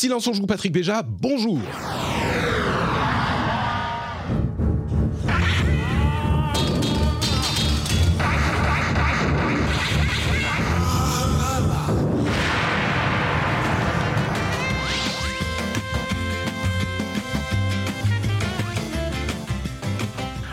[0.00, 1.58] Silence on joue Patrick Béja, bonjour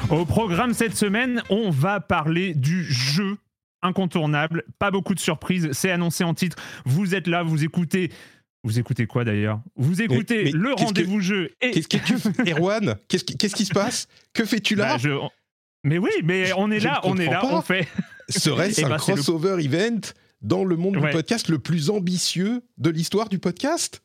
[0.09, 3.37] Au programme cette semaine, on va parler du jeu
[3.85, 4.63] incontournable.
[4.79, 6.57] Pas beaucoup de surprises, c'est annoncé en titre.
[6.85, 8.11] Vous êtes là, vous écoutez.
[8.65, 9.61] Vous écoutez quoi d'ailleurs?
[9.75, 11.51] Vous écoutez mais le que- rendez-vous jeu.
[11.61, 11.71] Et...
[11.71, 12.15] Qu'est-ce que tu
[12.51, 12.95] Erwan?
[13.07, 14.07] Qu'est-ce qui, qu'est-ce qui se passe?
[14.33, 14.93] Que fais-tu là?
[14.93, 15.09] Bah, je-
[15.83, 17.55] Mais oui, mais on est Je là, on est là, pas.
[17.55, 17.87] on fait.
[18.29, 19.99] Serait-ce Eh un ben, le- crossover event
[20.41, 21.09] dans le monde Ouais.
[21.09, 24.01] du podcast le plus ambitieux de l'histoire du podcast?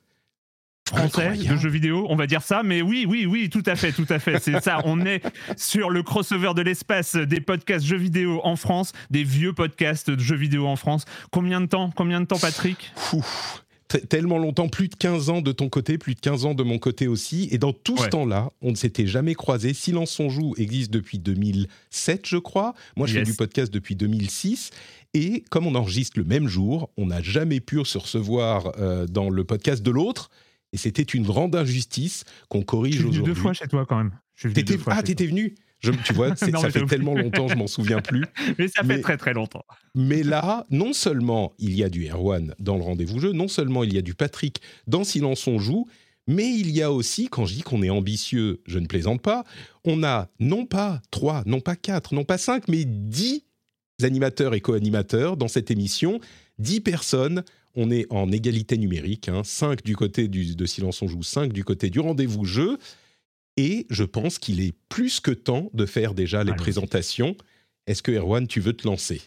[0.89, 1.49] Français Incroyable.
[1.49, 4.07] de jeux vidéo, on va dire ça, mais oui, oui, oui, tout à fait, tout
[4.09, 4.81] à fait, c'est ça.
[4.85, 5.23] On est
[5.57, 10.21] sur le crossover de l'espace des podcasts jeux vidéo en France, des vieux podcasts de
[10.21, 11.05] jeux vidéo en France.
[11.31, 11.91] Combien de temps?
[11.95, 12.93] Combien de temps, Patrick?
[13.13, 13.65] Ouf.
[14.09, 16.79] Tellement longtemps, plus de 15 ans de ton côté, plus de 15 ans de mon
[16.79, 17.49] côté aussi.
[17.51, 19.75] Et dans tout ce temps-là, on ne s'était jamais croisés.
[19.75, 22.75] Silence on joue existe depuis 2007, je crois.
[22.97, 23.25] Moi, je Yes.
[23.27, 24.71] fais du podcast depuis 2006.
[25.15, 29.29] Et comme on enregistre le même jour, on n'a jamais pu se recevoir euh, dans
[29.29, 30.31] le podcast de l'autre.
[30.73, 33.35] Et c'était une grande injustice qu'on Je corrige suis venu aujourd'hui.
[33.35, 34.13] deux fois chez toi quand même.
[34.37, 37.49] Je suis venu fois ah, t'étais venu Je- Tu vois, Non, ça fait tellement longtemps,
[37.49, 38.25] je m'en souviens plus.
[38.59, 39.65] Mais ça mais- fait très très longtemps.
[39.95, 43.83] Mais là, non seulement il y a du Erwan dans le rendez-vous jeu, non seulement
[43.85, 45.87] il y a du Patrick dans Silence on joue,
[46.27, 49.45] mais il y a aussi, quand je dis qu'on est ambitieux, je ne plaisante pas,
[49.85, 53.43] on a non pas trois, non pas quatre, non pas cinq, mais dix
[54.03, 56.21] animateurs et co-animateurs dans cette émission,
[56.59, 57.43] dix personnes.
[57.77, 61.53] On est en égalité numérique, hein, 5 du côté du- de Silence on joue, 5
[61.53, 62.79] du côté du rendez-vous jeu.
[63.63, 67.37] Et je pense qu'il est plus que temps de faire déjà les présentations.
[67.87, 69.21] Est-ce que Erwan, tu veux te lancer?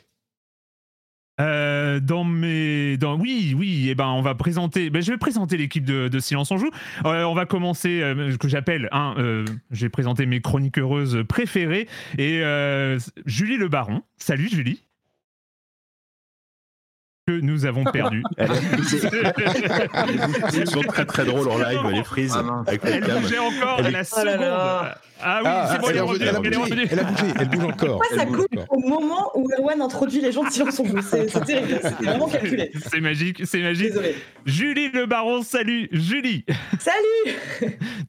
[1.40, 4.90] Euh, dans mes, dans oui, oui, et ben on va présenter.
[4.90, 6.72] Ben, je vais présenter l'équipe de, de Silence on joue.
[7.06, 8.90] Euh, on va commencer, euh, que j'appelle.
[8.92, 12.42] Hein, euh, J'ai présenté mes chroniqueuses préférées et
[13.28, 14.02] Julie Le Baron.
[14.18, 14.82] Salut Julie.
[17.26, 18.22] Que nous avons perdu.
[20.50, 23.86] C'est toujours très très drôle en live, les frises Ah, avec Elle bougeait encore Elle
[23.86, 24.94] à est- la Oh seconde.
[25.26, 26.26] Ah oui, Ah, c'est bon, elle elle, est revenue.
[26.28, 26.88] elle a Elle bougé, revenue.
[26.92, 28.00] elle a bougé, elle bouge encore.
[28.02, 31.80] Pourquoi ça coupe au moment où Erwan introduit les gens de Silence on c'est terrible,
[31.82, 32.72] c'était vraiment calculé.
[32.92, 33.88] C'est magique, c'est magique.
[33.88, 34.16] Désolé.
[34.46, 36.44] Julie Le Baron, salut Julie.
[36.78, 37.38] Salut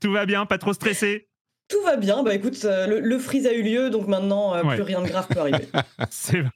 [0.00, 1.28] Tout va bien, pas trop stressé
[1.68, 4.62] Tout va bien, bah écoute, euh, le, le freeze a eu lieu, donc maintenant euh,
[4.62, 4.74] Ouais.
[4.74, 5.66] plus rien de grave peut arriver.
[6.10, 6.50] C'est vrai.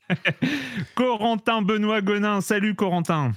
[0.94, 3.32] Corentin Benoît Gonin, salut Corentin.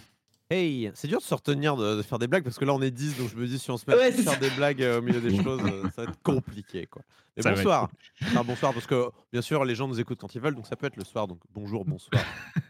[0.49, 2.81] Hey, c'est dur de se retenir de, de faire des blagues parce que là on
[2.81, 4.37] est 10 donc je me dis si on se met Ouais, à c'est faire ça.
[4.39, 7.03] des blagues euh, au milieu des choses euh, ça va être compliqué quoi.
[7.37, 7.87] Ça bonsoir.
[8.21, 10.75] Enfin, bonsoir parce que bien sûr les gens nous écoutent quand ils veulent donc ça
[10.75, 12.21] peut être le soir donc bonjour bonsoir.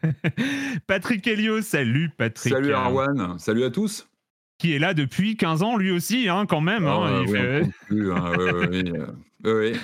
[0.86, 2.54] Patrick Helio, salut Patrick.
[2.54, 4.08] Salut Arwan, salut à tous.
[4.62, 6.86] Qui est là depuis 15 ans lui aussi, hein, quand même.
[6.86, 8.38] hein, Ah, il oui, fait- plus, hein, à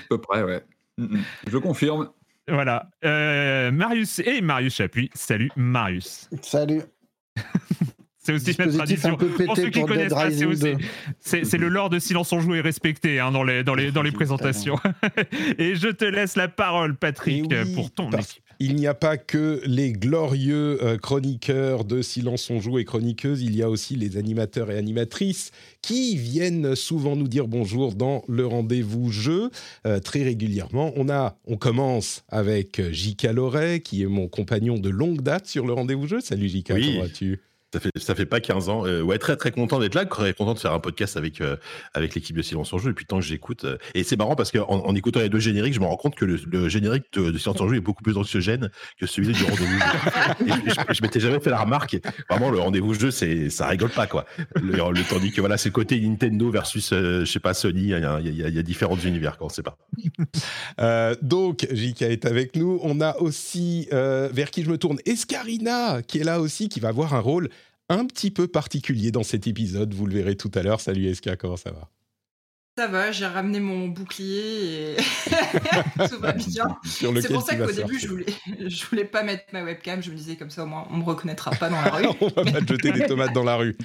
[0.09, 0.63] peu près, ouais.
[0.99, 1.21] Mm, mm.
[1.47, 2.09] Je confirme.
[2.47, 2.89] Voilà.
[3.03, 5.09] Euh, Marius et Marius Chapuis.
[5.15, 6.29] Salut Marius.
[6.43, 6.81] Salut.
[8.19, 9.13] C'est aussi Dispositif tradition.
[9.13, 10.77] un peu Pour ceux pété qui pour connaissent Dead pas, c'est aussi- 2.
[11.21, 13.91] C'est c'est le lore de Silence on joue et respecté hein, dans, les, dans, les,
[13.91, 14.77] dans les présentations.
[15.57, 18.43] et je te laisse la parole, Patrick, oui, pour ton équipe.
[18.59, 23.43] Il n'y a pas que les glorieux euh, chroniqueurs de Silence on joue et chroniqueuses,
[23.43, 25.51] il y a aussi les animateurs et animatrices
[25.81, 29.51] qui viennent souvent nous dire bonjour dans le rendez-vous jeu
[29.85, 30.91] euh, très régulièrement.
[30.95, 33.25] On a, on commence avec J.K.
[33.33, 36.19] Loret qui est mon compagnon de longue date sur le rendez-vous jeu.
[36.19, 36.71] Salut J.K.
[36.73, 36.85] Oui.
[36.87, 37.39] comment vas-tu?
[37.73, 38.85] Ça fait, ça fait pas 15 ans.
[38.85, 41.57] Euh, ouais, très très content d'être là, content de faire un podcast avec, euh,
[41.93, 43.65] avec l'équipe de Silence en Jeu depuis le temps que j'écoute.
[43.65, 46.15] euh, et c'est marrant parce qu'en en écoutant les deux génériques, je me rends compte
[46.15, 49.33] que le, le générique de, de Silence en Jeu est beaucoup plus anxiogène que celui
[49.33, 49.79] du rendez-vous.
[50.47, 51.97] Et je, je- m'étais jamais fait la remarque.
[52.29, 54.25] Vraiment, le rendez-vous jeu, c'est, ça rigole pas, quoi.
[54.55, 57.87] Le, le- tandis que voilà, c'est côté Nintendo versus, euh, je sais pas, Sony, il
[57.89, 59.77] y a, y a- différents univers, quoi, on sait pas.
[61.21, 62.79] Donc, JK est avec nous.
[62.81, 66.89] On a aussi, vers qui je me tourne, Escarina, qui est là aussi, qui va
[66.89, 67.49] avoir un rôle
[67.89, 69.93] un petit peu particulier dans cet épisode.
[69.93, 70.81] Vous le verrez tout à l'heure.
[70.81, 71.89] Salut Eska, comment ça va?
[72.77, 74.95] Ça va, j'ai ramené mon bouclier et
[76.09, 76.77] tout va bien.
[76.85, 78.25] C'est pour ça qu'au début, je voulais,
[78.67, 80.03] je voulais pas mettre ma webcam.
[80.03, 82.05] Je me disais comme ça, au moins, on me reconnaîtra pas dans la rue.
[82.21, 83.75] on va pas te jeter des tomates dans la rue.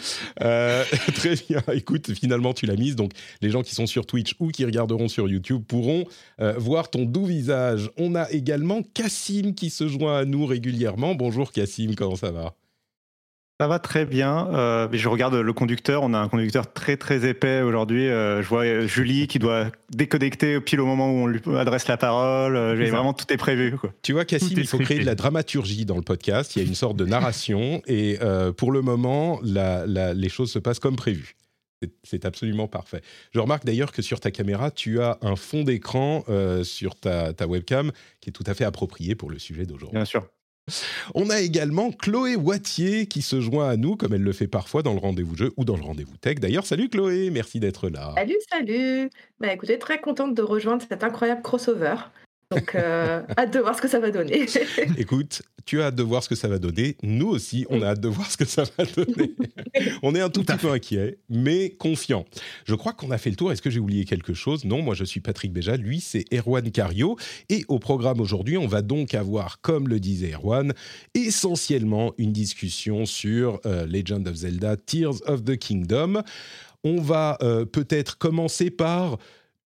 [0.43, 0.85] Euh,
[1.15, 1.63] très bien.
[1.73, 2.95] Écoute, finalement, tu l'as mise.
[2.95, 6.05] Donc, les gens qui sont sur Twitch ou qui regarderont sur YouTube pourront
[6.43, 7.91] euh, voir ton doux visage.
[7.97, 11.15] On a également Cassim qui se joint à nous régulièrement.
[11.15, 12.55] Bonjour Cassim, comment ça va?
[13.63, 14.49] Ça va très bien.
[14.55, 16.03] Euh, mais je regarde le conducteur.
[16.03, 18.09] On a un conducteur très très épais aujourd'hui.
[18.09, 21.87] Euh, je vois euh, Julie qui doit déconnecter pile au moment où on lui adresse
[21.87, 22.57] la parole.
[22.57, 23.77] Euh, vraiment tout est prévu.
[23.77, 23.93] Quoi.
[24.03, 26.57] Tu vois, Cassim, il faut créer de la dramaturgie dans le podcast.
[26.57, 30.29] Il y a une sorte de narration et euh, pour le moment, la- la- les
[30.29, 31.37] choses se passent comme prévu.
[31.81, 33.01] C'est- C'est absolument parfait.
[33.33, 37.33] Je remarque d'ailleurs que sur ta caméra, tu as un fond d'écran euh, sur ta,
[37.33, 39.97] ta webcam qui est tout à fait approprié pour le sujet d'aujourd'hui.
[39.99, 40.27] Bien sûr.
[41.15, 44.83] On a également Chloé Wattier qui se joint à nous, comme elle le fait parfois
[44.83, 46.37] dans le rendez-vous jeu ou dans le rendez-vous tech.
[46.37, 48.13] D'ailleurs, salut Chloé, merci d'être là.
[48.17, 49.11] Salut, salut.
[49.41, 51.97] Bah écoutez, très contente de rejoindre cet incroyable crossover.
[52.55, 54.47] Donc, euh, hâte de voir ce que ça va donner.
[54.99, 56.97] Écoute, tu as hâte de voir ce que ça va donner.
[57.03, 59.35] Nous aussi, on a hâte de voir ce que ça va donner.
[60.03, 62.25] on est un tout, petit peu inquiet, mais confiant.
[62.65, 63.53] Je crois qu'on a fait le tour.
[63.53, 64.65] Est-ce que j'ai oublié quelque chose?
[64.65, 65.77] Non, moi je suis Patrick Béja.
[65.77, 67.17] Lui, c'est Erwan Cario.
[67.49, 70.73] Et au programme aujourd'hui, on va donc avoir, comme le disait Erwan,
[71.15, 76.23] essentiellement une discussion sur euh, Legend of Zelda Tears of the Kingdom.
[76.85, 79.19] On va euh, peut-être commencer par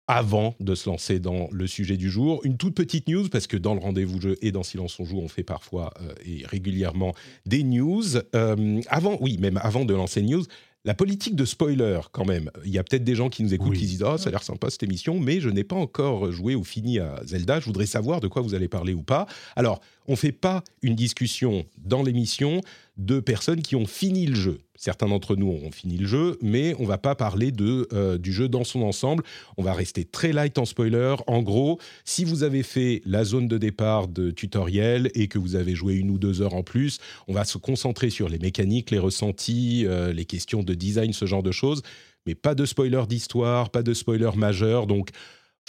[0.07, 2.41] avant de se lancer dans le sujet du jour.
[2.43, 5.19] Une toute petite news, parce que dans le rendez-vous jeu et dans Silence on joue,
[5.19, 7.13] on fait parfois euh, et régulièrement
[7.45, 8.03] des news.
[8.35, 10.43] Euh, avant, oui, même avant de lancer une news,
[10.85, 12.49] la politique de spoiler, quand même.
[12.63, 13.79] Il y a peut-être des gens qui nous écoutent Oui.
[13.79, 16.55] qui disent Ah, ça a l'air sympa cette émission, mais je n'ai pas encore joué
[16.55, 17.59] ou fini à Zelda.
[17.59, 19.27] Je voudrais savoir de quoi vous allez parler ou pas.
[19.57, 22.61] Alors, on ne fait pas une discussion dans l'émission
[22.95, 24.59] de personnes qui ont fini le jeu.
[24.77, 28.31] Certains d'entre nous auront fini le jeu, mais on va pas parler de, euh, du
[28.31, 29.23] jeu dans son ensemble.
[29.57, 31.15] On va rester très light en spoiler.
[31.25, 35.55] En gros, si vous avez fait la zone de départ de tutoriel et que vous
[35.55, 38.91] avez joué une ou deux heures en plus, on va se concentrer sur les mécaniques,
[38.91, 41.81] les ressentis, euh, les questions de design, ce genre de choses.
[42.27, 44.85] Mais pas de spoiler d'histoire, pas de spoiler majeur.
[44.85, 45.09] Donc,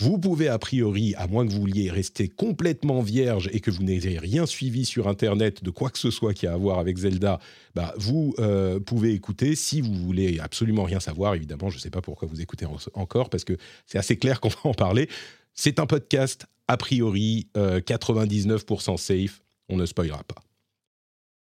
[0.01, 3.83] vous pouvez a priori, à moins que vous vouliez rester complètement vierge et que vous
[3.83, 6.97] n'ayez rien suivi sur Internet de quoi que ce soit qui a à voir avec
[6.97, 7.41] Zelda,
[7.75, 9.57] bah, vous euh, pouvez écouter.
[9.57, 12.77] Si vous voulez absolument rien savoir, évidemment, je ne sais pas pourquoi vous écoutez en-
[12.95, 13.57] encore, parce que
[13.87, 15.09] c'est assez clair qu'on va en parler.
[15.53, 19.43] C'est un podcast, a priori, euh, 99% safe.
[19.69, 20.41] On ne spoilera pas.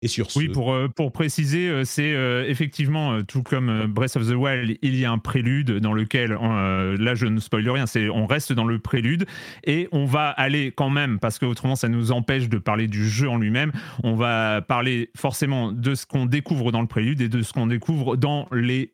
[0.01, 0.39] Et sur ce...
[0.39, 4.77] Oui, pour, euh, pour préciser, euh, c'est euh, effectivement, tout comme Breath of the Wild,
[4.81, 8.53] il y a un prélude dans lequel, là je ne spoil rien, c'est on reste
[8.53, 9.25] dans le prélude
[9.65, 13.07] et on va aller quand même, parce que autrement ça nous empêche de parler du
[13.07, 13.71] jeu en lui-même,
[14.03, 17.67] on va parler forcément de ce qu'on découvre dans le prélude et de ce qu'on
[17.67, 18.93] découvre dans les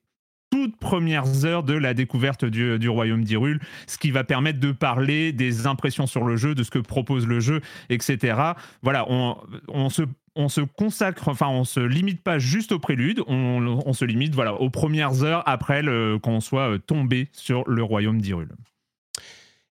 [0.51, 4.71] toutes premières heures de la découverte du, du royaume d'Hyrule, ce qui va permettre de
[4.71, 8.41] parler des impressions sur le jeu, de ce que propose le jeu, etc.
[8.81, 9.37] Voilà, on,
[9.67, 10.03] on se
[10.35, 14.53] on se consacre, enfin on se limite pas juste au prélude, on, se limite voilà
[14.55, 15.81] aux premières heures après
[16.21, 18.51] qu'on soit euh, tombé sur le royaume d'Hyrule.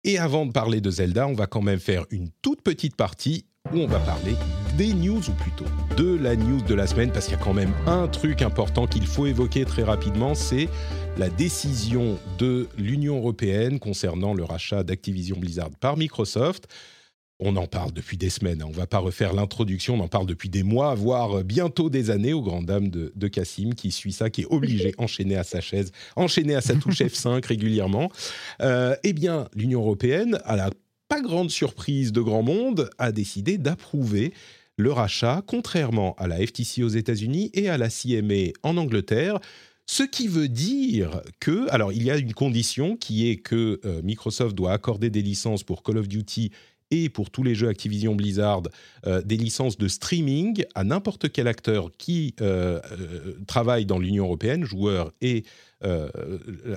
[0.04, 3.46] Et avant de parler de Zelda, on va quand même faire une toute petite partie
[3.72, 4.34] où on va parler
[4.78, 5.64] des news, ou plutôt
[5.96, 8.86] de la news de la semaine, parce qu'il y a quand même un truc important
[8.86, 10.68] qu'il faut évoquer très rapidement, c'est
[11.16, 16.68] la décision de l'Union européenne concernant le rachat d'Activision Blizzard par Microsoft.
[17.38, 18.66] On en parle depuis des semaines, hein.
[18.66, 22.08] on ne va pas refaire l'introduction, on en parle depuis des mois, voire bientôt des
[22.08, 25.44] années, aux grandes dames de, de Cassim, qui suit ça, qui est obligé, enchaîné à
[25.44, 28.10] sa chaise, enchaîné à sa touche F5 régulièrement.
[28.62, 30.70] Euh, eh bien, l'Union européenne, à la
[31.08, 34.32] pas grande surprise de grand monde, a décidé d'approuver
[34.78, 39.38] le rachat, contrairement à la FTC aux États-Unis et à la CMA en Angleterre.
[39.86, 44.02] Ce qui veut dire que, alors il y a une condition qui est que euh,
[44.02, 46.50] Microsoft doit accorder des licences pour Call of Duty
[46.90, 48.62] et pour tous les jeux Activision Blizzard,
[49.06, 54.24] euh, des licences de streaming à n'importe quel acteur qui euh, euh, travaille dans l'Union
[54.24, 55.44] européenne, joueur et
[55.84, 56.08] euh,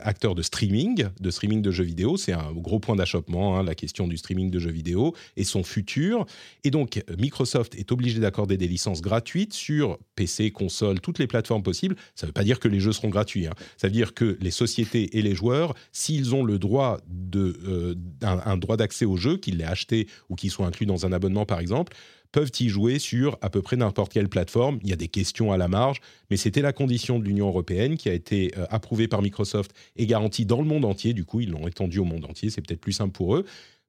[0.02, 2.18] acteur de streaming, de streaming de jeux vidéo.
[2.18, 5.64] C'est un gros point d'achoppement, hein, la question du streaming de jeux vidéo et son
[5.64, 6.26] futur.
[6.64, 11.64] Et donc, Microsoft est obligé d'accorder des licences gratuites sur PC, console, toutes les plateformes
[11.64, 11.96] possibles.
[12.16, 13.48] Ça ne veut pas dire que les jeux seront gratuits.
[13.48, 13.54] hein.
[13.78, 16.98] Ça veut dire que les sociétés et les joueurs, s'ils ont le droit
[17.36, 21.06] euh, un, un droit d'accès au jeu, qu'ils l'aient acheté ou qu'ils soient inclus dans
[21.06, 21.94] un abonnement, par exemple,
[22.32, 24.80] peuvent y jouer sur à peu près n'importe quelle plateforme.
[24.84, 27.98] Il y a des questions à la marge, mais c'était la condition de l'Union européenne
[27.98, 31.14] qui a été euh, approuvée par Microsoft et garantie dans le monde entier.
[31.14, 32.50] Du coup, ils l'ont étendue au monde entier.
[32.50, 33.46] C'est peut-être plus simple pour eux.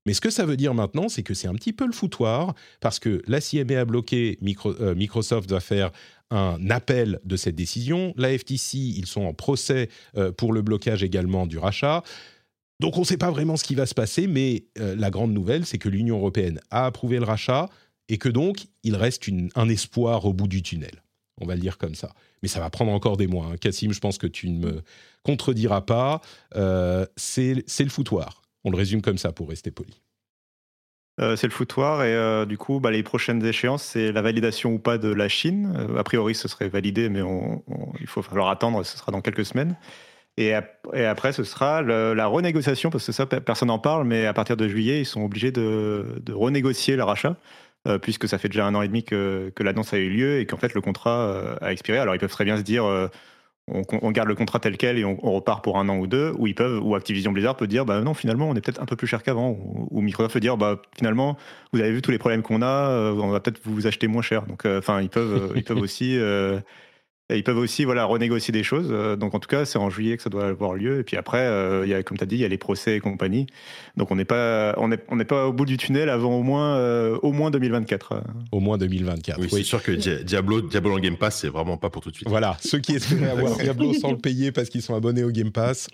[0.06, 2.54] Mais ce que ça veut dire maintenant, c'est que c'est un petit peu le foutoir,
[2.80, 5.90] parce que la CMA a bloqué, Micro- euh, Microsoft va faire
[6.30, 8.14] un appel de cette décision.
[8.16, 12.02] La FTC, ils sont en procès euh, pour le blocage également du rachat.
[12.80, 15.66] Donc on ne sait pas vraiment ce qui va se passer, mais la grande nouvelle,
[15.66, 17.68] c'est que l'Union européenne a approuvé le rachat
[18.10, 21.02] et que donc il reste un espoir au bout du tunnel.
[21.40, 22.10] On va le dire comme ça.
[22.42, 23.46] Mais ça va prendre encore des mois.
[23.46, 23.56] hein.
[23.58, 24.82] Cassim, je pense que tu ne me
[25.22, 26.20] contrediras pas.
[26.54, 28.42] Euh, c'est le foutoir.
[28.64, 30.02] On le résume comme ça pour rester poli.
[31.20, 34.74] Euh, c'est le foutoir et euh, du coup, bah, les prochaines échéances, c'est la validation
[34.74, 35.74] ou pas de la Chine.
[35.96, 37.20] A priori, ce serait validé, mais
[38.00, 38.82] il faut falloir attendre.
[38.84, 39.76] Ce sera dans quelques semaines.
[40.36, 44.06] Et, ap- et après, ce sera la renégociation, parce que ça, pe- personne n'en parle,
[44.06, 47.36] mais à partir de juillet, ils sont obligés de, de renégocier le rachat,
[47.88, 50.40] euh, puisque ça fait déjà un an et demi que, que l'annonce a eu lieu
[50.40, 51.98] et qu'en fait, le contrat euh, a expiré.
[51.98, 53.08] Alors, ils peuvent très bien se dire, euh,
[53.68, 56.06] on, on garde le contrat tel quel et on, on repart pour un an ou
[56.06, 58.82] deux, ou ils peuvent, ou Activision Blizzard peut dire, bah non, finalement, on est peut-être
[58.82, 61.38] un peu plus cher qu'avant, ou, ou Microsoft peut dire, bah finalement,
[61.72, 64.42] vous avez vu tous les problèmes qu'on a, on va peut-être vous acheter moins cher.
[64.42, 66.18] Donc, enfin, ils peuvent, ils peuvent aussi,
[67.30, 68.88] et ils peuvent aussi, voilà, renégocier des choses.
[68.90, 71.00] Euh, Donc, en tout cas, c'est en juillet que ça doit avoir lieu.
[71.00, 72.58] Et puis après, euh, il y a, comme tu as dit, il y a les
[72.58, 73.46] procès et compagnie.
[73.96, 76.42] Donc, on n'est pas, on n'est, on n'est pas au bout du tunnel avant au
[76.42, 78.12] moins, euh, au moins 2024.
[78.12, 78.20] euh.
[78.52, 79.38] Au moins 2024.
[79.40, 82.10] Oui, c'est sûr que Dia- Diablo, Diablo en Game Pass, c'est vraiment pas pour tout
[82.10, 82.28] de suite.
[82.28, 85.52] Voilà, ceux qui espéraient avoir Diablo sans le payer parce qu'ils sont abonnés au Game
[85.52, 85.88] Pass,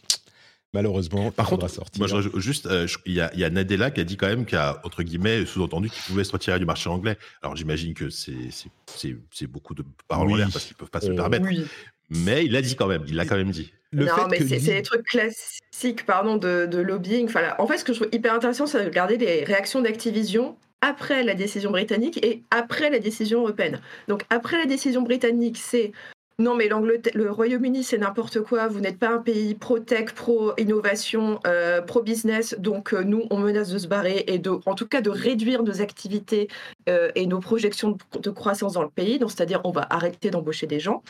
[0.77, 1.99] malheureusement, Par contre, sortir.
[2.07, 4.29] moi, je juste, euh, il y, a, il y a Nadella qui a dit quand
[4.29, 7.17] même, qui a, entre guillemets, sous-entendu qu'il pouvait se retirer du marché anglais.
[7.43, 10.91] Alors, j'imagine que c'est, c'est, c'est, c'est beaucoup de paroles en l'air parce qu'ils peuvent
[10.91, 11.47] pas se le Euh, permettre.
[11.47, 11.65] Oui.
[12.11, 13.73] Mais il l'a dit quand même, il l'a quand même dit.
[13.91, 17.27] le non, fait mais que c'est Lee- c'est des trucs classiques pardon, de, de lobbying.
[17.27, 19.83] Enfin, là, en fait, ce que je trouve hyper intéressant, c'est de regarder les réactions
[19.83, 23.81] d'Activision après la décision britannique et après la décision européenne.
[24.09, 25.91] Donc, après la décision britannique, c'est
[26.39, 28.69] non, mais le Royaume-Uni, c'est n'importe quoi.
[28.69, 32.55] Vous n'êtes pas un pays pro-tech, pro-innovation, euh, pro-business.
[32.59, 35.63] Donc, euh, nous, on menace de se barrer et de, en tout cas, de réduire
[35.63, 36.49] nos activités
[36.91, 39.19] euh, et nos projections de, de croissance dans le pays.
[39.19, 41.03] Donc, c'est-à-dire, on va arrêter d'embaucher des gens.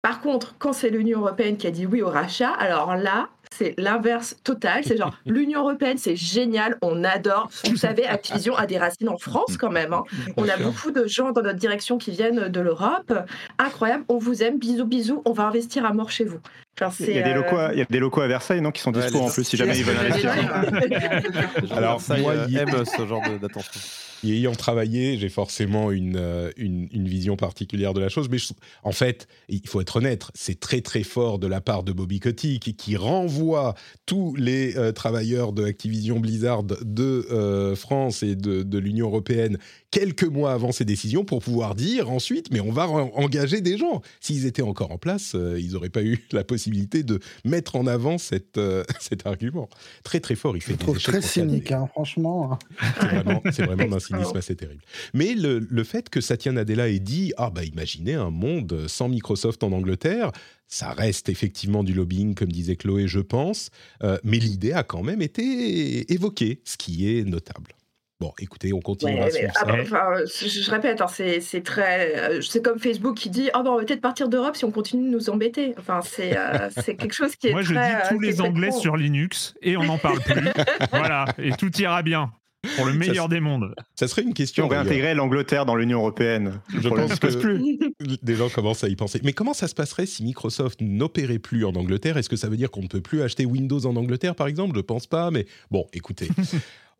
[0.00, 3.74] Par contre, quand c'est l'Union européenne qui a dit oui au rachat, alors là, c'est
[3.78, 4.84] l'inverse total.
[4.84, 7.50] C'est genre, l'Union européenne, c'est génial, on adore.
[7.68, 9.92] Vous savez, Activision a des racines en France quand même.
[9.92, 10.04] hein.
[10.36, 13.12] On a beaucoup de gens dans notre direction qui viennent de l'Europe.
[13.58, 16.38] Incroyable, on vous aime, bisous, bisous, on va investir à mort chez vous.
[16.78, 18.60] Genre, Il y, a des euh, locaux à, il y a des locaux à Versailles,
[18.62, 20.32] non, qui sont Ouais, dispo les- en plus, si jamais ils ce veulent investir.
[21.76, 23.80] Alors, Versailles, moi, euh, il- aime ce genre d'attention.
[24.22, 28.28] y ayant travaillé, j'ai forcément une, euh, une, une vision particulière de la chose.
[28.30, 31.82] Mais je- en fait, il faut être honnête, c'est très très fort de la part
[31.82, 33.74] de Bobby Kotick qui, qui renvoie
[34.06, 39.58] tous les euh, travailleurs de Activision Blizzard de euh, France et de, de l'Union européenne
[39.90, 43.76] quelques mois avant ces décisions pour pouvoir dire ensuite, mais on va en- engager des
[43.76, 44.02] gens.
[44.20, 47.86] S'ils étaient encore en place, euh, ils n'auraient pas eu la possibilité de mettre en
[47.86, 49.68] avant cette, euh, cet argument.
[50.04, 52.58] Très très fort, il fait Je des trouve très cynique, hein, franchement.
[53.00, 54.82] C'est vraiment, c'est vraiment d'un cynisme assez terrible.
[55.14, 59.08] Mais le, le fait que Satya Nadella ait dit Ah, bah imaginez un monde sans
[59.08, 60.30] Microsoft en Angleterre,
[60.68, 63.70] ça reste effectivement du lobbying, comme disait Chloé, je pense.
[64.04, 67.72] Euh, mais l'idée a quand même été évoquée, ce qui est notable.
[68.20, 71.62] Bon, écoutez, on continuera Ouais, à mais après, enfin, je, je répète, hein, c'est c'est
[71.62, 74.66] très, euh, c'est comme Facebook qui dit, oh ben on va peut-être partir d'Europe si
[74.66, 75.74] on continue de nous embêter.
[75.78, 78.72] Enfin, c'est euh, c'est quelque chose qui est Moi, je dis euh, tous les Anglais
[78.72, 80.48] sur Linux et on n'en parle plus.
[80.92, 82.30] voilà, et tout ira bien
[82.76, 83.74] pour le meilleur des mondes.
[83.94, 84.66] Ça serait une question.
[84.66, 84.84] on d'ailleurs.
[84.84, 87.78] réintégrait l'Angleterre dans l'Union européenne, Je pense que- plus.
[88.22, 89.18] Des gens commencent à y penser.
[89.24, 92.18] Mais comment ça se passerait si Microsoft n'opérait plus en Angleterre?
[92.18, 94.76] Est-ce que ça veut dire qu'on ne peut plus acheter Windows en Angleterre, par exemple?
[94.76, 96.28] Je pense pas, mais bon, écoutez.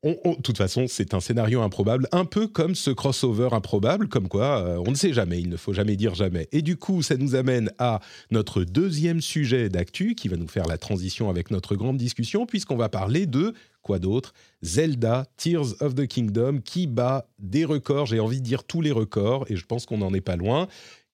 [0.02, 4.64] De toute façon, c'est un scénario improbable, un peu comme ce crossover improbable, comme quoi
[4.64, 6.48] euh, on ne sait jamais, il ne faut jamais dire jamais.
[6.52, 10.64] Et du coup, ça nous amène à notre deuxième sujet d'actu, qui va nous faire
[10.64, 13.52] la transition avec notre grande discussion, puisqu'on va parler de
[13.82, 14.32] quoi d'autre?
[14.62, 18.92] Zelda Tears of the Kingdom, qui bat des records, j'ai envie de dire tous les
[18.92, 20.66] records, et je pense qu'on n'en est pas loin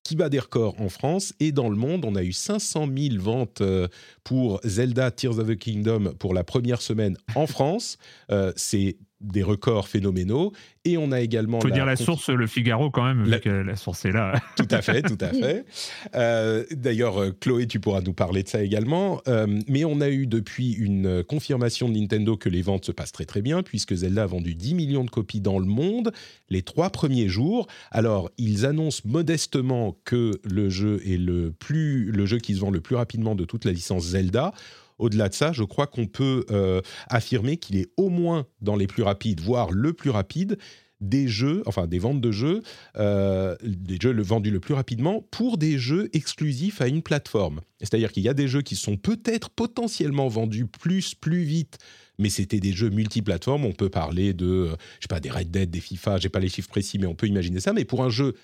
[0.07, 2.05] qui bat des records en France et dans le monde.
[2.05, 3.89] On a eu 500 000 ventes euh,
[4.23, 7.99] pour Zelda Tears of the Kingdom pour la première semaine en France.
[8.31, 10.53] Euh, c'est des records phénoménaux.
[10.85, 11.61] Et on a également...
[11.61, 14.35] Faut dire la source, le Figaro, quand même, La- vu que la source est là.
[14.57, 15.65] tout à fait, tout à fait.
[16.15, 19.21] Euh, D'ailleurs, euh, Chloé, tu pourras nous parler de ça également.
[19.29, 23.13] Euh, mais on a eu depuis une confirmation de Nintendo que les ventes se passent
[23.13, 26.13] très très bien, puisque Zelda a vendu 10 millions de copies dans le monde
[26.49, 27.67] les trois premiers jours.
[27.91, 32.71] Alors, ils annoncent modestement que le jeu est le, plus, le jeu qui se vend
[32.71, 34.53] le plus rapidement de toute la licence Zelda.
[34.99, 38.87] Au-delà de ça, je crois qu'on peut euh, affirmer qu'il est au moins dans les
[38.87, 40.59] plus rapides, voire le plus rapide
[41.01, 42.63] des jeux, enfin des ventes de jeux,
[42.97, 47.61] euh, des jeux vendus le plus rapidement pour des jeux exclusifs à une plateforme.
[47.81, 51.79] C'est-à-dire qu'il y a des jeux qui sont peut-être potentiellement vendus plus, plus vite,
[52.19, 53.67] mais c'était des jeux multiplateformes.
[53.67, 56.41] On peut parler de, euh, je sais pas, des Red Dead, des FIFA, j'ai pas
[56.41, 57.75] les chiffres précis, mais on peut imaginer ça.
[57.75, 58.35] Mais pour un jeu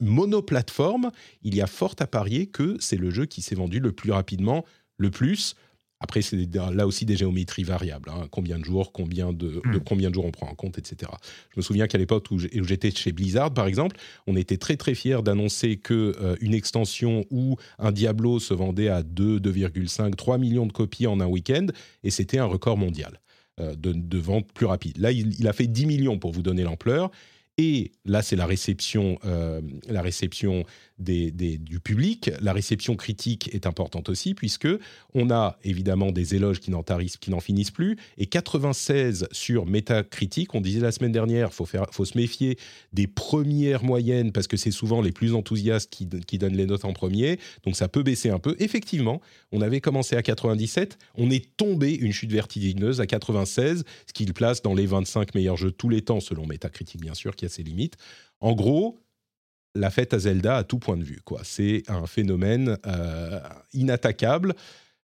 [0.00, 1.10] monoplateforme,
[1.42, 4.10] il y a fort à parier que c'est le jeu qui s'est vendu le plus
[4.10, 4.64] rapidement,
[4.98, 5.54] le plus.
[6.00, 8.10] Après, c'est là aussi des géométries variables.
[8.10, 8.26] hein.
[8.30, 9.72] Combien de jours, combien de, Mm.
[9.72, 11.10] de combien de jours on prend en compte, etc.
[11.54, 14.94] Je me souviens qu'à l'époque où j'étais chez Blizzard, par exemple, on était très très
[14.94, 20.36] fiers d'annoncer que euh, une extension ou un Diablo se vendait à 2, 2,5, 3
[20.38, 21.66] millions de copies en un week-end,
[22.04, 23.20] et c'était un record mondial
[23.60, 24.98] euh, de, de vente plus rapide.
[24.98, 27.10] Là, il, il a fait 10 millions pour vous donner l'ampleur.
[27.58, 30.64] Et là, c'est la réception, euh, la réception
[30.98, 32.30] des, du public.
[32.40, 34.68] La réception critique est importante aussi, puisque
[35.14, 37.96] on a évidemment des éloges qui n'en finissent plus.
[38.18, 40.54] Et 96 sur Metacritic.
[40.54, 42.58] On disait la semaine dernière, faut faut se méfier
[42.92, 46.84] des premières moyennes parce que c'est souvent les plus enthousiastes qui, qui donnent les notes
[46.84, 47.38] en premier.
[47.64, 48.56] Donc ça peut baisser un peu.
[48.58, 49.20] Effectivement,
[49.52, 50.98] on avait commencé à 97.
[51.16, 55.34] On est tombé une chute vertigineuse à 96, ce qui le place dans les 25
[55.34, 57.96] meilleurs jeux de tous les temps, selon Metacritic, bien sûr, qui a ses limites.
[58.40, 59.00] En gros,
[59.76, 61.20] la fête à Zelda à tout point de vue.
[61.24, 61.40] quoi.
[61.44, 63.40] C'est un phénomène euh,
[63.72, 64.54] inattaquable.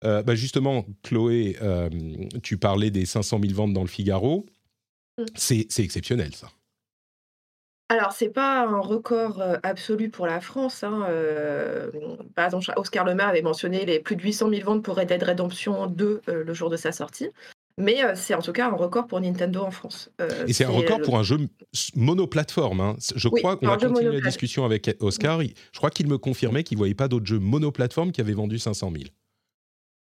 [0.04, 1.90] Euh, bah justement, Chloé, euh,
[2.44, 4.46] tu parlais des 500 000 ventes dans le Figaro.
[5.18, 5.24] Mm.
[5.36, 6.50] C'est exceptionnel, ça.
[7.90, 10.84] Alors, c'est pas un record absolu pour la France.
[10.84, 11.08] hein,
[12.36, 15.22] par exemple, Oscar Lemaire avait mentionné les plus de 800 000 ventes pour Red Dead
[15.22, 17.30] Redemption 2 euh, le jour de sa sortie.
[17.78, 20.10] Mais euh, c'est en tout cas un record pour Nintendo en France.
[20.22, 21.38] Euh, Et c'est un record le- pour un jeu
[21.96, 22.80] monoplateforme.
[22.80, 22.96] hein.
[23.16, 25.42] Je Oui, crois qu'on a continué la discussion avec Oscar.
[25.42, 28.60] Je crois qu'il me confirmait qu'il ne voyait pas d'autres jeux monoplateforme qui avaient vendu
[28.60, 29.04] 500 000.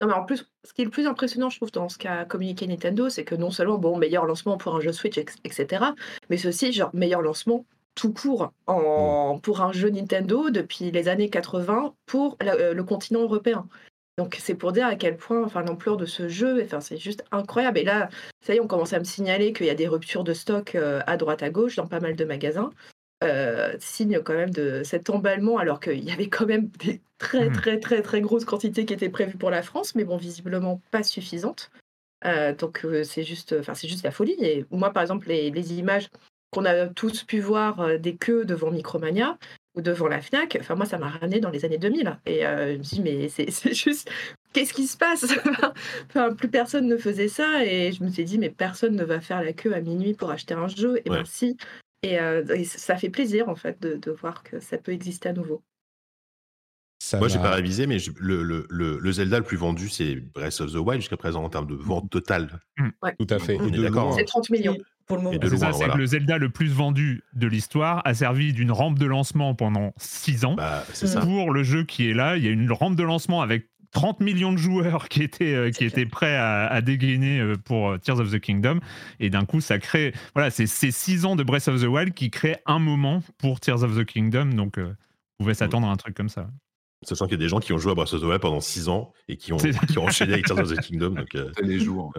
[0.01, 2.25] Non, mais en plus, ce qui est le plus impressionnant, je trouve, dans ce qu'a
[2.25, 5.85] communiqué Nintendo, c'est que non seulement, bon, meilleur lancement pour un jeu Switch, etc.,
[6.29, 7.65] mais ceci, genre, meilleur lancement
[7.95, 12.83] tout court en, pour un jeu Nintendo depuis les années 80 pour la- euh, le
[12.83, 13.65] continent européen.
[14.17, 17.23] Donc, c'est pour dire à quel point, enfin, l'ampleur de ce jeu, enfin, c'est juste
[17.31, 17.79] incroyable.
[17.79, 18.09] Et là,
[18.41, 20.75] ça y est, on commence à me signaler qu'il y a des ruptures de stock
[20.75, 22.69] euh, à droite, à gauche, dans pas mal de magasins.
[23.23, 27.47] Euh, signe quand même de cet emballement, alors qu'il y avait quand même des très
[27.47, 27.53] Mhm.
[27.53, 31.03] très très très grosses quantités qui étaient prévues pour la France, mais bon, visiblement pas
[31.03, 31.71] suffisantes.
[32.25, 34.35] Euh, donc c'est juste, enfin c'est juste la folie.
[34.39, 36.09] Et moi, par exemple, les, les images
[36.51, 39.37] qu'on a tous pu voir euh, des queues devant Micromania
[39.75, 42.19] ou devant la Fnac, enfin moi ça m'a ramené dans les années 2000.
[42.25, 44.09] Et euh, je me dis mais c'est c'est juste,
[44.53, 45.25] qu'est-ce qui se passe?
[46.09, 49.19] Enfin, plus personne ne faisait ça et je me suis dit mais personne ne va
[49.21, 50.99] faire la queue à minuit pour acheter un jeu.
[51.05, 51.17] Et Ouais.
[51.19, 51.57] ben si.
[52.03, 55.29] Et, euh, et ça fait plaisir en fait de, de voir que ça peut exister
[55.29, 55.63] à nouveau.
[56.99, 59.89] Ça Moi, j'ai pas révisé, mais je- le, le, le, le Zelda le plus vendu,
[59.89, 62.59] c'est Breath of the Wild jusqu'à présent en termes de vente totale.
[62.77, 63.57] Tout à fait.
[63.59, 64.15] On est d'accord, hein.
[64.17, 64.77] C'est 30 millions.
[65.07, 65.37] Pour le moment.
[65.41, 65.93] C'est ça, loin, c'est voilà.
[65.93, 69.93] que le Zelda le plus vendu de l'histoire a servi d'une rampe de lancement pendant
[69.97, 70.53] 6 ans.
[70.55, 71.21] Bah, ça.
[71.21, 74.21] Pour le jeu qui est là, il y a une rampe de lancement avec 30
[74.21, 77.97] millions de joueurs qui étaient, euh, qui étaient prêts à, à dégainer euh, pour euh,
[77.97, 78.79] Tears of the Kingdom.
[79.19, 80.13] Et d'un coup, ça crée.
[80.33, 83.59] Voilà, c'est ces 6 ans de Breath of the Wild qui créent un moment pour
[83.59, 84.45] Tears of the Kingdom.
[84.47, 84.95] Donc, euh,
[85.39, 86.47] on pouvait s'attendre à un truc comme ça.
[87.05, 88.61] Sachant qu'il y a des gens qui ont joué à Breath of the Wild pendant
[88.61, 91.11] 6 ans et qui ont, qui ont enchaîné avec Tears of the Kingdom.
[91.11, 92.13] Donc, euh, les jours.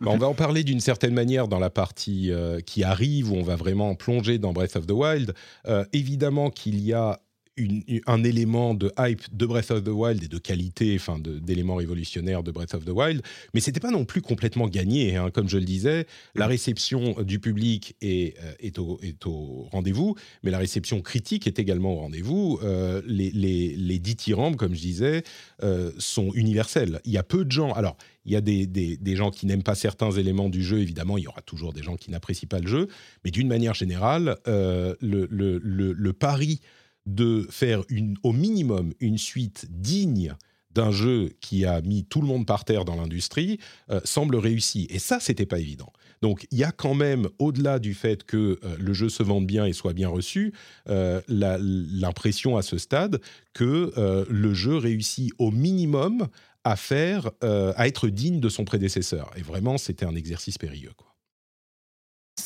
[0.00, 3.36] Bah, on va en parler d'une certaine manière dans la partie euh, qui arrive, où
[3.36, 5.34] on va vraiment plonger dans Breath of the Wild.
[5.66, 7.20] Euh, évidemment qu'il y a
[7.58, 11.74] une- un élément de hype de Breath of the Wild et de qualité, enfin d'éléments
[11.74, 13.22] révolutionnaires de Breath of the Wild,
[13.54, 15.16] mais c'était pas non plus complètement gagné.
[15.16, 15.30] hein.
[15.30, 20.14] Comme je le disais, la réception du public est, euh, est au, est au rendez-vous,
[20.42, 22.58] mais la réception critique est également au rendez-vous.
[22.62, 25.22] Euh, les, les, les dithyrambes, comme je disais,
[25.62, 27.00] euh, sont universels.
[27.04, 27.72] Il y a peu de gens.
[27.72, 30.80] Alors, il y a des, des- des gens qui n'aiment pas certains éléments du jeu,
[30.80, 32.88] évidemment, il y aura toujours des gens qui n'apprécient pas le jeu,
[33.24, 36.60] mais d'une manière générale, euh, le, le- le- le pari
[37.08, 37.82] de faire
[38.22, 40.34] au minimum une suite digne
[40.74, 43.58] d'un jeu qui a mis tout le monde par terre dans l'industrie
[43.90, 44.86] euh, semble réussi.
[44.90, 45.92] Et ça, c'était pas évident.
[46.20, 49.46] Donc, il y a quand même, au-delà du fait que euh, le jeu se vende
[49.46, 50.52] bien et soit bien reçu,
[50.88, 53.20] euh, l'impression à ce stade
[53.54, 56.28] que le jeu réussit au minimum
[56.62, 59.30] à faire, à être digne de son prédécesseur.
[59.36, 60.92] Et vraiment, c'était un exercice périlleux.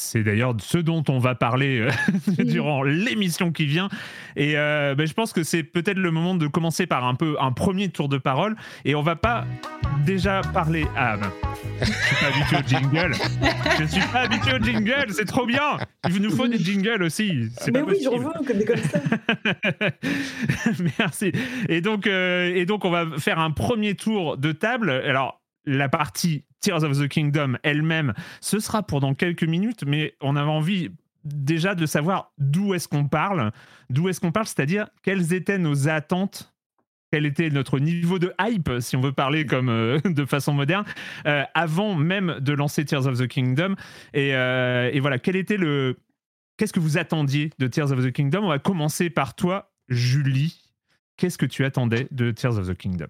[0.03, 1.91] C'est d'ailleurs ce dont on va parler euh,
[2.45, 3.88] durant l'émission qui vient.
[4.37, 7.37] Et euh, ben, je pense que c'est peut-être le moment de commencer par un peu
[7.41, 8.57] un premier tour de parole.
[8.85, 9.45] Et on va pas
[10.05, 10.87] déjà parler.
[10.97, 11.33] Ah, ben,
[11.81, 13.15] je suis pas habitué au jingle.
[13.79, 15.07] Je suis pas habitué au jingle.
[15.11, 15.79] C'est trop bien.
[16.09, 17.49] Il nous faut des jingles aussi.
[17.67, 18.99] Mais pas oui, j'en veux comme des comme ça.
[20.99, 21.33] Merci.
[21.69, 24.91] Et donc, euh, et donc, on va faire un premier tour de table.
[24.91, 30.14] Alors, la partie Tears of the Kingdom elle-même, ce sera pour dans quelques minutes, mais
[30.20, 30.90] on avait envie
[31.25, 33.53] déjà de savoir d'où est-ce qu'on parle,
[33.90, 36.53] d'où est-ce qu'on parle, c'est-à-dire quelles étaient nos attentes,
[37.11, 40.85] quel était notre niveau de hype, si on veut parler comme euh, de façon moderne,
[41.27, 43.75] euh, avant même de lancer Tears of the Kingdom.
[44.14, 45.98] Et, euh, et voilà, quel était le,
[46.57, 48.44] qu'est-ce que vous attendiez de Tears of the Kingdom?
[48.44, 50.59] On va commencer par toi, Julie.
[51.18, 53.09] Qu'est-ce que tu attendais de Tears of the Kingdom?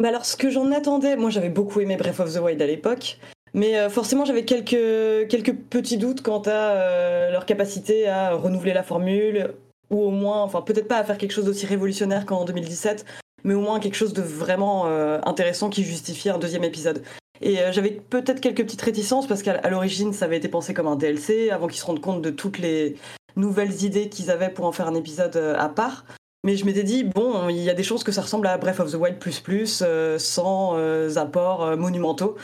[0.00, 2.66] Bah alors, ce que j'en attendais, moi j'avais beaucoup aimé Breath of the Wild à
[2.66, 3.18] l'époque,
[3.52, 8.82] mais euh, forcément j'avais quelques, petits doutes quant à euh, leur capacité à renouveler la
[8.82, 9.54] formule,
[9.90, 13.04] ou au moins, enfin peut-être pas à faire quelque chose d'aussi révolutionnaire qu'en 2017,
[13.44, 17.04] mais au moins quelque chose de vraiment euh, intéressant qui justifie un deuxième épisode.
[17.40, 20.96] Et j'avais peut-être quelques petites réticences parce qu'à l'origine ça avait été pensé comme un
[20.96, 22.96] DLC avant qu'ils se rendent compte de toutes les
[23.36, 26.04] nouvelles idées qu'ils avaient pour en faire un épisode à part.
[26.44, 28.78] Mais je m'étais dit, bon, il y a des chances que ça ressemble à Breath
[28.78, 32.36] of the Wild plus plus, euh, sans euh, apports euh, monumentaux.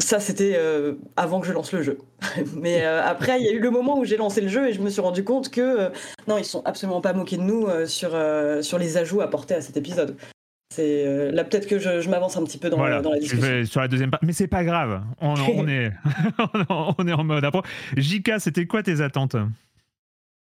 [0.00, 0.60] Ça, c'était
[1.16, 1.96] avant que je lance le jeu.
[2.54, 4.82] Mais après, il y a eu le moment où j'ai lancé le jeu et je
[4.82, 5.90] me suis rendu compte que
[6.28, 8.10] non, ils sont absolument pas moqués de nous sur,
[8.60, 10.16] sur les ajouts apportés à cet épisode.
[10.74, 13.64] C'est là peut-être que je, je m'avance un petit peu dans, voilà, dans la discussion.
[13.64, 14.26] sur la deuxième partie.
[14.26, 15.90] Mais c'est pas grave, on, on est,
[16.68, 17.62] on est en mode appro.
[17.96, 19.36] Jika, c'était quoi tes attentes?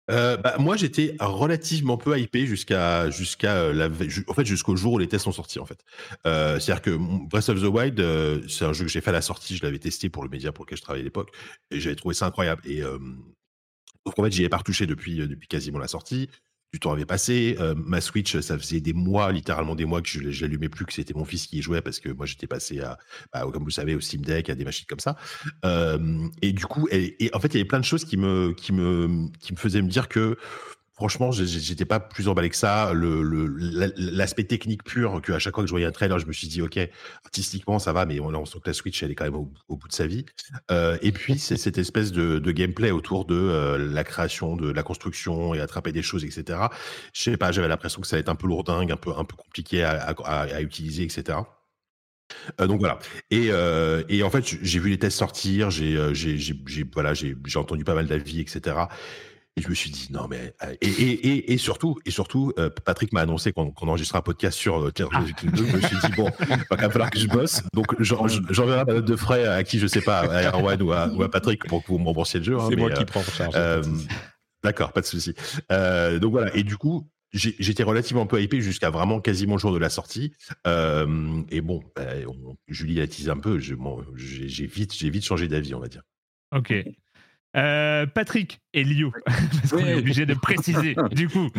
[0.09, 3.87] Euh, bah, moi, j'étais relativement peu hypé jusqu'à jusqu'à euh, la
[4.27, 5.83] en fait jusqu'au jour où les tests sont sortis en fait.
[6.25, 6.97] Euh, C'est-à-dire que
[7.29, 9.79] Breath of the Wild, c'est un jeu que j'ai fait à la sortie, je l'avais
[9.79, 11.35] testé pour le média pour lequel je travaillais à l'époque
[11.69, 12.61] et j'avais trouvé ça incroyable.
[12.65, 16.29] Et donc en fait, j'y ai pas retouché depuis depuis quasiment la sortie.
[16.73, 17.57] Du temps avait passé.
[17.59, 20.85] Euh, ma Switch, ça faisait des mois, littéralement des mois que je, je l'allumais plus,
[20.85, 22.97] que c'était mon fils qui y jouait parce que moi j'étais passé à,
[23.33, 25.17] bah, comme vous savez, au Steam Deck, à des machines comme ça.
[25.65, 28.15] Euh, et du coup, et, et en fait, il y avait plein de choses qui
[28.15, 30.37] me, qui me, qui me faisaient me dire que,
[31.01, 32.93] franchement, j'étais pas plus emballé que ça.
[32.93, 36.47] L'aspect technique pur, que à chaque fois que je voyais un trailer, je me suis
[36.47, 36.77] dit, ok,
[37.25, 39.51] artistiquement ça va, mais on, on sent que la Switch, elle est quand même au,
[39.67, 40.27] bout de sa vie.
[40.69, 44.83] Euh, et puis, c'est cette espèce de, gameplay autour de euh, la création, de la
[44.83, 46.59] construction et attraper des choses, etc.
[47.13, 49.25] Je sais pas, j'avais l'impression que ça allait être un peu lourdingue, un peu, un
[49.25, 51.39] peu compliqué à, utiliser, etc.
[52.59, 52.99] Euh, donc voilà.
[53.31, 53.51] Et,
[54.21, 55.97] en fait, j'ai vu les tests sortir, j'ai
[57.55, 58.75] entendu pas mal d'avis, etc.
[59.57, 62.53] Et je me suis dit non mais euh, et, et, et, et surtout et surtout
[62.57, 65.25] euh, Patrick m'a annoncé qu'on qu'on enregistrait un podcast sur euh, Kingdom.
[65.55, 67.61] Je me suis dit bon, il va falloir que je bosse.
[67.73, 70.93] Donc j'en- j'enverrai ma note de frais à qui je sais pas, à Erwan ou
[70.93, 72.57] à, ou à Patrick pour que vous me remboursiez le jeu.
[72.57, 73.55] hein, C'est moi qui euh, prends en charge.
[74.63, 75.33] D'accord, pas de souci.
[75.69, 79.79] Donc voilà, et du coup, j'étais relativement peu hypé jusqu'à vraiment quasiment le jour de
[79.79, 80.33] la sortie.
[80.67, 83.59] Euh, et bon, bah, on- Julie a teasé un peu.
[83.77, 86.03] bon, J'ai vite, j'ai vite changé d'avis, on va dire.
[86.55, 86.73] Ok.
[87.57, 89.89] Euh, Patrick et Lio, parce qu'on Oui.
[89.89, 91.49] est obligé de préciser, du coup.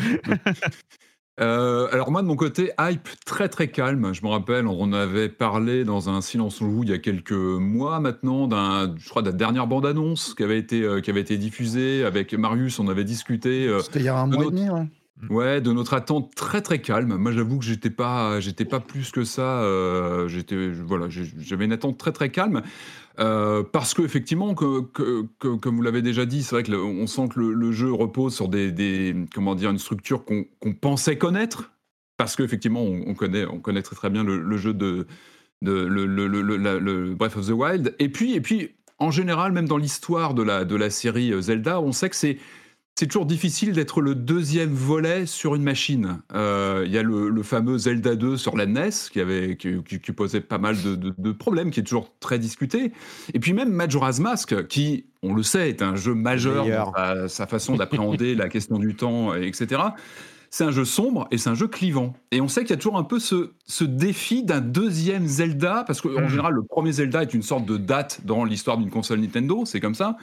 [1.41, 4.13] Euh, alors moi de mon côté, hype très très calme.
[4.13, 7.33] Je me rappelle, on avait parlé dans un silence on joue il y a quelques
[7.33, 11.11] mois maintenant d'un, je crois, de la dernière bande annonce qui avait été euh, qui
[11.11, 12.79] avait été diffusée avec Marius.
[12.79, 13.67] On avait discuté.
[13.67, 14.87] euh, C'était il y a un de mois et notre- demi, ouais.
[15.31, 17.15] Ouais, de notre attente très très calme.
[17.17, 19.61] Moi, j'avoue que j'étais pas, j'étais pas plus que ça.
[19.63, 22.63] euh, j'étais, voilà, j'avais une attente très très calme
[23.19, 27.29] euh, parce que effectivement, comme vous l'avez déjà dit, c'est vrai que le- on sent
[27.29, 30.47] que le, jeu repose sur des, comment dire, une structure qu'on
[30.81, 31.73] pensait connaître
[32.17, 35.07] parce qu'effectivement, on, on connaît, on très bien le, jeu de,
[35.61, 37.95] le, Breath of the Wild.
[37.99, 41.81] Et puis, et puis, en général, même dans l'histoire de la, de la série Zelda,
[41.81, 42.39] on sait que c'est
[42.95, 46.19] c'est toujours difficile d'être le deuxième volet sur une machine.
[46.35, 49.83] Euh, Il y a le, le fameux Zelda 2 sur la NES qui, avait, qui,
[49.83, 52.93] qui- qui posait pas mal de, de- de problèmes, qui est toujours très discuté.
[53.33, 57.29] Et puis même Majora's Mask, qui, on le sait, est un jeu majeur dans sa,
[57.29, 59.81] sa façon d'appréhender la question du temps, etc.
[60.51, 62.13] C'est un jeu sombre et c'est un jeu clivant.
[62.31, 65.83] Et on sait qu'il y a toujours un peu ce, ce défi d'un deuxième Zelda,
[65.87, 66.29] parce qu'en Mhm.
[66.29, 69.81] général, le premier Zelda est une sorte de date dans l'histoire d'une console Nintendo, c'est
[69.81, 70.19] comme ça.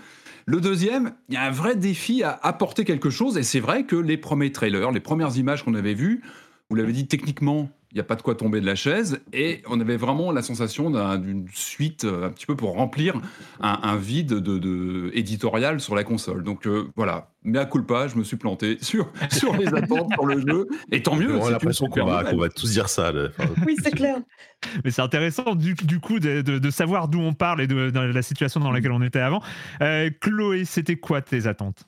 [0.49, 3.83] Le deuxième, il y a un vrai défi à apporter quelque chose, et c'est vrai
[3.83, 6.23] que les premiers trailers, les premières images qu'on avait vues,
[6.71, 9.63] vous l'avez dit techniquement, il n'y a pas de quoi tomber de la chaise, et
[9.67, 13.15] on avait vraiment la sensation d'un- d'une suite euh, un petit peu pour remplir
[13.61, 16.43] un, un vide de, de- éditorial sur la console.
[16.43, 20.27] Donc euh, voilà, mais à culpa, je me suis planté sur, sur les attentes pour
[20.27, 21.35] le jeu, et tant mieux.
[21.35, 23.11] On a l'impression qu'on va, qu'on va tous dire ça.
[23.11, 23.29] là.
[23.39, 24.17] Enfin, Oui, c'est clair.
[24.83, 27.89] Mais c'est intéressant du, du coup de, de- de savoir d'où on parle et de,
[27.89, 29.41] de la situation dans laquelle on était avant.
[29.81, 31.85] Euh, Chloé, c'était quoi tes attentes?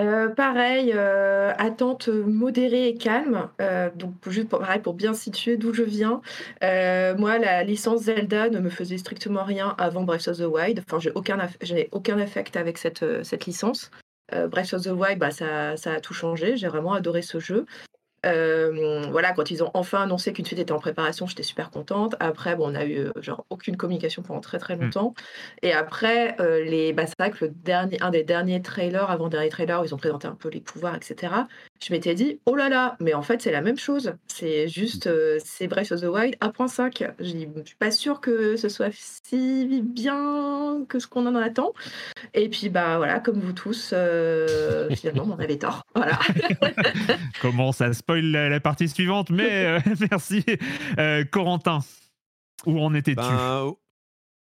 [0.00, 3.50] Euh, pareil, euh, attente modérée et calme.
[3.60, 6.22] Euh, donc juste pour, pareil pour bien situer d'où je viens.
[6.62, 10.82] Moi, la licence Zelda ne me faisait strictement rien avant Breath of the Wild.
[10.86, 13.90] Enfin, j'ai aucun, n'ai aucun affect avec cette, cette licence.
[14.30, 16.56] Breath of the Wild, bah, ça, ça a tout changé.
[16.56, 17.66] J'ai vraiment adoré ce jeu.
[18.24, 22.14] Euh, voilà, quand ils ont enfin annoncé qu'une suite était en préparation, j'étais super contente.
[22.20, 24.92] Après, bon, on a eu euh, genre aucune communication pendant très très Mm.
[24.92, 25.14] longtemps.
[25.62, 29.28] Et après, euh, les, bah, c'est vrai que le dernier, un des derniers trailers, avant
[29.28, 31.48] dernier trailer, où ils ont présenté un peu les pouvoirs, etc.
[31.84, 34.14] je m'étais dit, oh là là, mais en fait, c'est la même chose.
[34.28, 37.12] C'est juste, euh, c'est Breath of the Wild 1.5.
[37.18, 41.34] Je dis, je suis pas sûre que ce soit si bien que ce qu'on en
[41.34, 41.72] attend.
[42.34, 45.82] Et puis, bah voilà, comme vous tous, euh, finalement, on avait tort.
[45.94, 46.18] Voilà.
[47.40, 50.44] Comment ça spoil la, la partie suivante, mais euh, merci.
[50.98, 51.80] Euh, Corentin,
[52.66, 53.72] où en étais-tu Ben,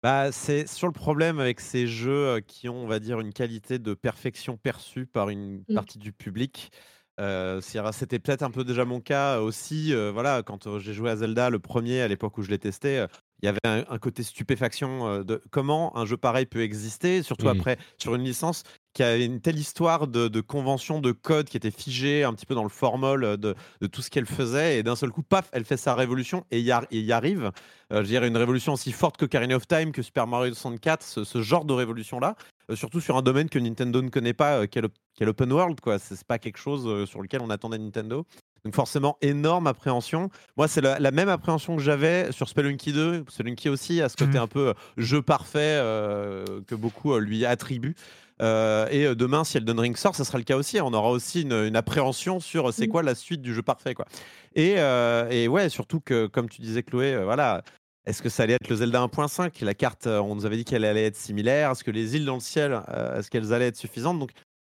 [0.01, 3.77] bah, c'est sur le problème avec ces jeux qui ont, on va dire, une qualité
[3.77, 5.75] de perfection perçue par une Mm.
[5.75, 6.71] partie du public.
[7.19, 9.93] Euh, C'était peut-être un peu déjà mon cas aussi.
[9.93, 12.59] euh, voilà, quand euh, j'ai joué à Zelda, le premier, à l'époque où je l'ai
[12.59, 13.07] testé, euh,
[13.41, 17.23] il y avait un, un côté stupéfaction euh, de comment un jeu pareil peut exister,
[17.23, 17.59] surtout Mhm.
[17.59, 21.55] après sur une licence qui avait une telle histoire de, de convention, de code qui
[21.57, 24.79] était figée un petit peu dans le formol de, de tout ce qu'elle faisait.
[24.79, 27.51] Et d'un seul coup, paf, elle fait sa révolution et y, et y arrive.
[27.93, 31.03] Euh, je dirais une révolution aussi forte que Karine of Time, que Super Mario 64,
[31.03, 32.35] ce, ce genre de révolution-là.
[32.71, 35.51] Euh, surtout sur un domaine que Nintendo ne connaît pas, euh, qu'est l'op- qu'est l'open
[35.53, 35.79] world.
[35.79, 35.99] quoi.
[35.99, 38.25] C'est pas quelque chose sur lequel on attendait Nintendo.
[38.67, 40.29] Donc forcément, énorme appréhension.
[40.57, 43.23] Moi, c'est la, la même appréhension que j'avais sur Spelunky 2.
[43.29, 44.43] Spelunky aussi a ce côté Mhm.
[44.43, 47.95] un peu euh, jeu parfait euh, que beaucoup euh, lui attribuent.
[48.41, 50.81] Euh, et demain, si Elden Ring sort, ça sera le cas aussi.
[50.81, 52.91] On aura aussi une, une appréhension sur c'est Mhm.
[52.91, 53.93] quoi la suite du jeu parfait.
[53.93, 54.05] Quoi.
[54.53, 57.61] Et, euh, et ouais, surtout que, comme tu disais, Chloé, euh, voilà,
[58.05, 60.83] est-ce que ça allait être le Zelda 1.5 La carte, on nous avait dit qu'elle
[60.83, 61.71] allait être similaire.
[61.71, 62.81] Est-ce que les îles dans le ciel,
[63.15, 64.19] est-ce qu'elles allaient être suffisantes?
[64.19, 64.31] Donc,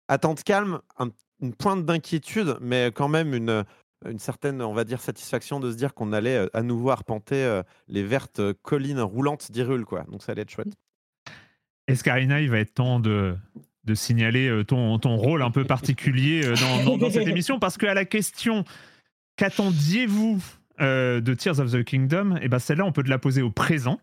[0.10, 1.08] attente calme, un-
[1.41, 3.63] une pointe d'inquiétude, mais quand même une,
[4.10, 7.43] une certaine, on va dire, satisfaction de se dire qu'on allait euh, à nouveau arpenter
[7.43, 9.86] euh, les vertes euh, collines roulantes d'Hyrule.
[9.86, 10.04] Quoi.
[10.12, 10.73] Donc, ça allait être chouette.
[11.88, 13.36] Escarina, il va être temps de,
[13.86, 17.93] de signaler ton, ton rôle un peu particulier dans, dans- dans cette émission, parce qu'à
[17.93, 18.65] la question
[19.38, 20.41] qu'attendiez-vous
[20.81, 23.51] euh, de Tears of the Kingdom, et ben celle-là, on peut te la poser au
[23.51, 23.99] présent.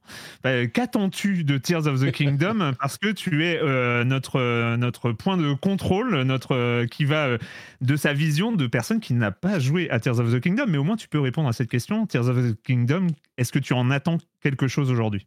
[0.46, 2.72] Euh, Qu'attends-tu de Tears of the Kingdom?
[2.80, 7.38] Parce que tu es euh, notre, notre point de contrôle, notre, euh, qui va
[7.80, 10.78] de sa vision de personne qui n'a pas joué à Tears of the Kingdom, mais
[10.78, 12.06] au moins tu peux répondre à cette question.
[12.06, 13.08] Tears of the Kingdom,
[13.38, 15.26] est-ce que tu en attends quelque chose aujourd'hui?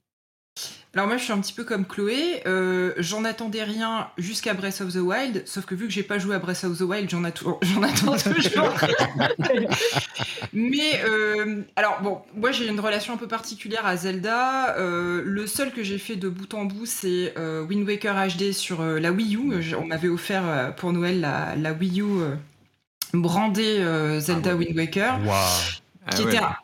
[0.98, 4.82] Alors moi je suis un petit peu comme Chloé, euh, j'en attendais rien jusqu'à Breath
[4.82, 7.08] of the Wild, sauf que vu que j'ai pas joué à Breath of the Wild,
[7.08, 8.74] j'en attou- j'en attends toujours.
[10.54, 14.76] Mais euh, alors bon, moi j'ai une relation un peu particulière à Zelda.
[14.80, 18.52] Euh, le seul que j'ai fait de bout en bout, c'est euh, Wind Waker HD
[18.52, 19.76] sur euh, la Wii U.
[19.80, 22.36] On m'avait offert euh, pour Noël la, la Wii U euh,
[23.14, 25.20] brandée euh, Zelda Wind Waker
[26.10, 26.36] Ah ouais.
[26.36, 26.56] était un,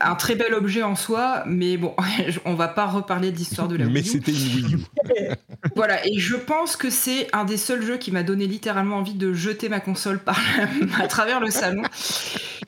[0.00, 1.94] un très bel objet en soi, mais bon,
[2.44, 4.04] on va pas reparler de l'histoire de la Mais Wii U.
[4.04, 4.78] c'était une Wii U.
[5.76, 9.14] Voilà, et je pense que c'est un des seuls jeux qui m'a donné littéralement envie
[9.14, 10.38] de jeter ma console par
[10.98, 11.82] à travers le salon.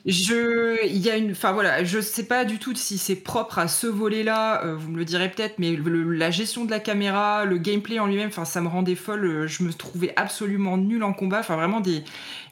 [0.05, 3.59] Je, il y a une, enfin voilà, je sais pas du tout si c'est propre
[3.59, 4.63] à ce volet-là.
[4.65, 7.99] euh, vous me le direz peut-être, mais le- la gestion de la caméra, le gameplay
[7.99, 9.25] en lui-même, enfin ça me rendait folle.
[9.25, 11.39] euh, Je me trouvais absolument nul en combat.
[11.39, 12.03] Enfin vraiment des,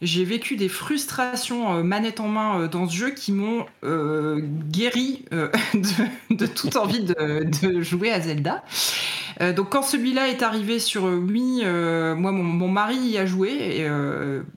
[0.01, 4.39] j'ai vécu des frustrations euh, manette en main euh, dans ce jeu qui m'ont euh,
[4.69, 5.49] guéri euh,
[6.29, 8.63] de, toute envie de, jouer à Zelda.
[9.41, 11.65] Euh, donc quand celui-là est arrivé sur Wii,
[12.15, 13.89] moi mon, mari y a joué et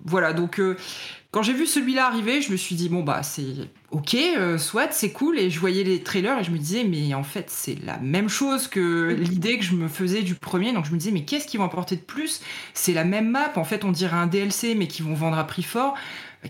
[0.04, 0.34] voilà.
[0.34, 0.60] Donc
[1.30, 3.46] quand j'ai vu celui-là arriver, je me suis dit bon bah c'est
[3.92, 4.16] ok,
[4.58, 5.38] soit c'est cool.
[5.38, 8.28] Et je voyais les trailers et je me disais mais en fait c'est la même
[8.28, 10.72] chose que l'idée que je me faisais du premier.
[10.72, 12.42] Donc je me disais mais qu'est-ce qu'ils vont apporter de plus?
[12.74, 13.52] C'est la même map.
[13.56, 15.94] En fait on dirait un DLC mais qu'ils vont vendre à prix fort.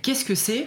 [0.02, 0.66] Qu'est-ce que c'est?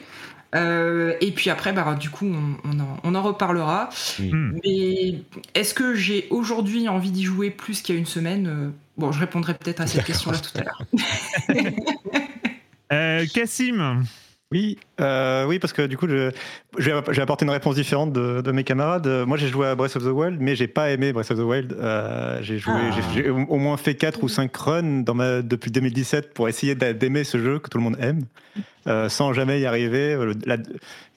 [0.56, 3.90] Euh, et puis après, bah, du coup, on, on en, on en reparlera.
[4.20, 4.58] Hmm.
[4.64, 5.16] Mais
[5.54, 8.48] est-ce que j'ai aujourd'hui envie d'y jouer plus qu'il y a une semaine?
[8.48, 10.82] Euh, Bon, je répondrai peut-être à cette question-là tout à l'heure.
[12.94, 14.06] Euh, Cassim
[14.54, 16.32] Oui, euh, oui, parce que du coup, je,
[16.78, 19.06] je vais je vais apporter une réponse différente de, de mes camarades.
[19.06, 21.38] Euh, Moi, j'ai joué à Breath of the Wild, mais j'ai pas aimé Breath of
[21.38, 21.74] the Wild.
[21.74, 22.96] Euh, j'ai joué, Ah.
[23.14, 26.94] j'ai- au moins fait 4 ou 5 runs dans ma, depuis 2017 pour essayer d'a-
[26.94, 28.22] d'aimer ce jeu que tout le monde aime,
[28.88, 30.18] euh, sans jamais y arriver.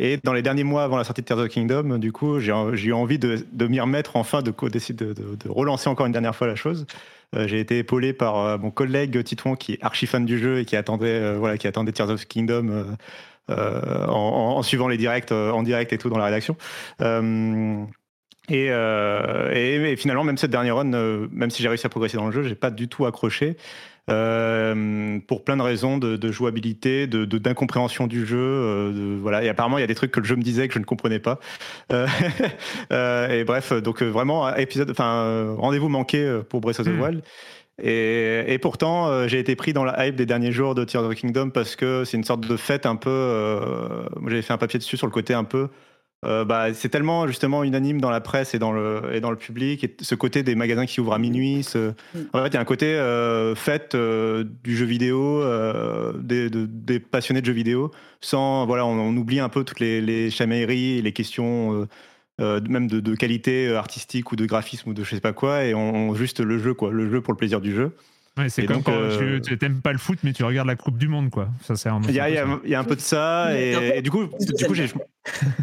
[0.00, 2.40] Et dans les derniers mois avant la sortie de Tears of the Kingdom, du coup,
[2.40, 6.34] j'ai eu envie de, de m'y remettre enfin, de, de- de relancer encore une dernière
[6.34, 6.84] fois la chose.
[7.36, 10.58] Euh, j'ai été épaulé par euh, mon collègue Titouan qui est archi fan du jeu
[10.58, 12.96] et qui attendait, euh, voilà, qui attendait Tears of Kingdom
[13.48, 16.56] en, suivant les directs, en direct et tout dans la rédaction.
[18.48, 22.32] Et, et- finalement, même cette dernière run, même si j'ai réussi à progresser dans le
[22.32, 23.56] jeu, j'ai pas du tout accroché.
[24.10, 29.42] Euh, pour plein de raisons de, de jouabilité, de d'incompréhension du jeu, euh, de- voilà.
[29.44, 30.84] Et apparemment, il y a des trucs que le jeu me disait que je ne
[30.84, 31.38] comprenais pas.
[31.92, 32.06] Euh,
[33.40, 37.00] et bref, donc vraiment épisode, enfin rendez-vous manqué pour Breath of the Hmm.
[37.00, 37.22] Wild.
[37.82, 41.04] Et, et pourtant, euh, j'ai été pris dans la hype des derniers jours de Tears
[41.04, 43.08] of the Kingdom parce que c'est une sorte de fête un peu.
[43.08, 45.68] euh, j'avais fait un papier dessus sur le côté un peu
[46.26, 49.36] euh, bah, c'est tellement justement unanime dans la presse et dans le, et dans le
[49.36, 51.62] public, et ce côté des magasins qui ouvrent à minuit.
[51.62, 51.92] ce-
[52.34, 56.50] En fait, il y a un côté euh, fête euh, du jeu vidéo, euh, des,
[56.50, 60.00] de- des passionnés de jeux vidéo, sans voilà, on, on oublie un peu toutes les,
[60.02, 61.86] les chamailleries, et les questions
[62.38, 65.74] même de, de qualité artistique ou de graphisme ou de je sais pas quoi, et
[65.74, 67.92] on, on- juste le jeu quoi, le jeu pour le plaisir du jeu.
[68.40, 70.76] Ouais, c'est comme donc, quand euh, tu t'aimes pas le foot, mais tu regardes la
[70.76, 71.48] Coupe du Monde, quoi.
[71.62, 72.00] Ça, c'est un.
[72.08, 74.86] Il y a, y un peu de ça et, et du coup, du coup, j'ai,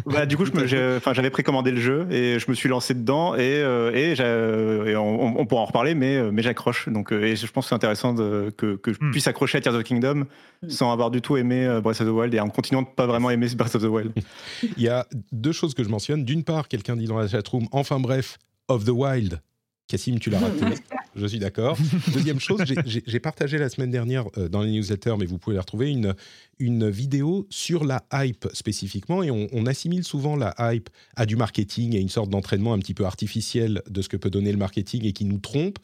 [0.06, 3.90] bah, du coup, j'avais précommandé le jeu et je me suis lancé dedans et, euh,
[3.92, 6.88] et, j'ai- et on, on pourra en reparler, mais, euh, mais j'accroche.
[6.88, 9.10] Donc, et je pense que c'est intéressant de- que, que je Hmm.
[9.10, 10.24] puisse accrocher à Tears of the Kingdom
[10.68, 13.30] sans avoir du tout aimé Breath of the Wild et en continuant de pas vraiment
[13.30, 14.12] aimer Breath of the Wild.
[14.76, 16.24] Il y a deux choses que je mentionne.
[16.24, 18.38] D'une part, quelqu'un dit dans la chatroom, enfin bref,
[18.68, 19.40] of the Wild.
[19.88, 20.64] Cassim, tu l'as raté.
[21.16, 21.76] je suis d'accord.
[22.12, 25.62] Deuxième chose, j'ai- partagé la semaine dernière euh, dans les newsletters, mais vous pouvez la
[25.62, 26.14] retrouver, une,
[26.58, 29.22] une vidéo sur la hype spécifiquement.
[29.22, 32.78] Et on, on assimile souvent la hype à du marketing et une sorte d'entraînement un
[32.78, 35.78] petit peu artificiel de ce que peut donner le marketing et qui nous trompe.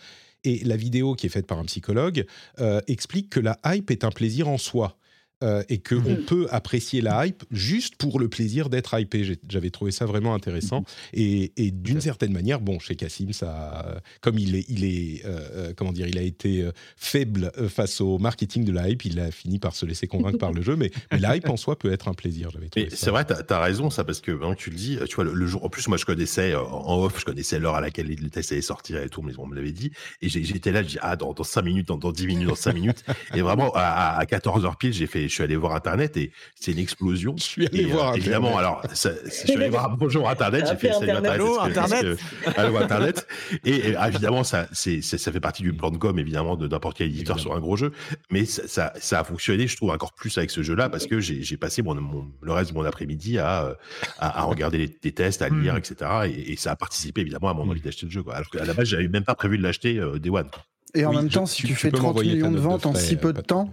[0.44, 2.26] Et la vidéo qui est faite par un psychologue
[2.60, 4.98] euh, explique que la hype est un plaisir en soi.
[5.44, 6.24] Euh, et qu'on Mhm.
[6.24, 9.38] peut apprécier la hype juste pour le plaisir d'être hypé.
[9.48, 10.84] J'avais trouvé ça vraiment intéressant.
[11.12, 15.38] Et, et d'une certaine manière, bon, chez Cassim, ça, comme il est, il est, euh,
[15.54, 19.04] euh, comment dire, il a été euh, faible euh, face au marketing de la hype,
[19.04, 20.76] il a fini par se laisser convaincre par le jeu.
[20.76, 22.50] Mais, mais la hype en soi peut être un plaisir.
[22.50, 25.14] J'avais trouvé c'est vrai, t'as as raison, ça, parce que que tu le dis, tu
[25.16, 25.64] vois, le, le jour.
[25.64, 28.52] En plus, moi, je connaissais euh, en off, je connaissais l'heure à laquelle le test
[28.52, 29.90] allait sortir et tout, mais on me l'avait dit.
[30.22, 32.54] Et j'étais là, je dis, ah, dans, dans 5 minutes, dans, dans 10 minutes, dans
[32.54, 33.04] 5 minutes.
[33.34, 36.78] Et vraiment, à, à 14h pile, j'ai fait, suis allé voir Internet et c'est une
[36.78, 37.34] explosion.
[37.36, 38.66] Je suis allé Et, euh, voir Évidemment, Internet.
[38.82, 41.40] alors, ça- je suis allé voir bonjour Internet, j'ai fait salut Internet.
[41.40, 41.40] Internet.
[41.40, 43.26] Allô, Internet parce que- Allô, Internet.
[43.64, 46.66] Et, et, ah, évidemment, ça, c'est, ça fait partie du plan de com, évidemment, de
[46.68, 47.54] n'importe quel éditeur Évidemment.
[47.54, 47.92] sur un gros jeu.
[48.30, 51.20] Mais ça, ça, ça a fonctionné, je trouve, encore plus avec ce jeu-là parce que
[51.20, 53.76] j'ai, passé mon, mon- le reste de mon après-midi à,
[54.18, 55.78] à, à regarder les, des tests, à lire, Mhm.
[55.78, 56.10] etc.
[56.26, 58.22] Et, et ça a participé, évidemment, à mon envie d'acheter le jeu.
[58.22, 58.34] Quoi.
[58.36, 60.48] Alors qu'à la base, j'avais même pas prévu de l'acheter euh, Day One.
[60.94, 62.58] Et en Oui, même je- temps, si tu- fais peux 30 m'envoyer ta millions de
[62.58, 63.72] ventes en si peu de temps,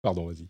[0.00, 0.46] Pardon, vas-y.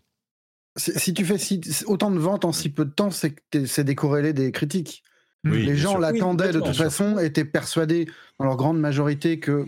[0.79, 3.65] Si, tu fais si- autant de ventes en si peu de temps, c'est que t'es-
[3.67, 5.03] c'est décorrélé des critiques.
[5.45, 9.67] Oui, Les gens l'attendaient de toute façon, étaient persuadés dans leur grande majorité que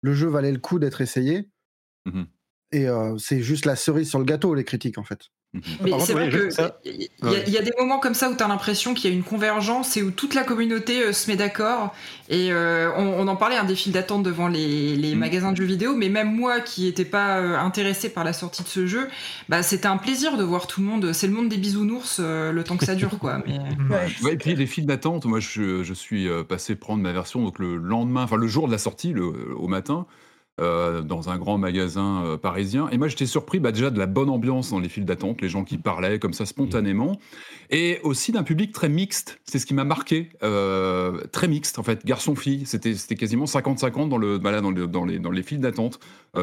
[0.00, 1.48] le jeu valait le coup d'être essayé.
[2.06, 2.26] Mhm.
[2.72, 5.20] Et euh, c'est juste la cerise sur le gâteau, les critiques, en fait.
[5.84, 7.10] Mais Par c'est vrai ouais, que ça- il
[7.46, 9.22] y, y a des moments comme ça où tu as l'impression qu'il y a une
[9.22, 11.94] convergence et où toute la communauté euh, se met d'accord.
[12.30, 15.18] Et euh, on, on en parlait, un des files d'attente devant les, les Mm.
[15.18, 18.62] magasins de jeux vidéo, mais même moi qui n'étais pas euh, intéressé par la sortie
[18.62, 19.08] de ce jeu,
[19.50, 21.12] bah, c'était un plaisir de voir tout le monde.
[21.12, 23.42] C'est le monde des bisounours euh, le temps que ça dure, quoi.
[23.46, 23.58] Mais...
[23.90, 24.06] Ouais.
[24.22, 27.58] Ouais, et puis les files d'attente, moi je, je suis passé prendre ma version donc
[27.58, 30.06] le lendemain, enfin le jour de la sortie, le, au matin,
[30.60, 32.88] euh, dans un grand magasin euh, parisien.
[32.90, 35.48] Et moi j'étais surpris bah, déjà de la bonne ambiance dans les files d'attente, les
[35.48, 37.18] gens qui parlaient comme ça spontanément,
[37.70, 39.40] et aussi d'un public très mixte.
[39.44, 42.66] C'est ce qui m'a marqué, euh, très mixte en fait, garçon-fille.
[42.66, 45.60] C'était c'était quasiment 50-50 dans, le, bah là, dans, le- dans les, dans les files
[45.60, 45.98] d'attente,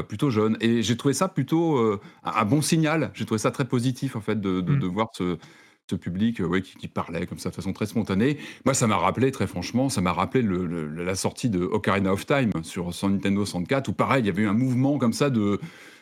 [0.08, 0.58] plutôt jeunes.
[0.62, 3.12] Et j'ai trouvé ça plutôt un, un bon signal.
[3.14, 4.80] J'ai trouvé ça très positif en fait de, de, Mm.
[4.80, 5.38] de voir ce
[5.90, 8.38] ce public euh, ouais, qui, qui parlait comme ça de façon très spontanée.
[8.66, 12.14] Moi, ça m'a rappelé, très franchement, ça m'a rappelé le- le- la sortie de Ocarina
[12.14, 15.14] of Time sur, sur Nintendo 64, où pareil, il y avait eu un mouvement comme
[15.14, 15.60] ça de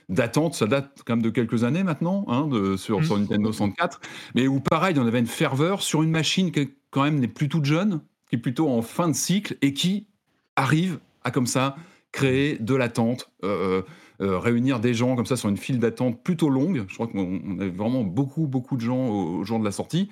[0.10, 3.04] d'attente, ça date quand même de quelques années maintenant, hein, de, sur, Mm.
[3.04, 4.00] sur Nintendo 64,
[4.36, 7.20] mais où pareil, il y en avait une ferveur sur une machine qui quand même
[7.20, 10.08] n'est plus toute jeune, qui est plutôt en fin de cycle, et qui
[10.56, 11.76] arrive à comme ça
[12.14, 13.82] créer de l'attente, euh,
[14.22, 16.86] euh, réunir des gens comme ça sur une file d'attente plutôt longue.
[16.88, 19.72] Je crois qu'on on avait vraiment beaucoup, beaucoup de gens au, au jour de la
[19.72, 20.10] sortie.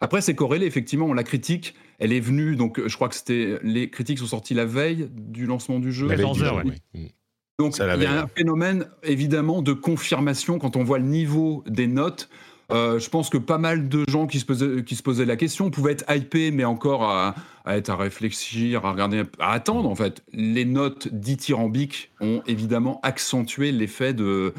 [0.00, 1.12] Après, c'est corrélé, effectivement.
[1.14, 3.58] La critique, elle est venue, donc je crois que c'était.
[3.62, 6.08] Les critiques sont sorties la veille du lancement du jeu.
[6.08, 6.74] La veille 14 du heures, jeu, ouais.
[6.94, 7.02] oui.
[7.02, 7.08] Mm.
[7.60, 11.86] Donc, il y a un phénomène, évidemment, de confirmation quand on voit le niveau des
[11.86, 12.28] notes.
[12.72, 14.44] Euh, je pense que pas mal de gens qui se
[15.02, 19.22] posaient, la question pouvaient être hypés, mais encore à, à être à réfléchir, à regarder,
[19.38, 19.88] à attendre.
[19.88, 24.54] En fait, les notes dithyrambiques ont évidemment accentué l'effet de,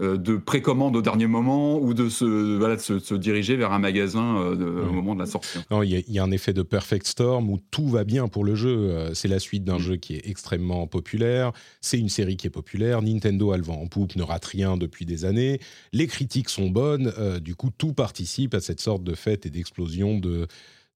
[0.00, 2.24] de précommande au dernier moment ou de se,
[2.56, 4.94] voilà, de se, de se diriger vers un magasin euh, de- au Mhm.
[4.94, 5.58] moment de la sortie.
[5.72, 8.04] Non, il y, a- il y a un effet de perfect storm où tout va
[8.04, 8.76] bien pour le jeu.
[8.90, 9.82] Euh, C'est la suite d'un Mm.
[9.82, 11.50] jeu qui est extrêmement populaire.
[11.80, 13.02] C'est une série qui est populaire.
[13.02, 15.58] Nintendo a le vent en poupe, ne rate rien depuis des années.
[15.92, 17.12] Les critiques sont bonnes.
[17.18, 20.46] Euh, du coup, tout participe à cette sorte de fête et d'explosion de,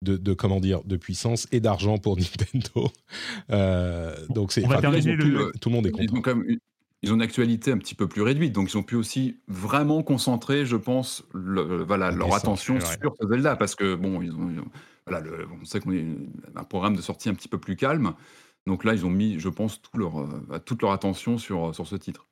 [0.02, 2.90] de, de, comment dire, de puissance et d'argent pour Nintendo.
[3.50, 6.34] Euh, donc c'est enfin, tout, le- tout le monde est content.
[7.02, 10.02] Ils ont une actualité un petit peu plus réduite, donc ils ont pu aussi vraiment
[10.02, 14.32] concentrer, je pense, le- voilà, leur descente, attention sur ce Zelda, parce que bon, ils
[14.32, 14.70] ont, ils ont-
[15.06, 16.06] voilà, le- on sait qu'on est
[16.54, 18.12] un programme de sortie un petit peu plus calme,
[18.66, 21.86] donc là ils ont mis, je pense, tout leur, euh, toute leur attention sur, sur
[21.88, 22.26] ce titre.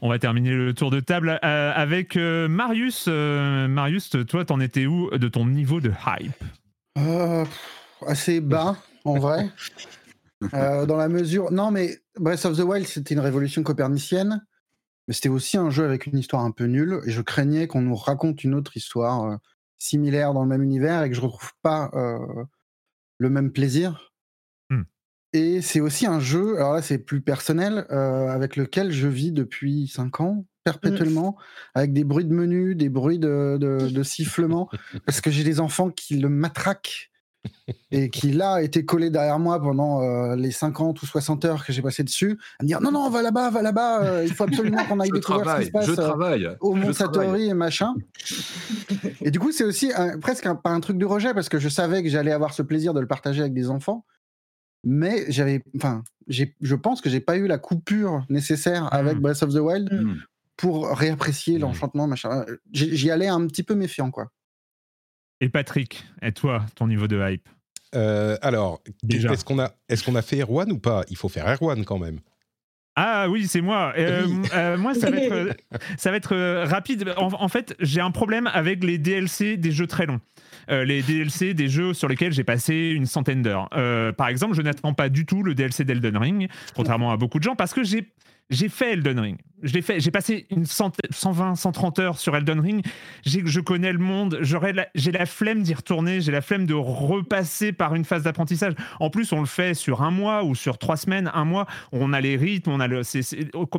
[0.00, 3.04] On va terminer le tour de table euh, avec euh, Marius.
[3.08, 6.32] Euh, Marius, toi, t'en étais où de ton niveau de hype?
[6.96, 7.44] Euh,
[8.06, 9.50] assez bas, en vrai.
[10.54, 11.50] Euh, dans la mesure.
[11.50, 14.44] Non, mais Breath of the Wild, c'était une révolution copernicienne.
[15.08, 17.00] Mais c'était aussi un jeu avec une histoire un peu nulle.
[17.06, 19.36] Et je craignais qu'on nous raconte une autre histoire euh,
[19.78, 22.44] similaire dans le même univers et que je retrouve pas euh,
[23.18, 24.12] le même plaisir.
[24.68, 24.82] Hmm.
[25.32, 29.86] Et c'est aussi un jeu, alors là c'est plus personnel, avec lequel je vis depuis
[29.86, 31.36] 5 ans, perpétuellement,
[31.74, 34.70] avec des bruits de menu, des bruits de, de, de sifflement,
[35.04, 37.10] parce que j'ai des enfants qui le matraquent
[37.90, 41.72] et qui là était collé derrière moi pendant euh, les 50 ou 60 heures que
[41.72, 44.44] j'ai passé dessus, à me dire non, non, va là-bas, va là-bas, euh, il faut
[44.44, 46.48] absolument qu'on aille découvrir ce qui se passe je euh, travaille.
[46.60, 46.92] au Mont.
[46.92, 47.94] Satori et machin.
[49.20, 51.58] et du coup, c'est aussi un- presque un, pas un truc de rejet parce que
[51.58, 54.04] je savais que j'allais avoir ce plaisir de le partager avec des enfants.
[54.84, 59.20] Mais j'avais, enfin, je pense que j'ai pas eu la coupure nécessaire avec Mm.
[59.20, 60.14] Breath of the Wild Hmm.
[60.56, 61.62] pour réapprécier Mm.
[61.62, 62.44] l'enchantement, machin.
[62.72, 64.30] J'y allais un petit peu méfiant, quoi.
[65.40, 67.48] Et Patrick, et toi, ton niveau de hype
[67.94, 69.32] Euh, alors, Déjà.
[69.32, 71.04] est-ce qu'on a, est qu'on a fait Erwan ou pas?
[71.10, 72.20] Il faut faire Erwan quand même.
[72.98, 73.92] Ah oui, c'est moi.
[73.98, 74.48] Euh, Oui.
[74.54, 75.54] euh, moi, ça va être,
[75.98, 77.12] ça va être rapide.
[77.18, 80.20] En, en fait, j'ai un problème avec les DLC des jeux très longs.
[80.70, 83.68] Euh, les DLC des jeux sur lesquels j'ai passé une centaine d'heures.
[84.16, 87.44] Par exemple, je n'attends pas du tout le DLC d'Elden Ring, contrairement à beaucoup de
[87.44, 88.08] gens, parce que j'ai
[88.50, 89.38] j'ai fait Elden Ring.
[89.62, 89.98] Je l'ai fait.
[90.00, 92.84] J'ai passé une centaine, 120, 130 heures sur Elden Ring.
[93.24, 94.38] J'ai- Je connais le monde.
[94.42, 96.20] J'aurais J'ai la flemme d'y retourner.
[96.20, 98.74] J'ai la flemme de repasser par une phase d'apprentissage.
[99.00, 101.66] En plus, on le fait sur un mois ou sur trois semaines, un mois.
[101.92, 102.70] On a les rythmes.
[102.70, 103.00] On a le.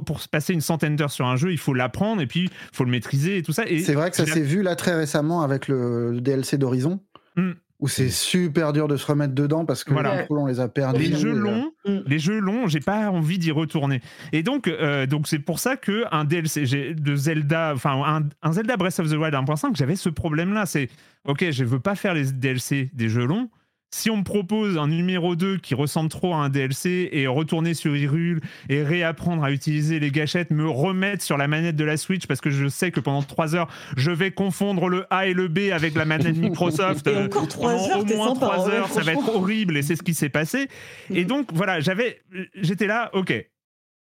[0.06, 2.50] pour se passer une centaine d'heures sur un jeu, il faut l'apprendre et puis il
[2.76, 3.64] faut le maîtriser et tout ça.
[3.68, 7.00] C'est vrai que ça j'ai s'est vu là très récemment avec le, le DLC d'Horizon,
[7.36, 7.52] Mm.
[7.80, 10.22] Où c'est super dur de se remettre dedans parce que Voilà.
[10.24, 11.00] les on les a perdus.
[11.04, 11.98] les jeux euh, longs, Mm.
[12.08, 14.02] les jeux longs, j'ai pas envie d'y retourner.
[14.34, 16.66] Et donc, euh, donc c'est pour ça que un DLC
[16.96, 20.66] de Zelda, enfin un, un Zelda Breath of the Wild 1.5, j'avais ce problème-là.
[20.66, 20.90] C'est
[21.26, 23.50] ok, je veux pas faire les DLC des jeux longs.
[23.90, 27.74] Si on me propose un numéro 2 qui ressemble trop à un DLC et retourner
[27.74, 31.96] sur Hyrule et réapprendre à utiliser les gâchettes, me remettre sur la manette de la
[31.96, 35.34] Switch parce que je sais que pendant 3 heures, je vais confondre le A et
[35.34, 37.08] le B avec la manette Microsoft.
[37.08, 39.78] Et encore trois pendant heures, au moins sympa, 3 hein, heures, ça va être horrible
[39.78, 40.68] et c'est ce qui s'est passé.
[41.10, 41.28] Et Mhm.
[41.28, 42.20] donc voilà, j'avais,
[42.56, 43.34] j'étais là, ok,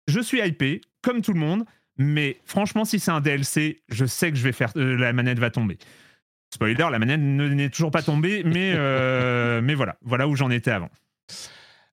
[0.08, 1.64] je suis hypé comme tout le monde,
[1.96, 5.38] mais franchement, si c'est un DLC, je sais que je vais faire, euh, la manette
[5.38, 5.78] va tomber.
[6.56, 10.50] Spoiler, la manette ne- n'est toujours pas tombée, mais euh, mais voilà, voilà où j'en
[10.50, 10.88] étais avant.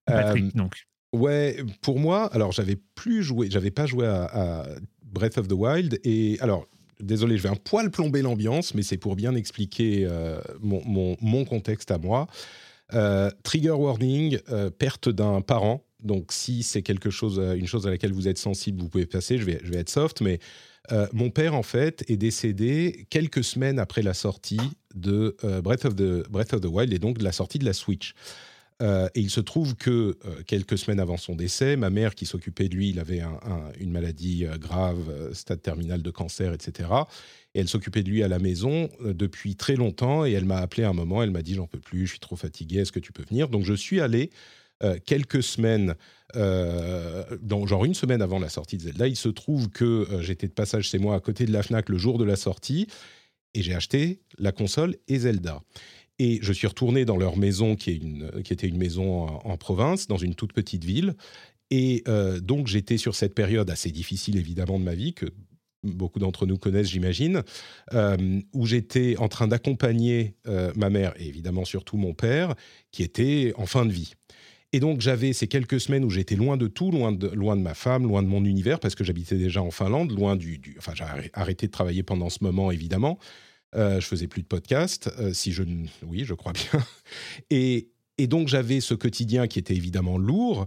[0.05, 0.75] Patrick, Euh, donc.
[1.13, 4.65] Ouais, pour moi, alors j'avais plus joué, j'avais pas joué à, à
[5.03, 6.67] Breath of the Wild et alors
[6.99, 11.17] désolé, je vais un poil plomber l'ambiance, mais c'est pour bien expliquer euh, mon, mon-
[11.21, 12.27] mon contexte à moi.
[12.93, 15.83] Euh, trigger warning, euh, perte d'un parent.
[15.99, 19.37] Donc si c'est quelque chose, une chose à laquelle vous êtes sensible, vous pouvez passer.
[19.37, 20.39] Je vais, je vais être soft, mais
[20.91, 24.59] euh, mon père en fait est décédé quelques semaines après la sortie
[24.95, 27.65] de euh, Breath of the Breath of the Wild et donc de la sortie de
[27.65, 28.13] la Switch.
[28.81, 30.17] Euh, et il se trouve que
[30.47, 33.71] quelques semaines avant son décès, ma mère qui s'occupait de lui, il avait un- un-
[33.79, 36.89] une maladie grave, stade terminal de cancer, etc.
[37.53, 40.25] Et elle s'occupait de lui à la maison depuis très longtemps.
[40.25, 42.35] Et elle m'a appelé un moment, elle m'a dit j'en peux plus, je suis trop
[42.35, 43.47] fatigué, est-ce que tu peux venir?
[43.47, 44.31] Donc je suis allé
[44.83, 45.95] euh, quelques semaines,
[46.35, 47.23] euh,
[47.65, 49.07] genre une semaine avant la sortie de Zelda.
[49.07, 51.87] Il se trouve que euh, j'étais de passage chez moi à côté de la Fnac
[51.87, 52.87] le jour de la sortie
[53.53, 55.61] et j'ai acheté la console et Zelda.
[56.19, 59.57] Et je suis retourné dans leur maison, qui, est une, qui était une maison en,
[59.57, 61.15] province, dans une toute petite ville.
[61.71, 62.03] Et
[62.41, 65.25] donc, j'étais sur cette période assez difficile, évidemment, de ma vie, que
[65.81, 67.41] beaucoup d'entre nous connaissent, j'imagine,
[68.53, 70.35] où j'étais en train d'accompagner
[70.75, 72.53] ma mère et évidemment surtout mon père,
[72.91, 74.13] qui était en fin de vie.
[74.73, 77.61] Et donc, j'avais ces quelques semaines où j'étais loin de tout, loin de, loin de
[77.61, 80.57] ma femme, loin de mon univers, parce que j'habitais déjà en Finlande, loin du...
[80.57, 83.19] du enfin, j'ai arrê- arrêté de travailler pendant ce moment, évidemment.
[83.75, 85.63] Euh, je faisais plus de podcast, euh, si je...
[86.05, 86.83] Oui, je crois bien.
[87.51, 90.65] Et, et donc, j'avais ce quotidien qui était évidemment lourd,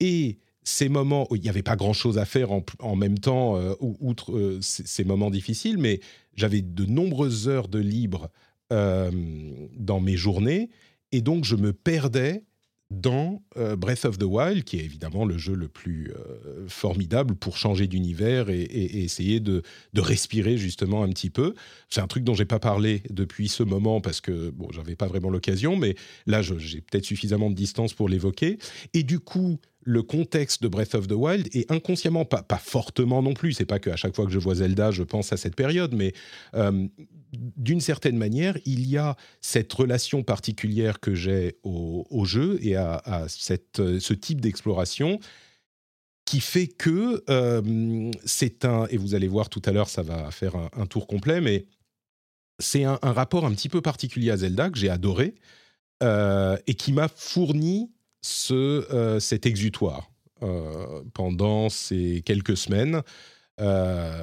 [0.00, 3.74] et ces moments il n'y avait pas grand-chose à faire en, en même temps, euh,
[3.80, 6.00] ou- outre euh, ces, moments difficiles, mais
[6.34, 8.30] j'avais de nombreuses heures de libre
[8.70, 10.68] dans mes journées,
[11.12, 12.42] et donc je me perdais
[12.90, 17.34] dans euh, Breath of the Wild, qui est évidemment le jeu le plus euh, formidable
[17.34, 19.62] pour changer d'univers et, essayer de,
[19.92, 21.54] de respirer justement un petit peu.
[21.88, 25.06] C'est un truc dont j'ai pas parlé depuis ce moment parce que bon, j'avais pas
[25.06, 25.94] vraiment l'occasion, mais
[26.26, 28.58] là j'ai peut-être suffisamment de distance pour l'évoquer.
[28.92, 33.22] Et du coup, le contexte de Breath of the Wild est inconsciemment, pas, pas fortement
[33.22, 35.56] non plus, c'est pas qu'à chaque fois que je vois Zelda, je pense à cette
[35.56, 36.12] période, mais
[36.54, 36.86] euh,
[37.32, 43.26] d'une certaine manière, il y a cette relation particulière que j'ai au, jeu et à,
[43.28, 45.20] cette, ce type d'exploration
[46.24, 50.30] qui fait que euh, c'est un, et vous allez voir tout à l'heure, ça va
[50.30, 51.66] faire un, tour complet, mais
[52.58, 55.34] c'est un, un rapport un petit peu particulier à Zelda que j'ai adoré.
[56.02, 57.90] euh, et qui m'a fourni
[58.24, 60.10] ce, euh, cet exutoire
[60.42, 63.02] euh, pendant ces quelques semaines.
[63.60, 64.22] Euh,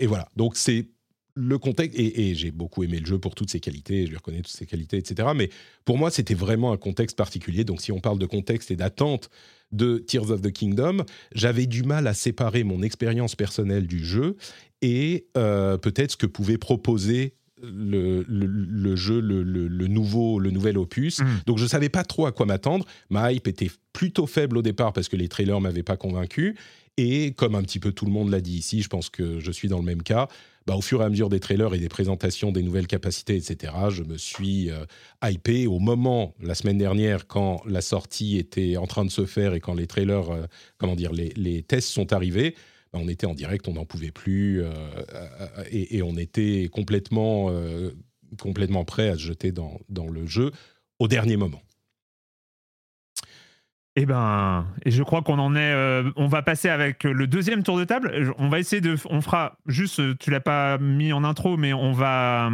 [0.00, 0.88] et voilà, donc c'est
[1.34, 4.38] le contexte, et, j'ai beaucoup aimé le jeu pour toutes ses qualités, je lui reconnais
[4.38, 5.28] toutes ses qualités, etc.
[5.36, 5.50] Mais
[5.84, 7.64] pour moi, c'était vraiment un contexte particulier.
[7.64, 9.28] Donc si on parle de contexte et d'attente
[9.70, 14.36] de Tears of the Kingdom, j'avais du mal à séparer mon expérience personnelle du jeu
[14.80, 20.50] et peut-être ce que pouvait proposer le, le- le jeu, le, le- le nouveau, le
[20.50, 21.20] nouvel opus.
[21.20, 21.24] Mm.
[21.46, 22.84] Donc je ne savais pas trop à quoi m'attendre.
[23.10, 26.56] Ma hype était plutôt faible au départ parce que les trailers m'avaient pas convaincu.
[26.98, 29.50] Et comme un petit peu tout le monde l'a dit ici, je pense que je
[29.52, 30.28] suis dans le même cas.
[30.66, 33.72] Bah, au fur et à mesure des trailers et des présentations des nouvelles capacités, etc.,
[33.90, 34.84] je me suis euh,
[35.22, 35.68] hypé.
[35.68, 39.60] Au moment, la semaine dernière, quand la sortie était en train de se faire et
[39.60, 40.46] quand les trailers, euh,
[40.78, 42.56] comment dire, les, les tests sont arrivés,
[42.92, 44.70] bah, on était en direct, on n'en pouvait plus euh,
[45.14, 47.90] euh, et, et on était complètement, euh,
[48.40, 50.50] complètement prêt à se jeter dans, le jeu
[50.98, 51.62] au dernier moment.
[53.98, 55.72] Eh ben, et je crois qu'on en est.
[55.72, 58.34] euh, on va passer avec le deuxième tour de table.
[58.36, 58.94] On va essayer de.
[59.08, 60.00] On fera juste.
[60.00, 62.50] euh, Tu l'as pas mis en intro, mais on va.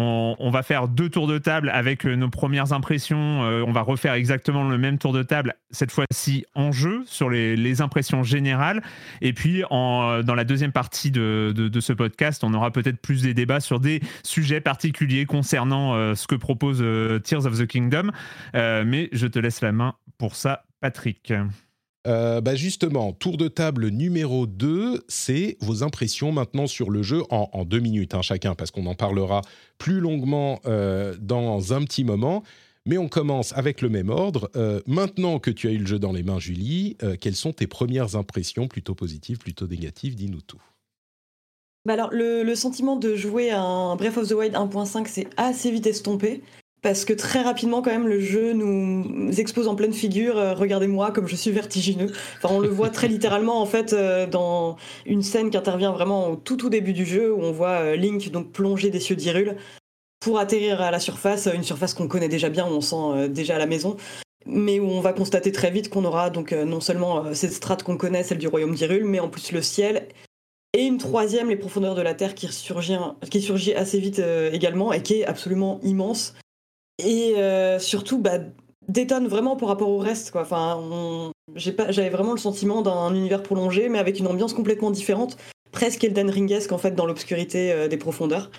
[0.00, 3.42] On, va faire deux tours de table avec euh, nos premières impressions.
[3.42, 7.28] Euh, on va refaire exactement le même tour de table, cette fois-ci en jeu, sur
[7.28, 8.82] les, impressions générales.
[9.20, 13.34] Et puis, euh, dans la deuxième partie de, ce podcast, on aura peut-être plus des
[13.34, 16.78] débats sur des sujets particuliers concernant ce que propose
[17.22, 18.10] Tears of the Kingdom.
[18.54, 21.32] Mais je te laisse la main pour ça, Patrick.
[22.06, 27.22] Euh, bah justement, tour de table numéro 2, c'est vos impressions maintenant sur le jeu
[27.30, 29.42] en, deux minutes hein, chacun, parce qu'on en parlera
[29.78, 32.42] plus longuement euh, dans un petit moment.
[32.86, 34.48] Mais on commence avec le même ordre.
[34.56, 37.66] Euh, maintenant que tu as eu le jeu dans les mains, Julie, quelles sont tes
[37.66, 40.62] premières impressions, plutôt positives, plutôt négatives Dis-nous tout.
[41.84, 45.70] Bah alors, le, sentiment de jouer à un Breath of the Wild 1.5 s'est assez
[45.70, 46.42] vite estompé.
[46.80, 50.38] Parce que très rapidement, quand même, le jeu nous expose en pleine figure.
[50.38, 52.12] euh, Regardez-moi comme je suis vertigineux.
[52.36, 56.30] Enfin, on le voit très littéralement, en fait, euh, dans une scène qui intervient vraiment
[56.30, 59.16] au tout, tout début du jeu, où on voit euh, Link donc plonger des cieux
[59.16, 59.56] d'Hyrule
[60.20, 63.56] pour atterrir à la surface, une surface qu'on connaît déjà bien, où on sent déjà
[63.56, 63.96] à la maison.
[64.46, 67.96] Mais où on va constater très vite qu'on aura donc non seulement cette strate qu'on
[67.96, 70.08] connaît, celle du royaume d'Hyrule, mais en plus le ciel
[70.76, 72.96] et une troisième, les profondeurs de la Terre, qui surgit,
[73.30, 74.20] qui surgit assez vite
[74.52, 76.34] également et qui est absolument immense.
[76.98, 78.38] Et euh, surtout, bah,
[78.88, 80.30] détonne vraiment par rapport au reste.
[80.30, 80.42] Quoi.
[80.42, 85.36] Enfin, J'avais vraiment le sentiment d'un univers prolongé, mais avec une ambiance complètement différente,
[85.70, 88.50] presque Elden Ringesque en fait, dans l'obscurité euh, des profondeurs.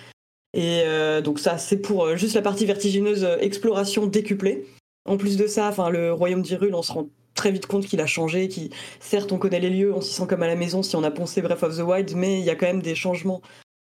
[0.54, 4.66] Et euh, donc ça, c'est pour juste la partie vertigineuse exploration décuplée.
[5.06, 8.00] En plus de ça, enfin, le royaume d'Hyrule, on se rend très vite compte qu'il
[8.00, 10.82] a changé, qui certes on connaît les lieux, on s'y sent comme à la maison
[10.82, 12.94] si on a poncé Breath of the Wild, mais il y a quand même des
[12.94, 13.40] changements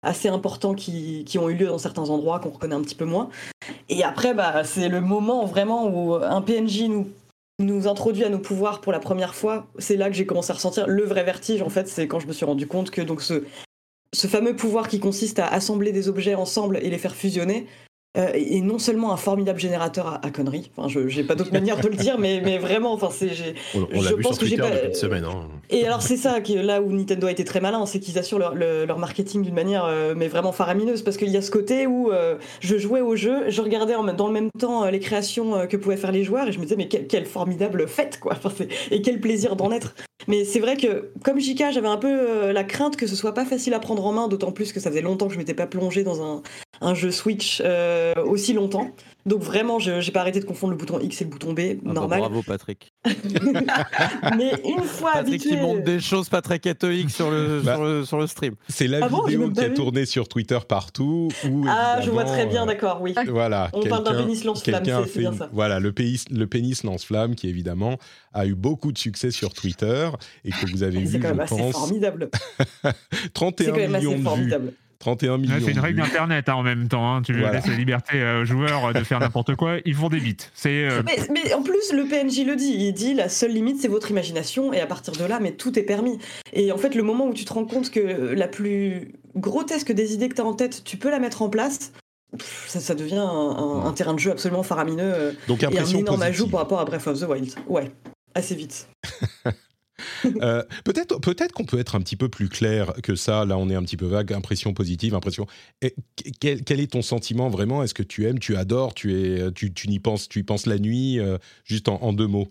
[0.03, 3.05] assez importants qui, qui ont eu lieu dans certains endroits qu'on reconnaît un petit peu
[3.05, 3.29] moins.
[3.89, 7.07] Et après, bah, c'est le moment vraiment où un PNJ nous
[7.59, 9.67] nous introduit à nos pouvoirs pour la première fois.
[9.77, 11.61] C'est là que j'ai commencé à ressentir le vrai vertige.
[11.61, 13.43] En fait, c'est quand je me suis rendu compte que donc ce
[14.13, 17.67] ce fameux pouvoir qui consiste à assembler des objets ensemble et les faire fusionner
[18.17, 20.69] euh, est non seulement un formidable générateur à, à conneries.
[20.75, 23.55] Enfin, je j'ai pas d'autre manière de le dire, mais, mais vraiment, enfin, c'est j'ai-
[23.73, 25.23] On, on l'a Je vu pense sur que j'ai Twitter pas- depuis une semaine.
[25.25, 25.47] hein.
[25.69, 28.39] et alors c'est ça qui là où Nintendo a été très malin, c'est qu'ils assurent
[28.39, 31.51] leur, le- leur marketing d'une manière euh, mais vraiment faramineuse parce qu'il y a ce
[31.51, 34.83] côté où euh, je jouais au jeu, je regardais en même- dans le même temps
[34.83, 37.25] euh, les créations que pouvaient faire les joueurs et je me disais mais quelle, quelle
[37.25, 39.95] formidable fête quoi, Enfin, c'est- et quel plaisir d'en être.
[40.27, 43.33] Mais c'est vrai que comme JK, j'avais un peu euh, la crainte que ce soit
[43.33, 45.53] pas facile à prendre en main, d'autant plus que ça faisait longtemps que je m'étais
[45.53, 46.41] pas plongé dans un,
[46.81, 48.91] un jeu Switch euh, aussi longtemps.
[49.25, 51.59] Donc vraiment, je j'ai pas arrêté de confondre le bouton X et le bouton B,
[51.59, 52.19] Ah bah, normal.
[52.19, 52.93] bravo Patrick.
[54.37, 57.75] Mais une fois Patrick habitué, qui montre des choses pas très catholiques sur le, Bah.
[57.75, 58.55] sur le, sur le stream.
[58.69, 59.73] C'est la Ah vidéo qui a vu.
[59.73, 61.29] tourné sur Twitter partout.
[61.49, 63.13] Où, Ah, je vois très bien, euh, d'accord, oui.
[63.27, 65.49] Voilà, On parle d'un pénis lance-flamme, c'est bien ça.
[65.53, 67.97] Voilà, le, pénis, le pénis lance-flamme qui évidemment
[68.33, 70.09] a eu beaucoup de succès sur Twitter
[70.45, 72.29] et que vous avez C'est vu, quand je même assez pense, formidable.
[72.83, 74.23] C'est 31 quand même millions assez de vues.
[74.23, 74.73] formidable.
[75.01, 75.55] 31 millions.
[75.55, 77.15] Ouais, c'est une règle d'internet hein, en même temps.
[77.15, 77.21] hein.
[77.21, 77.51] Tu Voilà.
[77.57, 80.37] laisses la liberté euh, aux joueurs de faire n'importe quoi, ils font des bits.
[80.53, 82.73] C'est euh, Mais, mais en plus, le PNJ le dit.
[82.77, 85.77] Il dit la seule limite, c'est votre imagination, et à partir de là, mais tout
[85.77, 86.17] est permis.
[86.53, 90.13] Et en fait, le moment où tu te rends compte que la plus grotesque des
[90.13, 91.91] idées que tu as en tête, tu peux la mettre en place,
[92.37, 95.65] pff, ça, ça devient un, un- un terrain de jeu absolument faramineux euh, Donc et
[95.65, 96.51] un énorme ajout positive.
[96.51, 97.49] par rapport à Breath of the Wild.
[97.67, 97.91] Ouais,
[98.35, 98.87] assez vite.
[100.41, 103.45] Euh, peut-être peut-être qu'on peut être un petit peu plus clair que ça.
[103.45, 104.33] Là, on est un petit peu vague.
[104.33, 105.45] Impression positive, impression.
[105.81, 105.93] Et
[106.39, 107.83] quel, est ton sentiment vraiment?
[107.83, 110.79] Est-ce que tu aimes, tu adores, tu es, tu, n'y penses, tu y penses la
[110.79, 112.47] nuit, euh, juste en, deux mots?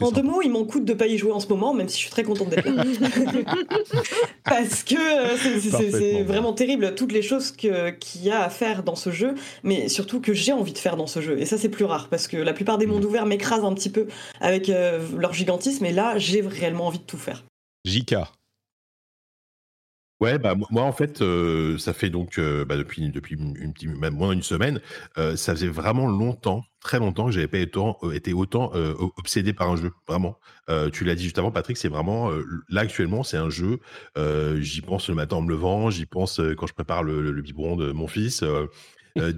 [0.00, 0.20] En sympa.
[0.20, 2.00] deux mots, il m'en coûte de pas y jouer en ce moment, même si je
[2.02, 2.84] suis très contente d'être là.
[4.44, 5.36] Parce que euh,
[5.90, 7.72] c'est- vraiment terrible, toutes les choses qu'il
[8.22, 11.06] y a à faire dans ce jeu, mais surtout que j'ai envie de faire dans
[11.06, 11.38] ce jeu.
[11.40, 13.06] Et ça, c'est plus rare, parce que la plupart des mondes Mm.
[13.06, 14.06] ouverts m'écrasent un petit peu
[14.40, 17.44] avec euh, leur gigantisme, et là, j'ai réellement envie de tout faire.
[17.84, 18.16] JK.
[20.18, 23.90] Ouais, bah moi en fait, euh, ça fait donc euh, bah, depuis depuis une, petite-
[23.98, 24.80] même moins d'une semaine,
[25.18, 28.70] euh, ça faisait vraiment longtemps, très longtemps que j'avais pas été, autant-
[29.18, 30.38] obsédé par un jeu, vraiment.
[30.92, 32.30] Tu l'as dit juste avant, Patrick, c'est vraiment
[32.70, 33.78] là actuellement, c'est un jeu.
[34.58, 37.92] j'y pense le matin en me levant, j'y pense quand je prépare le biberon de
[37.92, 38.42] mon fils.
[39.16, 39.32] Euh,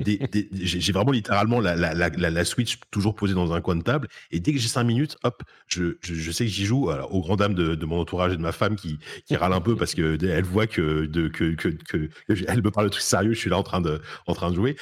[0.53, 4.41] j'ai vraiment littéralement la, la, la, Switch toujours posée dans un coin de table et
[4.41, 7.39] dès que j'ai cinq minutes, hop, je, je, sais que j'y joue alors, aux grandes
[7.39, 9.95] dames de, de mon entourage et de ma femme qui, qui râle un peu parce
[9.95, 13.33] que dès- elle voit que, de, que, que, que, elle me parle de trucs sérieux,
[13.33, 14.77] je suis là en train de, en train de jouer.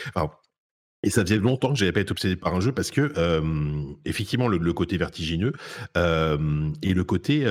[1.02, 3.82] Et ça faisait longtemps que j'avais pas été obsédé par un jeu parce que euh,
[4.04, 5.52] effectivement le, côté vertigineux
[5.96, 7.44] euh, et le côté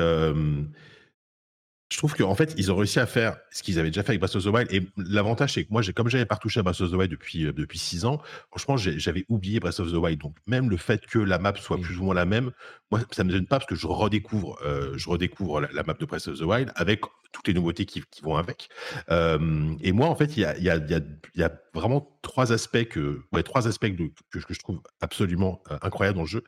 [1.92, 4.20] je trouve qu'en fait, ils ont réussi à faire ce qu'ils avaient déjà fait avec
[4.20, 4.74] Breath of the Wild.
[4.74, 7.46] Et l'avantage, c'est que moi, comme j'avais pas touché à Breath of the Wild depuis,
[7.46, 8.20] euh, depuis six ans,
[8.50, 10.20] franchement, j'avais oublié Breath of the Wild.
[10.20, 12.52] Donc, même le fait que la map soit plus ou moins la même,
[12.90, 15.94] moi, ça me gêne pas parce que je redécouvre, euh, je redécouvre la, la map
[15.94, 18.70] de Breath of the Wild avec toutes les nouveautés qui, qui vont avec.
[19.12, 21.02] Euh, et moi, en fait, il y a, il y, a, il y, a,
[21.36, 24.82] il y a vraiment trois aspects que, ouais, trois aspects de- que, que je trouve
[25.02, 26.44] absolument euh, incroyables dans le jeu.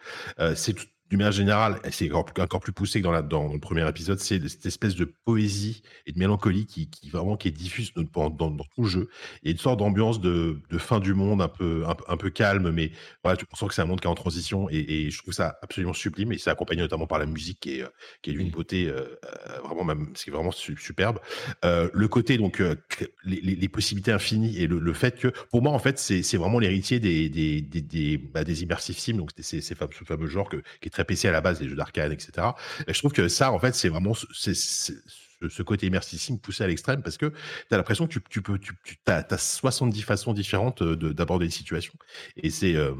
[0.55, 3.87] C'est tout- d'une manière générale, c'est encore, plus- poussé que dans, la, dans le premier
[3.87, 7.93] épisode, c'est cette espèce de poésie et de mélancolie qui, qui vraiment qui est diffuse
[7.93, 9.09] dans, dans, dans tout le jeu.
[9.43, 12.29] Et une sorte d'ambiance de, de fin du monde un peu, un, peu- un peu
[12.29, 12.91] calme, mais
[13.23, 15.33] voilà, tu sens que c'est un monde qui est en transition et, et je trouve
[15.33, 16.31] ça absolument sublime.
[16.33, 17.85] Et c'est accompagné notamment par la musique qui est,
[18.21, 18.51] qui est d'une Mm.
[18.51, 21.19] beauté euh, euh, vraiment, même, ce qui est vraiment su- superbe.
[21.65, 22.75] Euh, le côté, donc, euh,
[23.23, 26.59] les, possibilités infinies et le, le fait que, pour moi, en fait, c'est c'est vraiment
[26.59, 30.57] l'héritier des, des, des, des, bah, des immersive sims, donc c'est ce fameux genre que,
[30.81, 32.55] qui est très PC à la base, les jeux d'arcade, etc.
[32.87, 36.67] Et je trouve que ça, en fait, c'est vraiment ce- côté immersif sim poussé à
[36.67, 37.35] l'extrême parce que tu
[37.73, 41.45] as l'impression que tu, tu peux, tu, tu as, 70 façons différentes euh, de- d'aborder
[41.45, 41.93] les situations.
[42.37, 42.75] Et c'est.
[42.75, 42.93] euh,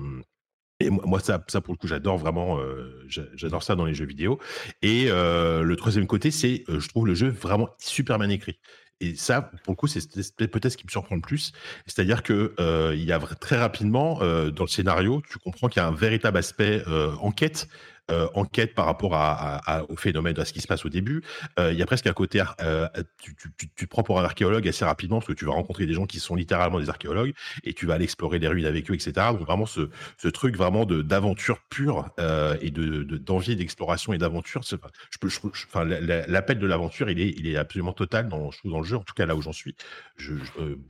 [0.79, 3.95] et moi, ça, ça, pour le coup, j'adore vraiment, euh, j'a- j'adore ça dans les
[3.95, 4.39] jeux vidéo.
[4.83, 8.59] Et le troisième côté, c'est, je trouve le jeu vraiment super bien écrit.
[8.99, 10.01] Et ça, pour le coup, c'est
[10.35, 11.51] peut-être ce qui me surprend le plus.
[11.85, 15.81] C'est-à-dire que euh, il y a très rapidement euh, dans le scénario, tu comprends qu'il
[15.81, 17.67] y a un véritable aspect euh, enquête.
[18.11, 20.89] Euh, enquête par rapport à, à- à- au phénomène, à ce qui se passe au
[20.89, 21.23] début.
[21.59, 22.87] Euh, il y a presque un côté, euh,
[23.21, 25.51] tu, tu, tu, tu te prends pour un archéologue assez rapidement parce que tu vas
[25.53, 27.33] rencontrer des gens qui sont littéralement des archéologues
[27.63, 29.11] et tu vas aller explorer les ruines avec eux, etc.
[29.31, 34.17] Donc vraiment ce, ce truc vraiment d'aventure pure euh, et de de- d'envie d'exploration et
[34.17, 34.61] d'aventure.
[34.63, 34.75] Je
[35.19, 38.27] peux, je, je- enfin, la- la- l'appel de l'aventure, il est, il est absolument total
[38.29, 38.95] dans, je trouve, dans le jeu.
[38.97, 39.75] En tout cas là où j'en suis,
[40.17, 40.33] je,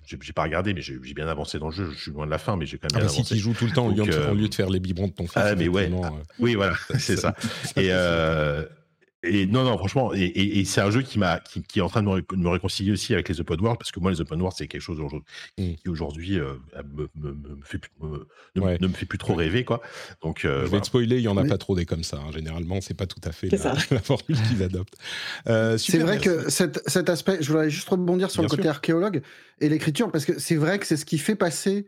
[0.06, 1.92] j'ai pas regardé, mais j'ai bien avancé dans le jeu.
[1.94, 3.36] Je suis loin de la fin, mais j'ai quand Ah même bah bien si avancé.
[3.36, 5.14] tu joues tout le temps au lieu, de, au lieu de faire les biberons de
[5.14, 5.34] ton fils.
[5.38, 5.90] ah, mais ouais.
[6.04, 6.74] Ah, oui, voilà,
[7.08, 7.36] c'est ça.
[7.76, 8.64] Et, euh,
[9.24, 11.82] et non, non, franchement, et, et- et c'est un jeu qui m'a, qui, qui est
[11.82, 14.00] en train de me, réc- de me réconcilier aussi avec les open world, parce que
[14.00, 15.26] moi, les open world, c'est quelque chose aujourd'hui-
[15.58, 15.74] Mm.
[15.76, 16.54] qui aujourd'hui euh,
[16.96, 18.78] me, me- me- me fait, plus- me- ne, Ouais.
[18.80, 19.82] ne me fait plus trop rêver, quoi.
[20.22, 20.82] Donc, euh, je vais voilà.
[20.82, 21.50] te spoiler, il y en a Oui.
[21.50, 22.18] pas trop des comme ça.
[22.18, 22.32] hein.
[22.32, 23.58] Généralement, c'est pas tout à fait la,
[23.92, 24.96] la formule qu'ils adoptent.
[25.50, 26.30] Euh, C'est vrai merci.
[26.46, 28.72] que cet, cet aspect, je voudrais juste rebondir sur Bien le côté sûr.
[28.72, 29.22] archéologue
[29.60, 31.88] et l'écriture, parce que c'est vrai que c'est ce qui fait passer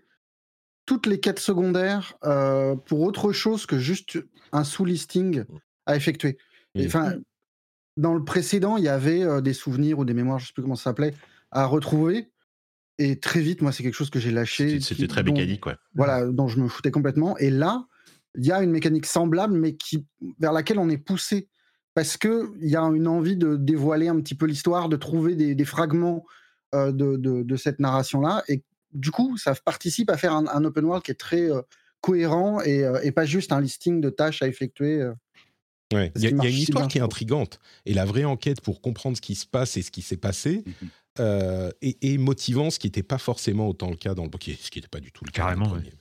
[0.90, 4.18] toutes les quêtes secondaires euh, pour autre chose que juste
[4.52, 5.44] un sous-listing
[5.86, 6.38] à effectuer.
[6.74, 6.88] Et, Mm.
[6.88, 7.14] Enfin,
[7.96, 10.64] dans le précédent, il y avait euh, des souvenirs ou des mémoires, je sais plus
[10.64, 11.14] comment ça s'appelait,
[11.52, 12.32] à retrouver.
[12.98, 14.80] Et très vite, moi, c'est quelque chose que j'ai lâché.
[14.80, 15.76] C'était- très dont- mécanique, ouais.
[15.94, 17.38] voilà, dont je me foutais complètement.
[17.38, 17.86] Et là,
[18.36, 20.08] il y a une mécanique semblable, mais qui,
[20.40, 21.50] vers laquelle on est poussé.
[21.94, 25.54] Parce qu'il y a une envie de dévoiler un petit peu l'histoire, de trouver des,
[25.54, 26.26] des fragments
[26.76, 28.44] euh, de, de- de cette narration-là.
[28.48, 28.64] Et
[28.94, 31.62] du coup, ça participe à faire un, un open world qui est très euh,
[32.02, 35.02] cohérent et, euh, et pas juste un listing de tâches à effectuer.
[35.02, 35.14] euh.
[35.94, 36.12] Ouais.
[36.16, 37.60] Il y a, y une histoire qui est intrigante.
[37.86, 40.64] Et la vraie enquête pour comprendre ce qui se passe et ce qui s'est passé
[41.20, 44.54] euh, est, est motivant, ce qui n'était pas forcément autant le cas dans le qui-
[44.62, 45.94] ce qui n'était pas du tout le cas Carrément, dans le premier.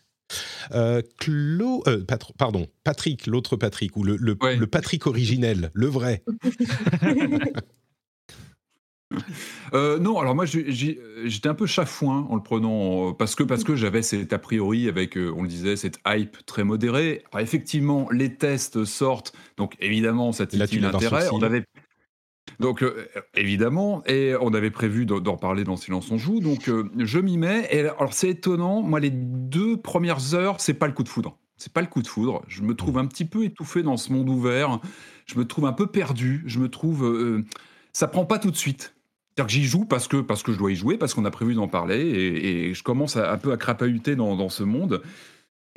[0.72, 2.04] Euh, Clo- euh,
[2.36, 4.56] pardon, Patrick, l'autre Patrick, ou le, le, Ouais.
[4.56, 6.22] le Patrick originel, le vrai.
[9.74, 13.76] Euh, non, alors moi j'étais un peu chafouin en le prenant parce que parce que
[13.76, 17.22] j'avais cet a priori avec, euh, on le disait, cette hype très modérée.
[17.30, 21.28] Alors effectivement, les tests sortent, donc évidemment ça titille l'intérêt.
[21.32, 21.64] On avait
[22.60, 26.68] donc euh, évidemment et on avait prévu d'en d'en parler dans Silence on joue, donc
[26.68, 27.68] euh, je m'y mets.
[27.70, 31.38] Et alors c'est étonnant, moi les deux premières heures, c'est pas le coup de foudre.
[31.58, 32.42] C'est pas le coup de foudre.
[32.46, 34.80] Je me trouve un petit peu étouffé dans ce monde ouvert.
[35.26, 36.44] Je me trouve un peu perdu.
[36.46, 37.44] Je me trouve, euh,
[37.92, 38.94] ça prend pas tout de suite.
[39.38, 41.30] C'est-à-dire que j'y joue parce que, parce que je dois y jouer, parce qu'on a
[41.30, 45.00] prévu d'en parler, et, je commence à- un peu à crapahuter dans, ce monde.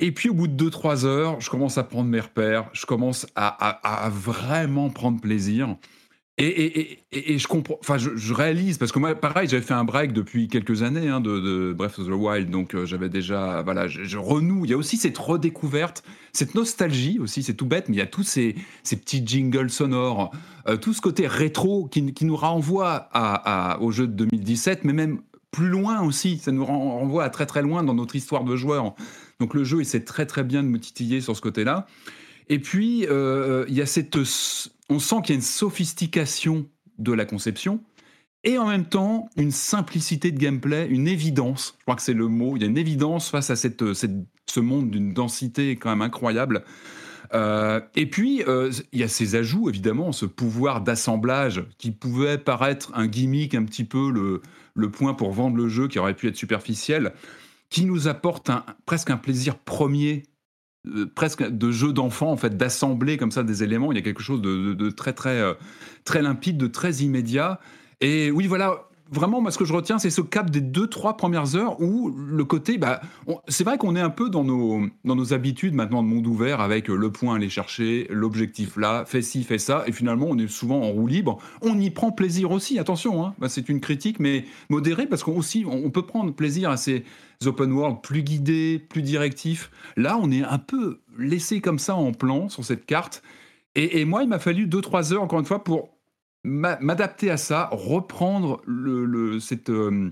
[0.00, 3.24] Et puis au bout de 2-3 heures, je commence à prendre mes repères, je commence
[3.36, 3.46] à-
[4.04, 5.76] à vraiment prendre plaisir.
[6.44, 10.48] Et, je comprends, enfin, je, réalise, parce que moi, pareil, j'avais fait un break depuis
[10.48, 14.64] quelques années hein, de, Breath of the Wild, donc euh, j'avais déjà, voilà, je, renoue.
[14.64, 18.02] Il y a aussi cette redécouverte, cette nostalgie aussi, c'est tout bête, mais il y
[18.02, 20.32] a tous ces, petits jingles sonores,
[20.68, 23.08] euh, tout ce côté rétro qui, nous renvoie
[23.80, 25.20] au jeu de 2017, mais même
[25.52, 28.56] plus loin aussi, ça nous ren- renvoie à très très loin dans notre histoire de
[28.56, 28.94] joueur.
[29.38, 31.86] Donc le jeu essaie très très bien de me titiller sur ce côté-là.
[32.48, 34.16] Et puis, euh, il y a cette,
[34.92, 36.66] on sent qu'il y a une sophistication
[36.98, 37.80] de la conception
[38.44, 41.74] et en même temps une simplicité de gameplay, une évidence.
[41.78, 42.56] Je crois que c'est le mot.
[42.56, 44.10] Il y a une évidence face à cette, cette-
[44.50, 46.64] ce monde d'une densité quand même incroyable.
[47.34, 52.36] Euh, et puis, euh, il y a ces ajouts, évidemment, ce pouvoir d'assemblage qui pouvait
[52.36, 54.42] paraître un gimmick, un petit peu le,
[54.74, 57.14] le point pour vendre le jeu, qui aurait pu être superficiel,
[57.70, 60.24] qui nous apporte un- presque un plaisir premier
[61.14, 63.92] presque de jeu d'enfant en fait d'assembler comme ça des éléments.
[63.92, 65.54] Il y a quelque chose de, très très euh,
[66.04, 67.60] très limpide de très immédiat.
[68.00, 71.18] Et oui voilà vraiment moi ce que je retiens c'est ce cap des deux trois
[71.18, 73.02] premières heures où le côté bah
[73.46, 76.60] c'est vrai qu'on est un peu dans nos dans nos habitudes maintenant de monde ouvert
[76.60, 79.84] avec euh, le point à aller chercher l'objectif là fais ci fais ça.
[79.86, 81.38] Et finalement on est souvent en roue libre.
[81.60, 83.34] On y prend plaisir aussi attention hein.
[83.38, 87.04] Bah, c'est une critique mais modérée parce qu'on aussi on peut prendre plaisir à ces
[87.46, 89.70] open world plus guidés, plus directifs.
[89.96, 93.22] Là, on est un peu laissé comme ça en plan sur cette carte.
[93.74, 95.96] Et, moi, il m'a fallu 2-3 heures, encore une fois, pour
[96.44, 100.10] m'a- m'adapter à ça, reprendre le- cette euh,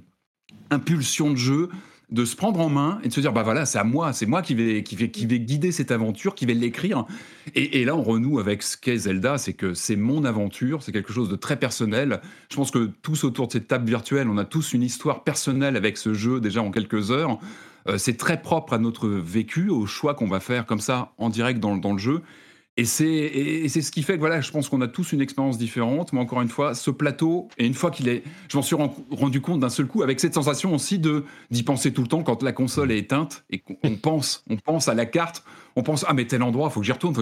[0.70, 1.68] impulsion de jeu,
[2.11, 4.26] de se prendre en main et de se dire, bah voilà, c'est à moi, c'est
[4.26, 7.06] moi qui vais, qui, qui guider cette aventure, qui vais l'écrire.
[7.54, 11.12] Et, là, on renoue avec ce qu'est Zelda, c'est que c'est mon aventure, c'est quelque
[11.12, 12.20] chose de très personnel.
[12.50, 15.76] Je pense que tous autour de cette table virtuelle, on a tous une histoire personnelle
[15.76, 17.38] avec ce jeu déjà en quelques heures.
[17.88, 21.30] Euh, c'est très propre à notre vécu, au choix qu'on va faire comme ça en
[21.30, 22.22] direct dans, dans le jeu.
[22.81, 25.59] Et c'est et ce qui fait que voilà, je pense qu'on a tous une expérience
[25.59, 26.14] différente.
[26.14, 28.95] Mais encore une fois, ce plateau, et une fois qu'il est, je m'en suis ren-
[29.11, 32.43] rendu compte d'un seul coup, avec cette sensation aussi d'y penser tout le temps quand
[32.43, 35.45] la console est éteinte et qu'on on pense, on pense à la carte,
[35.76, 37.14] on pense ah mais tel endroit, faut que j'y retourne.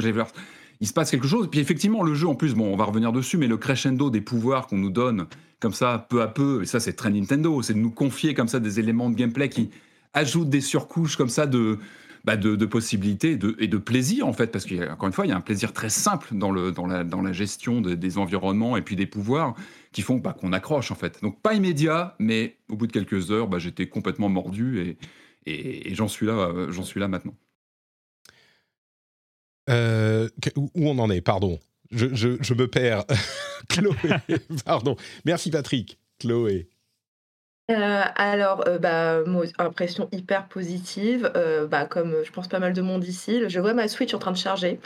[0.81, 1.49] Il se passe quelque chose.
[1.51, 4.21] Puis effectivement, le jeu en plus, bon, on va revenir dessus, mais le crescendo des
[4.21, 5.27] pouvoirs qu'on nous donne
[5.59, 8.47] comme ça, peu à peu, et ça c'est très Nintendo, c'est de nous confier comme
[8.47, 9.71] ça des éléments de gameplay qui
[10.15, 11.81] ajoutent des surcouches comme ça de
[12.29, 15.37] bah, de, possibilités et de, plaisir en fait, parce qu'encore une fois, il y a
[15.37, 19.55] un plaisir très simple dans, la, gestion de- des environnements et puis des pouvoirs
[19.93, 21.23] qui font bah, qu'on accroche en fait.
[21.23, 24.99] Donc pas immédiat, mais au bout de quelques heures, bah, j'étais complètement mordu
[25.47, 27.35] et, j'en suis là, euh, suis là maintenant.
[29.71, 31.23] Euh, où on en est?
[31.23, 31.59] Pardon.
[31.91, 33.05] Je- je me perds.
[33.71, 33.97] Chloé,
[34.67, 34.97] pardon.
[35.25, 35.99] Merci Patrick.
[36.19, 36.69] Chloé.
[37.71, 41.31] Euh, alors, euh, bah, moi, impression hyper positive.
[41.37, 44.19] Euh, bah, comme je pense pas mal de monde ici, je vois ma Switch en
[44.19, 44.81] train de charger.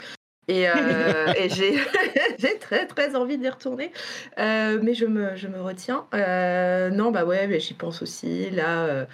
[0.49, 0.63] Et,
[1.37, 1.77] et j'ai
[2.39, 3.91] j'ai très très envie d'y retourner.
[4.37, 6.05] Mais je me, je me retiens.
[6.91, 8.49] Non, bah ouais, mais j'y pense aussi.
[8.49, 9.05] Là,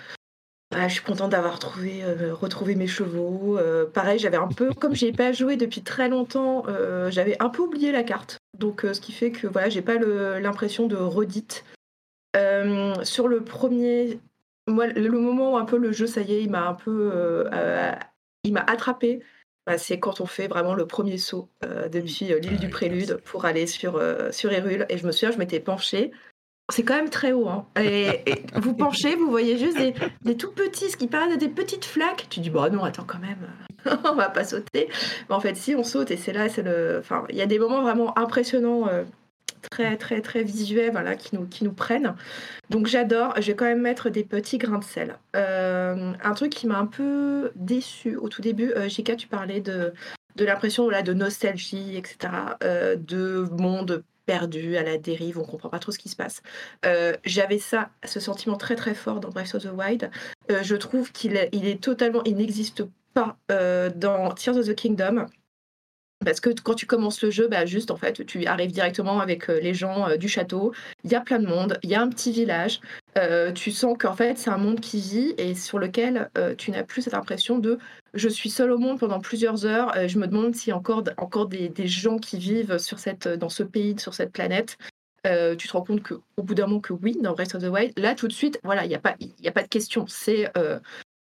[0.71, 3.59] bah, je suis contente d'avoir retrouvé, retrouvé mes chevaux.
[3.93, 6.63] Pareil, j'avais un peu, comme j'ai pas joué depuis très longtemps,
[7.09, 8.39] j'avais un peu oublié la carte.
[8.57, 11.63] Donc, ce qui fait que voilà, j'ai pas le- l'impression de redite.
[12.35, 14.19] Euh, sur le premier,
[14.67, 17.11] moi, le moment où un peu le jeu, ça y est, il m'a un peu,
[17.13, 17.91] euh, euh,
[18.43, 19.21] il m'a attrapé.
[19.65, 23.45] Bah, c'est quand on fait vraiment le premier saut euh, depuis l'île du Prélude pour
[23.45, 24.01] aller sur
[24.31, 24.85] sur Hyrule.
[24.89, 26.11] Et je me souviens, je m'étais penchée.
[26.71, 27.49] C'est quand même très haut.
[27.49, 27.65] Hein.
[27.79, 31.49] Et, et vous penchez, vous voyez juste des, des tout petits, ce qui paraît des
[31.49, 32.27] petites flaques.
[32.29, 33.47] Tu dis, bon, non, attends, quand même,
[34.05, 34.87] on va pas sauter.
[35.29, 36.11] Mais en fait, si, on saute.
[36.11, 36.97] Et c'est là, c'est le.
[36.99, 38.87] Enfin, il y a des moments vraiment impressionnants.
[38.87, 39.03] euh,
[39.69, 42.15] très très très visuels voilà, qui, nous, qui nous prennent.
[42.69, 45.17] Donc j'adore, je vais quand même mettre des petits grains de sel.
[45.35, 49.61] Euh, un truc qui m'a un peu déçu au tout début, euh, Jika, tu parlais
[49.61, 49.93] de,
[50.35, 52.33] de l'impression voilà, de nostalgie, etc.,
[52.63, 56.43] euh, de monde perdu à la dérive, on comprend pas trop ce qui se passe.
[56.85, 60.11] Euh, J'avais ça, ce sentiment très très fort dans Breath of the Wild.
[60.49, 62.83] Je trouve qu'il il est totalement, il n'existe
[63.15, 63.37] pas
[63.95, 65.25] dans Tears of the Kingdom.
[66.25, 69.49] Parce que quand tu commences le jeu, bah juste en fait, tu arrives directement avec
[69.49, 70.73] euh, les gens euh, du château.
[71.05, 72.81] Il y a plein de monde, il y a un petit village.
[73.17, 76.83] Euh, tu sens qu'en fait, c'est un monde qui vit et sur lequel tu n'as
[76.83, 77.79] plus cette impression de
[78.13, 79.93] je suis seul au monde pendant plusieurs heures.
[80.07, 83.27] Je me demande s'il y a encore, encore des, des gens qui vivent sur cette,
[83.27, 84.77] dans ce pays, sur cette planète.
[85.25, 87.97] Tu te rends compte qu'au bout d'un moment que oui, dans Breath of the Wild,
[87.97, 89.15] là tout de suite, voilà, il n'y a, pas-
[89.45, 90.05] a pas de question.
[90.07, 90.51] C'est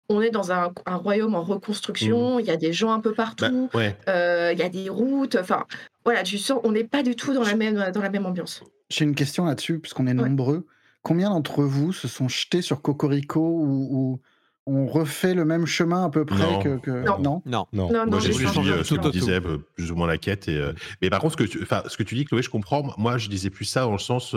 [0.08, 3.12] on est dans un, un royaume en reconstruction, il y a des gens un peu
[3.12, 3.96] partout, Bah, ouais.
[4.08, 5.64] euh, il y a des routes, enfin
[6.04, 8.62] voilà, tu sens, on n'est pas du tout dans la même, dans la même ambiance.
[8.90, 10.66] J'ai une question là-dessus, puisqu'on est nombreux.
[11.02, 14.20] Combien d'entre vous se sont jetés sur Cocorico ou, ou,
[14.66, 16.60] on refait le même chemin à peu près Non.
[16.60, 17.18] que, que- Non.
[17.18, 17.42] non?
[17.46, 17.66] Non.
[17.72, 20.06] Non, Moi, non, j'ai je suivi euh, ce que tu disais, euh, plus ou moins
[20.06, 20.46] la quête.
[20.46, 22.84] Et, euh, Mais par contre, ce que, tu, ce que tu dis, Chloé, je comprends.
[22.96, 24.36] Moi, je disais plus ça dans le sens,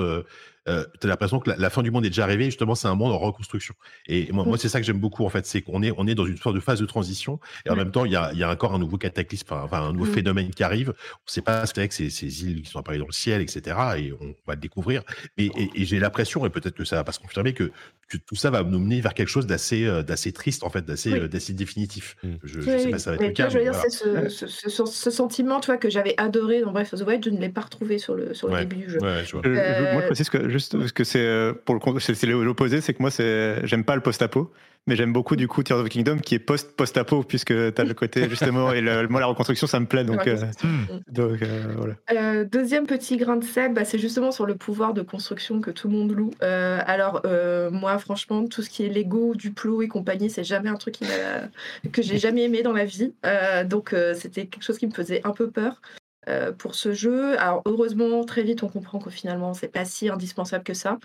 [0.68, 2.45] euh, euh, tu as l'impression que la, la fin du monde est déjà arrivée.
[2.45, 3.76] Justement, c'est un monde en reconstruction.
[4.07, 5.45] Et moi, moi c'est ça que j'aime beaucoup, en fait.
[5.45, 7.39] C'est qu'on est, on est dans une sorte de phase de transition.
[7.66, 7.80] Et en Ouais.
[7.80, 10.05] même temps, il y a, il y a encore un nouveau cataclysme, enfin, un nouveau
[10.05, 10.13] Mhm.
[10.13, 10.89] phénomène qui arrive.
[10.89, 13.05] On ne sait pas ce que c'est que ces, ces îles qui sont apparues dans
[13.05, 13.78] le ciel, etc.
[13.97, 15.03] Et on va le découvrir.
[15.38, 17.72] Et, et- et j'ai l'impression, et peut-être que ça va pas se confirmer, que,
[18.09, 20.86] que tout ça va nous mener vers quelque chose d'assez euh, d'assez triste, en fait,
[20.86, 21.20] d'assez Oui.
[21.20, 22.16] euh, d'assez définitif.
[22.24, 22.30] Mm.
[22.43, 22.91] Je, je Oui, sais oui.
[22.91, 23.49] pas si ça va être le cas.
[23.49, 23.89] je veux mais dire, voilà.
[23.89, 27.07] c'est ce, ce, ce- ce sentiment, tu vois, que j'avais adoré dans Breath of the
[27.07, 28.66] Wild, je ne l'ai pas retrouvé sur le, sur le Ouais.
[28.66, 28.99] début du jeu.
[29.01, 29.41] Ouais, je vois.
[29.43, 29.63] Je- je- moi,
[29.93, 33.01] je Euh, précise que juste parce que c'est euh, pour le c'est l'opposé, c'est que
[33.01, 34.51] moi c'est j'aime pas le post-apo,
[34.88, 37.82] mais j'aime beaucoup du coup Tears of the Kingdom qui est post post-apo puisque tu
[37.82, 40.97] as le côté justement et le- moi la reconstruction ça me plaît donc Ouais, euh,
[41.10, 41.93] donc euh, voilà.
[42.14, 45.72] Euh, deuxième petit grain de sel, bah, c'est justement sur le pouvoir de construction que
[45.72, 46.32] tout le monde loue.
[46.43, 50.70] Euh, alors, euh, moi, franchement, tout ce qui est Lego, Duplo et compagnie, c'est jamais
[50.70, 53.14] un truc qui m'a- que j'ai jamais aimé dans ma vie.
[53.26, 55.82] Euh, donc, euh, c'était quelque chose qui me faisait un peu peur
[56.28, 57.39] euh, pour ce jeu.
[57.39, 60.99] Alors, heureusement, très vite, on comprend que finalement, c'est pas si indispensable que ça.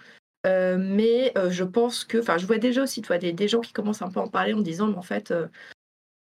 [0.46, 3.48] Euh, mais euh, je pense que, enfin, je vois déjà aussi, tu vois, des, des
[3.48, 5.34] gens qui commencent un peu à en parler en disant, mais en fait,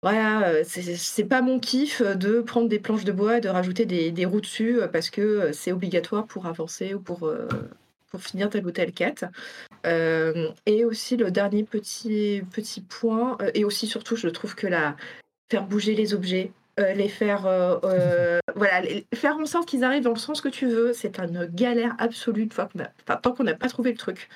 [0.03, 4.25] voilà, c'est pas mon kiff de prendre des planches de bois et de rajouter des,
[4.27, 7.33] roues dessus parce que c'est obligatoire pour avancer ou pour,
[8.11, 9.25] pour finir telle ou telle quête.
[9.85, 14.95] Et aussi le dernier petit, petit point, et aussi surtout, je trouve que la
[15.51, 19.85] faire bouger les objets, euh, les faire, euh, euh, voilà, les- faire en sorte qu'ils
[19.85, 22.69] arrivent dans le sens que tu veux, c'est une galère absolue enfin,
[23.23, 24.29] tant qu'on n'a pas trouvé le truc.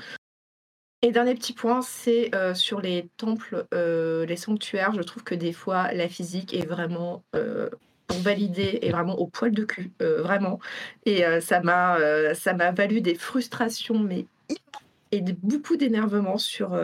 [1.02, 4.92] Et dernier petit point, c'est sur les temples, les sanctuaires.
[4.94, 9.52] Je trouve que des fois, la physique est vraiment pour valider est vraiment au poil
[9.52, 10.58] de cul, vraiment.
[11.06, 14.26] Et ça m'a ça m'a valu des frustrations, mais
[15.12, 16.76] et beaucoup d'énervement sur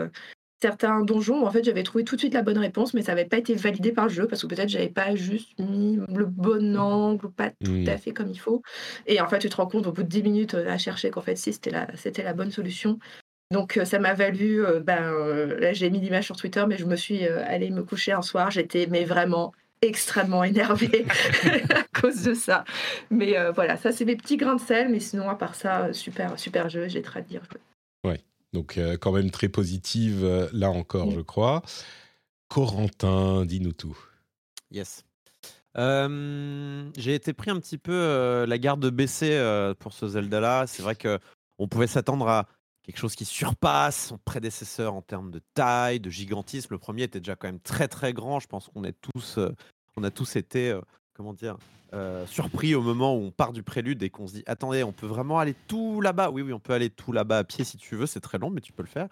[0.65, 1.43] certains donjons.
[1.43, 3.37] où, En fait, j'avais trouvé tout de suite la bonne réponse, mais ça n'avait pas
[3.37, 7.25] été validé par le jeu parce que peut-être j'avais pas juste mis le bon angle
[7.27, 8.61] ou pas tout à fait comme il faut.
[9.05, 11.09] Et en fait, tu te rends compte au bout de 10 minutes euh, à chercher
[11.11, 12.99] qu'en fait, si c'était la, c'était la bonne solution.
[13.51, 15.13] Donc euh, ça m'a valu, euh, ben,
[15.59, 18.49] là j'ai mis l'image sur Twitter, mais je me suis allée me coucher un soir,
[18.49, 21.05] j'étais mais vraiment extrêmement énervée
[21.69, 22.63] à cause de ça.
[23.09, 25.93] Mais euh, voilà, ça c'est mes petits grains de sel, mais sinon à part ça,
[25.93, 27.41] super, super jeu, j'ai très à dire.
[28.55, 31.15] Donc, euh, quand même très positive, euh, là encore, Mm.
[31.15, 31.61] je crois.
[32.47, 33.97] Corentin, dis-nous tout.
[34.71, 35.03] Yes.
[35.77, 40.67] Euh, j'ai été pris un petit peu euh, la garde baissée euh, pour ce Zelda-là.
[40.67, 41.19] C'est vrai que
[41.59, 42.47] on pouvait s'attendre à
[42.83, 46.69] quelque chose qui surpasse son prédécesseur en termes de taille, de gigantisme.
[46.71, 48.39] Le premier était déjà quand même très très grand.
[48.39, 49.39] Je pense qu'on est tous,
[49.97, 50.79] on a tous été,
[51.15, 51.57] comment dire,
[51.93, 54.91] euh, surpris au moment où on part du prélude et qu'on se dit attendez, on
[54.91, 56.29] peut vraiment aller tout là-bas.
[56.29, 58.05] Oui, oui, on peut aller tout là-bas à pied si tu veux.
[58.05, 59.07] C'est très long, mais tu peux le faire.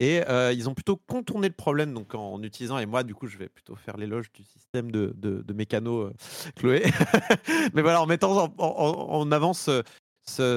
[0.00, 3.28] Et euh, ils ont plutôt contourné le problème donc en, utilisant, et moi du coup
[3.28, 6.12] je vais plutôt faire l'éloge du système de, de, mécano, euh,
[6.56, 6.82] Chloé.
[7.74, 9.84] Mais voilà, en mettant en, avant ce,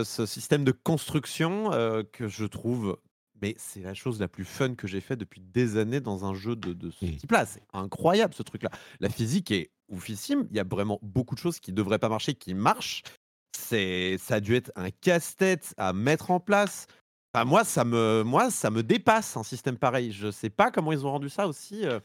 [0.04, 1.70] système de construction
[2.12, 2.98] que je trouve,
[3.42, 6.34] mais c'est la chose la plus fun que j'ai fait depuis des années dans un
[6.34, 7.46] jeu de, de ce type-là.
[7.46, 8.70] C'est incroyable ce truc-là.
[9.00, 12.10] La physique est oufissime, il y a vraiment beaucoup de choses qui ne devraient pas
[12.10, 13.04] marcher, qui marchent.
[13.58, 16.88] C'est, ça a dû être un casse-tête à mettre en place.
[17.34, 20.12] Enfin, moi, ça me, moi, ça me dépasse un système pareil.
[20.12, 22.00] Je sais pas comment ils ont rendu ça aussi euh,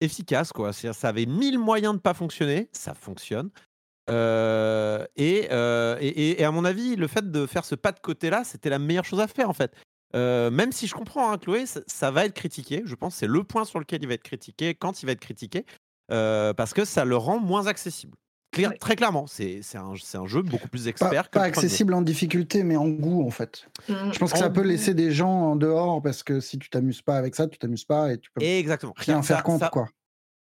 [0.00, 0.72] efficace, quoi.
[0.72, 3.50] C'est-à-dire, ça avait mille moyens de pas fonctionner, ça fonctionne.
[4.10, 7.92] Euh, et, euh, et, et- et à mon avis, le fait de faire ce pas
[7.92, 9.74] de côté-là, c'était la meilleure chose à faire, en fait.
[10.14, 12.82] Euh, même si je comprends, hein, Chloé, ça, ça va être critiqué.
[12.84, 15.12] Je pense que c'est le point sur lequel il va être critiqué, quand il va
[15.12, 15.64] être critiqué,
[16.12, 18.16] euh, parce que ça le rend moins accessible.
[18.52, 18.78] Claire- Ouais.
[18.78, 19.94] Très clairement, c'est un,
[20.26, 21.46] jeu beaucoup plus Pas, expert que pas premier.
[21.48, 23.66] accessible en difficulté, mais en goût en fait.
[23.88, 24.12] Mm.
[24.12, 24.68] Je pense que En ça peut goût.
[24.68, 27.84] laisser des gens en dehors parce que si tu t'amuses pas avec ça, tu t'amuses
[27.84, 28.94] pas et tu peux Exactement.
[28.96, 29.88] rien Ça- faire contre ça- quoi.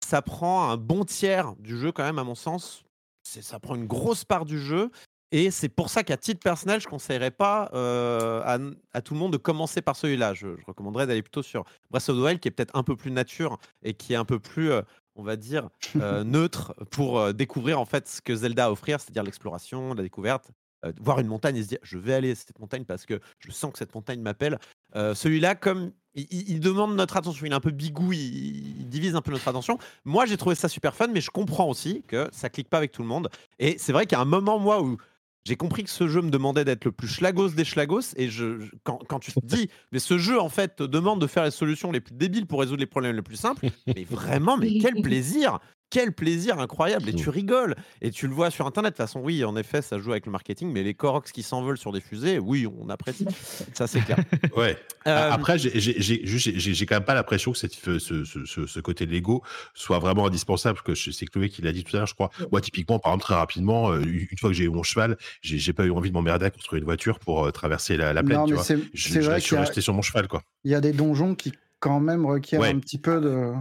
[0.05, 2.83] ça prend un bon tiers du jeu quand même à mon sens.
[3.25, 4.91] C'est- Ça prend une grosse part du jeu.
[5.33, 8.59] Et c'est pour ça qu'à titre personnel, je ne conseillerais pas euh, à,
[8.95, 10.35] à tout le monde de commencer par celui-là.
[10.35, 12.95] Je, je recommanderais d'aller plutôt sur Breath of the Wild, qui est peut-être un peu
[12.95, 14.83] plus nature et qui est un peu plus, euh,
[15.15, 19.01] on va dire, euh, neutre pour découvrir en fait ce que Zelda a à offrir,
[19.01, 20.51] c'est-à-dire l'exploration, la découverte,
[20.99, 23.49] voir une montagne et se dire je vais aller à cette montagne parce que je
[23.51, 24.59] sens que cette montagne m'appelle.
[24.93, 29.21] Celui-là, comme il demande notre attention, il est un peu bigou, il, il divise un
[29.21, 29.77] peu notre attention.
[30.03, 32.91] Moi, j'ai trouvé ça super fun, mais je comprends aussi que ça clique pas avec
[32.91, 33.29] tout le monde.
[33.59, 34.97] Et c'est vrai qu'il y a un moment, moi, où
[35.45, 38.13] j'ai compris que ce jeu me demandait d'être le plus schlagos des schlagos.
[38.15, 41.19] Et je, je- quand, quand tu te dis, mais ce jeu, en fait, te demande
[41.19, 44.03] de faire les solutions les plus débiles pour résoudre les problèmes les plus simples, mais
[44.05, 45.59] vraiment, mais quel plaisir
[45.89, 48.93] quel plaisir incroyable et tu rigoles et tu le vois sur internet.
[48.93, 51.43] De toute façon, oui, en effet, ça joue avec le marketing, mais les Koroks qui
[51.43, 53.25] s'envolent sur des fusées, oui, on apprécie.
[53.73, 54.17] ça, c'est clair.
[54.57, 54.75] Ouais.
[55.05, 59.43] Euh, Après, j'ai- quand même pas l'impression que cette, ce, ce, ce, ce côté Lego
[59.73, 60.79] soit vraiment indispensable.
[60.83, 62.31] Que je- c'est Chloé qui l'a dit tout à l'heure, je crois.
[62.51, 65.73] Moi, typiquement, par exemple, très rapidement, euh, une fois que j'ai eu mon cheval, j'ai
[65.73, 68.39] pas eu envie de m'emmerder à construire une voiture pour euh, traverser la, la plaine.
[68.39, 68.63] Non, tu mais vois.
[68.65, 70.41] c'est- Je, je vrai suis qu'il y a- resté sur mon cheval, quoi.
[70.63, 72.69] Il y a des donjons qui, quand même, requièrent Ouais.
[72.69, 73.51] un petit peu de.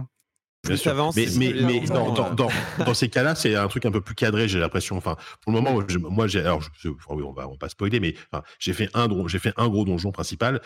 [1.17, 2.49] Mais mais, plus mais dans, dans, dans,
[2.85, 4.95] dans ces cas-là, c'est un truc un peu plus cadré, j'ai l'impression.
[4.95, 7.57] Enfin, pour le moment, moi, je- moi, j'ai, alors, je- oui, on va, on va
[7.57, 10.61] pas spoiler, mais enfin, j'ai fait un, don- j'ai fait un gros donjon principal.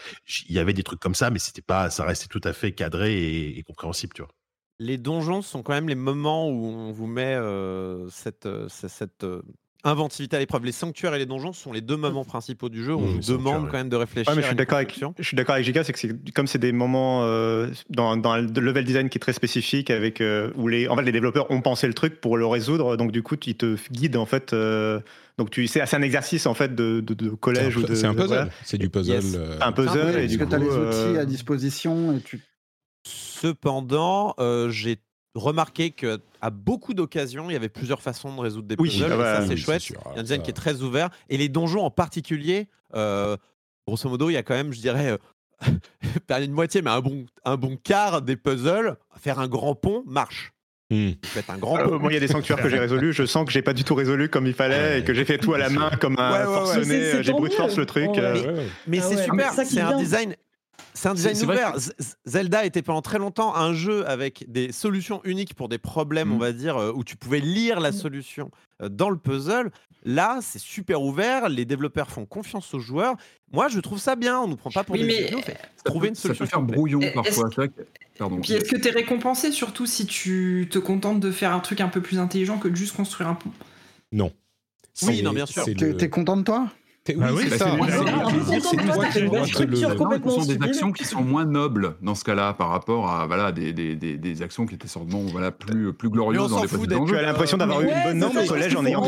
[0.49, 2.73] Il y avait des trucs comme ça, mais c'était pas, ça restait tout à fait
[2.73, 4.29] cadré et, et compréhensible, tu vois.
[4.79, 9.23] les donjons sont quand même les moments où on vous met euh, cette, euh, cette
[9.23, 9.41] euh,
[9.83, 10.65] inventivité à l'épreuve.
[10.65, 13.05] Les sanctuaires et les donjons sont les deux moments principaux du jeu où on Mmh,
[13.15, 13.69] vous sanctuaire, demande ouais.
[13.71, 14.29] quand même de réfléchir.
[14.31, 16.57] Ouais, mais je suis d'accord avec, je suis d'accord avec Jika, c'est que comme c'est
[16.59, 20.67] des moments euh, dans, dans le level design qui est très spécifique, avec euh, où
[20.67, 23.35] les, en fait, les développeurs ont pensé le truc pour le résoudre, donc du coup,
[23.45, 24.53] ils te guident en fait.
[24.53, 24.99] euh,
[25.37, 27.93] donc tu, c'est c'est un exercice en fait de, de, de C'est collège ou de.
[27.93, 28.27] c'est un puzzle.
[28.27, 28.49] voilà.
[28.63, 29.11] C'est du puzzle.
[29.13, 29.35] Yes.
[29.35, 30.45] euh, un puzzle puzzle, et Parce du coup.
[30.49, 32.41] tu as les outils euh, à disposition et tu.
[33.05, 34.97] Cependant, euh, j'ai
[35.35, 39.11] remarqué que à beaucoup d'occasions, il y avait plusieurs façons de résoudre des Oui, puzzles.
[39.11, 39.81] ah bah, ça, oui, c'est chouette.
[39.81, 39.95] sûr.
[39.97, 41.09] Il y a un Alors design ça- qui est très ouvert.
[41.29, 43.37] Et les donjons en particulier, euh,
[43.87, 45.17] grosso modo, il y a quand même, je dirais, euh,
[46.27, 48.95] pas une moitié, mais un bon, un bon quart des puzzles.
[49.19, 50.53] Faire un grand pont marche.
[50.89, 51.99] Faites un grand euh, pont.
[51.99, 53.11] moi, il y a des sanctuaires que j'ai résolus.
[53.13, 55.37] Je sens que j'ai pas du tout résolu comme il fallait et que j'ai fait
[55.37, 56.85] tout à la main comme un Ouais, ouais, forcené.
[57.13, 58.09] Mais J'ai brute force le truc.
[58.11, 58.43] Ouais.
[58.87, 60.35] Mais Ah c'est ouais, super, mais c'est est un design.
[60.93, 61.75] C'est un design ouvert.
[62.25, 66.37] Zelda était pendant très longtemps un jeu avec des solutions uniques pour des problèmes, on
[66.37, 66.39] Mm.
[66.39, 68.49] va dire, euh, où tu pouvais lire la solution
[68.81, 69.71] euh, dans le puzzle.
[70.03, 71.49] Là, c'est super ouvert.
[71.49, 73.15] Les développeurs font confiance aux joueurs.
[73.51, 74.39] Moi, je trouve ça bien.
[74.39, 76.45] On nous prend pas pour Oui, des mais- fait- Ça Trouver peut- une ça solution.
[76.45, 77.49] peut faire brouillon Est-ce- parfois.
[77.49, 77.71] que-
[78.17, 78.39] Pardon.
[78.41, 81.81] Puis est-ce que tu es récompensé surtout si tu te contentes de faire un truc
[81.81, 83.51] un peu plus intelligent que de juste construire un pont?
[84.11, 84.31] Non.
[85.03, 85.63] Oui, non, bien sûr.
[85.63, 86.71] c'est T'es le- t'es content de toi?
[87.07, 87.77] T'es- Ah oui, c'est bah, ça.
[89.13, 92.53] c'est une structure complètement ce sont des actions qui sont moins nobles dans ce cas-là
[92.53, 96.09] par rapport à voilà, des, des, des, des actions qui étaient sûrement voilà, plus, plus
[96.09, 98.75] Mais glorieuses dans les d'être- Tu as l'impression d'avoir eu une bonne ça, au collège
[98.75, 99.01] en ayant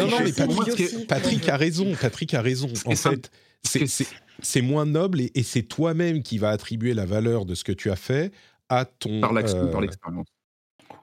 [1.08, 1.94] Patrick, a raison.
[2.00, 2.68] Patrick a raison.
[2.86, 3.32] En c'est fait,
[3.66, 7.74] c'est- moins noble et, et c'est toi-même qui va attribuer la valeur de ce que
[7.74, 8.32] tu as fait
[8.70, 9.20] à ton.
[9.20, 10.28] Par l'action, euh, par l'expérience.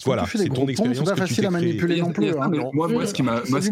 [0.05, 2.31] Voilà, c'est ton ponts, expérience c'est pas facile à manipuler non plus.
[2.39, 2.51] hein.
[2.73, 3.71] moi, ce qui m'a moi, ce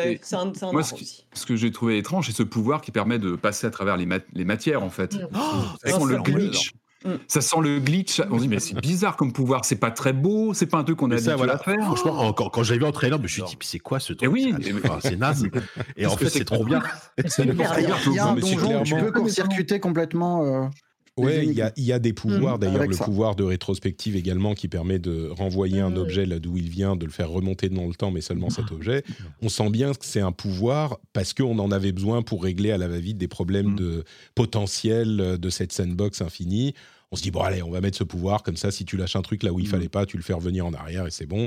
[0.00, 1.24] euh, ce qui- aussi.
[1.32, 4.06] ce que j'ai trouvé étrange, c'est ce pouvoir qui permet de passer à travers les,
[4.06, 5.16] mat- les matières, en fait.
[5.34, 5.38] Oh,
[5.84, 6.72] Ça sent le glitch.
[7.04, 7.10] Mm.
[7.26, 8.20] Ça sent le glitch.
[8.30, 9.64] On se dit, mais c'est bizarre comme pouvoir.
[9.64, 10.54] C'est pas très beau.
[10.54, 11.54] C'est pas un truc qu'on a ça, voilà.
[11.54, 11.76] à faire.
[11.84, 14.12] Franchement, en- quand, quand j'ai vu en trailer, je me suis dit, c'est quoi ce
[14.12, 14.30] truc?
[14.30, 14.54] Oui,
[15.00, 15.44] C'est- naze.
[15.96, 16.80] Et en fait, c'est trop bien.
[17.26, 20.70] C'est où tu clairement- peux court-circuiter complètement.
[21.18, 23.04] Ouais, les il y a, y des pouvoirs, Mmh, d'ailleurs, le ça.
[23.04, 25.96] pouvoir de rétrospective également qui permet de renvoyer un Mmh.
[25.98, 28.72] objet là d'où il vient, de le faire remonter dans le temps, mais seulement cet
[28.72, 29.04] objet.
[29.42, 32.78] On sent bien que c'est un pouvoir parce qu'on en avait besoin pour régler à
[32.78, 33.76] la va-vite des problèmes Mmh.
[33.76, 34.04] de
[34.34, 36.74] potentiel euh, de cette sandbox infinie.
[37.10, 39.16] On se dit, bon, allez, on va mettre ce pouvoir, comme ça, si tu lâches
[39.16, 39.70] un truc là où il Mmh.
[39.70, 41.46] fallait pas, tu le fais revenir en arrière et c'est bon.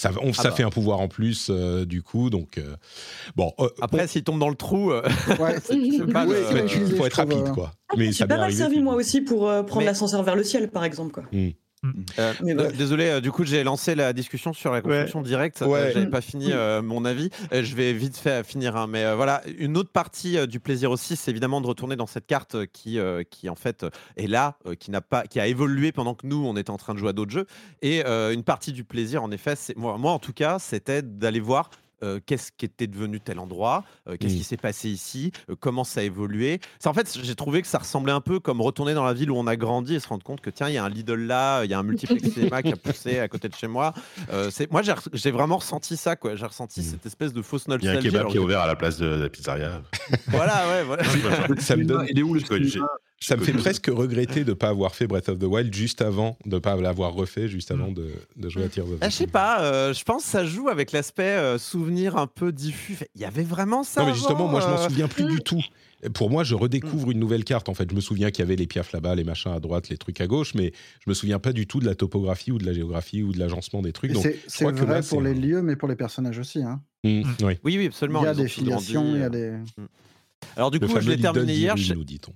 [0.00, 0.52] Ça, on- ça bah.
[0.52, 2.56] fait un pouvoir en plus, euh, du coup, donc...
[2.56, 2.74] euh,
[3.36, 5.02] bon, euh, Après, s'il tombe dans le trou, Ouais,
[5.62, 7.72] c'est c'est pas Oui, le- il faut être rapide, quoi.
[7.90, 10.36] Ah, Mais J'ai ça pas mal servi moi aussi pour euh, prendre Mais- l'ascenseur vers
[10.36, 11.12] le ciel, par exemple.
[11.12, 11.24] Quoi.
[11.32, 11.50] Mm.
[12.18, 12.76] Euh, Mais d- bref.
[12.76, 15.62] Désolé, euh, du coup, j'ai lancé la discussion sur la construction directe.
[15.62, 15.90] Euh, Ouais.
[15.94, 17.30] J'avais pas fini euh, mon avis.
[17.52, 18.76] Euh, je vais vite fait finir.
[18.76, 18.86] hein.
[18.86, 22.06] Mais euh, voilà, une autre partie euh, du plaisir aussi, c'est évidemment de retourner dans
[22.06, 25.22] cette carte euh, qui, euh, qui en fait euh, est là, euh, qui n'a pas,
[25.26, 27.46] qui a évolué pendant que nous, on était en train de jouer à d'autres jeux.
[27.82, 31.02] Et euh, une partie du plaisir, en effet, c'est moi, moi en tout cas, c'était
[31.02, 31.70] d'aller voir.
[32.02, 35.84] Euh, qu'est-ce qui était devenu tel endroit, euh, qu'est-ce qui s'est passé ici, euh, comment
[35.84, 36.60] ça a évolué.
[36.78, 39.30] C'est en fait, j'ai trouvé que ça ressemblait un peu comme retourner dans la ville
[39.30, 41.14] où on a grandi et se rendre compte que tiens, il y a un Lidl
[41.26, 43.92] là, il y a un multiplex cinéma qui a poussé à côté de chez moi.
[44.32, 44.82] Euh, c'est moi,
[45.12, 46.36] j'ai vraiment ressenti ça, quoi.
[46.36, 46.84] J'ai ressenti Mm.
[46.84, 48.08] cette espèce de fausse Il y a un nostalgie.
[48.10, 49.82] kebab qui est ouvert à la place de la pizzeria.
[50.28, 51.02] Voilà, ouais, voilà.
[51.60, 52.40] Ça me donne- Il est où le
[53.22, 56.00] Ça me fait presque regretter de ne pas avoir fait Breath of the Wild juste
[56.00, 59.02] avant, de ne pas l'avoir refait juste avant de, de jouer à Tears of the
[59.02, 62.26] Ah, je sais pas, euh, je pense que ça joue avec l'aspect euh, souvenir un
[62.26, 62.96] peu diffus.
[63.14, 64.00] Il y avait vraiment ça.
[64.00, 65.62] Non, mais justement, avant, moi, je m'en euh, souviens plus du tout.
[66.14, 67.68] Pour moi, je redécouvre une nouvelle carte.
[67.68, 69.90] En fait, je me souviens qu'il y avait les piafs là-bas, les machins à droite,
[69.90, 70.72] les trucs à gauche, mais
[71.04, 73.38] je me souviens pas du tout de la topographie ou de la géographie ou de
[73.38, 74.12] l'agencement des trucs.
[74.16, 76.62] C'est crois que vrai là, pour les lieux, mais pour les personnages aussi.
[76.62, 76.80] hein.
[77.04, 77.58] Mmh, oui.
[77.64, 78.22] Oui, oui, absolument.
[78.22, 79.52] Il y a des filiations, il y a des.
[80.56, 81.74] Alors, du Le coup, je l'ai terminé hier.
[81.94, 82.32] nous dit-on.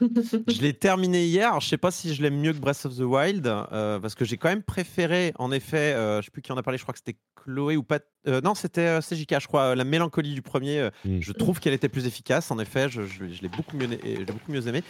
[0.00, 1.48] Je l'ai terminé hier.
[1.48, 4.14] Alors, je sais pas si je l'aime mieux que Breath of the Wild, euh, parce
[4.14, 6.78] que j'ai quand même préféré, en effet, euh, je sais plus qui en a parlé,
[6.78, 9.74] je crois que c'était Chloé ou Pat, euh, non, c'était euh, CJK, je crois.
[9.76, 11.18] La mélancolie du premier, Mm.
[11.20, 12.50] je trouve qu'elle était plus efficace.
[12.50, 14.82] En effet, je, je- je l'ai beaucoup mieux, je beaucoup mieux aimé.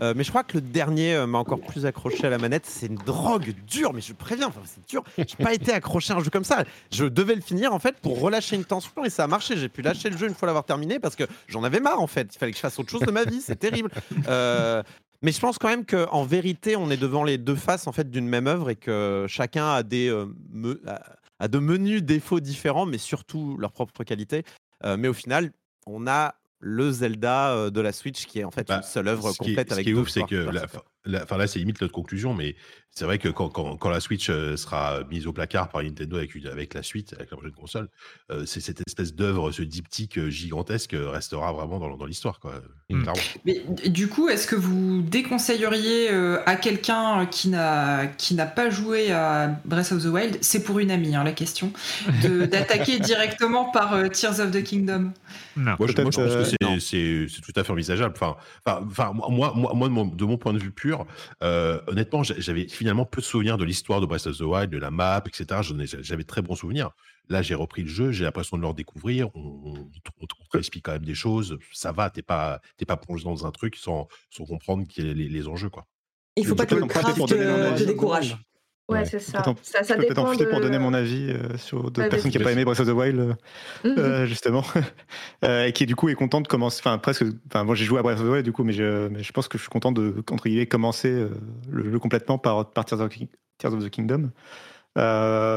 [0.00, 2.66] Mais je crois que le dernier m'a encore plus accroché à la manette.
[2.66, 5.02] C'est une drogue dure, mais je préviens, enfin, c'est dur.
[5.18, 6.64] J'ai pas été accroché à un jeu comme ça.
[6.92, 9.56] Je devais le finir en fait pour relâcher une tension et ça a marché.
[9.56, 12.06] J'ai pu lâcher le jeu une fois l'avoir terminé parce que j'en avais marre en
[12.06, 12.28] fait.
[12.34, 13.40] Il fallait que je fasse autre chose de ma vie.
[13.40, 13.90] C'est terrible.
[14.34, 14.82] Euh,
[15.22, 18.10] mais je pense quand même qu'en vérité, on est devant les deux faces en fait
[18.10, 22.86] d'une même œuvre et que chacun a des euh, me- a- de menus défauts différents,
[22.86, 24.44] mais surtout leurs propres qualités.
[24.84, 25.50] Euh, mais au final,
[25.86, 29.30] on a le Zelda de la Switch qui est en fait Bah, une seule œuvre
[29.32, 30.66] ce qui complète ce avec qui est ouf, c'est que la-
[31.22, 32.56] enfin là, c'est limite notre conclusion, mais
[32.96, 36.16] c'est vrai que quand, quand- quand la Switch euh, sera mise au placard par Nintendo
[36.16, 37.88] avec, une- avec la suite, avec la prochaine console,
[38.30, 42.38] euh, c'est cette espèce d'œuvre, ce diptyque euh, gigantesque euh, restera vraiment dans, dans l'histoire,
[42.38, 42.54] quoi.
[42.90, 43.02] Mm.
[43.02, 43.20] Clairement.
[43.44, 48.46] Mais d- du coup, est-ce que vous déconseilleriez euh, à quelqu'un qui n'a qui n'a
[48.46, 51.72] pas joué à Breath of the Wild, c'est pour une amie hein, la question,
[52.22, 55.12] de- d'attaquer directement par euh, Tears of the Kingdom?
[55.56, 55.74] Non.
[55.78, 58.14] Moi, je, moi, je pense que c'est- c'est c'est tout à fait envisageable.
[58.16, 60.93] Enfin, enfin, enfin, moi, moi, moi de, mon, de mon point de vue pur,
[61.42, 64.70] euh, honnêtement, j'a- j'avais finalement peu de souvenirs de l'histoire de Breath of the Wild,
[64.70, 65.60] de la map, etc.
[66.00, 66.90] J'avais très bons souvenirs.
[67.28, 69.28] Là, j'ai repris le jeu, j'ai l'impression de le redécouvrir.
[69.34, 69.88] On,
[70.52, 71.58] on, explique quand même des choses.
[71.72, 75.48] Ça va, t'es pas, t'es pas plongé dans un truc sans, sans comprendre les, les
[75.48, 75.86] enjeux, quoi.
[76.36, 78.36] Il faut pas que le craft euh, te décourage.
[78.90, 79.38] Ouais, c'est ça.
[79.38, 80.50] Attends, Ça, ça je peux peut-être en dépend profiter de...
[80.50, 82.86] pour donner mon avis euh, sur d'autres Ouais, personnes qui n'ont pas aimé Breath of
[82.86, 83.32] the Wild, euh,
[83.84, 83.94] Mhm.
[83.98, 84.62] euh, justement,
[85.44, 87.98] Euh, et qui du coup est content de commencer, enfin presque, enfin moi j'ai joué
[87.98, 89.70] à Breath of the Wild du coup, mais je, mais je pense que je suis
[89.70, 91.26] content de entre guillemets commencer
[91.70, 93.28] le jeu complètement par, par Tears, of, King-
[93.58, 94.30] Tears of the Kingdom.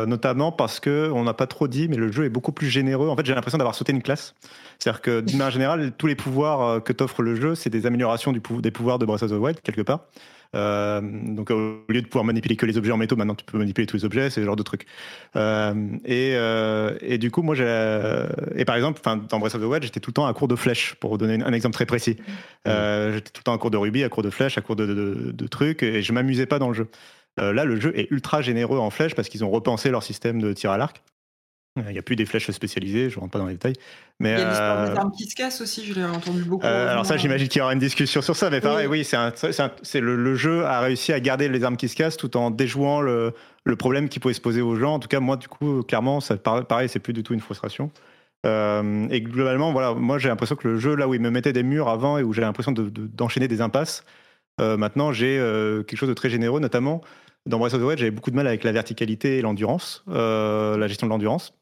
[0.07, 3.07] Notamment parce que on n'a pas trop dit, mais le jeu est beaucoup plus généreux.
[3.09, 4.33] En fait, j'ai l'impression d'avoir sauté une classe.
[4.79, 8.31] C'est-à-dire que d'une manière générale, tous les pouvoirs que t'offre le jeu, c'est des améliorations
[8.31, 10.05] du pou- des pouvoirs de Breath of the Wild quelque part.
[10.55, 13.57] Euh, donc au lieu de pouvoir manipuler que les objets en métaux, maintenant tu peux
[13.57, 14.85] manipuler tous les objets, c'est ce genre de truc.
[15.35, 15.73] Euh,
[16.05, 17.65] et, euh, et du coup, moi, j'ai
[18.55, 20.55] et par exemple, dans Breath of the Wild, j'étais tout le temps à court de
[20.55, 22.17] flèches, pour donner un exemple très précis.
[22.67, 24.75] Euh, j'étais tout le temps à court de rubis, à court de flèches, à court
[24.75, 26.87] de, de- de- de trucs, et je m'amusais pas dans le jeu.
[27.39, 30.53] Là, le jeu est ultra généreux en flèches parce qu'ils ont repensé leur système de
[30.53, 31.03] tir à l'arc.
[31.87, 33.75] Il n'y a plus des flèches spécialisées, je rentre pas dans les détails.
[34.19, 36.43] Mais, Il y a l'histoire euh, des armes qui se cassent aussi, je l'ai entendu
[36.43, 36.65] beaucoup.
[36.65, 39.03] euh, alors ça, j'imagine qu'il y aura une discussion sur ça, mais pareil, Oui.
[39.07, 39.51] oui,
[39.83, 42.49] c'est le, le jeu a réussi à garder les armes qui se cassent tout en
[42.51, 44.95] déjouant le, le problème qui pouvait se poser aux gens.
[44.95, 47.41] En tout cas, moi, du coup, clairement, ça, par- pareil, c'est plus du tout une
[47.41, 47.91] frustration.
[48.45, 51.53] Euh, et globalement, voilà, moi, j'ai l'impression que le jeu, là où il me mettait
[51.53, 54.03] des murs avant et où j'ai l'impression de- de- d'enchaîner des impasses,
[54.61, 55.37] euh, maintenant, j'ai
[55.87, 57.01] quelque chose de très généreux, notamment
[57.45, 60.87] dans Breath of the Wild, j'avais beaucoup de mal avec la verticalité et l'endurance, la
[60.87, 61.53] gestion de l'endurance.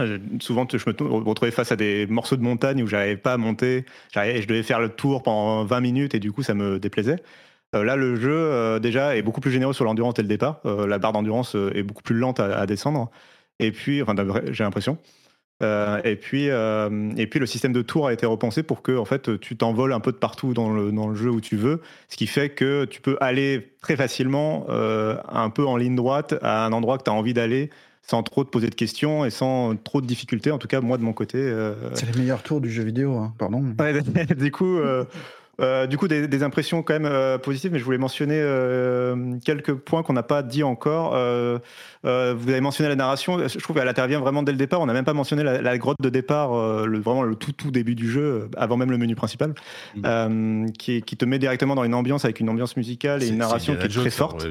[0.00, 3.36] Euh, Souvent, je me retrouvais face à des morceaux de montagne où j'arrivais pas à
[3.36, 3.84] monter.
[4.14, 7.16] Je devais faire le tour pendant 20 minutes et du coup, ça me déplaisait.
[7.74, 10.60] Euh, là, le jeu, euh, déjà, est beaucoup plus généreux sur l'endurance dès le départ.
[10.64, 13.10] La barre d'endurance est beaucoup plus lente à, descendre.
[13.58, 14.14] Et puis, enfin,
[14.50, 14.98] j'ai l'impression.
[15.62, 19.38] Et, puis, et puis, le système de tour a été repensé pour que en fait,
[19.40, 21.82] tu t'envoles un peu de partout dans le, dans le jeu où tu veux.
[22.08, 26.64] Ce qui fait que tu peux aller très facilement, un peu en ligne droite, à
[26.64, 27.70] un endroit que tu as envie d'aller
[28.02, 30.50] sans trop te poser de questions et sans trop de difficultés.
[30.50, 31.38] En tout cas, moi, de mon côté.
[31.38, 33.62] euh, C'est les meilleurs tours du jeu vidéo, hein, pardon.
[33.78, 34.00] Ouais,
[34.36, 35.04] du coup, euh,
[35.60, 39.34] euh, du coup des, des impressions quand même euh, positives, mais je voulais mentionner euh,
[39.44, 41.12] quelques points qu'on n'a pas dit encore.
[41.14, 41.58] Euh,
[42.06, 44.80] euh, vous avez mentionné la narration, je trouve qu'elle intervient vraiment dès le départ.
[44.80, 47.52] On n'a même pas mentionné la, la grotte de départ, euh, le, vraiment le tout
[47.52, 49.52] tout début du jeu, avant même le menu principal,
[50.06, 53.36] euh, qui, qui te met directement dans une ambiance avec une ambiance musicale et une
[53.36, 54.42] narration qui est très forte.
[54.46, 54.48] hein,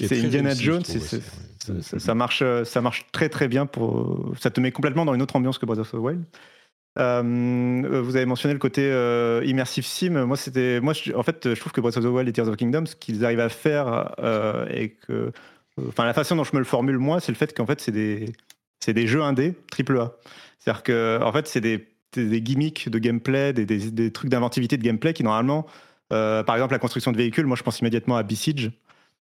[0.00, 1.22] est C'est Indiana Jones, c'est-
[1.62, 1.82] Ça, ouais.
[1.82, 3.66] ça- marche, euh, ça marche très très bien.
[3.66, 6.24] Pour, ça te met complètement dans une autre ambiance que Breath of the Wild.
[6.98, 10.24] Euh, vous avez mentionné le côté euh, immersive sim.
[10.26, 12.48] Moi, c'était, moi, je- en fait, je trouve que Breath of the Wild et Tears
[12.48, 15.30] of Kingdom, ce qu'ils arrivent à faire euh, et que, euh,
[15.88, 17.92] enfin, la façon dont je me le formule moi, c'est le fait qu'en fait, c'est
[17.92, 18.32] des,
[18.80, 20.12] c'est des jeux indés triple A.
[20.58, 21.86] C'est-à-dire que, en fait, c'est des,
[22.42, 25.66] gimmicks de gameplay, des, des, des trucs d'inventivité de gameplay qui normalement,
[26.12, 27.46] euh, par exemple, la construction de véhicules.
[27.46, 28.72] Moi, je pense immédiatement à Besiege,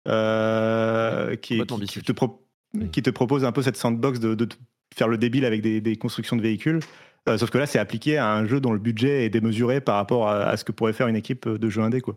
[0.07, 2.47] euh, qui, Complètement qui- te pro-
[2.93, 4.49] qui te propose un peu cette sandbox de,
[4.95, 6.81] faire le débile avec des, des constructions de véhicules.
[7.29, 9.97] Euh, sauf que là, c'est appliqué à un jeu dont le budget est démesuré par
[9.97, 12.01] rapport à, à ce que pourrait faire une équipe de jeux indé.
[12.01, 12.17] Quoi.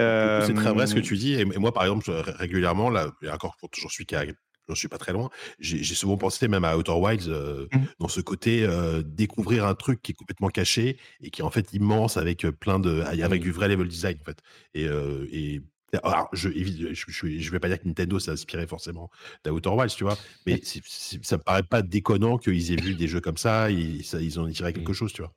[0.00, 1.34] Euh, C'est très vrai ce que tu dis.
[1.34, 4.24] Et moi, par exemple, régulièrement, là, et encore, j'en suis qu'à
[4.68, 5.28] j'en suis pas très loin.
[5.60, 7.84] J'ai souvent pensé même à Outer Wilds euh, Mhm.
[8.00, 11.50] dans ce côté euh, découvrir un truc qui est complètement caché et qui est en
[11.50, 14.38] fait immense avec euh, plein de avec du vrai level design en fait.
[14.72, 15.60] Et, euh, et
[16.02, 19.10] alors, je, je, je, je vais pas dire que Nintendo s'est inspiré forcément
[19.44, 20.16] d'Outer Wilds, tu vois,
[20.46, 23.70] mais c'est- c'est- ça me paraît pas déconnant qu'ils aient vu des jeux comme ça,
[23.70, 25.32] et ça, ils ont tiré quelque chose, tu vois.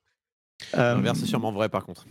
[0.77, 2.05] euh, L'inverse, c'est sûrement vrai par contre.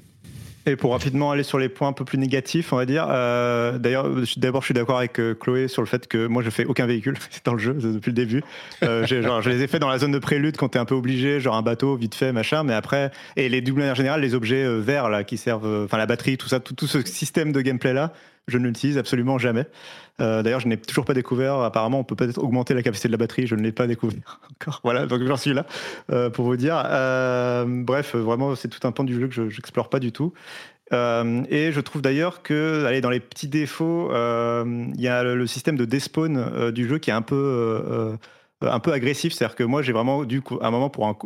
[0.68, 3.06] Et pour rapidement aller sur les points un peu plus négatifs, on va dire.
[3.08, 6.50] euh, D'ailleurs, d'abord, je suis d'accord avec euh, Chloé sur le fait que moi, je
[6.50, 8.42] fais aucun véhicule dans le jeu depuis le début.
[8.82, 10.96] Euh, genre, je les ai fait dans la zone de prélude quand t'es un peu
[10.96, 12.64] obligé, genre un bateau vite fait, machin.
[12.64, 16.06] Mais après, et les doubles manière générale, les objets verts là qui servent, enfin la
[16.06, 18.12] batterie, tout ça, tout, tout ce système de gameplay là,
[18.48, 19.66] je ne l'utilise absolument jamais.
[20.20, 21.56] Euh, D'ailleurs, je n'ai toujours pas découvert.
[21.60, 23.46] Apparemment, on peut peut-être augmenter la capacité de la batterie.
[23.46, 24.80] Je ne l'ai pas découvert encore.
[24.84, 25.66] Voilà, donc j'en suis là
[26.10, 26.82] euh, pour vous dire.
[26.86, 30.32] Euh, bref, vraiment, c'est tout un pan du jeu que je n'explore pas du tout.
[30.92, 35.76] Et je trouve d'ailleurs que, allez, dans les petits défauts, il y a le, système
[35.76, 38.16] de despawn du jeu qui est un peu,
[38.60, 39.32] un peu agressif.
[39.32, 41.16] C'est-à-dire que moi, j'ai vraiment dû, à un moment, pour un,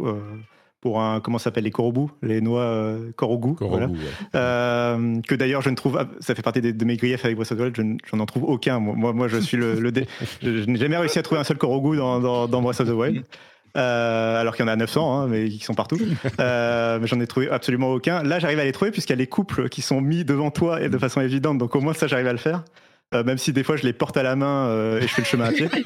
[0.81, 3.11] pour un comment ça s'appelle, les korobus, les noix euh,
[3.61, 3.87] voilà.
[3.87, 3.93] Ouais.
[4.35, 7.59] Euh, que d'ailleurs je ne trouve, ça fait partie de mes griefs avec Breath of
[7.59, 8.79] the Wild, je n- j'en en trouve aucun.
[8.81, 10.07] Moi, moi, je suis le, le dé-
[10.43, 12.89] je, je n'ai jamais réussi à trouver un seul Korogu dans, dans, dans Breath of
[12.89, 13.25] the Wild.
[13.77, 15.97] Euh, alors qu'il y en a 900, hein, mais qui sont partout.
[16.41, 18.23] Euh, mais j'en ai trouvé absolument aucun.
[18.25, 20.83] Là, j'arrive à les trouver puisqu'il y a les couples qui sont mis devant toi
[20.83, 21.59] et de façon évidente.
[21.59, 22.65] Donc au moins ça, j'arrive à le faire.
[23.13, 25.23] Euh, même si des fois je les porte à la main euh, et je fais
[25.23, 25.69] le chemin à pied.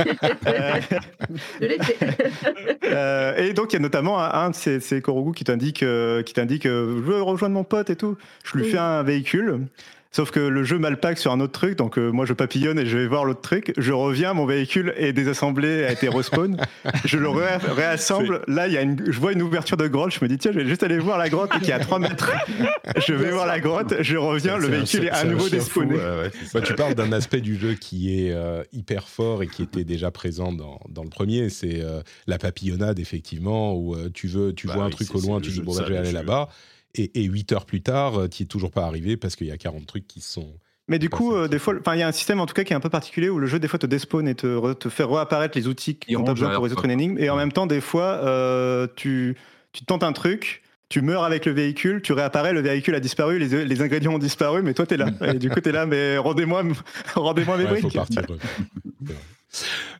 [2.85, 5.85] Euh, et donc il y a notamment un, un de ces, ces Korogu qui t'indique,
[6.27, 8.17] qui t'indique, je veux rejoindre mon pote et tout.
[8.45, 8.71] Je lui Oui.
[8.71, 9.61] fais un véhicule.
[10.15, 12.87] Sauf que le jeu m'alpague sur un autre truc, donc euh, moi je papillonne et
[12.87, 13.73] je vais voir l'autre truc.
[13.77, 16.57] Je reviens, mon véhicule est désassemblé, a été respawn.
[17.05, 18.43] je le ré- réassemble.
[18.47, 20.13] Là, il y a une, je vois une ouverture de grotte.
[20.13, 21.99] Je me dis tiens, je vais juste aller voir la grotte qui est à 3
[21.99, 22.31] mètres.
[23.05, 25.49] je vais voir la grotte, je reviens, le véhicule est à nouveau.
[25.49, 26.61] Ouais, ça.
[26.61, 29.83] Bah, tu parles d'un aspect du jeu qui est euh, hyper fort et qui était
[29.83, 34.53] déjà présent dans, dans le premier, c'est euh, la papillonnade effectivement, où euh, tu veux,
[34.53, 36.13] tu Bah vois un truc au loin, tu dis bon bah, je vais le aller
[36.13, 36.51] là-bas,
[36.95, 39.51] et, et 8 heures plus tard, euh, tu es toujours pas arrivé parce qu'il y
[39.53, 40.49] a 40 trucs qui sont...
[40.87, 42.63] Mais du coup, euh, des fois, enfin, il y a un système en tout cas
[42.63, 44.75] qui est un peu particulier où le jeu des fois te despawn et te, re-
[44.77, 47.19] te fait réapparaître les outils Il dont tu as range besoin pour résoudre une énigme.
[47.19, 49.35] Et en même temps, des fois, euh, tu,
[49.73, 53.39] tu tentes un truc, tu meurs avec le véhicule, tu réapparais, le véhicule a disparu,
[53.39, 55.07] les, les ingrédients ont disparu, mais toi, tu es là.
[55.35, 56.63] Et du coup, tu es là, mais rendez-moi
[57.15, 57.95] rendez-moi mes Ouais, faut briques.
[57.97, 58.23] partir.
[58.29, 59.15] ouais.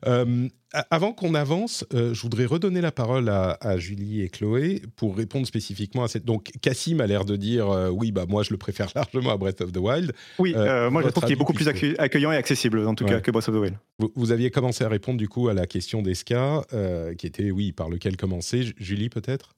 [0.07, 0.49] Euh,
[0.91, 5.17] avant qu'on avance, euh, je voudrais redonner la parole à, à Julie et Chloé pour
[5.17, 6.25] répondre spécifiquement à cette.
[6.25, 9.37] Donc, Cassim a l'air de dire euh, oui, bah moi je le préfère largement à
[9.37, 10.13] Breath of the Wild.
[10.39, 13.11] Oui, moi, je trouve qu'il est beaucoup plus accueillant et accessible, en tout Ouais.
[13.11, 13.77] cas, que Breath of the Wild.
[13.99, 17.51] Vous, vous aviez commencé à répondre du coup à la question d'Eska, euh, qui était
[17.51, 18.63] oui, par lequel commencer.
[18.65, 19.55] Ju- Julie peut-être?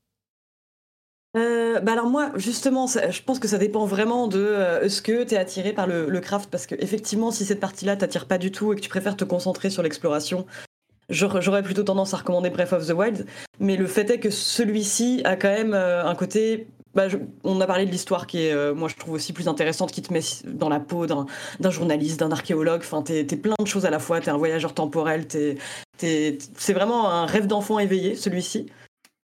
[1.37, 5.23] Euh, bah alors moi, justement, je pense que ça dépend vraiment de euh, est-ce que
[5.23, 8.51] tu es attiré par le, craft, parce que effectivement, si cette partie-là t'attire pas du
[8.51, 10.47] tout et que tu préfères te concentrer sur l'exploration,
[11.11, 13.27] j'aurais plutôt tendance à recommander Breath of the Wild.
[13.61, 16.69] Mais le fait est que celui-ci a quand même euh, un côté...
[16.95, 17.09] bah,
[17.45, 20.13] on a parlé de l'histoire qui est, moi je trouve aussi plus intéressante, qui te
[20.15, 21.27] met dans la peau d'un
[21.71, 22.81] journaliste, d'un archéologue.
[22.81, 24.21] Enfin, t'es t'es plein de choses à la fois.
[24.21, 25.27] T'es un voyageur temporel.
[25.27, 25.59] t'es-
[25.99, 28.67] t'es- c'est vraiment un rêve d'enfant éveillé, celui-ci.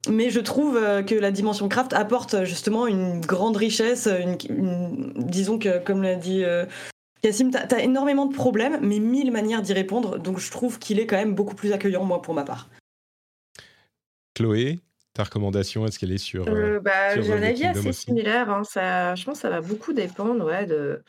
[0.09, 4.07] Mais je trouve euh, que la dimension craft apporte euh, justement une grande richesse.
[4.07, 6.65] Une, une- disons que, comme l'a dit euh,
[7.21, 10.19] Cassim, t'as as énormément de problèmes, mais mille manières d'y répondre.
[10.19, 12.69] Donc je trouve qu'il est quand même beaucoup plus accueillant, moi, pour ma part.
[14.35, 14.79] Chloé,
[15.13, 16.47] ta recommandation, est-ce qu'elle est sur.
[16.47, 18.05] euh, Euh, bah, sur j'ai un The avis assez aussi?
[18.05, 18.49] similaire.
[18.49, 18.63] hein.
[18.63, 21.01] Ça, je pense que ça va beaucoup dépendre ouais, de,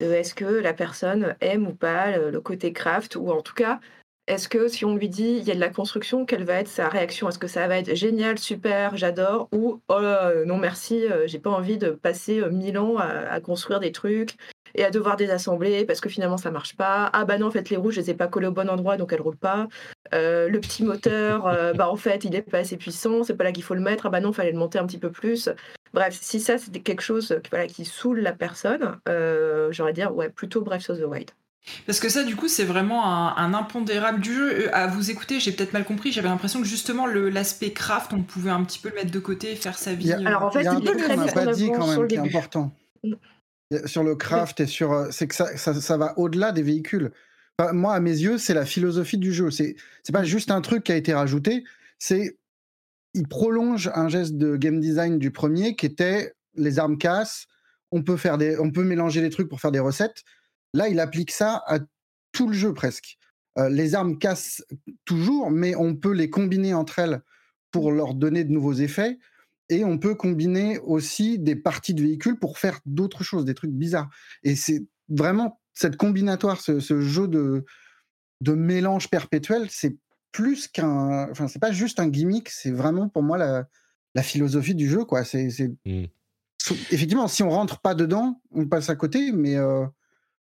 [0.00, 3.54] de est-ce que la personne aime ou pas le, le côté craft, ou en tout
[3.54, 3.80] cas,
[4.26, 6.68] est-ce que si on lui dit il y a de la construction, quelle va être
[6.68, 7.28] sa réaction?
[7.28, 10.00] Est-ce que ça va être génial, super, j'adore, ou oh
[10.46, 13.92] non merci, euh, j'ai pas envie de passer euh, mille ans à, à construire des
[13.92, 14.36] trucs
[14.74, 17.10] et à devoir désassembler parce que finalement ça marche pas.
[17.12, 18.96] Ah bah non, en fait les roues je les ai pas collées au bon endroit
[18.96, 19.68] donc elles roulent pas.
[20.12, 23.44] Euh, le petit moteur, euh, bah en fait il est pas assez puissant, c'est pas
[23.44, 24.06] là qu'il faut le mettre.
[24.06, 25.48] Ah bah non, fallait le monter un petit peu plus.
[25.92, 30.14] Bref, si ça c'était quelque chose qui, voilà, qui saoule la personne, euh, j'aurais dire
[30.14, 31.30] ouais plutôt Breath of the Wild.
[31.86, 34.66] Parce que ça, du coup, c'est vraiment un, un impondérable du jeu.
[34.66, 36.12] Euh, À vous écouter, j'ai peut-être mal compris.
[36.12, 39.18] J'avais l'impression que justement, le- l'aspect craft, on pouvait un petit peu le mettre de
[39.18, 40.12] côté et faire sa vie.
[40.12, 41.86] A- euh, Alors en fait, Il y a un truc qu'on n'a pas dit quand
[41.86, 42.72] même qui est important.
[43.86, 44.92] Sur le craft et sur.
[44.92, 47.10] euh, C'est que ça, ça, ça va au-delà des véhicules.
[47.58, 49.50] Enfin, moi, à mes yeux, c'est la philosophie du jeu.
[49.50, 51.64] C'est c'est pas juste un truc qui a été rajouté,
[51.98, 52.36] c'est.
[53.16, 57.46] Il prolonge un geste de game design du premier qui était les armes cassent,
[57.92, 60.24] on peut, faire des, on peut mélanger les trucs pour faire des recettes.
[60.74, 61.78] Là, il applique ça à
[62.32, 63.16] tout le jeu presque.
[63.58, 64.62] Euh, les armes cassent
[65.06, 67.22] toujours, mais on peut les combiner entre elles
[67.70, 69.18] pour leur donner de nouveaux effets.
[69.70, 73.70] Et on peut combiner aussi des parties de véhicules pour faire d'autres choses, des trucs
[73.72, 74.10] bizarres.
[74.42, 77.64] Et c'est vraiment cette combinatoire, ce, ce jeu de,
[78.42, 79.96] de mélange perpétuel, c'est
[80.32, 81.30] plus qu'un.
[81.30, 83.66] Enfin, c'est pas juste un gimmick, c'est vraiment pour moi la,
[84.14, 85.04] la philosophie du jeu.
[85.04, 85.24] Quoi.
[85.24, 85.48] C'est,
[85.86, 86.04] Mm.
[86.60, 89.86] so- Effectivement, si on rentre pas dedans, on passe à côté, mais euh,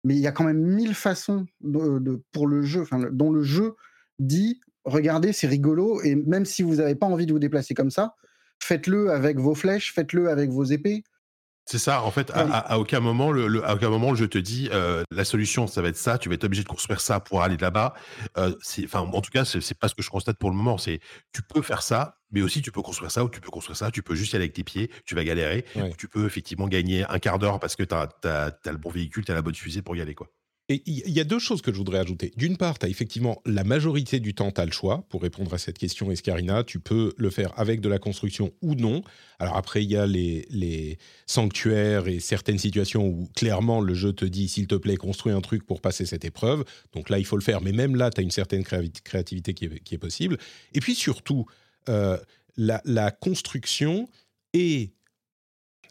[0.06, 3.76] mais il y a quand même mille façons de- pour le jeu, dont le jeu
[4.20, 7.90] dit regardez, c'est rigolo, et même si vous n'avez pas envie de vous déplacer comme
[7.90, 8.16] ça,
[8.62, 11.04] faites-le avec vos flèches, faites-le avec vos épées.
[11.68, 14.70] C'est ça, en fait, à, aucun moment, le, le- à aucun moment, jeu te dit
[14.72, 17.42] euh, la solution, ça va être ça, tu vas être obligé de construire ça pour
[17.42, 17.96] aller là-bas.
[18.38, 18.54] Euh,
[18.94, 20.78] en tout cas, c'est pas ce que je constate pour le moment.
[20.78, 21.00] C'est
[21.34, 23.90] tu peux faire ça, mais aussi tu peux construire ça ou tu peux construire ça.
[23.90, 25.66] Tu peux juste y aller avec tes pieds, tu vas galérer.
[25.76, 25.90] Ouais.
[25.90, 28.10] Ou tu peux effectivement gagner un quart d'heure parce que tu as,
[28.66, 30.14] le bon véhicule, tu as la bonne fusée pour y aller.
[30.14, 30.28] quoi.
[30.68, 32.34] Et il y a deux choses que je voudrais ajouter.
[32.38, 35.06] D'une part, tu as effectivement la majorité du temps, tu as le choix.
[35.10, 38.74] Pour répondre à cette question, Escarina, tu peux le faire avec de la construction ou
[38.74, 39.04] non.
[39.38, 40.98] Alors après, il y a les,
[41.28, 45.42] sanctuaires et certaines situations où clairement le jeu te dit, s'il te plaît, construis un
[45.42, 46.66] truc pour passer cette épreuve.
[46.94, 47.62] Donc là, il faut le faire.
[47.62, 50.40] Mais même là, tu as une certaine créativité qui est, possible.
[50.74, 51.46] Et puis surtout,
[51.90, 52.18] euh,
[52.58, 54.10] la construction
[54.54, 54.94] est...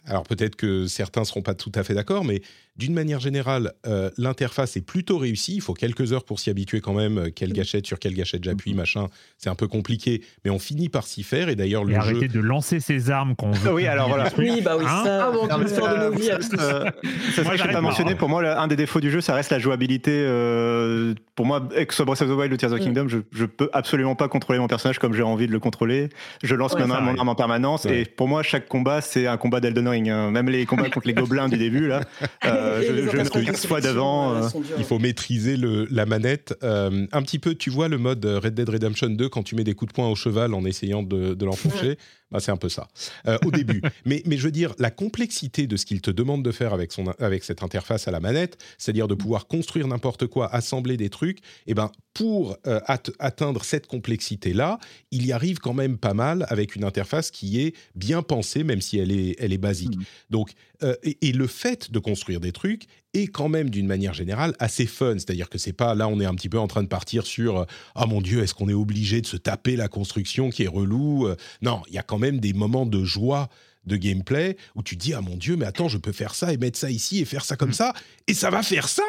[0.03, 2.41] Alors peut-être que certains ne seront pas tout à fait d'accord, mais
[2.77, 5.55] d'une manière générale, euh, l'interface est plutôt réussie.
[5.55, 7.17] Il faut quelques heures pour s'y habituer quand même.
[7.17, 9.07] euh, Quelle gâchette sur quelle gâchette j'appuie, machin.
[9.37, 11.47] C'est un peu compliqué, mais on finit par s'y faire.
[11.49, 11.99] Et d'ailleurs, le Et jeu.
[12.01, 13.71] arrêtez de lancer ces armes qu'on veut.
[13.73, 14.29] Oui, alors voilà.
[14.37, 16.29] Oui, bah oui, Hein ça, Ah, mon c'est de nos vies.
[16.31, 16.91] Euh, ça que
[17.35, 17.81] je j'arrête pas pas.
[17.81, 18.15] mentionné.
[18.15, 20.11] Pour moi, le- un des défauts du jeu, ça reste la jouabilité.
[20.13, 22.85] euh, pour moi, que ce soit Breath of the Wild ou Tears of the Mm.
[22.85, 26.09] Kingdom, je, je peux absolument pas contrôler mon personnage comme j'ai envie de le contrôler.
[26.43, 27.85] Je lance Ouais, mon, arme en permanence.
[27.85, 28.01] Ouais.
[28.01, 30.09] Et pour moi, chaque combat, c'est un combat d'Elden Ring.
[30.09, 30.31] hein.
[30.31, 32.01] Même les combats contre les gobelins du début, là,
[32.45, 34.75] euh, Et je, je orientations mets 15 fois sélection, euh, euh.
[34.77, 36.55] Il faut maîtriser le, la manette.
[36.63, 39.63] Euh, un petit peu, tu vois le mode Red Dead Redemption 2 quand tu mets
[39.63, 41.97] des coups de poing au cheval en essayant de, de l'enfoncer.
[42.31, 42.87] Bah, c'est un peu ça
[43.27, 43.81] euh, au début.
[44.05, 46.91] mais, mais je veux dire, la complexité de ce qu'il te demande de faire avec,
[46.91, 51.09] son, avec cette interface à la manette, c'est-à-dire de pouvoir construire n'importe quoi, assembler des
[51.09, 54.79] trucs, et ben pour euh, at- atteindre cette complexité-là,
[55.11, 58.81] il y arrive quand même pas mal avec une interface qui est bien pensée, même
[58.81, 59.97] si elle est, elle est basique.
[60.29, 62.85] Donc, euh, et, et le fait de construire des trucs
[63.15, 65.13] est quand même d'une manière générale assez fun.
[65.13, 67.59] C'est-à-dire que c'est pas là, on est un petit peu en train de partir sur
[67.59, 67.65] euh,
[67.95, 71.27] ah mon dieu, est-ce qu'on est obligé de se taper la construction qui est relou
[71.27, 73.49] Euh, Non, il y a quand même des moments de joie
[73.85, 76.57] de gameplay où tu dis ah mon dieu, mais attends, je peux faire ça et
[76.57, 77.93] mettre ça ici et faire ça comme ça
[78.27, 79.03] et ça va faire ça.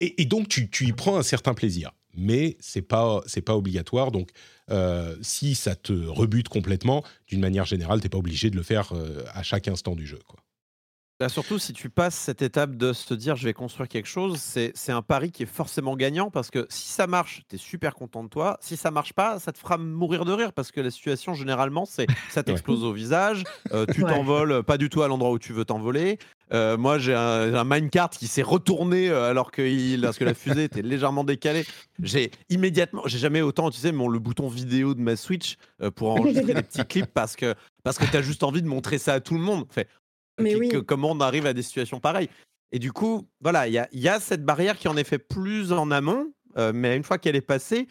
[0.00, 1.92] Et, et donc tu, tu y prends un certain plaisir.
[2.16, 4.10] Mais c'est pas c'est pas obligatoire.
[4.10, 4.30] Donc
[4.70, 8.92] euh, si ça te rebute complètement, d'une manière générale, t'es pas obligé de le faire
[8.92, 10.18] euh, à chaque instant du jeu.
[10.26, 10.40] Quoi.
[11.20, 14.38] Là, surtout, si tu passes cette étape de se dire je vais construire quelque chose,
[14.38, 17.96] c'est un pari qui est forcément gagnant parce que si ça marche, tu es super
[17.96, 18.56] content de toi.
[18.60, 21.86] Si ça marche pas, ça te fera mourir de rire parce que la situation, généralement,
[21.86, 23.42] c'est ça t'explose au visage,
[23.72, 24.14] euh, tu Ouais.
[24.14, 26.18] t'envoles pas du tout à l'endroit où tu veux t'envoler.
[26.54, 30.24] Euh, moi, j'ai un, un minecart qui s'est retourné euh, alors que, il, parce que
[30.24, 31.66] la fusée était légèrement décalée.
[32.00, 36.10] J'ai immédiatement, j'ai jamais autant utilisé mon, le bouton vidéo de ma Switch euh, pour
[36.12, 39.14] enregistrer des petits clips parce que, parce que tu as juste envie de montrer ça
[39.14, 39.66] à tout le monde.
[39.68, 39.88] Fait,
[40.38, 40.68] Mais qui- oui.
[40.68, 42.28] que- comment on arrive à des situations pareilles.
[42.72, 45.72] Et du coup, voilà, il y y a cette barrière qui en est fait plus
[45.72, 47.88] en amont, euh, mais une fois qu'elle est passée,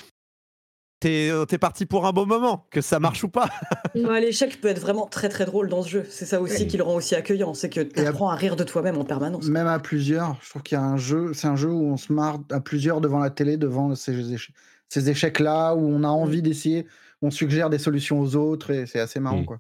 [0.99, 3.49] t'es euh, t'es parti pour un beau moment, que ça marche ou pas.
[3.95, 6.05] Ouais, L'échec peut être vraiment très très drôle dans ce jeu.
[6.09, 6.67] C'est ça aussi Oui.
[6.67, 7.53] qui le rend aussi accueillant.
[7.55, 9.45] C'est que tu apprends à rire de toi-même en permanence.
[9.47, 11.97] Même à plusieurs, je trouve qu'il y a un jeu, c'est un jeu où on
[11.97, 14.51] se marre à plusieurs devant la télé, devant ces, éche-
[14.89, 16.85] ces échecs-là, où on a envie d'essayer,
[17.23, 19.45] on suggère des solutions aux autres, et c'est assez marrant, Mm.
[19.45, 19.59] quoi.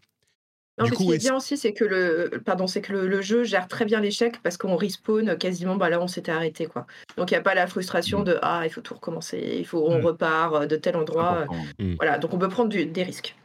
[0.77, 2.93] Non, Du mais coup, ce qui est bien aussi, c'est que le, pardon, c'est que
[2.93, 5.75] le, le jeu gère très bien l'échec parce qu'on respawn quasiment.
[5.75, 6.85] Bah là, on s'était arrêté, quoi.
[7.17, 9.83] Donc il n'y a pas la frustration de ah, il faut tout recommencer, il faut
[9.87, 10.05] on Mm.
[10.05, 11.41] repart euh, de tel endroit.
[11.41, 11.63] Important.
[11.97, 13.35] Voilà, donc on peut prendre du- des risques.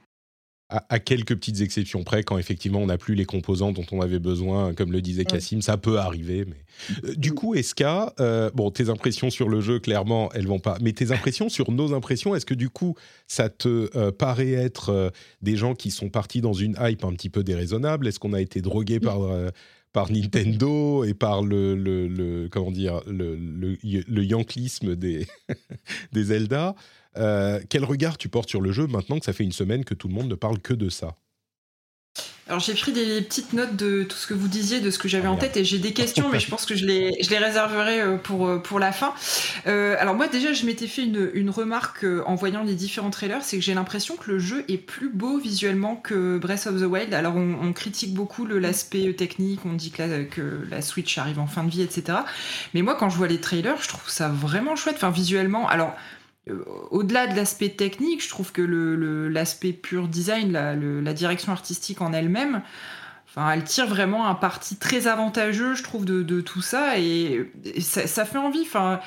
[0.77, 4.01] À, à quelques petites exceptions près, quand effectivement on n'a plus les composants dont on
[4.01, 6.45] avait besoin, comme le disait Cassim, ça peut arriver.
[6.47, 6.57] Mais
[7.05, 10.79] Euh, du coup, Eska, euh, bon, tes impressions sur le jeu, clairement, elles vont pas.
[10.81, 12.95] Mais tes impressions sur nos impressions, est-ce que du coup,
[13.29, 15.11] ça te euh, paraît être euh,
[15.43, 18.09] des gens qui sont partis dans une hype un petit peu déraisonnable?
[18.09, 19.51] Est-ce qu'on a été drogué par euh,
[19.93, 25.27] par Nintendo et par le, le, le- comment dire le, le, le yanklisme des
[26.13, 26.75] des Zelda?
[27.17, 29.95] Euh, quel regard tu portes sur le jeu maintenant que ça fait une semaine que
[29.95, 31.17] tout le monde ne parle que de ça
[32.49, 35.09] Alors j'ai pris des petites notes de tout ce que vous disiez, de ce que
[35.09, 37.31] j'avais Ah, en tête, et j'ai des questions, mais je pense que je les, je
[37.31, 39.15] les réserverai euh, pour, euh, pour la fin.
[39.67, 43.43] Euh, alors moi déjà, je m'étais fait une, une remarque en voyant les différents trailers,
[43.45, 46.85] c'est que j'ai l'impression que le jeu est plus beau visuellement que Breath of the
[46.85, 47.15] Wild.
[47.15, 51.39] Alors on, on critique beaucoup l'aspect technique, on dit que la, que la Switch arrive
[51.39, 52.19] en fin de vie, etc.
[52.75, 55.69] Mais moi quand je vois les trailers, je trouve ça vraiment chouette, enfin visuellement.
[55.69, 55.95] Alors
[56.91, 62.01] au-delà de l'aspect technique, je trouve que le- le- l'aspect pur design, la direction artistique
[62.01, 62.63] en elle-même,
[63.37, 67.51] elle tire vraiment un parti très avantageux, je trouve, de, tout ça, et,
[67.81, 68.61] ça, fait envie.
[68.63, 69.01] Enfin,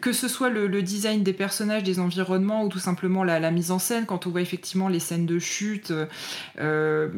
[0.00, 3.78] que ce soit le, design des personnages, des environnements, ou tout simplement la, mise en
[3.78, 6.06] scène, quand on voit effectivement les scènes de chute, euh,
[6.60, 7.08] euh,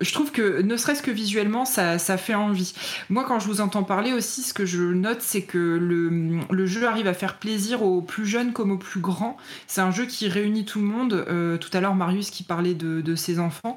[0.00, 2.74] je trouve que ne serait-ce que visuellement, ça, fait envie.
[3.08, 6.86] Moi, quand je vous entends parler aussi, ce que je note, c'est que le, jeu
[6.86, 9.36] arrive à faire plaisir aux plus jeunes comme aux plus grands.
[9.68, 11.24] C'est un jeu qui réunit tout le monde.
[11.28, 13.76] Euh, tout à l'heure, Marius qui parlait de, ses enfants.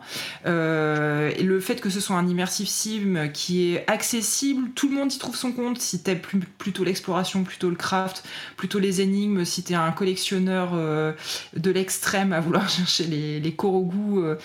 [1.59, 5.35] Fait que ce soit un immersive sim qui est accessible, tout le monde y trouve
[5.35, 5.79] son compte.
[5.79, 6.21] Si t'aimes
[6.57, 8.23] plutôt l'exploration, plutôt le craft,
[8.57, 11.13] plutôt les énigmes, si t'es un collectionneur euh,
[11.55, 14.37] de l'extrême à vouloir chercher les, les euh,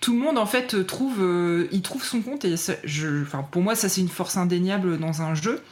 [0.00, 2.44] tout le monde en fait trouve, euh, il trouve son compte.
[2.44, 5.62] Et ça, je, pour moi, ça c'est une force indéniable dans un jeu.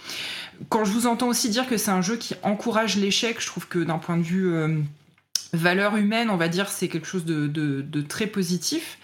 [0.69, 3.67] Quand je vous entends aussi dire que c'est un jeu qui encourage l'échec, je trouve
[3.67, 4.85] que d'un point de vue
[5.53, 8.99] valeur humaine, on va dire, c'est quelque chose de, de- de très positif.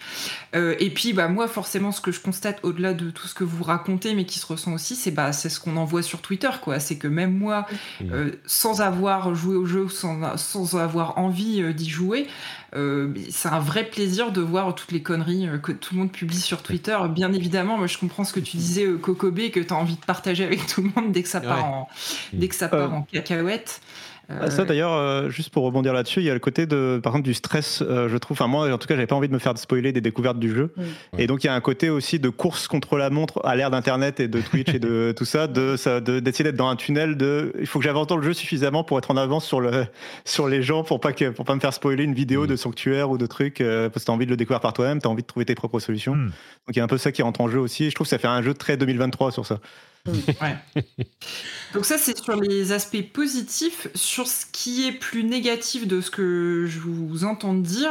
[0.55, 3.43] Euh, et puis, bah, moi, forcément, ce que je constate au-delà de tout ce que
[3.43, 6.21] vous racontez, mais qui se ressent aussi, c'est bah, c'est ce qu'on en voit sur
[6.21, 6.79] Twitter, quoi.
[6.79, 7.65] C'est que même moi,
[8.11, 12.27] euh, sans avoir joué au jeu, sans, sans avoir envie euh, d'y jouer,
[12.75, 16.11] euh, c'est un vrai plaisir de voir toutes les conneries euh, que tout le monde
[16.11, 16.97] publie sur Twitter.
[17.09, 19.95] Bien évidemment, moi, je comprends ce que tu disais, euh, Kokobé, que tu as envie
[19.95, 21.63] de partager avec tout le monde dès que ça part, Ouais.
[21.63, 21.87] en,
[22.33, 23.81] dès que ça part Euh, en cacahuète.
[24.29, 27.13] Ah, Ça d'ailleurs, euh, juste pour rebondir là-dessus, il y a le côté de, par
[27.13, 28.35] contre, du stress, euh, je trouve.
[28.35, 30.53] Enfin moi, en tout cas, j'avais pas envie de me faire spoiler des découvertes du
[30.53, 30.73] jeu.
[31.17, 33.71] Et donc il y a un côté aussi de course contre la montre à l'ère
[33.71, 36.75] d'Internet et de Twitch et de tout ça, de ça- de- d'essayer d'être dans un
[36.75, 37.15] tunnel.
[37.15, 39.85] De, il faut que j'avance dans le jeu suffisamment pour être en avance sur le
[40.25, 43.09] sur les gens pour pas que pour pas me faire spoiler une vidéo de sanctuaire
[43.09, 45.21] ou de trucs euh, parce que t'as envie de le découvrir par toi-même, t'as envie
[45.21, 46.15] de trouver tes propres solutions.
[46.17, 46.31] Donc
[46.75, 47.85] il y a un peu ça qui rentre en jeu aussi.
[47.85, 49.59] Et je trouve que ça fait un jeu très 2023 sur ça.
[51.73, 53.87] Donc ça, c'est sur les aspects positifs.
[53.93, 57.89] Sur ce qui est plus négatif de ce que je vous entends dire,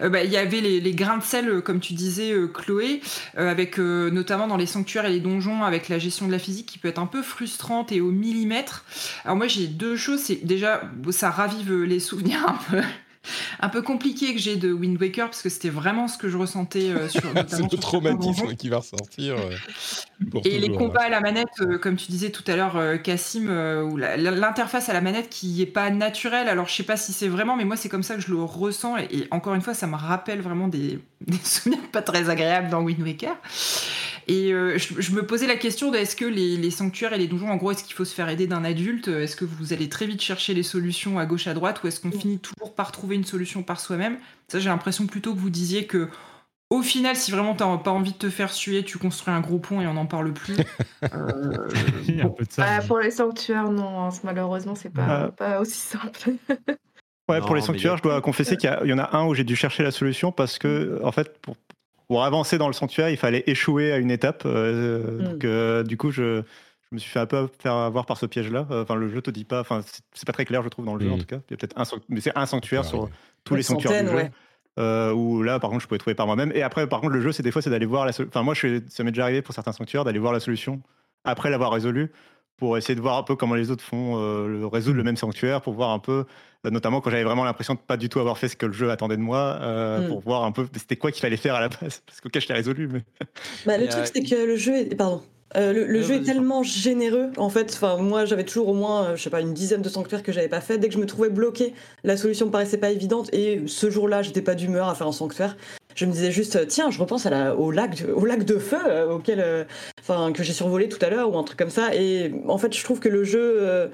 [0.00, 2.46] euh, bah, il y avait les, les grains de sel, euh, comme tu disais, euh,
[2.46, 3.00] Chloé,
[3.38, 6.66] euh, avec notamment dans les sanctuaires et les donjons, avec la gestion de la physique
[6.66, 8.84] qui peut être un peu frustrante et au millimètre.
[9.24, 10.20] Alors moi, j'ai deux choses.
[10.20, 12.82] C'est déjà, ça ravive les souvenirs un peu.
[13.60, 16.36] Un peu compliqués que j'ai de Wind Waker parce que c'était vraiment ce que je
[16.36, 19.36] ressentais euh, sur C'est le traumatisme qui va ressortir.
[19.36, 19.56] euh,
[20.30, 22.76] pour Et les toujours, combats à la manette, euh, comme tu disais tout à l'heure,
[22.76, 23.48] euh, Cassim,
[23.84, 26.48] ou l'interface à la manette qui est pas naturelle.
[26.48, 28.42] Alors je sais pas si c'est vraiment, mais moi c'est comme ça que je le
[28.42, 28.96] ressens.
[28.98, 32.70] Et, et encore une fois, ça me rappelle vraiment des, des souvenirs pas très agréables
[32.70, 33.36] dans Wind Waker.
[34.32, 37.18] Et euh, je, je me posais la question de est-ce que les, les sanctuaires et
[37.18, 39.08] les donjons, en gros, est-ce qu'il faut se faire aider d'un adulte?
[39.08, 42.00] Est-ce que vous allez très vite chercher les solutions à gauche à droite ou est-ce
[42.00, 44.18] qu'on finit toujours par trouver une solution par soi-même?
[44.48, 46.08] Ça, j'ai l'impression plutôt que vous disiez que
[46.72, 49.58] au final, si vraiment t'as pas envie de te faire suer, tu construis un gros
[49.58, 50.54] pont et on n'en parle plus.
[51.02, 51.68] Euh,
[52.06, 52.64] Il y a un peu de ça.
[52.68, 55.28] Ah, pour les sanctuaires, non, hein, malheureusement, c'est pas, Ah.
[55.34, 56.32] pas aussi simple.
[57.28, 59.24] Ouais, Non, pour les sanctuaires, a- je dois confesser qu'il y, y en a un
[59.26, 61.56] où j'ai dû chercher la solution parce que, en fait, pour,
[62.10, 64.42] pour avancer dans le sanctuaire, il fallait échouer à une étape.
[64.44, 65.24] euh, Mm.
[65.30, 68.26] Donc, euh, du coup, je, je me suis fait un peu faire avoir par ce
[68.26, 68.66] piège-là.
[68.72, 69.60] Euh, Enfin, le jeu te dit pas.
[69.60, 71.38] Enfin, c'est- pas très clair, je trouve, dans le jeu, en tout cas.
[71.48, 73.08] Il y a peut-être un, mais c'est un sanctuaire sur
[73.44, 74.16] tous les sanctuaires du jeu.
[74.16, 74.30] ouais.
[74.80, 76.50] Euh, où là, par contre, je pouvais trouver par moi-même.
[76.54, 78.30] Et après, par contre, le jeu, c'est des fois, c'est d'aller voir la solution.
[78.34, 80.80] Enfin, moi, je suis- ça m'est déjà arrivé pour certains sanctuaires d'aller voir la solution
[81.24, 82.10] après l'avoir résolu
[82.60, 85.16] pour essayer de voir un peu comment les autres font euh, le- résoudre le même
[85.16, 86.24] sanctuaire, pour voir un peu,
[86.66, 88.72] euh, notamment quand j'avais vraiment l'impression de pas du tout avoir fait ce que le
[88.72, 90.08] jeu attendait de moi, euh, Mm.
[90.08, 92.02] pour voir un peu c'était quoi qu'il fallait faire à la base.
[92.06, 93.02] Parce qu'au cas, je l'ai résolu, mais
[93.66, 94.94] Bah, le truc, c'est que le jeu est.
[94.94, 95.22] Pardon.
[95.56, 97.72] Euh, le, jeu est tellement généreux, en fait.
[97.74, 100.46] Enfin, moi, j'avais toujours au moins, je sais pas, une dizaine de sanctuaires que j'avais
[100.48, 100.78] pas fait.
[100.78, 101.74] Dès que je me trouvais bloqué,
[102.04, 103.34] la solution me paraissait pas évidente.
[103.34, 105.56] Et ce jour-là, j'étais pas d'humeur à faire un sanctuaire.
[105.94, 108.58] Je me disais juste, tiens, je repense à la, au lac, de- au lac de
[108.58, 109.64] feu, euh, auquel, euh,
[110.00, 111.94] enfin, que j'ai survolé tout à l'heure ou un truc comme ça.
[111.94, 113.88] Et en fait, je trouve que le jeu euh,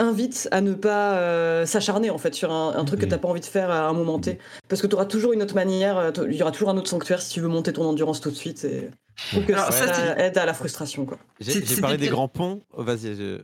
[0.00, 3.10] invite à ne pas euh, s'acharner en fait sur un, un truc que Mhm.
[3.10, 4.38] t'as pas envie de faire à un moment T,
[4.68, 7.20] parce que tu auras toujours une autre manière, il y aura toujours un autre sanctuaire
[7.20, 8.64] si tu veux monter ton endurance tout de suite.
[8.64, 8.90] Et...
[9.16, 11.18] Je trouve que Alors, ça, aide à la frustration quoi.
[11.40, 12.62] J'ai parlé des grands ponts.
[12.72, 13.40] Oh, Vas-y, je,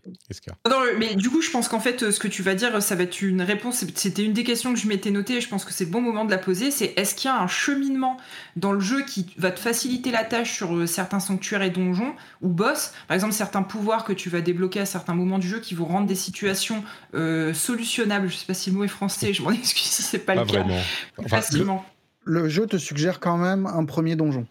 [0.00, 0.12] prie.
[0.68, 2.94] Non, mais du coup, je pense qu'en fait, euh, ce que tu vas dire, ça
[2.94, 3.84] va être une réponse.
[3.94, 6.00] C'était une des questions que je m'étais notée et je pense que c'est le bon
[6.00, 6.70] moment de la poser.
[6.70, 8.16] C'est est-ce qu'il y a un cheminement
[8.56, 12.14] dans le jeu qui va te faciliter la tâche sur euh, certains sanctuaires et donjons
[12.42, 12.92] ou boss?
[13.06, 15.86] Par exemple, certains pouvoirs que tu vas débloquer à certains moments du jeu qui vont
[15.86, 16.82] rendre des situations
[17.14, 18.28] euh, solutionnables.
[18.28, 20.44] Je sais pas si le mot est français, je m'en excuse si c'est pas, Pas
[20.44, 20.60] le cas.
[20.62, 20.80] vraiment.
[21.18, 21.84] Le- facilement.
[22.24, 24.46] Le jeu te suggère quand même un premier donjon.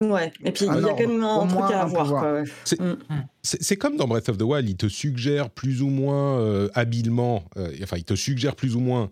[0.00, 0.32] Ouais.
[0.44, 2.34] Et puis il Ah y a quand même un truc à avoir.
[2.34, 2.44] ouais.
[2.64, 2.96] C'est- Mm.
[3.42, 7.44] C'est comme dans Breath of the Wild, il te suggère plus ou moins euh, habilement,
[7.56, 9.10] euh, enfin, il te suggère plus ou moins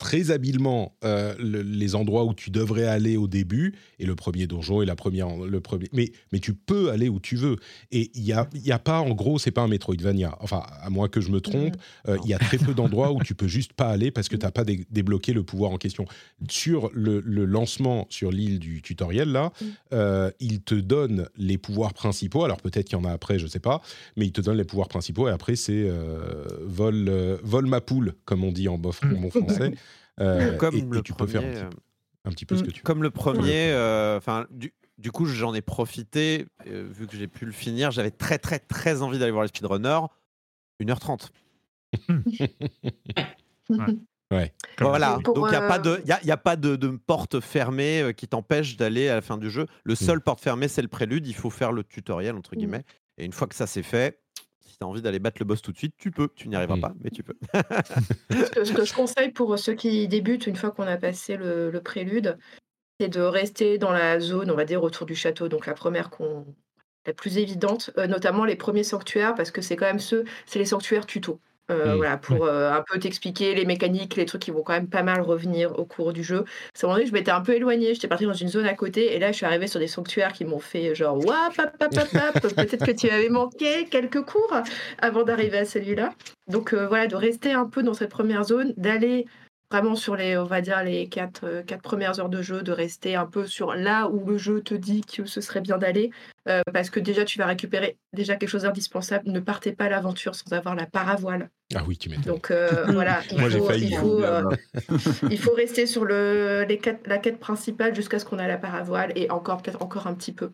[0.00, 4.46] très habilement euh, le- les endroits où tu devrais aller au début, et le premier
[4.48, 7.56] donjon et la première, le premier, mais, mais tu peux aller où tu veux.
[7.92, 10.36] Et il n'y a, il y a pas, en gros, c'est pas un Metroidvania.
[10.40, 11.76] Enfin, à moins que je me trompe,
[12.08, 14.36] euh, il y a très peu d'endroits où tu peux juste pas aller parce que
[14.36, 16.06] tu n'as pas dé- débloqué le pouvoir en question.
[16.48, 19.52] Sur le, le lancement sur l'île du tutoriel, là,
[19.92, 22.42] euh, il te donne les pouvoirs principaux.
[22.44, 23.82] Alors peut-être qu'il y en a après, je sais pas,
[24.16, 25.90] mais il te donne les pouvoirs principaux et après c'est
[26.62, 29.72] vol, vol ma poule, comme on dit en bof, en bon français.
[30.20, 31.76] Euh, Comme et, le et tu peux faire un premier, petit,
[32.24, 32.84] un petit peu ce que tu veux.
[32.84, 37.26] Comme le premier, euh, enfin, du, du coup, j'en ai profité, euh, vu que j'ai
[37.28, 37.90] pu le finir.
[37.90, 40.06] J'avais très, très, très envie d'aller voir les speedrunners.
[40.82, 41.28] 1h30.
[44.32, 44.52] Ouais.
[44.78, 46.88] Voilà, donc il n'y a, euh, pas de, y a, y a pas de, de
[46.90, 49.66] porte fermée euh, qui t'empêche d'aller à la fin du jeu.
[49.82, 51.26] Le seul porte fermée, c'est le prélude.
[51.26, 52.58] Il faut faire le tutoriel, entre Mm.
[52.58, 52.84] guillemets.
[53.18, 54.20] Et une fois que ça c'est fait,
[54.80, 56.28] tu as envie d'aller battre le boss tout de suite, tu peux.
[56.34, 57.36] Tu n'y arriveras pas, mais tu peux.
[58.30, 61.36] Ce que, ce que je conseille pour ceux qui débutent, une fois qu'on a passé
[61.36, 62.38] le, le prélude,
[62.98, 65.48] c'est de rester dans la zone, on va dire, autour du château.
[65.48, 66.46] Donc la première qu'on
[67.06, 70.58] la plus évidente, euh, notamment les premiers sanctuaires, parce que c'est quand même ceux, c'est
[70.58, 71.40] les sanctuaires tuto.
[71.70, 71.96] Euh, Mm.
[71.96, 75.02] Voilà, pour euh, un peu t'expliquer les mécaniques, les trucs qui vont quand même pas
[75.02, 76.44] mal revenir au cours du jeu.
[76.74, 79.14] C'est vrai que je m'étais un peu éloignée, j'étais partie dans une zone à côté,
[79.14, 82.10] et là je suis arrivée sur des sanctuaires qui m'ont fait genre wap, pap, pap,
[82.10, 82.40] pap.
[82.42, 84.54] peut-être que tu avais manqué quelques cours
[84.98, 86.12] avant d'arriver à celui-là.
[86.48, 89.26] Donc euh, voilà, de rester un peu dans cette première zone, d'aller
[89.70, 92.72] vraiment sur les, on va dire, les quatre, euh, quatre premières heures de jeu, de
[92.72, 96.10] rester un peu sur là où le jeu te dit que ce serait bien d'aller,
[96.48, 99.30] euh, parce que déjà tu vas récupérer déjà quelque chose d'indispensable.
[99.30, 101.50] Ne partez pas à l'aventure sans avoir la paravoile.
[101.74, 102.32] Ah oui, tu m'étonnes.
[102.34, 104.00] Donc euh, voilà, il Moi, j'ai faut, failli, il hein.
[104.00, 104.42] faut, euh,
[105.30, 108.58] il faut rester sur le, les quêtes- la quête principale jusqu'à ce qu'on ait la
[108.58, 110.50] paravoile et encore peut-être encore un petit peu.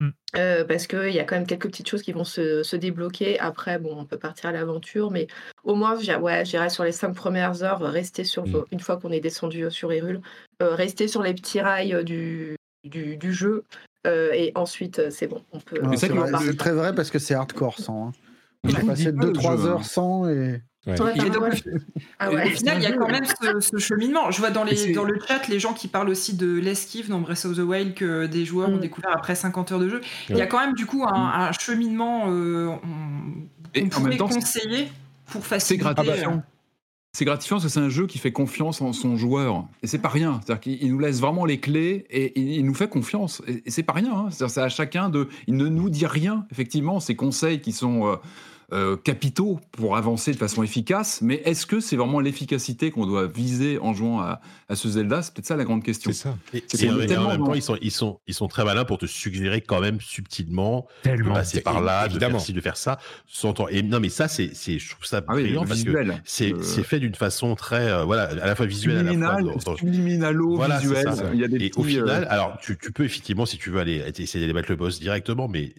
[0.00, 0.08] Mm.
[0.36, 3.38] Euh, parce qu'il y a quand même quelques petites choses qui vont se, se débloquer.
[3.40, 5.26] Après, bon, on peut partir à l'aventure, mais
[5.64, 8.64] au moins, ouais, j'irai sur les cinq premières heures, rester sur, Mm.
[8.72, 10.20] une fois qu'on est descendu euh, sur Hyrule,
[10.62, 13.64] euh, rester sur les petits rails euh, du, du, du jeu,
[14.06, 15.80] euh, et ensuite, c'est bon, on peut.
[15.96, 18.08] C'est très vrai parce que c'est hardcore sans.
[18.08, 18.12] Hein.
[18.64, 19.82] J'ai passé dit pas, le 2-3 jeu, heures hein.
[19.82, 20.60] sans et.
[20.86, 20.94] Ouais.
[21.16, 21.64] Et donc.
[22.20, 22.46] Ah ouais.
[22.52, 24.30] Au final, il y a quand même ce, ce cheminement.
[24.30, 26.52] Je vois dans, Et les, c'est- dans le chat les gens qui parlent aussi de
[26.58, 28.80] l'esquive dans Breath of the Wild que des joueurs ont Mm.
[28.80, 30.00] découvert après 50 heures de jeu.
[30.30, 31.12] Il y a quand même du coup un,
[31.48, 32.68] un cheminement euh,
[33.74, 34.88] qu'on pourrait même temps, c'est- conseiller
[35.26, 35.82] pour C'est faciliter.
[35.84, 36.42] gratifiant.
[37.12, 39.64] C'est gratifiant parce que c'est un jeu qui fait confiance en son joueur.
[39.82, 40.38] Et c'est pas rien.
[40.44, 43.40] C'est-à-dire qu'il il nous laisse vraiment les clés et il, nous fait confiance.
[43.48, 44.12] Et, et c'est pas rien.
[44.12, 44.26] hein.
[44.30, 45.28] C'est-à-dire c'est à chacun de.
[45.46, 48.06] Il ne nous dit rien, effectivement, ces conseils qui sont.
[48.06, 48.16] euh,
[48.72, 53.26] euh, capitaux pour avancer de façon efficace, mais est-ce que c'est vraiment l'efficacité qu'on doit
[53.26, 55.22] viser en jouant à, à ce Zelda?
[55.22, 56.10] C'est peut-être ça la grande question.
[56.12, 56.36] C'est ça.
[56.52, 59.06] Et, en, et même temps, ils sont, ils, sont, ils sont très malins pour te
[59.06, 62.38] suggérer quand même subtilement de passer par là, de Évidemment.
[62.38, 62.98] faire ci, de faire ça.
[63.26, 63.68] Sans temps.
[63.68, 66.22] Et non, mais ça, c'est, je trouve ça Ah oui, brillant le parce que visuel.
[66.24, 69.38] c'est, Euh, fait d'une façon très, euh, voilà, à la fois visuelle, à la fois
[69.38, 71.04] subliminal, subliminalo, Voilà, visuel.
[71.14, 71.30] ça.
[71.32, 73.58] Il y a des Et au petits, euh, final, alors tu, tu peux effectivement, si
[73.58, 75.72] tu veux aller essayer d'aller battre le boss directement, mais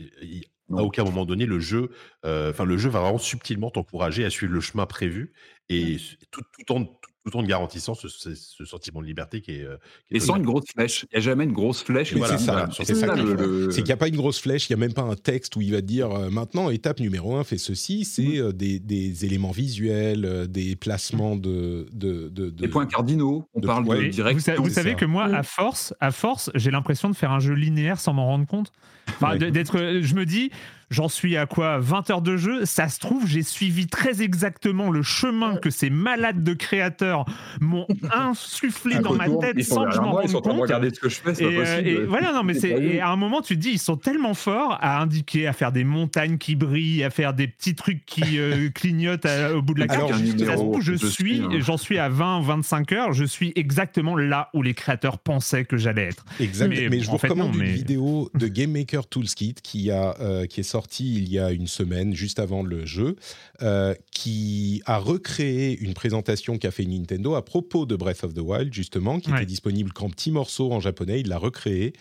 [0.76, 1.92] à aucun moment donné, le jeu,
[2.26, 5.34] euh, le jeu va vraiment subtilement t'encourager à suivre le chemin prévu
[5.70, 5.98] et
[6.32, 6.86] tout, tout en
[7.30, 9.64] tout en garantissant ce, ce- ce sentiment de liberté qui est.
[9.64, 9.78] euh,
[10.08, 10.46] qui est Et sans donné.
[10.46, 11.06] une grosse flèche.
[11.12, 12.14] Il n'y a jamais une grosse flèche.
[12.14, 14.86] Voilà, c'est ça, c'est le- qu'il n'y a pas une grosse flèche, il n'y a
[14.86, 18.06] même pas un texte où il va dire euh, maintenant, étape numéro un, fais ceci.
[18.06, 21.88] C'est euh, des, des éléments visuels, euh, des placements de.
[21.94, 23.48] de, de, de- des points cardinaux.
[23.54, 24.36] On de- parle ouais, de direct.
[24.40, 24.96] vous, sa- vous c'est savez ça.
[24.96, 28.26] que moi, à force, à force, j'ai l'impression de faire un jeu linéaire sans m'en
[28.26, 28.72] rendre compte.
[29.10, 29.52] Enfin, Ouais.
[29.52, 30.52] d'être, je me dis,
[30.90, 32.66] j'en suis à quoi 20 heures de jeu?
[32.66, 37.26] Ça se trouve, j'ai suivi très exactement le chemin que ces malades de créateurs
[37.62, 40.64] m'ont insufflé dans ma tête sans que je m'en rende sont en train de compte.
[40.68, 41.90] regarder ce que je fais, c'est Et, pas euh, possible.
[41.90, 44.78] et voilà, non, mais C'est à un moment, tu te dis, ils sont tellement forts
[44.82, 48.70] à indiquer, à faire des montagnes qui brillent, à faire des petits trucs qui euh,
[48.74, 50.00] clignotent à- au bout de la carte.
[50.00, 51.50] Alors, Ça se numéro trouve, je suis, hein.
[51.60, 53.14] j'en suis à 20, 25 heures.
[53.14, 56.26] Je suis exactement là où les créateurs pensaient que j'allais être.
[56.40, 56.70] Exact.
[56.70, 60.16] Mais je vous fait, recommande non, une mais- vidéo de Game Maker Toolkit qui, a,
[60.22, 63.16] euh, qui est sortie il y a une semaine, juste avant le jeu,
[63.62, 68.40] euh, qui a recréé une présentation qu'a fait Nintendo à propos de Breath of the
[68.40, 69.38] Wild, justement, qui Ouais.
[69.38, 71.20] était disponible qu'en petits morceaux en japonais.
[71.22, 71.94] Il l'a recréé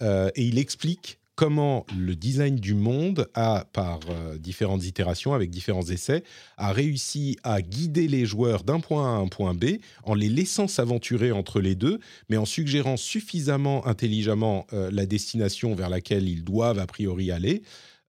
[0.00, 5.48] euh, et il explique comment le design du monde a, par euh, différentes itérations, avec
[5.48, 6.22] différents essais,
[6.58, 10.28] a réussi à guider les joueurs d'un point A à un point B en les
[10.28, 16.28] laissant s'aventurer entre les deux, mais en suggérant suffisamment intelligemment euh, la destination vers laquelle
[16.28, 17.62] ils doivent a priori aller,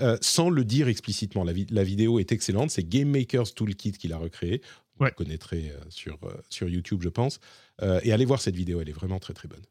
[0.04, 1.44] euh, sans le dire explicitement.
[1.44, 4.62] La, vi- la vidéo est excellente, c'est Game Maker's Toolkit qui l'a recréé.
[4.98, 5.10] Vous Ouais.
[5.10, 7.40] le connaîtrez euh, sur, euh, sur YouTube, je pense.
[7.82, 9.64] Euh, et allez voir cette vidéo, elle est vraiment très très bonne.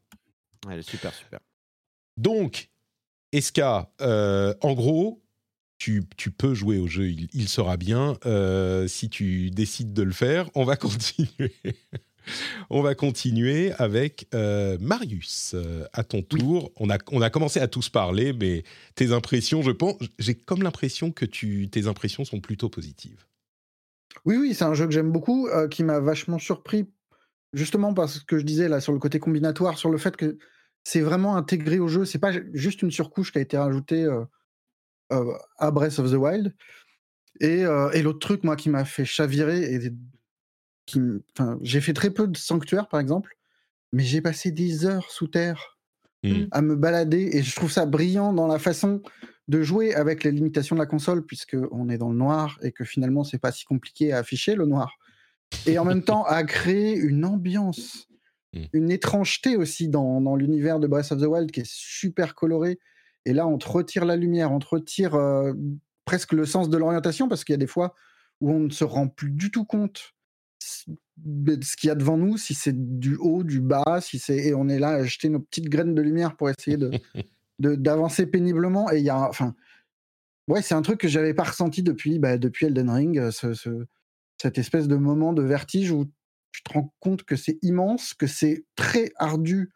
[0.69, 1.39] Elle est super, super.
[2.17, 2.69] Donc,
[3.31, 5.23] Eska, euh, en gros,
[5.77, 10.03] tu, tu peux jouer au jeu, il, il sera bien euh, si tu décides de
[10.03, 10.49] le faire.
[10.55, 11.53] On va continuer.
[12.69, 15.53] On va continuer avec euh, Marius.
[15.53, 18.63] Euh, à ton tour, on, a, on a commencé à tous parler, mais
[18.95, 23.25] tes impressions, je pense, j'ai comme l'impression que tu, tes impressions sont plutôt positives.
[24.25, 26.87] Oui, oui, c'est un jeu que j'aime beaucoup, euh, qui m'a vachement surpris,
[27.53, 30.37] justement parce que je disais là sur le côté combinatoire, sur le fait que
[30.83, 32.05] c'est vraiment intégré au jeu.
[32.05, 34.07] C'est pas juste une surcouche qui a été rajoutée
[35.09, 36.53] à Breath of the Wild.
[37.39, 39.79] Et, euh, et l'autre truc, moi, qui m'a fait chavirer, et
[40.85, 43.37] qui, m- enfin, j'ai fait très peu de sanctuaires, par exemple,
[43.91, 45.69] mais j'ai passé des heures sous terre
[46.25, 46.45] Mm.
[46.51, 49.01] à me balader, et je trouve ça brillant dans la façon
[49.49, 52.71] de jouer avec les limitations de la console, puisque on est dans le noir et
[52.71, 54.93] que finalement c'est pas si compliqué à afficher le noir.
[55.67, 58.07] et en même temps à créer une ambiance,
[58.53, 58.63] Mm.
[58.73, 62.79] une étrangeté aussi dans, dans l'univers de Breath of the Wild qui est super coloré.
[63.25, 65.53] Et là, on te retire la lumière, on te retire euh,
[66.05, 67.95] presque le sens de l'orientation parce qu'il y a des fois
[68.39, 70.12] où on ne se rend plus du tout compte
[70.63, 74.53] ce qu'il y a devant nous, si c'est du haut, du bas, si c'est et
[74.53, 76.91] on est là à jeter nos petites graines de lumière pour essayer de
[77.59, 78.91] d'avancer péniblement.
[78.91, 79.55] Et il y a, enfin,
[80.47, 83.53] ouais, c'est un truc que j'avais pas ressenti depuis bah, depuis Elden Ring, euh, ce,
[83.53, 83.85] ce-
[84.41, 86.05] cette espèce de moment de vertige où
[86.51, 89.71] tu te rends compte que c'est immense, que c'est très ardu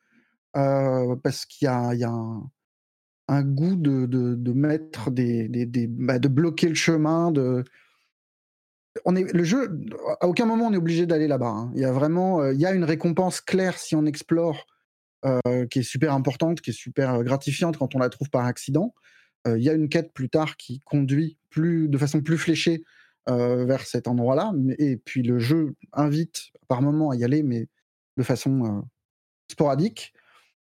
[0.56, 2.50] euh, parce qu'il y a, il y a un,
[3.30, 7.64] un goût de, de, de mettre des, des, des- bah, de bloquer le chemin, de
[9.06, 9.80] on est le jeu
[10.22, 11.48] à aucun moment on est obligé d'aller là-bas.
[11.48, 11.72] hein.
[11.76, 14.66] Il y a vraiment euh, il y a une récompense claire si on explore
[15.26, 18.46] euh, qui est super importante, qui est super euh, gratifiante quand on la trouve par
[18.46, 18.94] accident.
[19.46, 22.84] Il y a une quête plus tard qui conduit plus de façon plus fléchée
[23.28, 24.52] vers cet endroit-là.
[24.78, 27.70] Et puis le jeu invite par moment à y aller, mais
[28.18, 28.84] de façon
[29.50, 30.12] sporadique.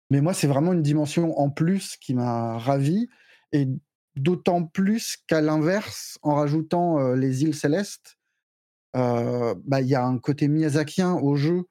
[0.08, 3.08] Mais moi, c'est vraiment une dimension en plus qui m'a ravi.
[3.52, 3.68] Et
[4.16, 8.16] d'autant plus qu'à l'inverse, en rajoutant les îles célestes,
[8.94, 11.64] bah, il y a un côté miyazakien au jeu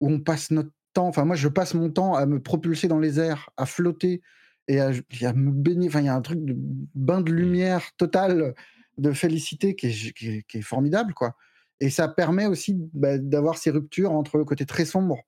[0.00, 1.06] où on passe notre temps.
[1.08, 4.22] Enfin, moi, je passe mon temps à me propulser dans les airs, à flotter
[4.68, 4.90] et à,
[5.20, 5.88] et à me baigner.
[5.88, 6.54] Enfin, il y a un truc de
[6.94, 8.54] bain de lumière total,
[8.98, 11.36] de félicité qui est, qui est- qui est formidable, quoi.
[11.80, 15.18] Et ça permet aussi bah, d'avoir ces ruptures entre le côté très sombre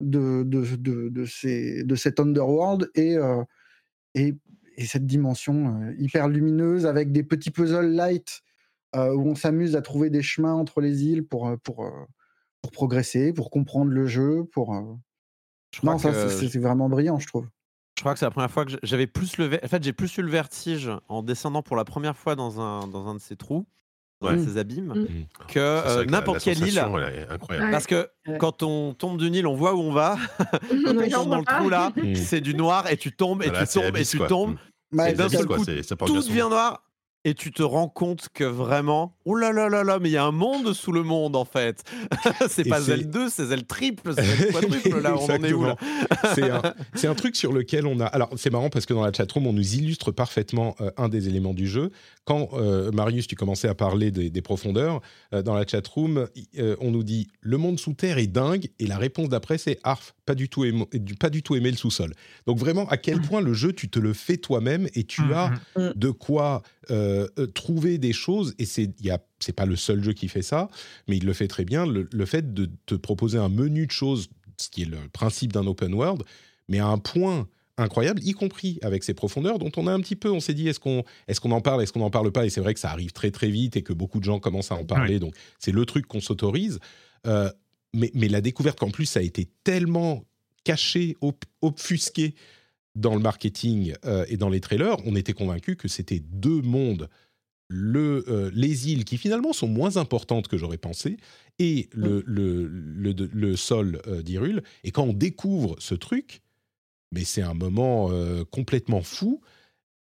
[0.00, 3.42] de, de, de, de, ces, de cet underworld et, euh,
[4.14, 4.34] et,
[4.76, 8.42] et cette dimension hyper lumineuse avec des petits puzzles light
[9.14, 11.90] où on s'amuse à trouver des chemins entre les îles pour, euh, pour, euh,
[12.62, 14.44] pour progresser, pour comprendre le jeu.
[14.52, 14.82] Pour, euh,
[15.76, 17.46] crois Non, ça, que- c'est vraiment brillant, je trouve.
[17.98, 20.16] Je crois que c'est la première fois que j'avais plus le en fait j'ai plus
[20.18, 23.34] eu le vertige en descendant pour la première fois dans un dans un de ces
[23.34, 23.66] trous,
[24.20, 24.38] dans Ouais.
[24.38, 25.46] ces abîmes, Mm.
[25.48, 26.78] que euh, vrai que n'importe quelle île.
[26.78, 27.70] incroyable.
[27.72, 28.38] Parce que Ouais.
[28.38, 30.16] quand on tombe d'une île, on voit où on va.
[30.86, 33.66] Quand on tombe dans le trou là, c'est du noir et tu tombes et Voilà,
[33.66, 34.28] tu tombes et tu quoi.
[34.28, 34.56] tombes.
[34.92, 34.98] Mm.
[35.00, 35.40] Ouais, Et d'un seul
[35.82, 35.96] ça.
[35.96, 36.84] coup, tout devient noir
[37.24, 40.16] et tu te rends compte que vraiment, oh là là là là, mais il y
[40.16, 41.82] a un monde sous le monde en fait.
[42.48, 45.64] c'est pas c'est- Zelle 2, c'est Zelle triple, c'est quadruple là, on en est où
[45.64, 45.76] là
[46.94, 48.06] c'est un, truc sur lequel on a.
[48.06, 51.28] Alors, c'est marrant parce que dans la chatroom, on nous illustre parfaitement euh, un des
[51.28, 51.90] éléments du jeu.
[52.24, 55.00] Quand, euh, Marius, tu commençais à parler des, des profondeurs,
[55.34, 56.28] euh, dans la chatroom,
[56.80, 60.14] on nous dit le monde sous terre est dingue, et la réponse d'après, c'est Arf,
[60.28, 62.12] pas du, tout aimé, du- pas du tout aimer le sous-sol.
[62.46, 65.32] Donc, vraiment, à quel point le jeu, tu te le fais toi-même et tu Mhm.
[65.32, 65.88] as Mm.
[65.96, 69.76] de quoi euh, euh, trouver des choses, et c'est il y a- c'est pas le
[69.76, 70.68] seul jeu qui fait ça,
[71.06, 73.90] mais il le fait très bien, le, le fait de te proposer un menu de
[73.90, 76.22] choses, ce qui est le principe d'un open world,
[76.68, 77.46] mais à un point
[77.76, 80.66] incroyable, y compris avec ces profondeurs dont on a un petit peu, on s'est dit
[80.66, 82.80] est-ce qu'on est qu'on en parle, est-ce qu'on n'en parle pas, et c'est vrai que
[82.80, 85.34] ça arrive très très vite et que beaucoup de gens commencent à en parler, donc
[85.58, 86.78] c'est le truc qu'on s'autorise.
[87.26, 87.50] Euh,
[87.94, 90.24] mais, mais la découverte qu'en plus ça a été tellement
[90.64, 92.34] caché, op- obfusqué
[92.94, 97.08] dans le marketing euh, et dans les trailers, on était convaincu que c'était deux mondes.
[97.70, 101.18] Le, euh, les îles qui finalement sont moins importantes que j'aurais pensé
[101.58, 104.62] et le, le, le, le sol euh, d'Hyrule.
[104.84, 106.40] Et quand on découvre ce truc,
[107.12, 109.42] mais c'est un moment euh, complètement fou,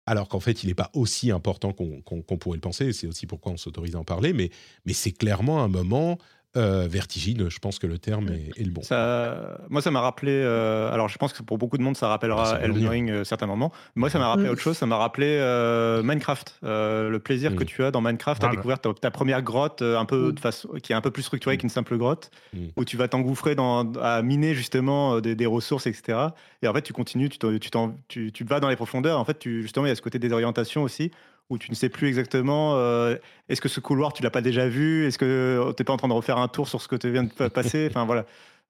[0.05, 2.93] alors qu'en fait il n'est pas aussi important qu'on pourrait le penser.
[2.93, 4.51] C'est aussi pourquoi on s'autorise à en parler, mais,
[4.85, 6.19] mais c'est clairement un moment
[6.57, 7.49] euh, vertigineux.
[7.49, 8.81] Je pense que le terme est, est le bon.
[8.81, 10.31] Ça, moi, ça m'a rappelé.
[10.33, 12.87] euh, alors, je pense que pour beaucoup de monde, ça Ah, rappellera va Elden.
[12.87, 13.71] Ring euh, certains moments.
[13.95, 14.51] Moi, ça m'a rappelé Mm.
[14.51, 14.77] autre chose.
[14.77, 16.59] Ça m'a rappelé euh, Minecraft.
[16.63, 17.67] Euh, le plaisir que Mm.
[17.67, 20.31] tu as dans Minecraft à Ah, découvrir ta, ta première grotte un peu Mm.
[20.33, 22.31] de façon, qui est un peu plus structurée qu'une simple grotte,
[22.75, 26.17] où tu vas t'engouffrer dans, à miner justement des, des ressources, etc.
[26.63, 29.19] Et en fait, tu continues, tu, t'en- tu, t'en- tu, tu vas dans les profondeurs.
[29.19, 31.11] En fait, tu, justement, il y a ce côté des orientations aussi,
[31.49, 33.15] où tu ne sais plus exactement euh,
[33.49, 35.05] est-ce que ce couloir, tu l'as pas déjà vu?
[35.07, 37.09] Est-ce que tu n'es pas en train de refaire un tour sur ce que tu
[37.11, 37.87] viens de pa- passer?
[37.89, 38.25] Enfin, voilà.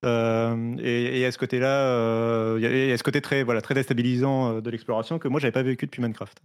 [0.05, 3.19] Euh, et et a ce côté-là, euh, il y a- il y, a ce côté
[3.19, 6.39] très, voilà, très déstabilisant euh, de l'exploration que moi, j'avais pas vécu depuis Minecraft.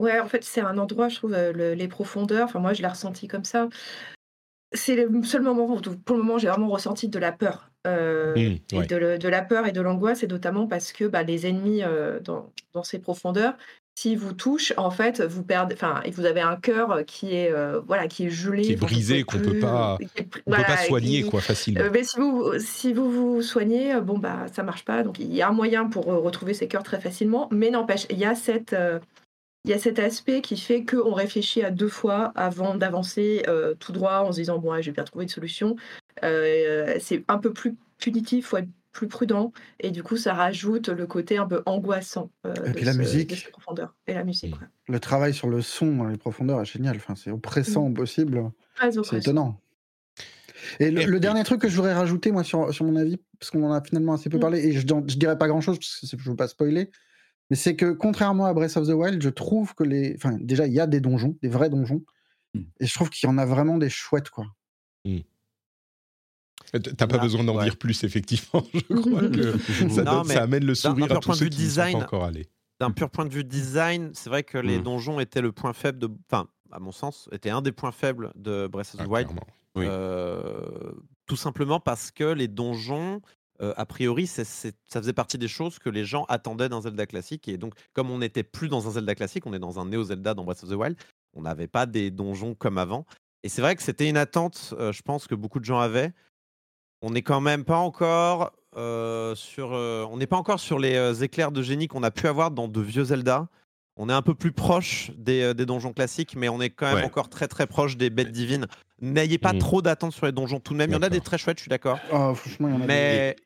[0.00, 2.44] Ouais, en fait, c'est un endroit, je trouve, euh, le- les profondeurs.
[2.44, 3.68] Enfin, moi, je l'ai ressenti comme ça.
[4.72, 7.70] C'est le seul moment où, pour le moment, j'ai vraiment ressenti de la peur.
[7.86, 11.04] Euh, Mm, et de, le- de la peur et de l'angoisse, et notamment parce que
[11.06, 13.56] bah, les ennemis euh, dans, dans ces profondeurs,
[13.98, 15.74] s'ils vous touchent, en fait, vous perdez.
[15.74, 18.76] Enfin, et vous avez un cœur qui est euh, voilà, qui est gelé, Qui est
[18.76, 21.80] brisé, qu'on peut pas- On peut voilà, pas soigner qui- quoi facilement.
[21.80, 25.02] euh, mais si vous, si vous vous soignez, euh, bon bah ça marche pas.
[25.02, 28.06] Donc il y a un moyen pour euh, retrouver ses cœurs très facilement, mais n'empêche,
[28.10, 28.76] il y a cette,
[29.64, 33.42] il y a cet aspect qui fait qu'on réfléchit à deux fois avant d'avancer
[33.80, 35.74] tout droit en se disant bon, ouais, j'ai bien trouvé une solution.
[36.22, 38.68] C'est un peu plus punitif, faut être
[38.98, 42.30] plus prudent, et du coup ça rajoute le côté un peu angoissant.
[42.46, 43.30] euh, Et de puis la ce- musique.
[43.30, 43.94] de ces profondeurs.
[44.08, 44.54] et la musique.
[44.56, 44.60] Mm.
[44.62, 44.68] ouais.
[44.88, 46.96] Le travail sur le son dans les profondeurs est génial.
[46.96, 48.50] Enfin, c'est oppressant au possible.
[49.04, 49.60] C'est étonnant.
[50.80, 52.96] Et le, Et le puis- dernier truc que je voudrais rajouter, moi, sur, sur mon
[52.96, 54.40] avis, parce qu'on en a finalement assez peu Mm.
[54.40, 56.90] parlé, et je, dirais pas grand-chose, parce que je veux pas spoiler,
[57.50, 60.14] mais c'est que contrairement à Breath of the Wild, je trouve que les...
[60.16, 62.02] Enfin, déjà, il y a des donjons, des vrais donjons,
[62.54, 62.60] Mm.
[62.80, 64.46] et je trouve qu'il y en a vraiment des chouettes, quoi.
[66.72, 67.64] T'as pas Là, besoin d'en ouais.
[67.64, 68.62] dire plus, effectivement.
[68.74, 71.40] Je crois que ça, Non, donne- mais ça amène le sourire d'un à point tous
[71.40, 72.46] ceux qui sont design, pas encore allés.
[72.80, 74.82] D'un pur point de vue design, c'est vrai que les Mm.
[74.82, 76.08] donjons étaient le point faible de.
[76.30, 79.26] Enfin, à mon sens, était un des points faibles de Breath of the Ah, Wild.
[79.28, 79.46] clairement.
[79.74, 79.86] Oui.
[79.88, 80.92] Euh,
[81.26, 83.20] tout simplement parce que les donjons,
[83.60, 87.48] euh, a priori, ça faisait partie des choses que les gens attendaient d'un Zelda classique.
[87.48, 90.04] Et donc, comme on n'était plus dans un Zelda classique, on est dans un Neo
[90.04, 90.96] Zelda dans Breath of the Wild,
[91.34, 93.04] on n'avait pas des donjons comme avant.
[93.42, 96.12] Et c'est vrai que c'était une attente, euh, je pense, que beaucoup de gens avaient.
[97.02, 100.94] On n'est quand même pas encore euh, sur, euh, on n'est pas encore sur les
[100.96, 103.48] euh, éclairs de génie qu'on a pu avoir dans de vieux Zelda.
[103.96, 106.86] On est un peu plus proche des, euh, des donjons classiques, mais on est quand
[106.86, 107.04] même Ouais.
[107.04, 108.66] encore très très proche des bêtes divines.
[109.00, 109.58] N'ayez pas Mhm.
[109.60, 110.90] trop d'attentes sur les donjons tout de même.
[110.90, 111.98] Il y en a des très chouettes, je suis d'accord.
[112.12, 113.36] Oh, franchement, il y en a des- Mais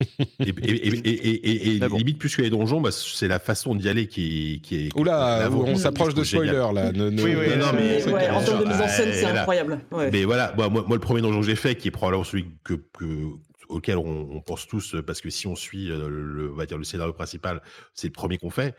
[0.20, 1.96] et- et- et- et- et Mais bon.
[1.96, 4.58] limite, plus que les donjons, bah, c'est la façon d'y aller qui est.
[4.60, 6.48] Qui est qui est Oula, on s'approche de génial.
[6.54, 6.92] spoiler là.
[6.92, 9.12] Ne, ne- Oui, oui, ne- non, mais- ne- Ouais, en termes de mise en scène,
[9.12, 9.80] c'est incroyable.
[9.90, 10.10] Ouais.
[10.12, 12.46] Mais voilà, moi, moi, moi, le premier donjon que j'ai fait, qui est probablement celui
[12.64, 13.30] que, que-
[13.68, 16.78] auquel on, on pense tous, parce que si on suit euh, le, on va dire,
[16.78, 17.60] le scénario principal,
[17.92, 18.74] c'est le premier qu'on fait.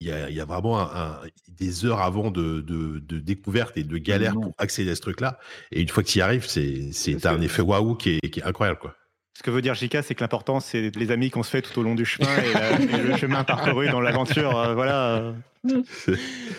[0.00, 3.18] Il y a, il y a vraiment un- un- des heures avant de, de, de
[3.18, 4.40] découverte et de galère Non.
[4.42, 5.38] pour accéder à ce truc-là.
[5.72, 8.42] Et une fois que tu y arrives, c'est un effet waouh qui est, qui est
[8.44, 8.78] incroyable.
[8.78, 8.94] Quoi.
[9.36, 11.78] Ce que veut dire Jika, c'est que l'important, c'est les amis qu'on se fait tout
[11.78, 14.58] au long du chemin et, la- et le chemin parcouru dans l'aventure.
[14.58, 15.34] euh, voilà.
[15.68, 15.74] Tout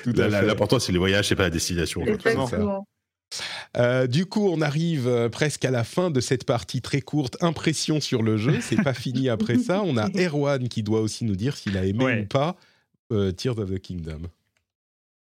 [0.09, 0.45] à La- la- fait.
[0.45, 2.05] L'important, c'est le voyage, c'est pas la destination.
[2.05, 2.85] Exactement.
[3.77, 7.35] Euh, du coup, on arrive euh, presque à la fin de cette partie très courte.
[7.41, 8.59] Impression sur le jeu.
[8.61, 9.81] C'est pas fini après ça.
[9.83, 12.21] On a Erwan qui doit aussi nous dire s'il a aimé Ouais.
[12.21, 12.55] ou pas
[13.11, 14.21] euh, Tears of the Kingdom.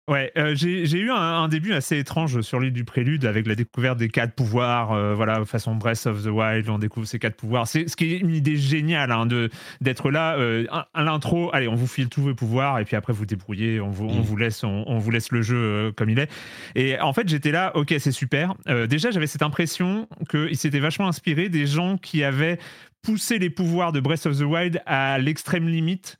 [0.08, 3.56] Ouais, euh, j'ai eu un, un début assez étrange sur l'île du Prélude avec la
[3.56, 7.34] découverte des quatre pouvoirs, euh, voilà, façon Breath of the Wild, on découvre ces quatre
[7.34, 7.66] pouvoirs.
[7.66, 9.50] C'est ce qui est une idée géniale hein, de
[9.80, 11.50] d'être là euh, à, l'intro.
[11.52, 14.20] Allez, on vous file tous vos pouvoirs et puis après vous débrouillez, on vous, on
[14.20, 14.22] Mm.
[14.22, 16.30] vous laisse, on, on vous laisse le jeu euh, comme il est.
[16.76, 18.54] Et en fait, j'étais là, ok, c'est super.
[18.88, 22.58] Déjà, j'avais cette impression qu'il s'était vachement inspiré des gens qui avaient
[23.02, 26.16] poussé les pouvoirs de Breath of the Wild à l'extrême limite.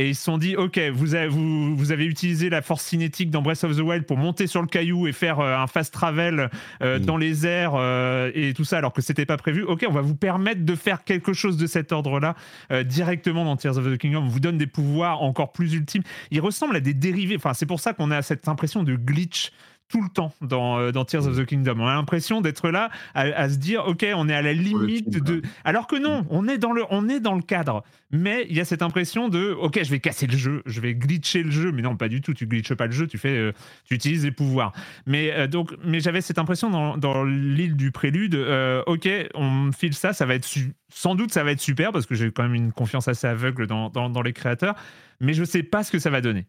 [0.00, 3.30] Et ils se sont dit, ok, vous avez, vous, vous avez utilisé la force cinétique
[3.30, 5.92] dans Breath of the Wild pour monter sur le caillou et faire euh, un fast
[5.92, 6.48] travel
[6.82, 7.04] euh, Mm.
[7.04, 9.62] dans les airs euh, et tout ça, alors que c'était pas prévu.
[9.62, 12.34] Ok, on va vous permettre de faire quelque chose de cet ordre-là
[12.72, 14.22] euh, directement dans Tears of the Kingdom.
[14.22, 16.02] On vous donne des pouvoirs encore plus ultimes.
[16.30, 17.36] Ils ressemblent à des dérivés.
[17.36, 19.52] Enfin, c'est pour ça qu'on a cette impression de glitch
[19.90, 21.80] tout le temps dans, euh, dans Tears of the Kingdom.
[21.80, 25.22] On a l'impression d'être là à, à se dire, ok, on est à la limite
[25.22, 25.42] de.
[25.64, 27.82] Alors que non, on est dans le, on est dans le cadre.
[28.12, 30.94] Mais il y a cette impression de, ok, je vais casser le jeu, je vais
[30.94, 31.70] glitcher le jeu.
[31.72, 32.34] Mais non, pas du tout.
[32.34, 33.52] Tu glitches pas le jeu, tu fais, euh,
[33.84, 34.72] tu utilises les pouvoirs.
[35.06, 38.34] Mais euh, donc, mais j'avais cette impression dans, dans l'île du prélude.
[38.34, 40.48] euh, ok, on me file ça, ça va être
[40.92, 43.66] sans doute ça va être super parce que j'ai quand même une confiance assez aveugle
[43.66, 44.74] dans, dans, dans les créateurs.
[45.20, 46.46] Mais je sais pas ce que ça va donner.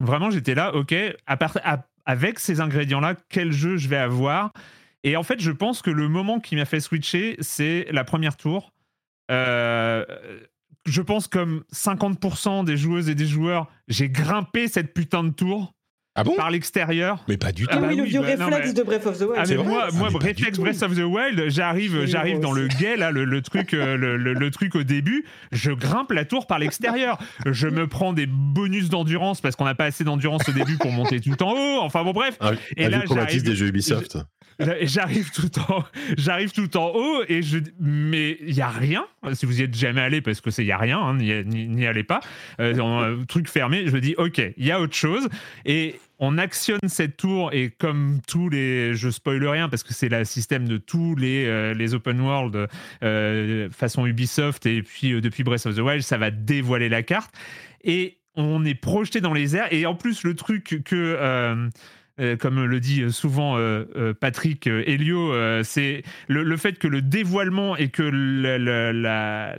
[0.00, 0.94] Vraiment, j'étais là, ok,
[1.26, 4.52] à part, à- avec ces ingrédients-là, quel jeu je vais avoir
[5.04, 8.36] Et en fait, je pense que le moment qui m'a fait switcher, c'est la première
[8.36, 8.72] tour.
[9.30, 10.04] Euh,
[10.86, 15.74] je pense comme 50% des joueuses et des joueurs, j'ai grimpé cette putain de tour
[16.18, 16.34] Ah bon?
[16.34, 17.22] Par l'extérieur.
[17.28, 17.68] Mais pas du tout.
[17.72, 19.34] Ah Ah bah oui, le vieux bah réflexe mais- de Breath of the Wild.
[19.36, 20.62] Ah, mais vrai moi, Ah, réflexe tout.
[20.62, 24.16] Breath of the Wild, j'arrive, j'arrive dans le guet là, le, le truc, euh, le,
[24.16, 27.18] le- le truc au début, je grimpe la tour par l'extérieur.
[27.44, 30.90] Je me prends des bonus d'endurance parce qu'on n'a pas assez d'endurance au début pour
[30.90, 31.80] monter tout en haut.
[31.82, 34.18] Enfin bon bref, Un, Et un là, vieux traumatisme j'arrive- des jeux Ubisoft.
[34.58, 35.84] J'a- J'arrive tout en,
[36.16, 39.04] j'arrive tout en haut et je, mais il y a rien.
[39.34, 41.30] Si vous y êtes jamais allé, parce que c'est il y a rien, hein, n'y
[41.44, 42.20] n'y- n'y allez pas.
[42.60, 45.28] Euh, un truc fermé, je me dis ok, il y a autre chose
[45.66, 50.08] et on actionne cette tour et comme tous les, je spoil rien parce que c'est
[50.08, 52.68] le système de tous les euh, les open world
[53.02, 57.02] euh, façon Ubisoft et puis euh, depuis Breath of the Wild, ça va dévoiler la
[57.02, 57.34] carte.
[57.84, 59.72] Et on est projeté dans les airs.
[59.72, 61.68] Et en plus le truc que
[62.38, 63.58] comme le dit souvent
[64.20, 65.32] Patrick Helio,
[65.64, 69.56] c'est le, fait que le dévoilement et que la-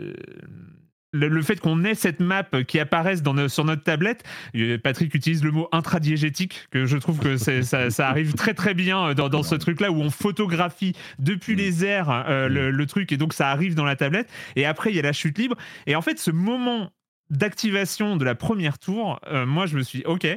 [1.14, 4.24] le- le fait qu'on ait cette map qui apparaisse dans sur notre tablette,
[4.56, 8.74] euh, Patrick utilise le mot intradiégétique, que je trouve que ça, ça arrive très très
[8.74, 13.12] bien dans, dans ce truc-là où on photographie depuis les airs euh, le, le truc
[13.12, 14.30] et donc ça arrive dans la tablette.
[14.56, 15.56] Et après, il y a la chute libre.
[15.86, 16.92] Et en fait, ce moment
[17.30, 20.28] d'activation de la première tour, euh, moi je me suis dit, ok,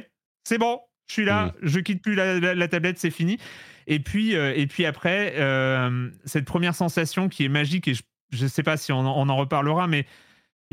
[0.43, 3.37] c'est bon, je suis là, je quitte plus la, la- la tablette, c'est fini.
[3.87, 7.93] Et puis, euh, et puis après, euh, cette première sensation qui est magique, et
[8.31, 10.05] je ne sais pas si on en, on en reparlera, mais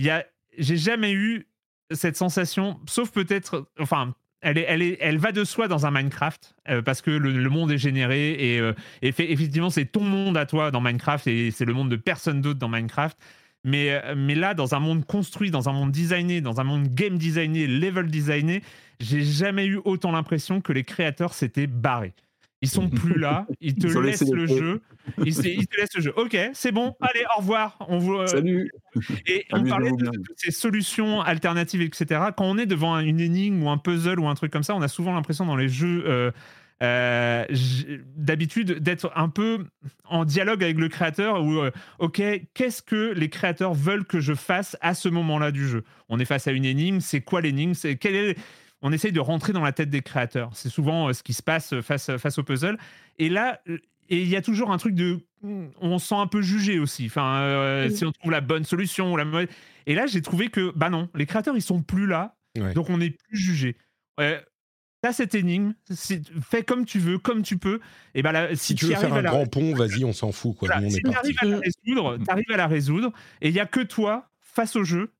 [0.04, 0.24] y a,
[0.56, 1.46] j'ai jamais eu
[1.90, 5.90] cette sensation, sauf peut-être, enfin, elle, est, elle, est, elle va de soi dans un
[5.90, 8.72] Minecraft euh, parce que le, monde est généré et, euh,
[9.02, 11.96] et fait- effectivement c'est ton monde à toi dans Minecraft et c'est le monde de
[11.96, 13.18] personne d'autre dans Minecraft.
[13.64, 16.94] Mais, euh, mais là, dans un monde construit, dans un monde designé, dans un monde
[16.94, 18.62] game designé, level designé,
[19.00, 22.14] j'ai jamais eu autant l'impression que les créateurs s'étaient barrés.
[22.60, 24.82] Ils sont plus là, ils te Ils laissent le jeu,
[25.24, 26.12] ils, te laissent le jeu.
[26.16, 27.76] Ok, c'est bon, allez, au revoir.
[27.88, 28.70] On vous, euh, Salut.
[29.26, 32.20] et on parlait de, de ces solutions alternatives, etc.
[32.36, 34.74] Quand on est devant un- une énigme ou un puzzle ou un truc comme ça,
[34.74, 36.32] on a souvent l'impression dans les jeux euh,
[36.82, 37.44] euh,
[38.16, 39.64] d'habitude d'être un peu
[40.04, 42.22] en dialogue avec le créateur ou euh, ok
[42.54, 45.84] qu'est-ce que les créateurs veulent que je fasse à ce moment-là du jeu?
[46.08, 47.74] On est face à une énigme c'est quoi l'énigme?
[47.74, 48.36] C'est quel est
[48.82, 51.42] on essaye de rentrer dans la tête des créateurs c'est souvent euh, ce qui se
[51.42, 52.78] passe face face au puzzle
[53.18, 53.78] et là euh,
[54.08, 57.06] et il y a toujours un truc de on se sent un peu jugé aussi
[57.06, 57.96] enfin euh, Oui.
[57.96, 59.48] si on trouve la bonne solution ou la mauvaise
[59.86, 62.72] et là j'ai trouvé que bah non les créateurs ils sont plus là Ouais.
[62.74, 63.76] donc on n'est plus jugé
[64.20, 64.40] Euh,
[65.00, 65.74] T'as cette énigme,
[66.42, 67.78] fais comme tu veux, comme tu peux.
[68.16, 70.32] Et ben là, si, Si tu veux faire un la- grand pont, vas-y, on s'en
[70.32, 70.56] fout.
[70.56, 70.66] Quoi.
[70.66, 73.54] voilà, Nous, on si tu arrives à la résoudre, t'arrives à la résoudre, et il
[73.54, 75.12] y a que toi face au jeu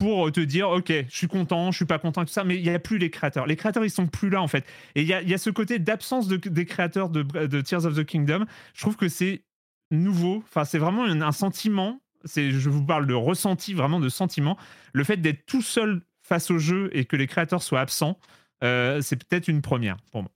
[0.00, 2.64] pour te dire ok, je suis content, je suis pas content, tout ça, mais il
[2.64, 3.46] y a plus les créateurs.
[3.46, 4.64] Les créateurs, ils sont plus là en fait.
[4.94, 7.94] Et il y a, y a ce côté d'absence de- des créateurs de, Tears of
[7.94, 8.46] the Kingdom.
[8.74, 9.44] Je trouve que c'est
[9.90, 10.42] nouveau.
[10.48, 12.00] Enfin, c'est vraiment un, sentiment.
[12.24, 14.56] C'est, je vous parle de ressenti, vraiment de sentiment.
[14.94, 18.18] Le fait d'être tout seul face au jeu et que les créateurs soient absents,
[18.64, 20.30] euh, c'est peut-être une première pour moi.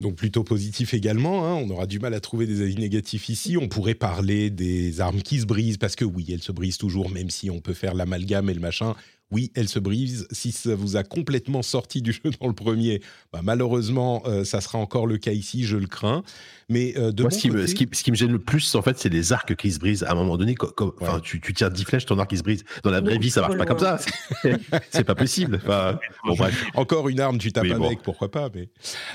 [0.00, 1.46] Donc plutôt positif également.
[1.46, 1.54] hein.
[1.54, 3.56] On aura du mal à trouver des avis négatifs ici.
[3.58, 7.10] On pourrait parler des armes qui se brisent parce que oui, elles se brisent toujours,
[7.10, 8.94] même si on peut faire l'amalgame et le machin.
[9.30, 10.26] Oui, elles se brisent.
[10.32, 13.00] Si ça vous a complètement sorti du jeu dans le premier,
[13.32, 15.64] bah, malheureusement, euh, ça sera encore le cas ici.
[15.64, 16.22] Je le crains.
[16.68, 18.38] Mais euh, de Moi, ce qui, me, côté- ce, qui, ce qui me gêne le
[18.38, 20.02] plus, en fait, c'est les arcs qui se brisent.
[20.04, 21.08] À un moment donné, Ouais.
[21.22, 22.64] tu, tu tires 10 flèches, ton arc il se brise.
[22.82, 23.98] Dans la vraie vie, ça marche pas comme ça.
[24.90, 25.60] C'est- pas possible.
[25.62, 26.64] Enfin, bon, bref.
[26.74, 27.86] Encore une arme, tu tapes Oui, bon.
[27.86, 28.48] avec, pourquoi pas.
[28.54, 28.68] Mais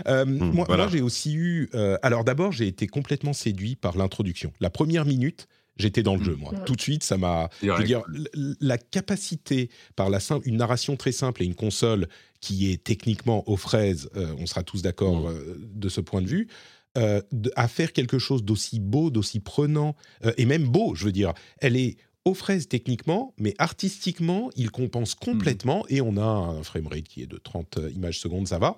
[0.07, 0.83] Euh, moi, voilà.
[0.83, 1.69] moi, j'ai aussi eu.
[1.75, 4.51] euh, alors d'abord, j'ai été complètement séduit par l'introduction.
[4.59, 5.47] La première minute,
[5.77, 6.51] j'étais dans le jeu, moi.
[6.53, 6.63] Mm.
[6.65, 7.49] Tout de suite, ça m'a.
[7.61, 8.03] Je veux dire,
[8.61, 12.07] la capacité par la sim- une narration très simple et une console
[12.41, 15.33] qui est techniquement aux fraises, euh, on sera tous d'accord Mm.
[15.33, 16.47] euh, de ce point de vue.
[16.97, 19.97] euh, de- à faire quelque chose d'aussi beau, d'aussi prenant,
[20.37, 21.33] et même beau, je veux dire.
[21.57, 27.03] Elle est aux fraises techniquement, mais artistiquement, il compense complètement, et on a un framerate
[27.03, 28.77] qui est de 30 images secondes, ça va,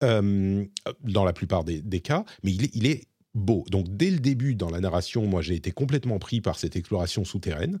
[0.00, 3.04] dans la plupart des, des cas, mais il est
[3.34, 3.64] beau.
[3.70, 7.24] Donc dès le début, dans la narration, moi j'ai été complètement pris par cette exploration
[7.24, 7.80] souterraine.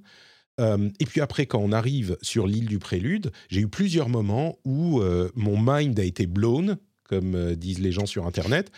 [0.60, 4.58] Euh, et puis après, quand on arrive sur l'île du Prélude, j'ai eu plusieurs moments
[4.64, 8.70] où euh, mon mind a été blown, comme euh, disent les gens sur Internet.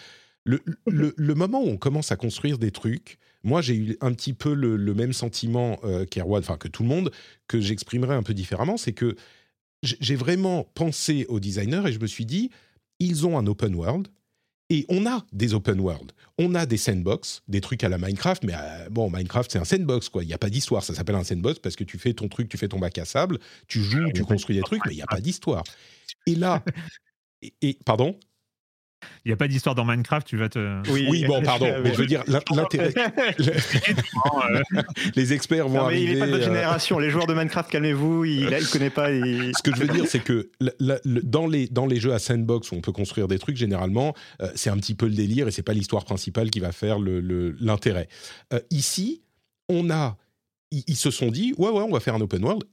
[0.44, 4.12] Le, le- le moment où on commence à construire des trucs, moi j'ai eu un
[4.12, 5.80] petit peu le, le même sentiment
[6.10, 7.10] qu'Erwan, enfin que tout le monde,
[7.48, 9.16] que j'exprimerai un peu différemment, c'est que
[9.82, 12.50] j'ai vraiment pensé aux designers et je me suis dit,
[13.00, 14.08] ils ont un open world,
[14.72, 18.42] et on a des open world, on a des sandbox, des trucs à la Minecraft,
[18.44, 21.14] mais euh, bon, Minecraft c'est un sandbox quoi, il n'y a pas d'histoire, ça s'appelle
[21.14, 23.38] un sandbox parce que tu fais ton truc, tu fais ton bac à sable,
[23.68, 25.62] tu joues, tu construis des trucs, mais il n'y a pas d'histoire.
[26.26, 26.64] Et là,
[27.42, 28.18] et, et- pardon?
[29.24, 30.88] Il n'y a pas d'histoire dans Minecraft, tu vas te.
[30.90, 32.92] Oui, bon, pardon, mais je veux dire, l'in- l'intérêt,
[35.16, 36.14] les experts vont Non, mais il arriver.
[36.14, 36.98] n'est pas de votre euh, génération.
[36.98, 38.24] Les joueurs de Minecraft, calmez-vous.
[38.24, 39.10] Il ne connaît pas.
[39.12, 42.00] il- Ce que je veux dire, c'est que la- la- le- dans, les, dans les
[42.00, 45.06] jeux à sandbox où on peut construire des trucs, généralement, euh, c'est un petit peu
[45.06, 48.08] le délire et c'est pas l'histoire principale qui va faire le- le- l'intérêt.
[48.52, 49.22] Euh, ici,
[49.68, 50.16] on a,
[50.70, 52.64] ils, ils se sont dit, ouais, ouais, on va faire un open world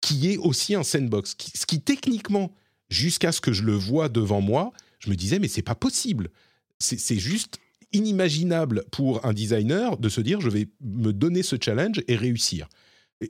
[0.00, 1.34] qui est aussi un sandbox.
[1.34, 2.52] Qui- ce qui techniquement,
[2.90, 6.30] jusqu'à ce que je le vois devant moi, je me disais, mais c'est pas possible.
[6.78, 7.58] C'est juste
[7.92, 12.68] inimaginable pour un designer de se dire, je vais me donner ce challenge et réussir.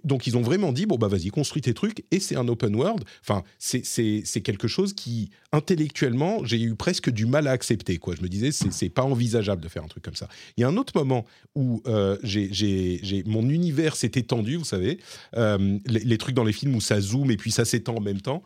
[0.02, 2.74] Donc ils ont vraiment dit bon bah vas-y construis tes trucs et c'est un open
[2.74, 3.04] world.
[3.20, 8.16] Enfin c'est quelque chose qui intellectuellement j'ai eu presque du mal à accepter quoi.
[8.16, 10.28] Je me disais c'est pas envisageable de faire un truc comme ça.
[10.56, 11.24] Il y a un autre moment
[11.54, 14.98] où euh, j'ai mon univers s'est étendu vous savez
[15.36, 18.00] Euh, les, les trucs dans les films où ça zoome et puis ça s'étend en
[18.00, 18.42] même temps.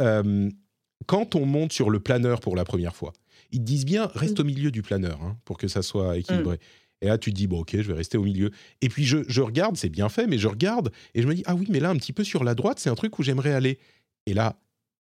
[0.00, 0.50] Euh,
[1.10, 3.12] quand on monte sur le planeur pour la première fois,
[3.50, 6.60] ils te disent bien reste au milieu du planeur hein, pour que ça soit équilibré.
[7.00, 8.52] Et là, tu te dis, bon, ok, je vais rester au milieu.
[8.80, 11.42] Et puis, je, je regarde, c'est bien fait, mais je regarde et je me dis,
[11.46, 13.52] ah oui, mais là, un petit peu sur la droite, c'est un truc où j'aimerais
[13.52, 13.80] aller.
[14.26, 14.56] Et là,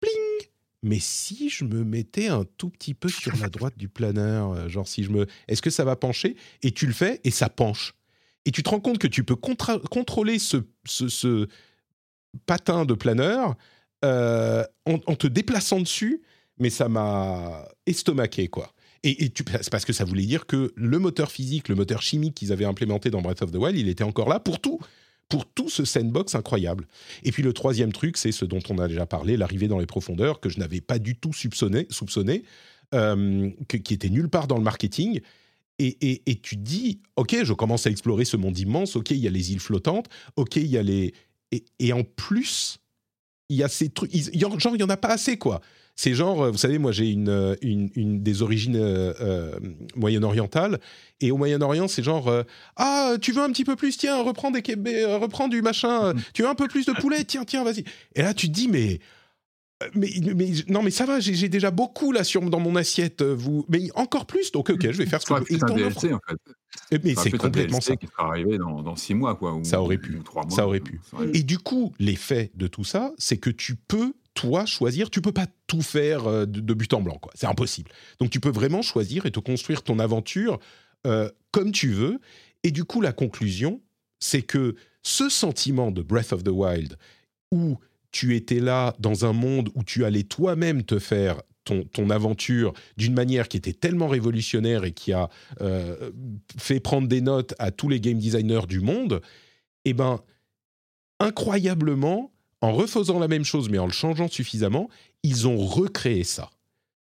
[0.00, 0.50] pling
[0.82, 4.68] Mais si je me mettais un tout petit peu sur la droite du planeur, euh,
[4.68, 5.26] genre si je me.
[5.48, 6.36] Est-ce que ça va pencher?
[6.62, 7.94] Et tu le fais et ça penche.
[8.44, 11.48] Et tu te rends compte que tu peux contrôler ce, ce, ce
[12.44, 13.56] patin de planeur
[14.04, 16.22] euh, en, te déplaçant dessus,
[16.58, 18.72] mais ça m'a estomaqué, quoi.
[19.02, 22.52] Et, c'est parce que ça voulait dire que le moteur physique, le moteur chimique qu'ils
[22.52, 24.78] avaient implémenté dans Breath of the Wild, il était encore là pour tout.
[25.28, 26.86] pour tout ce sandbox incroyable.
[27.22, 29.86] Et puis le troisième truc, c'est ce dont on a déjà parlé, l'arrivée dans les
[29.86, 32.44] profondeurs, que je n'avais pas du tout soupçonné,
[32.94, 35.20] euh, qui était nulle part dans le marketing.
[35.78, 39.26] Et, et- tu dis, ok, je commence à explorer ce monde immense, ok, il y
[39.26, 41.14] a les îles flottantes, ok, il y a les...
[41.78, 42.78] Et en plus,
[43.48, 45.36] il y a ces trucs, il y en- genre, il n'y en a pas assez,
[45.36, 45.60] quoi.
[45.96, 49.52] C'est genre, euh, vous savez, moi j'ai une, euh, une, une des origines euh, euh,
[49.94, 50.80] moyen-orientales,
[51.20, 52.42] et au Moyen-Orient, c'est genre, euh,
[52.76, 54.60] ah, tu veux un petit peu plus, tiens, reprends, des,
[55.04, 57.84] reprends du machin, euh, tu veux un peu plus de poulet, tiens, tiens, vas-y.
[58.16, 58.98] Et là, tu te dis, mais...
[59.94, 63.22] Mais, mais non, mais ça va, j'ai déjà beaucoup là sur, dans mon assiette.
[63.22, 64.52] euh, Vous, mais encore plus.
[64.52, 65.64] Donc, ok, je vais faire ce que je veux.
[65.64, 65.74] un.
[65.74, 66.36] DLC en fait.
[66.90, 67.96] Eh, Mais c'est complètement DLC ça.
[67.96, 69.54] qui sera arrivé dans, dans six mois, quoi.
[69.54, 70.16] ou- Ça aurait pu.
[70.16, 70.54] ou trois mois.
[70.56, 71.00] Ça aurait pu.
[71.10, 71.38] Ça aurait pu.
[71.38, 75.10] Et du coup, l'effet de tout ça, c'est que tu peux, toi, choisir.
[75.10, 77.32] Tu peux pas tout faire euh, de, de but en blanc, quoi.
[77.36, 77.90] C'est impossible.
[78.20, 80.58] Donc, tu peux vraiment choisir et te construire ton aventure
[81.06, 82.18] euh, comme tu veux.
[82.64, 83.80] Et du coup, la conclusion,
[84.18, 86.96] c'est que ce sentiment de Breath of the Wild,
[87.52, 87.76] où
[88.14, 93.12] tu étais là dans un monde où tu allais toi-même te faire ton, aventure d'une
[93.12, 95.28] manière qui était tellement révolutionnaire et qui a
[95.60, 96.12] euh,
[96.56, 99.20] fait prendre des notes à tous les game designers du monde,
[99.84, 100.20] eh ben,
[101.18, 104.88] incroyablement, en refaisant la même chose mais en le changeant suffisamment,
[105.24, 106.50] ils ont recréé ça.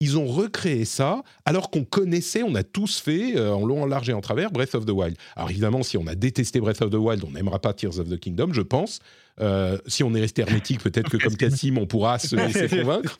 [0.02, 3.86] Ils ont recréé ça alors qu'on connaissait, on a tous fait euh, en long, en
[3.86, 5.16] large et en travers Breath of the Wild.
[5.36, 8.10] Alors évidemment, si on a détesté Breath of the Wild, on n'aimera pas Tears of
[8.10, 9.00] the Kingdom, je pense.
[9.40, 13.20] Euh, si on est resté hermétique, peut-être que comme Cassim, on pourra se laisser convaincre.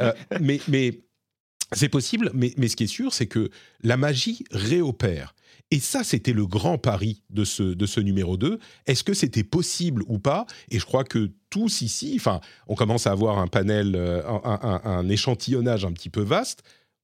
[0.00, 1.00] Euh, mais mais
[1.72, 3.50] c'est possible, mais, mais ce qui est sûr, c'est que
[3.82, 5.34] la magie réopère.
[5.70, 8.58] Et ça, c'était le grand pari de ce, de ce numéro 2.
[8.86, 10.46] Est-ce que c'était possible ou pas?
[10.70, 14.58] Et je crois que tous ici, enfin, on commence à avoir un panel, euh, un,
[14.62, 16.62] un- un échantillonnage un petit peu vaste.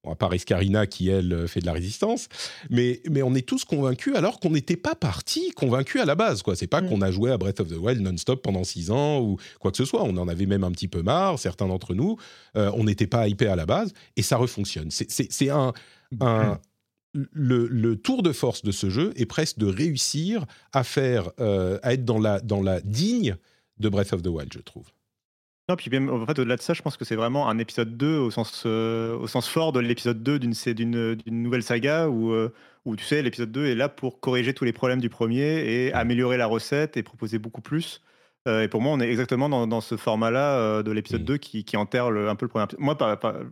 [0.08, 2.28] À part Escarina qui, elle, euh, fait de la résistance.
[2.70, 6.42] Mais, mais on est tous convaincus alors qu'on n'était pas parti convaincus à la base.
[6.42, 6.54] quoi.
[6.54, 6.88] C'est pas Mm.
[6.88, 9.76] qu'on a joué à Breath of the Wild non-stop pendant six ans ou quoi que
[9.76, 10.04] ce soit.
[10.04, 12.16] On en avait même un petit peu marre, certains d'entre nous.
[12.56, 14.92] Euh, on n'était pas hypé à la base et ça refonctionne.
[14.92, 15.72] C'est- un,
[16.20, 16.60] un-
[17.32, 21.78] le, le tour de force de ce jeu est presque de réussir à faire, euh,
[21.82, 23.36] à être dans la, dans la digne
[23.78, 24.84] de Breath of the Wild, je trouve.
[25.68, 27.96] Non, puis même, en fait, au-delà de ça, je pense que c'est vraiment un épisode
[27.96, 31.64] 2 au sens, euh, au sens fort de l'épisode 2 d'une sé- d'une d'une nouvelle
[31.64, 32.52] saga où, euh,
[32.84, 35.92] où tu sais, l'épisode 2 est là pour corriger tous les problèmes du premier et
[35.92, 38.00] améliorer la recette et proposer beaucoup plus.
[38.46, 41.36] Euh, et pour moi, on est exactement dans, dans ce format-là euh, de l'épisode 2
[41.36, 42.66] qui, qui enterre le- un peu le premier.
[42.78, 42.96] Moi,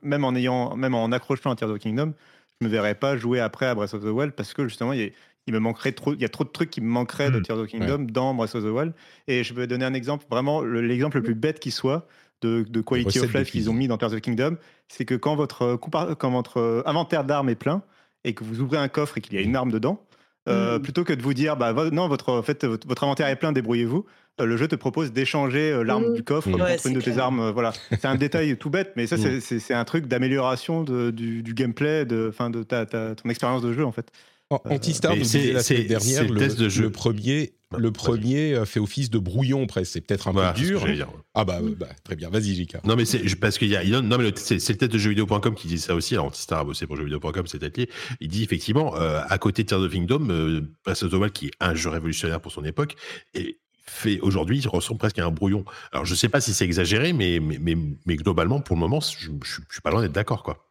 [0.02, 2.14] même, en ayant, même en accrochant à Tears of Kingdom,
[2.60, 4.92] je ne me verrais pas jouer après à Breath of the Wild parce que justement,
[4.92, 5.08] il, y a-
[5.46, 7.42] il me manquerait trop, il y a trop de trucs qui me manqueraient de Mm.
[7.42, 8.92] Tears of the Kingdom dans Breath of the Wild.
[9.28, 12.06] Et je vais donner un exemple, vraiment le- l'exemple le plus bête qui soit
[12.42, 14.56] de, de quality of life qu'ils ont mis dans Tears of the Kingdom,
[14.88, 17.82] c'est que quand votre, euh, quand votre euh, inventaire d'armes est plein
[18.24, 20.04] et que vous ouvrez un coffre et qu'il y a une arme dedans,
[20.48, 20.82] euh, Mm.
[20.82, 23.36] plutôt que de vous dire bah vo- non votre en fait votre, votre inventaire est
[23.36, 24.04] plein débrouillez-vous
[24.42, 26.14] le jeu te propose d'échanger euh, l'arme Mm.
[26.14, 26.52] du coffre Mm.
[26.52, 29.16] contre Ouais, une de tes armes euh, voilà c'est un détail tout bête mais ça
[29.16, 29.40] Mm.
[29.40, 33.72] c'est- un truc d'amélioration du, du gameplay de fin de ta, ta- ton expérience de
[33.72, 34.10] jeu en fait
[34.50, 36.82] Antistar c'est- dernière, le test de jeu.
[36.82, 39.92] le premier, le premier euh, fait office de brouillon presque.
[39.94, 40.86] C'est peut-être un Voilà, peu dur.
[41.32, 42.80] Ah bah, bah, très bien, vas-y Jika.
[42.84, 43.82] Non, mais c'est parce qu'il y a.
[44.02, 46.14] Non, mais le- c'est le test de jeuxvideo.com qui dit ça aussi.
[46.14, 47.88] Alors, Antistar a bossé pour jeuxvideo.com, c'est peut-être lié.
[48.20, 51.14] Il dit effectivement, euh, à côté de Tears of the Kingdom, euh, Breath of the
[51.14, 52.94] Wild, qui est un jeu révolutionnaire pour son époque,
[53.34, 55.64] et fait aujourd'hui, il ressemble presque à un brouillon.
[55.92, 59.00] Alors, je sais pas si c'est exagéré, mais, mais, mais, mais globalement, pour le moment,
[59.00, 60.66] je, je suis pas loin d'être d'accord, quoi.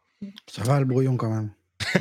[0.46, 1.50] Ça va le brouillon quand même.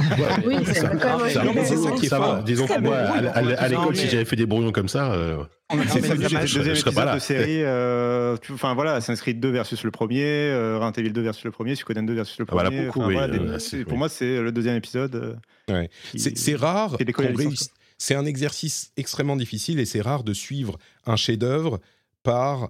[0.45, 2.26] Oui, c'est ça- ça- qui est Ça va.
[2.26, 2.44] fort.
[2.44, 5.11] Disons que moi, à, à- à l'école, Non, si j'avais fait des brouillons comme ça,
[5.14, 6.45] euh, c'est ça deuxième marche.
[6.52, 7.15] je deuxième serais pas épisode là.
[7.15, 11.22] de série euh, enfin voilà Assassin's Creed 2 versus le premier euh, Resident Evil 2
[11.22, 13.40] versus le premier Suikoden 2 versus le Ah, voilà, premier beaucoup, Enfin, oui, voilà, des-
[13.40, 13.99] euh, c'est- c'est- pour oui.
[13.99, 15.34] moi c'est le deuxième épisode euh,
[15.73, 15.90] Ouais.
[16.11, 16.95] qui- C'est c'est rare.
[17.14, 17.72] qu'on réussisse-
[18.03, 21.80] C'est un exercice extrêmement difficile et c'est rare de suivre un chef-d'œuvre
[22.21, 22.69] par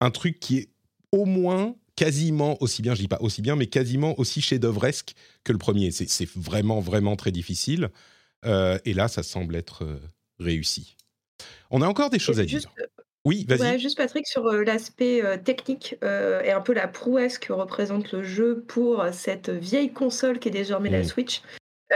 [0.00, 0.68] un truc qui est
[1.12, 5.14] au moins quasiment aussi bien, je dis pas aussi bien, mais quasiment aussi chef-d'œuvresque
[5.44, 5.92] que le premier.
[5.92, 7.90] C'est vraiment, vraiment très difficile.
[8.46, 10.00] Euh, et là, ça semble être euh,
[10.40, 10.96] réussi.
[11.70, 12.86] On a encore des choses à Juste, dire.
[13.24, 13.60] Oui, vas-y.
[13.60, 17.52] Ouais, juste Patrick, sur euh, l'aspect euh, technique euh, et un peu la prouesse que
[17.52, 21.04] représente le jeu pour cette vieille console qui est désormais la.
[21.04, 21.42] Switch.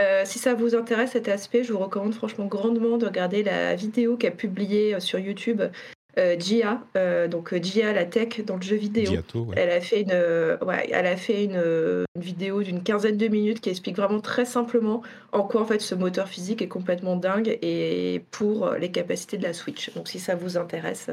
[0.01, 3.75] Euh, si ça vous intéresse cet aspect, je vous recommande franchement grandement de regarder la
[3.75, 5.61] vidéo qu'a publiée euh, sur YouTube
[6.17, 9.11] euh, Gia, euh, donc Gia la tech dans le jeu vidéo.
[9.11, 9.55] Giato, ouais.
[9.57, 11.61] Elle a fait une, euh, ouais, elle a fait une,
[12.15, 15.01] une vidéo d'une quinzaine de minutes qui explique vraiment très simplement
[15.31, 19.43] en quoi en fait ce moteur physique est complètement dingue et pour les capacités de
[19.43, 19.93] la Switch.
[19.93, 21.09] Donc si ça vous intéresse,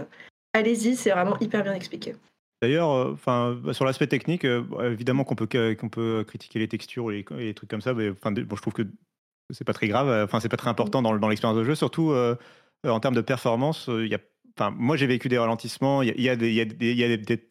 [0.52, 2.14] allez-y, c'est vraiment hyper bien expliqué.
[2.62, 6.58] D'ailleurs, euh, enfin, sur l'aspect technique, euh, bon, évidemment qu'on peut que- qu'on peut critiquer
[6.58, 8.82] les textures et les, trucs comme ça, mais enfin, bon, je trouve que
[9.50, 10.08] c'est pas très grave.
[10.08, 12.34] euh, Enfin, c'est pas très important dans, dans l'expérience de jeu, surtout euh,
[12.86, 13.88] euh, en termes de performance.
[13.88, 14.18] euh, Il y a
[14.58, 16.02] enfin, moi j'ai vécu des ralentissements.
[16.02, 17.46] Il y a, il y a des, il y a des- il y a des-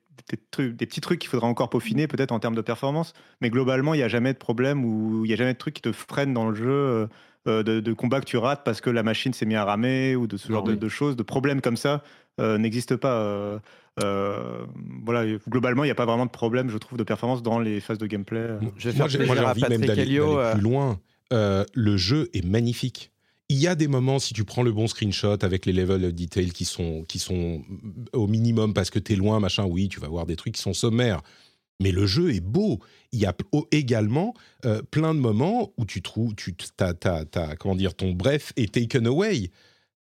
[0.51, 3.13] trucs- des petits trucs qu'il faudra encore peaufiner peut-être en termes de performance.
[3.41, 5.75] Mais globalement, il n'y a jamais de problème ou il n'y a jamais de truc
[5.75, 6.67] qui te freine dans le jeu.
[6.69, 7.07] euh,
[7.47, 10.15] euh, de, de combat que tu rates parce que la machine s'est mise à ramer
[10.15, 12.01] ou de ce genre de, choses, de problèmes comme ça
[12.41, 13.19] euh, n'existent pas.
[13.21, 13.59] euh,
[14.03, 14.65] euh,
[15.05, 17.79] voilà, globalement, il n'y a pas vraiment de problème, je trouve, de performance dans les
[17.79, 18.47] phases de gameplay.
[18.77, 20.35] Je vais Moi, faire j'ai moi, j'ai envie même d'aller Helio.
[20.35, 20.99] d'aller euh, plus loin.
[21.33, 23.11] Euh, le jeu est magnifique.
[23.47, 26.13] Il y a des moments, si tu prends le bon screenshot avec les levels of
[26.13, 27.61] detail qui sont, qui sont
[28.13, 30.61] au minimum parce que tu es loin, machin, oui, tu vas voir des trucs qui
[30.61, 31.21] sont sommaires.
[31.79, 32.79] Mais le jeu est beau.
[33.11, 33.35] Il y a
[33.71, 34.33] également
[34.65, 38.51] euh, plein de moments où tu trouves, tu t'as, t'as- t'as- comment dire, ton bref
[38.55, 39.51] est taken away.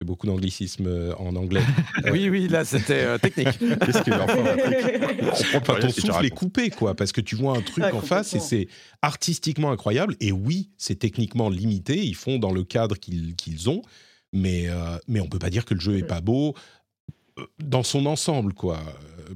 [0.04, 1.62] Beaucoup d'anglicisme euh, en anglais.
[2.12, 3.58] Oui, oui, là c'était euh, technique.
[3.58, 4.14] Qu'est-ce qu'il
[5.56, 8.00] Enfin, ton que souffle est coupé, quoi, parce que tu vois un truc Ah, en
[8.00, 8.68] face et c'est
[9.02, 10.14] artistiquement incroyable.
[10.20, 13.82] Et oui, c'est techniquement limité, ils font dans le cadre qu'ils qu'ils ont,
[14.32, 16.54] mais, euh, mais on peut pas dire que le jeu est pas beau
[17.38, 18.78] euh, dans son ensemble, quoi.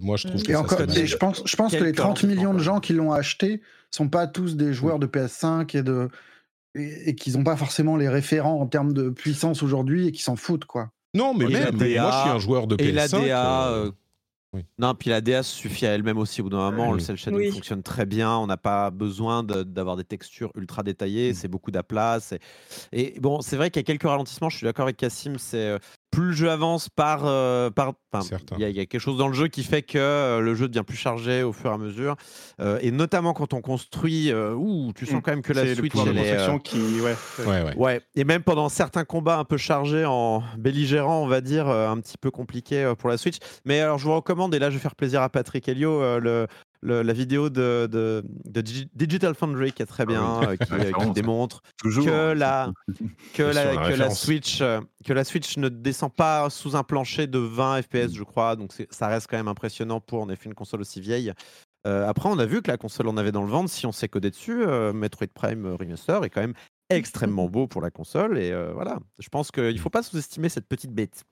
[0.00, 1.92] Moi, je trouve que Et ça encore, se et je pense, je pense que les
[1.92, 3.60] Quelques 30 millions de gens qui l'ont acheté
[3.90, 6.08] sont pas tous des joueurs de PS5 et de
[6.74, 10.22] et, et qu'ils n'ont pas forcément les référents en termes de puissance aujourd'hui et qui
[10.22, 10.90] s'en foutent quoi.
[11.14, 12.82] Non, mais Et même, DA, moi, je suis un joueur de PS5.
[12.88, 13.68] Et la DA.
[13.68, 13.90] euh, euh,
[14.54, 14.64] oui.
[14.78, 16.90] Non, puis la DA suffit à elle-même aussi au bout d'un moment.
[16.92, 17.02] Le Oui.
[17.02, 17.50] cel shading Oui.
[17.50, 18.34] fonctionne très bien.
[18.36, 21.32] On n'a pas besoin de- d'avoir des textures ultra détaillées.
[21.34, 22.18] C'est beaucoup d'aplats.
[22.92, 24.48] Et bon, c'est vrai qu'il y a quelques ralentissements.
[24.50, 25.36] Je suis d'accord avec Cassim.
[25.38, 25.78] C'est euh,
[26.12, 27.22] plus le jeu avance par.
[27.24, 29.80] euh, par il y, a- il y a quelque chose dans le jeu qui fait
[29.82, 32.14] que euh, le jeu devient plus chargé au fur et à mesure.
[32.60, 34.30] Euh, et notamment quand on construit.
[34.30, 35.22] euh, ouh, tu sens Mm.
[35.22, 35.94] quand même que la C'est le Switch.
[35.94, 37.00] de elle est, euh, construction qui.
[37.00, 37.14] Ouais,
[37.46, 37.76] Ouais, ouais.
[37.76, 41.88] Ouais, et même pendant certains combats un peu chargés en belligérant, on va dire, euh,
[41.88, 43.38] un petit peu compliqué euh, pour la Switch.
[43.64, 46.20] Mais alors, je vous recommande, et là, je vais faire plaisir à Patrick Helio, euh,
[46.20, 46.46] le,
[46.82, 50.56] le- la vidéo de, de, de Digi- Digital Foundry qui est très bien, Ah oui.
[51.06, 52.04] qui, démontre Toujours.
[52.04, 52.70] que la,
[53.34, 54.20] que Bien la, sûr, la que la référence.
[54.20, 54.58] Switch,
[55.04, 58.56] que la Switch ne descend pas sous un plancher de 20 FPS, je crois.
[58.56, 61.32] Donc, ça reste quand même impressionnant pour en effet une console aussi vieille.
[61.86, 63.70] Euh, après, on a vu que la console en avait dans le ventre.
[63.70, 66.54] Si on s'est codé dessus, euh, Metroid Prime Remaster est quand même
[66.90, 68.38] extrêmement beau pour la console.
[68.38, 71.24] Et euh, voilà, je pense qu'il ne faut pas sous-estimer cette petite bête.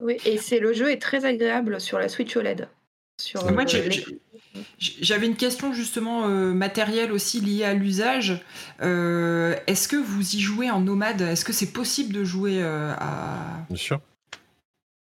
[0.00, 2.68] Oui, et c'est le jeu est très agréable sur la Switch OLED.
[3.18, 3.90] Sur, Moi, euh,
[4.78, 8.42] J'avais une question justement euh, matérielle aussi liée à l'usage.
[8.82, 11.22] Euh, Est-ce que vous y jouez en nomade?
[11.22, 13.64] Est-ce que c'est possible de jouer euh, à...
[13.68, 14.00] Bien sûr.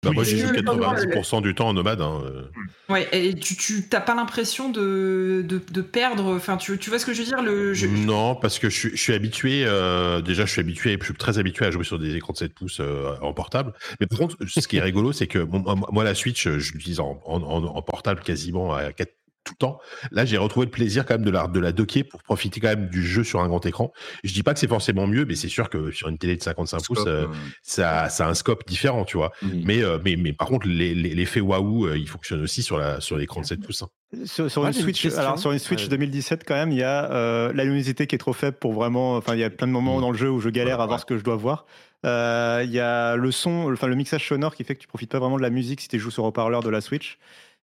[0.03, 2.01] Bah, Oui, moi, j'y joue le- 90% du temps en nomade.
[2.01, 2.43] hein, euh.
[2.89, 6.35] Ouais, et tu tu- t'as pas l'impression de, de, de perdre...
[6.35, 8.77] Enfin, tu, tu vois ce que je veux dire le, je- Non, parce que je
[8.77, 9.63] suis, je suis habitué.
[9.65, 12.39] euh, déjà, je suis habitué, je suis très habitué à jouer sur des écrans de
[12.39, 13.73] 7 pouces euh, en portable.
[14.01, 16.99] Mais par contre, ce qui est rigolo, c'est que moi, moi, la Switch, je l'utilise
[16.99, 19.13] en, en, en- en portable quasiment à 4
[19.45, 19.79] tout le temps.
[20.11, 22.69] Là, j'ai retrouvé le plaisir quand même de la, de la docker pour profiter quand
[22.69, 23.93] même du jeu sur un grand écran.
[24.25, 26.43] Je dis pas que c'est forcément mieux, mais c'est sûr que sur une télé de
[26.43, 29.33] 55 pouces, Scope, euh, euh, ça, ça a un scope différent, tu vois.
[29.43, 33.17] Mais, euh, mais, mais par contre, l'effet waouh, euh, il fonctionne aussi sur la sur
[33.17, 33.83] l'écran de 7 pouces.
[33.83, 33.89] hein.
[34.27, 35.89] Sur, une Switch, alors sur une Switch Ouais.
[35.89, 39.17] 2017 quand même, il y a euh, la luminosité qui est trop faible pour vraiment.
[39.17, 40.01] Enfin, il y a plein de moments Mm.
[40.03, 41.01] dans le jeu où je galère Ouais, à voir ouais.
[41.01, 41.65] ce que je dois voir.
[42.05, 45.11] Euh, Il y a le son, enfin le mixage sonore qui fait que tu profites
[45.11, 47.19] pas vraiment de la musique si tu joues sur haut-parleur de la Switch.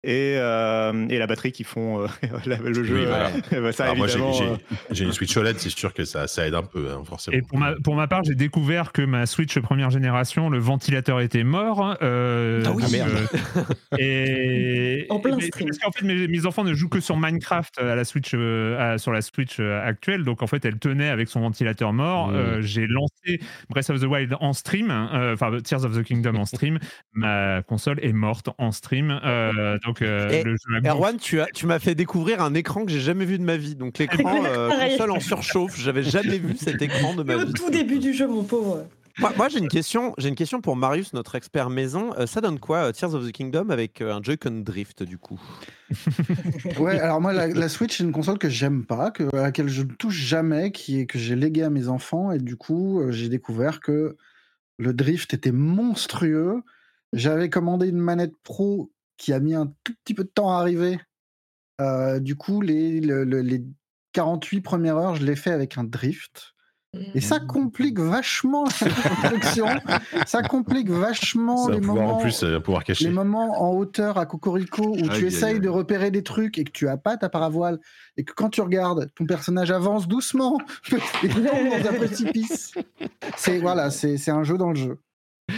[0.07, 2.07] Et, euh, et la batterie qui font euh,
[2.45, 2.95] la- le jeu.
[2.95, 3.31] Oui, voilà.
[3.53, 4.33] euh, ça Alors moi, j'ai évidemment.
[4.91, 7.35] j'ai- j'ai une Switch OLED, c'est sûr que ça, ça aide un peu, hein, forcément.
[7.35, 11.21] Et pour ma, pour ma part, j'ai découvert que ma Switch première génération, le ventilateur
[11.21, 11.97] était mort.
[12.03, 12.83] euh, Ah oui.
[12.83, 13.27] donc, Ah, merde.
[13.99, 15.67] et, En plein stream.
[15.69, 18.97] Parce qu'en fait, mes, mes enfants ne jouent que sur Minecraft à la Switch, à-
[18.97, 20.23] sur la Switch actuelle.
[20.23, 22.27] Donc en fait, elle tenait avec son ventilateur mort.
[22.29, 22.35] Mmh.
[22.35, 26.35] Euh, j'ai lancé Breath of the Wild en stream, euh, enfin Tears of the Kingdom
[26.35, 26.79] en stream.
[27.13, 29.19] Ma console est morte en stream.
[29.23, 32.53] euh, donc euh, Et le jeu a Erwan, tu, as, tu m'as fait découvrir un
[32.53, 33.75] écran que j'ai jamais vu de ma vie.
[33.75, 35.79] Donc l'écran euh, console en surchauffe.
[35.79, 37.53] J'avais jamais vu cet écran de ma au vie.
[37.53, 38.85] tout début du jeu, mon pauvre.
[39.19, 40.13] Moi, moi, j'ai une question.
[40.17, 42.13] J'ai une question pour Marius, notre expert maison.
[42.17, 45.17] Euh, ça donne quoi, euh, Tears of the Kingdom avec euh, un Joy-Con drift du
[45.17, 45.39] coup?
[46.79, 49.69] Ouais, alors moi, la, la Switch, c'est une console que j'aime pas, que, à laquelle
[49.69, 52.99] je ne touche jamais, qui est, que j'ai légué à mes enfants, et du coup,
[52.99, 54.17] euh, j'ai découvert que
[54.77, 56.63] le drift était monstrueux.
[57.13, 60.59] J'avais commandé une manette pro qui a mis un tout petit peu de temps à
[60.59, 60.99] arriver.
[61.81, 63.63] Euh, du coup, les, le- le- les
[64.13, 66.51] 48 premières heures, je l'ai fait avec un drift.
[67.13, 69.65] Et ça complique vachement la construction.
[70.25, 73.03] ça complique vachement les moments en plus, euh, pouvoir caché.
[73.03, 75.59] les moments en hauteur à Cocorico où Aïe, tu aïe, essayes aïe.
[75.59, 77.81] de repérer des trucs et que tu as pas ta paravoile
[78.15, 80.57] et que quand tu regardes, ton personnage avance doucement
[81.23, 82.73] et tombe dans un précipice.
[83.35, 84.97] C'est voilà, c'est c'est un jeu dans le jeu.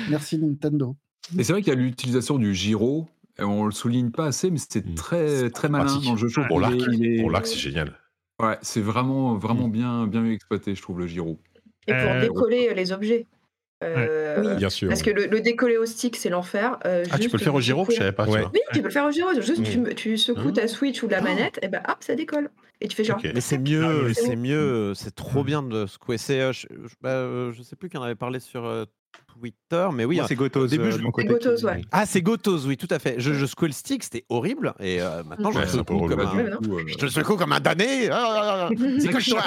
[0.09, 0.95] Merci Nintendo.
[1.37, 3.07] Et c'est vrai qu'il y a l'utilisation du gyro.
[3.39, 4.95] On le souligne pas assez, mais c'est Mm.
[4.95, 6.05] très très malin pratique.
[6.05, 6.27] dans le jeu.
[6.27, 7.93] Je trouve Pour l'arc, est- pour l'arc, c'est génial.
[8.41, 11.39] Ouais, c'est vraiment vraiment bien bien exploité, je trouve le gyro.
[11.87, 13.25] Et pour Euh, décoller euh, les objets.
[13.83, 14.55] Euh, Oui.
[14.57, 14.89] Bien sûr.
[14.89, 16.79] Parce que le, le décoller au stick, c'est l'enfer.
[16.85, 18.27] Euh, Ah, tu peux le faire au gyro Je savais pas.
[18.27, 18.43] Ouais.
[18.53, 19.29] Oui, tu peux le faire au gyro.
[19.39, 19.93] Juste, Mm.
[19.93, 22.49] tu, secoues ta Switch ou la manette, et ben hop, ça décolle.
[22.81, 23.19] Et tu fais genre.
[23.23, 26.17] Mais c'est Ah, mieux, oui, c'est mieux, c'est trop bien de secouer.
[26.17, 28.85] C'est, euh, je, je, bah, je sais plus qui en avait parlé sur euh,
[29.39, 30.15] Twitter, mais oui.
[30.17, 30.61] Moi, c'est Gotos.
[30.63, 31.27] au début, euh, je- de mon côté.
[31.27, 31.81] C'est Gotos, qui- ouais.
[31.91, 33.15] Ah, c'est Gotos, oui, tout à fait.
[33.19, 36.25] Je, je secouais le stick, c'était horrible, et euh, maintenant je Ouais, secoue comme un.
[36.57, 38.09] coup, euh, Je le secoue comme un damné.
[38.09, 38.69] Ah, ah, ah,
[38.99, 39.41] C'est que je la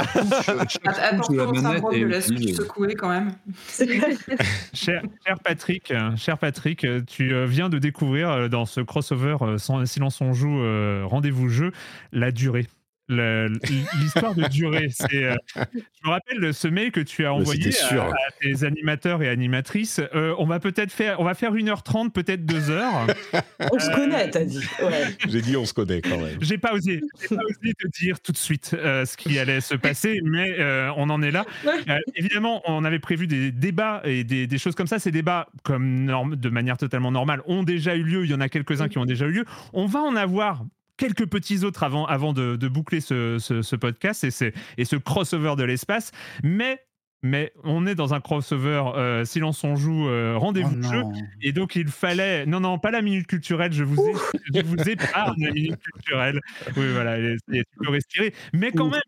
[1.48, 3.32] au syndrome de la secouée quand même.
[4.72, 10.32] Cher, cher Patrick, cher Patrick, tu viens de découvrir dans ce crossover sans silence on
[10.32, 11.72] joue euh, rendez-vous jeu
[12.12, 12.66] la durée.
[13.10, 15.24] L'histoire de durée, c'est.
[15.24, 18.10] euh, je me rappelle ce mail que tu as envoyé à, à
[18.40, 20.00] tes animateurs et animatrices.
[20.14, 23.06] Euh, on va peut-être faire, on va faire 1h30, peut-être 2 heures.
[23.72, 24.60] On se connaît, t'as dit.
[24.82, 25.04] Ouais.
[25.28, 26.38] J'ai dit on se connaît quand même.
[26.40, 29.74] J'ai pas osé, pas osé te dire tout de suite euh, ce qui allait se
[29.74, 31.44] passer, mais euh, on en est là.
[31.66, 34.98] Euh, évidemment, on avait prévu des débats et des, des choses comme ça.
[34.98, 38.24] Ces débats, comme norme, de manière totalement normale, ont déjà eu lieu.
[38.24, 39.44] Il y en a quelques-uns qui ont déjà eu lieu.
[39.72, 40.64] On va en avoir
[41.00, 44.84] quelques petits autres avant, avant de, de boucler ce, ce- ce podcast et, c'est- et
[44.84, 46.12] ce crossover de l'espace.
[46.44, 46.78] Mais,
[47.22, 51.02] mais on est dans un crossover euh, Silence on joue, euh, Oh rendez-vous de jeu.
[51.42, 52.44] Et donc, il fallait.
[52.46, 54.12] Non, non, pas la minute culturelle, je vous, ai...
[54.54, 56.38] je vous épargne la minute culturelle.
[56.76, 58.34] Oui, voilà, et- et tu peux respirer.
[58.52, 59.00] Mais quand même,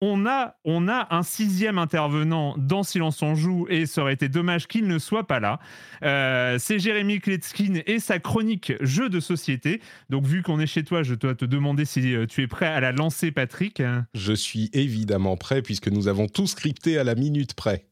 [0.00, 4.28] on a, on a un sixième intervenant dans Silence on joue, et ça aurait été
[4.28, 5.58] dommage qu'il ne soit pas là.
[6.02, 9.80] Euh, C'est Jérémy Kletskin et sa chronique Jeux de société.
[10.08, 12.66] Donc, vu qu'on est chez toi, je dois te demander si euh, tu es prêt
[12.66, 13.82] à la lancer, Patrick.
[14.14, 17.86] Je suis évidemment prêt puisque nous avons tout scripté à la minute près.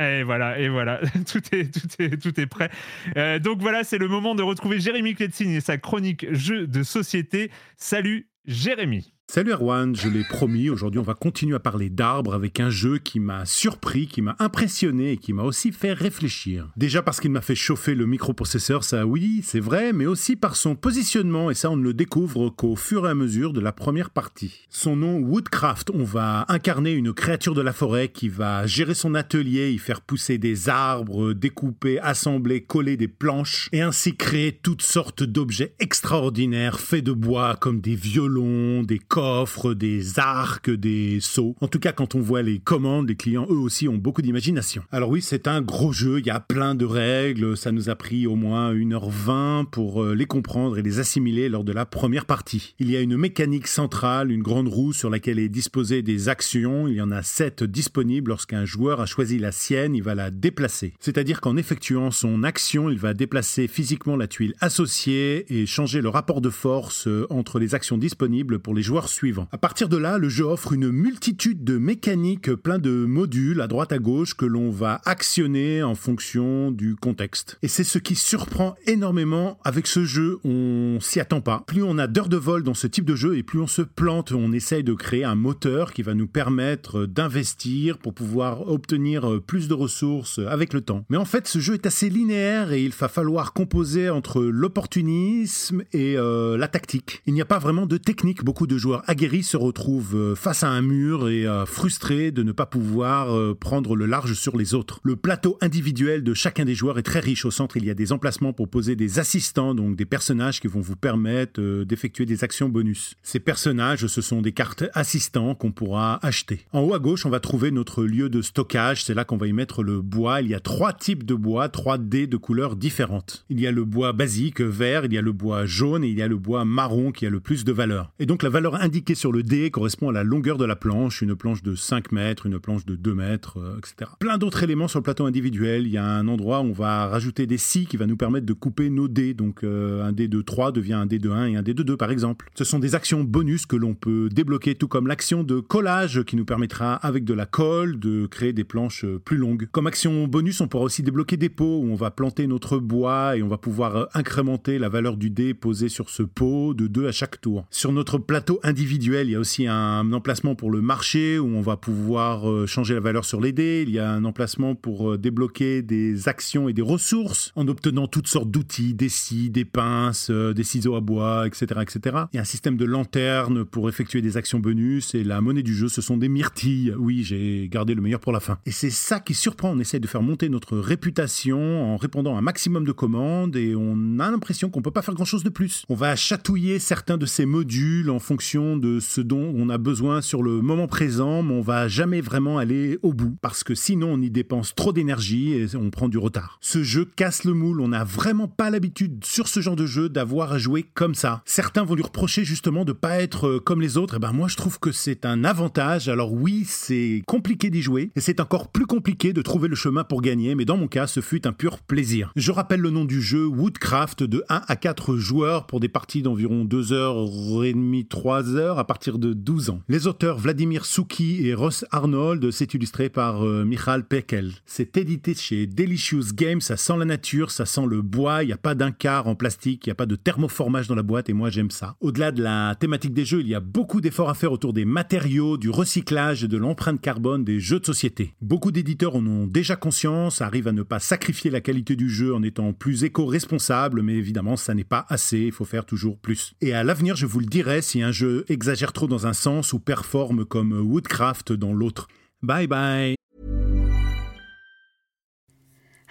[0.00, 2.70] Et voilà, et voilà, tout est, tout est, tout est prêt.
[3.16, 6.82] Euh, donc voilà, c'est le moment de retrouver Jérémy Kletzin et sa chronique Jeux de
[6.82, 7.50] société.
[7.76, 9.12] Salut Jérémy.
[9.34, 12.98] Salut Erwan, je l'ai promis, aujourd'hui on va continuer à parler d'arbres avec un jeu
[12.98, 16.68] qui m'a surpris, qui m'a impressionné et qui m'a aussi fait réfléchir.
[16.76, 20.54] Déjà parce qu'il m'a fait chauffer le microprocesseur, ça oui, c'est vrai, mais aussi par
[20.54, 23.72] son positionnement et ça on ne le découvre qu'au fur et à mesure de la
[23.72, 24.66] première partie.
[24.68, 29.14] Son nom Woodcraft, on va incarner une créature de la forêt qui va gérer son
[29.14, 34.82] atelier, y faire pousser des arbres, découper, assembler, coller des planches et ainsi créer toutes
[34.82, 41.54] sortes d'objets extraordinaires faits de bois comme des violons, des coffres, des arcs, des seaux.
[41.60, 44.82] En tout cas, quand on voit les commandes, les clients eux aussi ont beaucoup d'imagination.
[44.90, 47.94] Alors oui, c'est un gros jeu, il y a plein de règles, ça nous a
[47.94, 52.26] pris au moins 1h20 pour euh, les comprendre et les assimiler lors de la première
[52.26, 52.74] partie.
[52.80, 56.88] Il y a une mécanique centrale, une grande roue sur laquelle est disposée des actions,
[56.88, 60.32] il y en a 7 disponibles lorsqu'un joueur a choisi la sienne, il va la
[60.32, 60.94] déplacer.
[60.98, 66.08] C'est-à-dire qu'en effectuant son action, il va déplacer physiquement la tuile associée et changer le
[66.08, 69.48] rapport de force euh, entre les actions disponibles pour les joueurs suivants.
[69.52, 73.66] À partir de là, le jeu offre une multitude de mécaniques, plein de modules à
[73.66, 77.58] droite à gauche que l'on va actionner en fonction du contexte.
[77.62, 81.64] Et c'est ce qui surprend énormément avec ce jeu, on s'y attend pas.
[81.66, 83.82] Plus on a d'heures de vol dans ce type de jeu et plus on se
[83.82, 89.40] plante, on essaye de créer un moteur qui va nous permettre d'investir pour pouvoir obtenir
[89.46, 91.04] plus de ressources avec le temps.
[91.08, 95.82] Mais en fait, ce jeu est assez linéaire et il va falloir composer entre l'opportunisme
[95.92, 97.22] et euh, la tactique.
[97.26, 98.44] Il n'y a pas vraiment de technique.
[98.44, 102.42] Beaucoup de joueurs aguerris se retrouvent euh, face à un mur et euh, frustrés de
[102.42, 105.00] ne pas pouvoir euh, prendre le large sur les autres.
[105.02, 107.44] Le plateau individuel de chacun des joueurs est très riche.
[107.44, 110.68] Au centre, il y a des emplacements pour poser des assistants, donc des personnages qui
[110.68, 113.14] vont vous permettre d'effectuer des actions bonus.
[113.22, 116.66] Ces personnages, ce sont des cartes assistants qu'on pourra acheter.
[116.72, 119.04] En haut à gauche, on va trouver notre lieu de stockage.
[119.04, 120.42] C'est là qu'on va y mettre le bois.
[120.42, 123.44] Il y a trois types de bois, trois dés de couleurs différentes.
[123.48, 126.18] Il y a le bois basique, vert, il y a le bois jaune et il
[126.18, 128.12] y a le bois marron qui a le plus de valeur.
[128.18, 131.22] Et donc la valeur indiquée sur le dé correspond à la longueur de la planche,
[131.22, 134.10] une planche de 5 mètres, une planche de 2 mètres, euh, etc.
[134.18, 135.86] Plein d'autres éléments sur le plateau individuel.
[135.86, 138.44] Il y a un endroit où on va rajouter des scies qui va nous permettre
[138.44, 139.34] de couper nos dés.
[139.34, 141.82] Donc euh, un dé de 3 devient un dé de 1 et un dé de
[141.84, 142.50] 2 par exemple.
[142.56, 146.34] Ce sont des actions bonus que l'on peut débloquer, tout comme l'action de collage qui
[146.34, 149.68] nous permettra avec de la colle de créer des planches euh, plus longues.
[149.70, 153.36] Comme action bonus, on pourra aussi débloquer des pots où on va planter notre bois
[153.36, 157.06] et on va pouvoir incrémenter la valeur du dé posé sur ce pot de 2
[157.06, 157.64] à chaque tour.
[157.70, 161.60] Sur notre plateau individuel, il y a aussi un emplacement pour le marché où on
[161.60, 163.84] va pouvoir euh, changer la valeur sur les dés.
[163.86, 168.06] Il y a un emplacement pour euh, débloquer des actions et des ressources en obtenant
[168.06, 172.16] toutes sortes d'outils, des scies, des pinces, euh, des ciseaux à bois, etc., etc.
[172.32, 175.62] Il y a un système de lanterne pour effectuer des actions bonus et la monnaie
[175.62, 176.94] du jeu, ce sont des myrtilles.
[176.98, 178.58] Oui, j'ai gardé le meilleur pour la fin.
[178.66, 179.70] Et c'est ça qui surprend.
[179.72, 183.74] On essaie de faire monter notre réputation en répondant à un maximum de commandes et
[183.76, 185.84] on a l'impression qu'on peut pas faire grand chose de plus.
[185.88, 190.20] On va chatouiller certains de ces modules en fonction de ce dont on a besoin
[190.20, 194.12] sur le moment présent, mais on va jamais vraiment aller au bout parce que sinon
[194.12, 196.58] on y dépense trop d'énergie et on prend du retard.
[196.60, 200.08] Ce jeu casse le moule, on n'a vraiment pas l'habitude sur ce genre de jeu
[200.08, 201.42] d'avoir à jouer comme ça.
[201.44, 204.48] Certains vont lui reprocher justement de pas être euh, comme les autres, et ben moi
[204.48, 206.08] je trouve que c'est un avantage.
[206.08, 210.04] Alors oui, c'est compliqué d'y jouer et c'est encore plus compliqué de trouver le chemin
[210.04, 212.32] pour gagner, mais dans mon cas, ce fut un pur plaisir.
[212.36, 216.22] Je rappelle le nom du jeu Woodcraft de 1 à 4 joueurs pour des parties
[216.22, 218.06] d'environ 2h30,
[218.52, 219.80] 3h à partir de 12 ans.
[219.88, 224.52] Les auteurs Vladimir Souki et Ross Arnold, c'est illustré par euh, Michal Pekel.
[224.66, 228.52] C'est édité chez Delicious Games, ça sent la nature, ça sent le bois, il n'y
[228.52, 231.30] a pas d'un quart en plastique, il n'y a pas de thermoformage dans la boîte
[231.30, 231.96] et moi j'aime ça.
[232.00, 234.84] Au-delà de la thématique des jeux, il y a beaucoup d'efforts à faire autour des
[234.84, 238.34] matériaux, du recyclage et de l'empreinte carbone des jeux de société.
[238.42, 242.34] Beaucoup d'éditeurs en ont déjà conscience, arrivent à ne pas sacrifier la qualité du jeu
[242.34, 246.54] en étant plus éco-responsable, mais évidemment ça n'est pas assez, il faut faire toujours plus.
[246.60, 249.72] Et à l'avenir, je vous le dirai si un jeu exagère trop dans un sens
[249.72, 252.08] ou performe comme Woodcraft dans l'autre.
[252.42, 253.14] Bye bye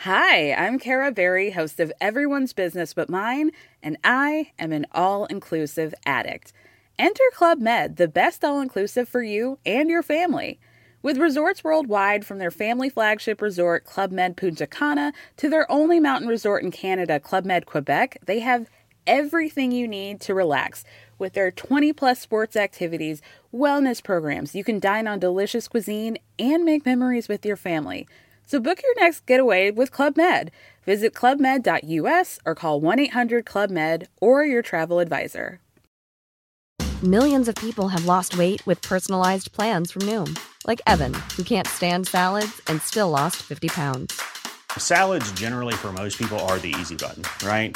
[0.03, 3.51] Hi, I'm Kara Berry, host of Everyone's Business But Mine,
[3.83, 6.53] and I am an all inclusive addict.
[6.97, 10.59] Enter Club Med, the best all inclusive for you and your family.
[11.03, 15.99] With resorts worldwide, from their family flagship resort, Club Med Punta Cana, to their only
[15.99, 18.69] mountain resort in Canada, Club Med Quebec, they have
[19.05, 20.83] everything you need to relax.
[21.17, 23.21] With their 20 plus sports activities,
[23.53, 28.07] wellness programs, you can dine on delicious cuisine and make memories with your family.
[28.47, 30.51] So book your next getaway with Club Med.
[30.85, 35.59] Visit clubmed.us or call 1 800 Club Med or your travel advisor.
[37.03, 40.37] Millions of people have lost weight with personalized plans from Noom,
[40.67, 44.21] like Evan, who can't stand salads and still lost 50 pounds.
[44.77, 47.75] Salads, generally, for most people, are the easy button, right?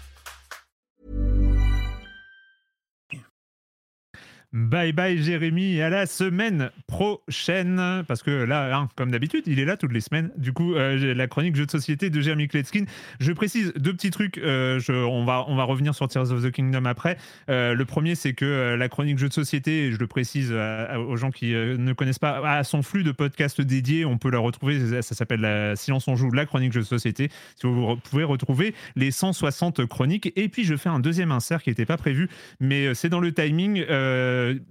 [4.53, 8.03] Bye bye Jérémy, à la semaine prochaine.
[8.05, 10.29] Parce que là, hein, comme d'habitude, il est là toutes les semaines.
[10.35, 12.83] Du coup, euh, la chronique jeu de société de Jérémy Kletskin.
[13.21, 14.37] Je précise deux petits trucs.
[14.37, 17.17] euh, on, va, revenir sur Tears of the Kingdom après.
[17.49, 21.15] Euh, le premier, c'est que la chronique jeu de société, et je le précise aux
[21.15, 24.03] gens qui ne connaissent pas, a son flux de podcasts dédiés.
[24.03, 25.01] On peut la retrouver.
[25.01, 27.29] Ça, s'appelle Silence on joue, la chronique jeu de société.
[27.55, 30.33] Si vous pouvez retrouver les 160 chroniques.
[30.35, 32.27] Et puis, je fais un deuxième insert qui n'était pas prévu,
[32.59, 33.85] mais c'est dans le timing.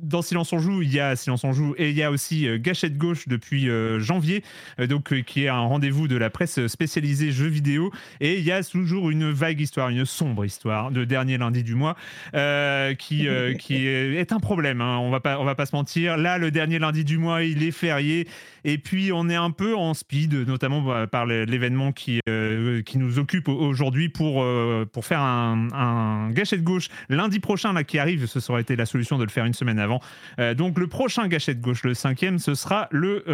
[0.00, 2.46] Dans Silence on joue, il y a Silence on joue et il y a aussi
[2.48, 4.42] euh, Gâchette gauche depuis euh, janvier,
[4.78, 7.90] euh, donc euh, qui est un rendez-vous de la presse spécialisée jeux vidéo.
[8.20, 11.74] Et il y a toujours une vague histoire, une sombre histoire de dernier lundi du
[11.74, 11.96] mois
[12.34, 14.80] euh, qui euh, qui est, est un problème.
[14.80, 14.98] hein.
[14.98, 16.16] On va pas on va pas se mentir.
[16.16, 18.26] Là, le dernier lundi du mois, il est férié
[18.64, 22.98] et puis on est un peu en speed, notamment bah, par l'événement qui euh, qui
[22.98, 27.84] nous occupe au- aujourd'hui pour euh, pour faire un, un gâchette gauche lundi prochain là
[27.84, 28.26] qui arrive.
[28.26, 30.00] Ce serait été la solution de le faire une semaine avant.
[30.38, 33.24] Euh, donc le prochain gâchette gauche, le cinquième, ce sera le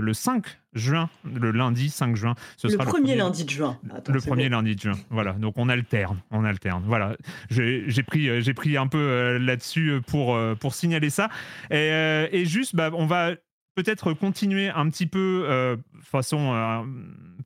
[0.00, 0.44] le 5
[0.74, 2.34] juin, le lundi 5 juin.
[2.56, 3.78] Ce Le sera premier lundi de juin.
[3.94, 4.56] Attends, le premier bon.
[4.56, 4.92] lundi de juin.
[5.10, 6.82] Voilà, donc on alterne, on alterne.
[6.86, 7.16] Voilà,
[7.50, 11.28] j'ai pris, j'ai pris un peu là-dessus pour, pour signaler ça.
[11.70, 13.32] Et, et juste, bah, on va
[13.78, 16.82] peut-être continuer un petit peu, euh, façon euh,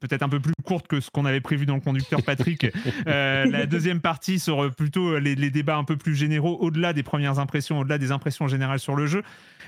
[0.00, 2.66] peut-être un peu plus courte que ce qu'on avait prévu dans le conducteur Patrick.
[3.06, 7.02] Euh, la deuxième partie sera plutôt les, les débats un peu plus généraux, au-delà des
[7.02, 9.22] premières impressions, au-delà des impressions générales sur le jeu.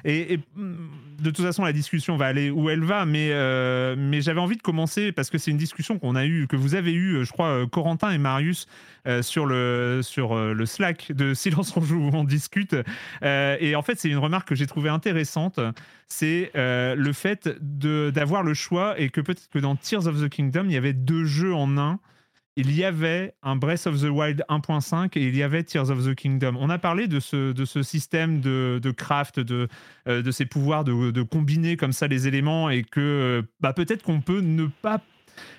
[0.05, 4.41] Et, de toute façon, la discussion va aller où elle va, mais, euh, mais j'avais
[4.41, 7.25] envie de commencer parce que c'est une discussion qu'on a eue, que vous avez eue,
[7.25, 8.67] je crois, euh, Corentin et Marius,
[9.07, 12.77] euh, sur, le, sur le Slack de Silence on joue où on discute.
[13.23, 15.59] Et en fait, c'est une remarque que j'ai trouvée intéressante.
[16.09, 20.65] C'est le fait d'avoir le choix et que peut-être que dans Tears of the Kingdom,
[20.67, 21.99] il y avait deux jeux en un.
[22.57, 26.07] Il y avait un Breath of the Wild 1.5 et il y avait Tears of
[26.07, 26.55] the Kingdom.
[26.57, 29.67] On a parlé de ce, de ce système de, craft, de,
[30.07, 33.73] euh, de ces pouvoirs de, de combiner comme ça les éléments et que euh, bah,
[33.73, 35.01] peut-être qu'on peut ne pas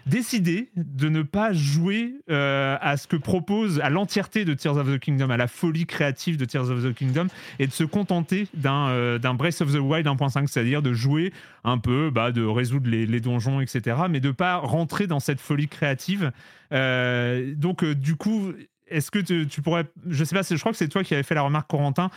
[0.06, 4.88] décider de ne pas jouer euh, à ce que propose, à l'entièreté de Tears of
[4.88, 7.28] the Kingdom, à la folie créative de Tears of the Kingdom,
[7.60, 11.34] et de se contenter d'un euh, Breath of the Wild 1.5, c'est-à-dire de jouer
[11.64, 15.68] un peu, bah, de résoudre les, donjons, etc., mais de pas rentrer dans cette folie
[15.68, 16.32] créative.
[16.72, 18.54] Euh, donc, du coup,
[18.88, 21.36] est-ce que tu, pourrais, je sais pas, je crois que c'est toi qui avais fait
[21.36, 22.12] la remarque, Corentin,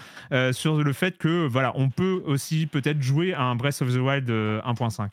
[0.53, 3.99] sur le fait que voilà, on peut aussi peut-être jouer à un Breath of the
[3.99, 5.09] Wild euh, 1.5.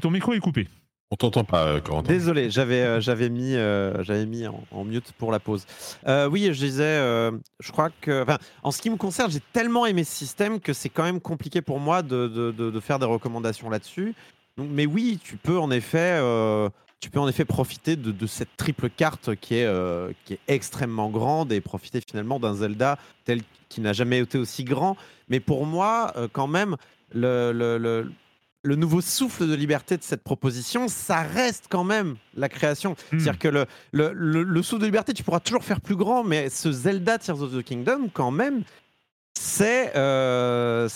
[0.00, 0.68] Ton micro est coupé.
[1.10, 2.12] On t'entend pas, euh, Corentin.
[2.12, 5.64] Désolé, j'avais euh, j'avais mis euh, j'avais mis en, en mute pour la pause.
[6.06, 7.30] Euh, oui, je disais, euh,
[7.60, 10.74] je crois que, enfin, en ce qui me concerne, j'ai tellement aimé ce système que
[10.74, 14.14] c'est quand même compliqué pour moi de, de- de- de faire des recommandations là-dessus.
[14.58, 16.68] Mais oui, tu peux en effet, euh,
[17.00, 20.40] tu peux en effet profiter de, de cette triple carte qui est euh, qui est
[20.48, 23.40] extrêmement grande et profiter finalement d'un Zelda tel
[23.70, 24.96] qui n'a jamais été aussi grand.
[25.30, 26.76] Mais pour moi, euh, quand même,
[27.14, 28.12] le, le- le-
[28.64, 32.96] le nouveau souffle de liberté de cette proposition, ça reste quand même la création.
[33.10, 36.24] C'est-à-dire que le, le, le- le souffle de liberté, tu pourras toujours faire plus grand,
[36.24, 38.62] mais ce Zelda Tears of the Kingdom, quand même,
[39.38, 40.88] c'est euh,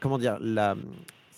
[0.00, 0.38] comment dire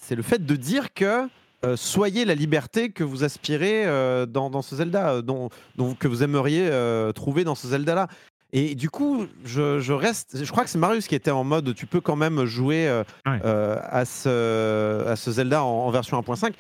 [0.01, 1.29] c'est le fait de dire que
[1.65, 6.09] euh, soyez la liberté que vous aspirez euh, dans, dans ce Zelda, dont, dont- que
[6.09, 6.69] vous aimeriez
[7.15, 8.09] trouver dans ce Zelda-là.
[8.55, 10.45] Et du coup, je, je reste.
[10.45, 13.03] Je crois que c'est Marius qui était en mode tu peux quand même jouer euh,
[13.27, 16.53] euh, à, ce, à ce Zelda en, en version 1.5.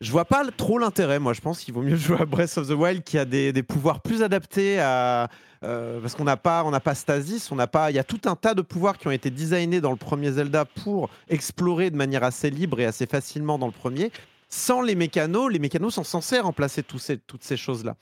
[0.00, 1.32] Je vois pas trop l'intérêt, moi.
[1.32, 3.62] Je pense qu'il vaut mieux jouer à Breath of the Wild qui a des, des
[3.62, 5.28] pouvoirs plus adaptés à.
[5.62, 7.90] euh, parce qu'on n'a pas, on n'a pas Stasis, on n'a pas.
[7.92, 10.32] Il y a tout un tas de pouvoirs qui ont été designés dans le premier
[10.32, 14.10] Zelda pour explorer de manière assez libre et assez facilement dans le premier.
[14.48, 17.94] Sans les mécanos, les mécanos sont censés remplacer tous ces, toutes ces choses-là.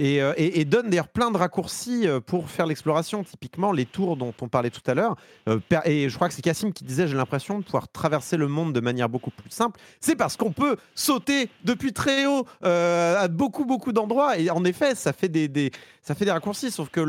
[0.00, 3.24] Et, euh, et, donne d'ailleurs plein de raccourcis euh, pour faire l'exploration.
[3.24, 5.16] Typiquement, les tours dont on parlait tout à l'heure.
[5.48, 8.46] euh, et je crois que c'est Cassim qui disait j'ai l'impression de pouvoir traverser le
[8.46, 9.80] monde de manière beaucoup plus simple.
[10.00, 14.38] C'est parce qu'on peut sauter depuis très haut à beaucoup, beaucoup d'endroits.
[14.38, 16.70] Et en effet, ça fait des, des- ça fait des raccourcis.
[16.70, 17.00] Sauf que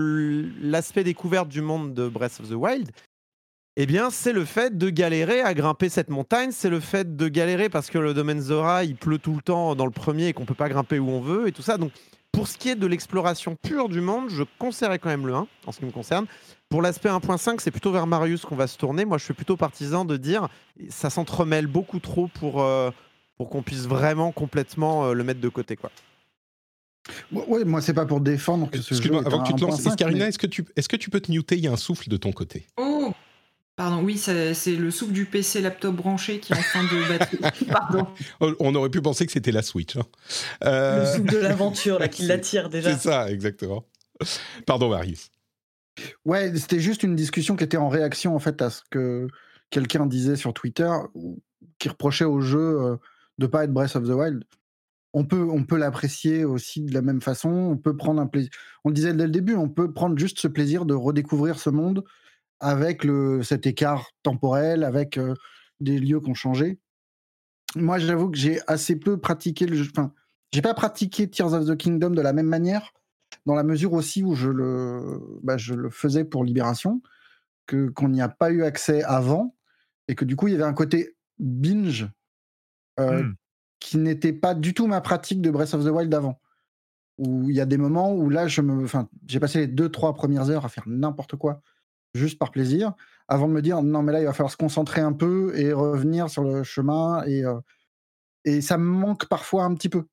[0.62, 2.90] l'aspect découverte du monde de Breath of the Wild,
[3.76, 7.28] eh bien, c'est le fait de galérer à grimper cette montagne, c'est le fait de
[7.28, 10.34] galérer parce que le domaine Zora, il pleut tout le temps dans le premier et
[10.34, 11.78] qu'on peut pas grimper où on veut et tout ça.
[11.78, 11.92] Donc,
[12.32, 15.48] pour ce qui est de l'exploration pure du monde, je conseillerais quand même le 1,
[15.66, 16.26] en ce qui me concerne.
[16.70, 19.04] Pour l'aspect 1.5, c'est plutôt vers Marius qu'on va se tourner.
[19.06, 20.48] Moi, je suis plutôt partisan de dire
[20.90, 22.92] ça s'entremêle beaucoup trop pour, euh,
[23.38, 25.76] pour qu'on puisse vraiment complètement euh, le mettre de côté.
[25.76, 25.92] Quoi.
[27.32, 28.94] Ouais, moi, c'est pas pour défendre que ce.
[28.94, 30.96] Excuse-moi, avant un que tu te lances, 1.5, Escarina, mais- est-ce que, tu, est que
[30.96, 31.56] tu peux te muter?
[31.58, 32.68] Il y a un souffle de ton côté.
[32.78, 33.12] Oh
[33.80, 37.66] Pardon, oui, c'est le souffle du PC laptop branché qui est en fin de batterie.
[37.66, 38.08] Pardon.
[38.42, 39.96] On aurait pu penser que c'était la Switch.
[39.96, 40.02] hein.
[40.66, 42.92] Euh, Le souffle de l'aventure, là, qui l'attire déjà.
[42.92, 43.86] C'est ça, exactement.
[44.66, 45.30] Pardon, Marius.
[46.26, 49.28] Ouais, c'était juste une discussion qui était en réaction en fait à ce que
[49.70, 50.92] quelqu'un disait sur Twitter,
[51.78, 52.98] qui reprochait au jeu euh,
[53.38, 54.44] de pas être Breath of the Wild.
[55.14, 57.50] On peut, on peut l'apprécier aussi de la même façon.
[57.50, 58.50] On peut prendre un plaisir.
[58.84, 61.70] On le disait dès le début, on peut prendre juste ce plaisir de redécouvrir ce
[61.70, 62.04] monde
[62.60, 65.34] avec le, cet écart temporel, avec euh,
[65.80, 66.80] des lieux qui ont changé.
[67.76, 69.90] Moi, j'avoue que j'ai assez peu pratiqué le jeu.
[69.92, 70.14] Enfin,
[70.52, 72.94] j'ai pas pratiqué Tears of the Kingdom de la même manière,
[73.46, 77.02] dans la mesure aussi où je le, bah, je le faisais pour Libération,
[77.68, 79.56] que qu'on n'y a pas eu accès avant,
[80.08, 82.10] et que du coup, il y avait un côté binge
[83.00, 83.30] euh,
[83.80, 86.42] qui n'était pas du tout ma pratique de Breath of the Wild d'avant.
[87.20, 89.90] Où il y a des moments où là, je me, enfin, j'ai passé les deux,
[89.90, 91.62] trois premières heures à faire n'importe quoi,
[92.14, 92.94] juste par plaisir,
[93.28, 95.72] avant de me dire non, mais là, il va falloir se concentrer un peu et
[95.72, 97.24] revenir sur le chemin.
[97.26, 97.60] Et, euh,
[98.46, 100.06] et ça me manque parfois un petit peu.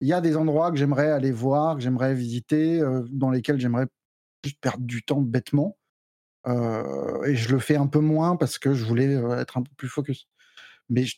[0.00, 3.58] Il y a des endroits que j'aimerais aller voir, que j'aimerais visiter, euh, dans lesquels
[3.58, 3.86] j'aimerais
[4.44, 5.76] juste perdre du temps bêtement.
[6.46, 9.72] Euh, et je le fais un peu moins parce que je voulais être un peu
[9.76, 10.28] plus focus.
[10.88, 11.16] Mais je,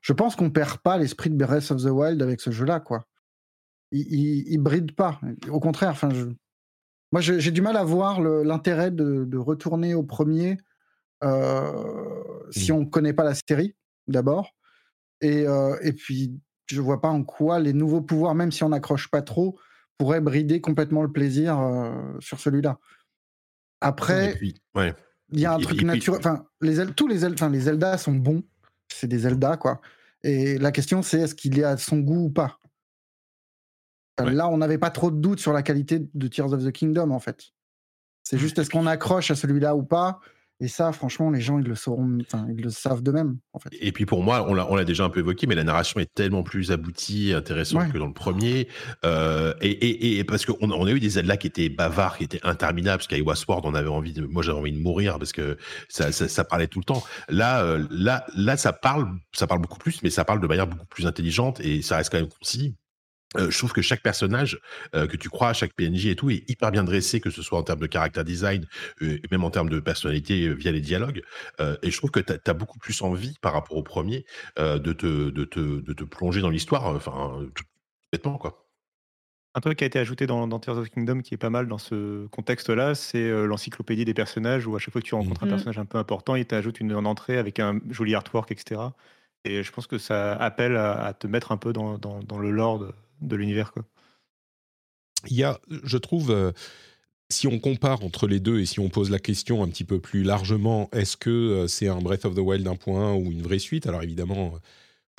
[0.00, 3.06] je pense qu'on perd pas l'esprit de Breath of the Wild avec ce jeu-là, quoi.
[3.90, 5.20] Il, il, il bride pas.
[5.50, 6.26] Au contraire, enfin, je...
[7.12, 10.58] moi, j'ai du mal à voir l'intérêt de, de retourner au premier
[11.24, 11.72] euh,
[12.50, 13.74] si on connaît pas la série,
[14.06, 14.54] d'abord.
[15.20, 16.38] Et, euh, et puis,
[16.70, 19.58] je vois pas en quoi les nouveaux pouvoirs, même si on n'accroche pas trop,
[19.96, 22.78] pourraient brider complètement le plaisir euh, sur celui-là.
[23.80, 24.38] Après,
[24.74, 24.94] ouais.
[25.32, 26.20] il y a un Et- truc naturel.
[26.20, 28.42] Enfin, les tous les enfin, les Zelda sont bons.
[28.92, 29.80] C'est des Zelda, quoi.
[30.22, 32.58] Et la question, c'est est-ce qu'il est à son goût ou pas?
[34.24, 37.10] Là, on n'avait pas trop de doutes sur la qualité de Tears of the Kingdom,
[37.10, 37.52] en fait.
[38.22, 40.20] C'est juste est-ce qu'on accroche à celui-là ou pas?
[40.60, 43.70] Et ça, franchement, les gens, ils le sauront, enfin, ils le savent d'eux-mêmes, en fait.
[43.80, 46.42] Et puis pour moi, on l'a, déjà un peu évoqué, mais la narration est tellement
[46.42, 47.90] plus aboutie, intéressante Ouais.
[47.92, 48.66] que dans le premier.
[49.04, 52.24] Euh, et, et, et parce qu'on on a eu des Zelda qui étaient bavards, qui
[52.24, 55.32] étaient interminables, parce qu'à Sword, on avait envie de, moi j'avais envie de mourir parce
[55.32, 55.56] que
[55.88, 57.04] ça, ça, ça parlait tout le temps.
[57.28, 60.66] Là, euh, là, là, ça parle, ça parle beaucoup plus, mais ça parle de manière
[60.66, 62.74] beaucoup plus intelligente et ça reste quand même concis.
[63.36, 64.58] Euh, je trouve que chaque personnage
[64.94, 67.58] euh, que tu crois, chaque PNJ et tout, est hyper bien dressé, que ce soit
[67.58, 68.66] en termes de character design,
[69.02, 71.22] euh, même en termes de personnalité euh, via les dialogues.
[71.60, 74.24] Euh, et je trouve que tu as, beaucoup plus envie par rapport au premier
[74.58, 77.64] euh, de, te, de, te, de te plonger dans l'histoire, enfin, tout
[78.12, 78.64] bêtement, quoi.
[79.54, 81.50] Un truc qui a été ajouté dans, dans Tears of the Kingdom qui est pas
[81.50, 85.14] mal dans ce contexte-là, c'est euh, l'encyclopédie des personnages où à chaque fois que tu
[85.14, 88.52] rencontres un personnage un peu important, il t'ajoute une, une entrée avec un joli artwork,
[88.52, 88.80] etc.
[89.44, 92.38] Et je pense que ça appelle à, à te mettre un peu dans, dans, dans
[92.38, 93.72] le lore de, l'univers.
[95.26, 96.52] il y a, je trouve, euh,
[97.28, 100.00] si on compare entre les deux et si on pose la question un petit peu
[100.00, 103.58] plus largement, est-ce que euh, c'est un Breath of the Wild 1.1 ou une vraie
[103.58, 103.86] suite?
[103.86, 104.58] Alors évidemment,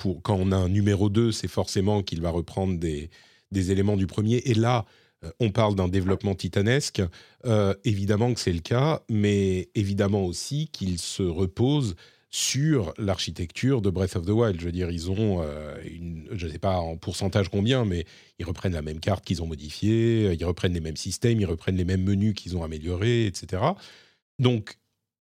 [0.00, 3.10] pour, quand on a un numéro 2, c'est forcément qu'il va reprendre des,
[3.52, 4.38] éléments du premier.
[4.46, 4.86] Et là,
[5.24, 7.02] euh, on parle d'un développement titanesque.
[7.44, 11.94] Euh, évidemment que c'est le cas, mais évidemment aussi qu'il se repose
[12.30, 14.60] sur l'architecture de Breath of the Wild.
[14.60, 15.76] Je veux dire, ils ont, euh,
[16.30, 18.04] je ne sais pas en pourcentage combien, mais
[18.38, 21.76] ils reprennent la même carte qu'ils ont modifiée, ils reprennent les mêmes systèmes, ils reprennent
[21.76, 23.62] les mêmes menus qu'ils ont améliorés, etc.
[24.38, 24.78] Donc,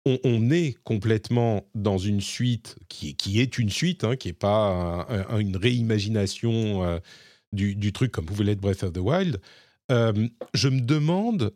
[0.07, 5.37] on, est complètement dans une suite qui, est une suite, hein, qui n'est pas un-
[5.37, 6.99] un- une réimagination euh,
[7.53, 9.41] du, truc comme pouvait l'être Breath of the Wild.
[9.91, 11.55] Euh, je me demande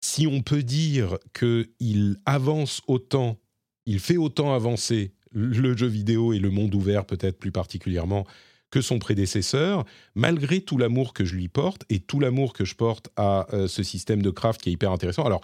[0.00, 3.38] si on peut dire qu'il avance autant,
[3.86, 8.26] il fait autant avancer le jeu vidéo et le monde ouvert peut-être plus particulièrement
[8.70, 9.84] que son prédécesseur,
[10.14, 13.68] malgré tout l'amour que je lui porte et tout l'amour que je porte à euh,
[13.68, 15.24] ce système de craft qui est hyper intéressant.
[15.24, 15.40] Alors,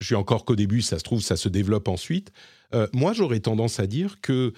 [0.00, 2.32] je suis encore qu'au début, ça se trouve, ça se développe ensuite.
[2.74, 4.52] Euh, moi, j'aurais tendance à dire que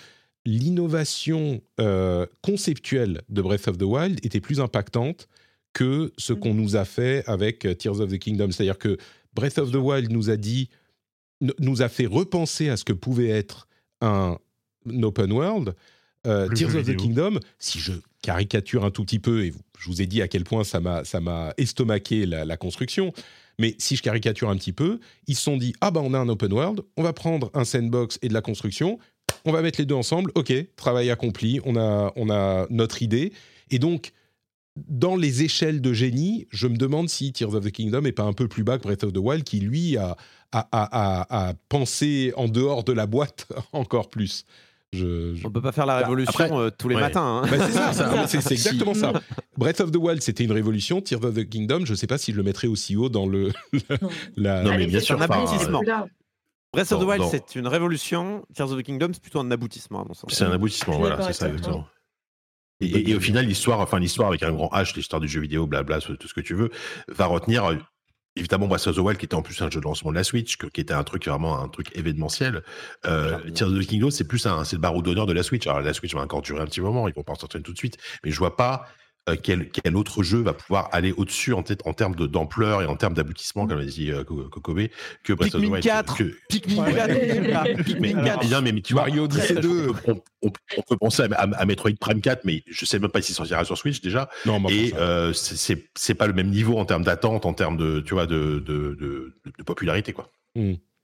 [0.45, 5.29] l'innovation euh, conceptuelle de Breath of the Wild était plus impactante
[5.73, 8.51] que ce qu'on nous a fait avec Tears of the Kingdom.
[8.51, 8.97] C'est-à-dire que
[9.35, 10.69] Breath of the Wild nous a dit,
[11.41, 13.67] nous a fait repenser à ce que pouvait être
[14.01, 14.39] un,
[14.89, 15.75] un open world.
[16.27, 16.97] Euh, Tears of the.
[16.97, 17.93] Kingdom, si je
[18.23, 21.05] caricature un tout petit peu, et je vous ai dit à quel point ça m'a
[21.05, 23.13] ça m'a estomaqué la, la construction,
[23.59, 26.19] mais si je caricature un petit peu, ils se sont dit ah bah on a
[26.19, 28.99] un open world, on va prendre un sandbox et de la construction,
[29.45, 33.35] on va mettre les deux ensemble, ok, travail accompli, on a on a notre idée,
[33.71, 34.13] et donc
[34.77, 38.25] dans les échelles de génie, je me demande si Tears of the Kingdom est pas
[38.25, 40.17] un peu plus bas que Breath of the Wild, qui lui a,
[40.73, 44.45] a pensé en dehors de la boîte encore plus.
[44.93, 47.01] Je, je- On peut pas faire la révolution Après- euh, tous les Ouais.
[47.01, 47.43] matins.
[47.43, 47.49] hein.
[47.51, 48.55] Bah, c'est ça, ça, c'est c'est Si.
[48.55, 49.13] exactement ça.
[49.57, 51.01] Breath of the Wild, c'était une révolution.
[51.01, 53.27] Tears of the Kingdom, je ne sais pas si je le mettrais aussi haut dans
[53.27, 53.51] le.
[54.37, 55.83] la, Non, mais bien sûr, un aboutissement.
[56.73, 58.45] Breath of the Wild, c'est une révolution.
[58.55, 60.33] Tears of the Kingdom, c'est plutôt un aboutissement, à mon sens.
[60.33, 61.87] C'est un aboutissement, voilà, c'est ça exactement.
[62.81, 65.41] Et, et- et au final, l'histoire, enfin l'histoire avec un grand H, l'histoire du jeu
[65.41, 66.71] vidéo, blabla, tout ce que tu veux,
[67.09, 67.65] va retenir
[68.37, 70.25] évidemment Breath of the Wild, qui était en plus un jeu de lancement de la
[70.25, 72.63] Switch, que- qui était un truc vraiment un truc événementiel.
[73.07, 75.67] Euh, Tears of the Kingdom, c'est plus un, c'est le barreau d'honneur de la Switch.
[75.67, 77.73] Alors la Switch va encore durer un petit moment, ils vont pas en sortir tout
[77.73, 78.87] de suite, mais je vois pas.
[79.29, 82.97] Euh, quel, quel autre jeu va pouvoir aller au-dessus en, en termes d'ampleur et en
[82.97, 84.91] termes d'aboutissement, comme l'a dit euh, Kokobé,
[85.23, 85.83] que Breath of the Wild.
[85.85, 88.51] 4, que- Pikmin 4, Pikmin mais, 4.
[88.51, 89.87] non, mais, mais tu Mario Odyssey on- 2.
[90.09, 93.11] On, on- on peut penser à, à- à Metroid Prime 4, mais je sais même
[93.11, 94.29] pas s'il sortira sur Switch déjà.
[94.45, 98.15] Non, Et euh, c'est- pas le même niveau en termes d'attente, en termes de, tu
[98.15, 100.31] vois, de, de, de, de popularité, quoi.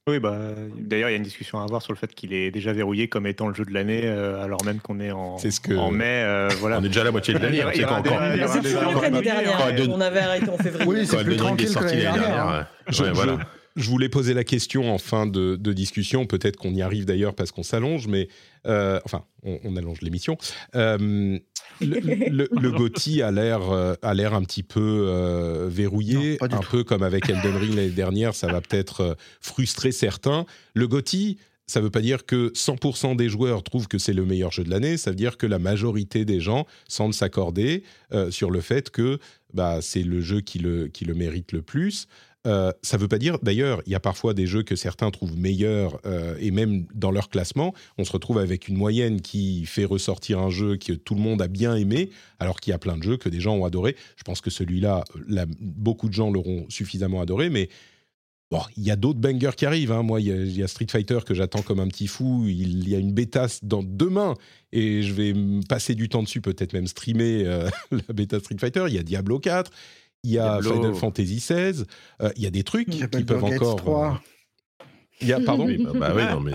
[0.08, 0.38] Oui, bah,
[0.78, 3.08] d'ailleurs, il y a une discussion à avoir sur le fait qu'il est déjà verrouillé
[3.08, 5.74] comme étant le jeu de l'année, euh, alors même qu'on est en, C'est ce que-
[5.74, 6.04] en mai.
[6.24, 6.78] euh, voilà.
[6.78, 7.60] On est déjà à la moitié de l'année.
[7.62, 8.18] hein, c'est quand encore.
[8.18, 9.90] l'année dernière.
[9.90, 10.86] On avait arrêté en février.
[10.88, 12.28] Oui, c'est plus tranquille que sorti l'année dernière.
[12.30, 12.66] dernière.
[12.88, 13.38] Je, ouais, je- voilà.
[13.76, 16.26] Je voulais poser la question en fin de, de discussion.
[16.26, 18.28] Peut-être qu'on y arrive d'ailleurs parce qu'on s'allonge, mais
[18.66, 20.36] euh, enfin, on, on allonge l'émission.
[20.74, 21.38] Euh,
[21.80, 26.46] le, le, le GOTY a l'air euh, a l'air un petit peu euh, verrouillé, Non,
[26.56, 26.70] un tout.
[26.70, 28.34] peu comme avec Elden Ring l'année dernière.
[28.34, 30.46] Ça va peut-être frustrer certains.
[30.74, 34.24] Le GOTY, ça ne veut pas dire que 100% des joueurs trouvent que c'est le
[34.24, 34.96] meilleur jeu de l'année.
[34.96, 39.18] Ça veut dire que la majorité des gens semblent s'accorder euh, sur le fait que
[39.54, 42.06] bah, c'est le jeu qui le, qui le mérite le plus.
[42.46, 45.10] Euh, ça ne veut pas dire, d'ailleurs, il y a parfois des jeux que certains
[45.10, 49.66] trouvent meilleurs, euh, et même dans leur classement, on se retrouve avec une moyenne qui
[49.66, 52.08] fait ressortir un jeu que tout le monde a bien aimé,
[52.38, 53.94] alors qu'il y a plein de jeux que des gens ont adoré.
[54.16, 57.68] Je pense que celui-là, la- beaucoup de gens l'auront suffisamment adoré, mais
[58.50, 59.92] bon, il y a d'autres bangers qui arrivent.
[59.92, 60.02] hein.
[60.02, 62.46] Moi, il y, a- Street Fighter que j'attends comme un petit fou.
[62.48, 64.32] Il y a une bêta dans demain,
[64.72, 65.34] et je vais
[65.68, 68.84] passer du temps dessus, peut-être même streamer euh, la bêta Street Fighter.
[68.88, 69.70] Il y a Diablo 4.
[70.24, 70.74] Il y a Diablo.
[70.74, 71.84] Final Fantasy XVI,
[72.22, 73.76] euh, il y a des trucs Il y a qui peuvent encore.
[73.76, 74.12] 3.
[74.14, 74.86] euh,
[75.22, 76.52] il y a, pardon Oui, bah, bah oui, non, mais.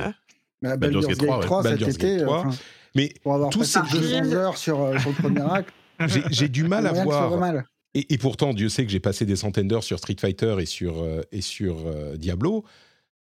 [0.62, 1.46] Mais Baldur's Baldur's Gate Gate 3, ouais.
[1.46, 2.38] 3 cet été, 3.
[2.40, 2.50] enfin,
[2.96, 5.70] Mais pour avoir tous ces jeux- 200 heures sur, euh, sur le premier acte,
[6.32, 7.38] j'ai du mal à voir.
[7.38, 7.66] mal.
[7.94, 10.66] Et, et pourtant, Dieu sait que j'ai passé des centaines d'heures sur Street Fighter et
[10.66, 12.66] sur, euh, et sur euh, Diablo.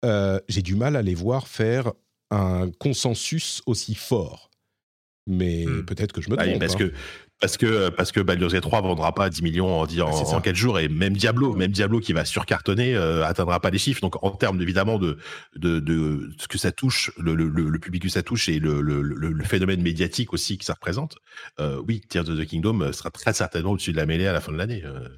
[0.04, 1.92] Euh, j'ai du mal à les voir faire
[2.30, 4.50] un consensus aussi fort.
[5.28, 5.84] Mais Hmm.
[5.84, 6.54] peut-être que je me Ah trompe.
[6.54, 6.78] oui, parce hein.
[6.78, 6.92] que
[7.42, 10.34] parce que parce que Baldur's Gate 3 vendra pas 10 millions en, en, Ah, c'est
[10.34, 13.78] en 4 jours et même Diablo même Diablo qui va surcartonner euh, atteindra pas les
[13.78, 15.18] chiffres donc en termes évidemment de
[15.56, 19.02] de, de ce que ça touche le, le, public que ça touche et le, le,
[19.02, 21.16] le, le phénomène médiatique aussi que ça représente
[21.60, 24.40] euh, oui Tears of the Kingdom sera très certainement au-dessus de la mêlée à la
[24.40, 25.08] fin de l'année euh.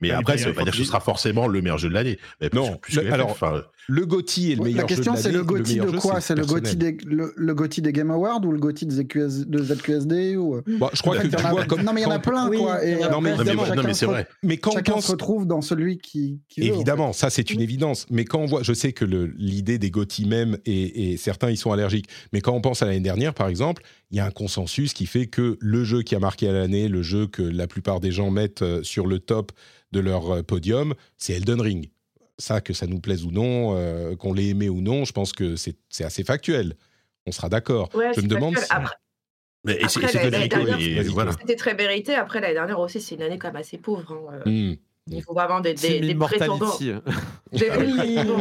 [0.00, 1.94] Mais Ah, après, ça veut pas dire que ce sera forcément le meilleur jeu de
[1.94, 2.20] l'année.
[2.38, 5.32] Plus- Non, plus alors, enfin, Le GOTY est le meilleur La question, jeu de c'est
[5.32, 5.38] l'année.
[5.38, 6.20] le GOTY de quoi?
[6.20, 9.62] C'est le GOTY des, le, le GOTY des Game Awards ou le GOTY des de
[9.64, 10.62] ZQSD ou...
[10.78, 12.48] Bon, je crois En que tu vois comme Non, mais il y en a plein,
[12.48, 12.78] Oui, quoi.
[12.82, 14.26] il y Et en a Non, mais non, mais c'est vrai.
[14.42, 17.30] Mais quand on Chacun pense se retrouve dans celui qui, qui veut, en Évidemment, ça
[17.30, 18.06] c'est une évidence.
[18.10, 21.56] Mais quand on voit, je sais que l'idée des GOTY même, et, et certains y
[21.56, 24.30] sont allergiques, mais quand on pense à l'année dernière, par exemple, il y a un
[24.30, 27.66] consensus qui fait que le jeu qui a marqué à l'année, le jeu que la
[27.66, 29.52] plupart des gens mettent euh, sur le top
[29.92, 31.90] de leur euh, podium, c'est Elden Ring.
[32.38, 35.32] Ça, que ça nous plaise ou non, euh, qu'on l'ait aimé ou non, je pense
[35.32, 36.74] que c'est assez factuel.
[37.26, 37.88] On sera d'accord.
[37.94, 38.64] Ouais, je me demande si...
[38.70, 38.94] Après,
[41.40, 42.14] C'était très mérité.
[42.14, 44.12] Après, l'année dernière aussi, c'est une année quand même assez pauvre.
[44.32, 44.40] hein.
[44.46, 44.74] Hmm.
[45.08, 46.76] Il faut vraiment des, C'est des, des prétendants.
[47.52, 47.70] Des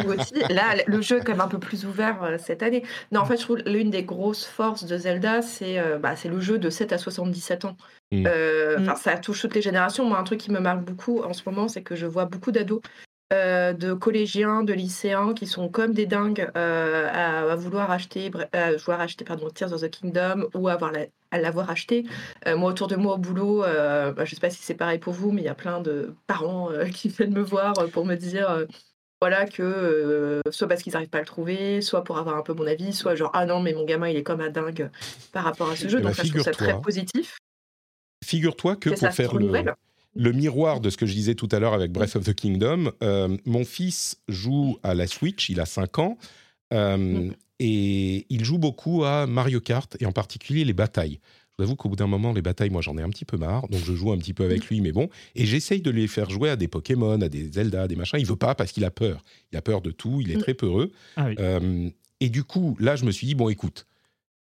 [0.04, 0.42] Gauthier.
[0.50, 2.82] Là, le jeu est quand même un peu plus ouvert euh, cette année.
[3.12, 6.28] Non, en fait, je trouve l'une des grosses forces de Zelda, c'est euh, bah, c'est
[6.28, 7.78] le jeu de 7 à 77 ans.
[8.12, 8.26] Mm.
[8.28, 8.90] Euh, Mm.
[8.90, 10.06] enfin, Ça touche toutes les générations.
[10.06, 12.52] Moi, un truc qui me marque beaucoup en ce moment, c'est que je vois beaucoup
[12.52, 12.82] d'ados.
[13.36, 18.32] Euh, de collégiens, de lycéens qui sont comme des dingues euh, à, à vouloir acheter,
[18.54, 22.06] à vouloir acheter pardon, Tears of the Kingdom ou à, avoir la- à l'avoir acheté.
[22.48, 25.00] Euh, moi, autour de moi au boulot, bah, je ne sais pas si c'est pareil
[25.00, 28.16] pour vous, mais il y a plein de parents qui viennent me voir pour me
[28.16, 28.66] dire
[29.22, 32.42] voilà que euh, soit parce qu'ils n'arrivent pas à le trouver, soit pour avoir un
[32.42, 34.90] peu mon avis, soit genre ah non mais mon gamin il est comme un dingue
[35.32, 35.98] par rapport à ce jeu.
[36.00, 37.38] Eh ben, Donc ça, je trouve ça très positif.
[38.24, 39.46] Figure-toi que pour faire le.
[40.16, 42.92] Le miroir de ce que je disais tout à l'heure avec Breath of the Kingdom,
[43.04, 46.18] euh, mon fils joue à la Switch, il a 5 ans,
[46.74, 47.32] euh, Mm.
[47.60, 51.20] et il joue beaucoup à Mario Kart, et en particulier les batailles.
[51.58, 53.38] Je vous avoue qu'au bout d'un moment, les batailles, moi j'en ai un petit peu
[53.38, 56.08] marre, donc je joue un petit peu avec lui, mais bon, et j'essaye de les
[56.08, 58.20] faire jouer à des Pokémon, à des Zelda, à des machins.
[58.20, 59.24] Il veut pas parce qu'il a peur.
[59.54, 60.42] Il a peur de tout, il est Mm.
[60.42, 60.92] très peureux.
[61.16, 61.36] Ah oui.
[61.40, 61.90] Euh,
[62.20, 63.86] et du coup, là, je me suis dit, bon, écoute,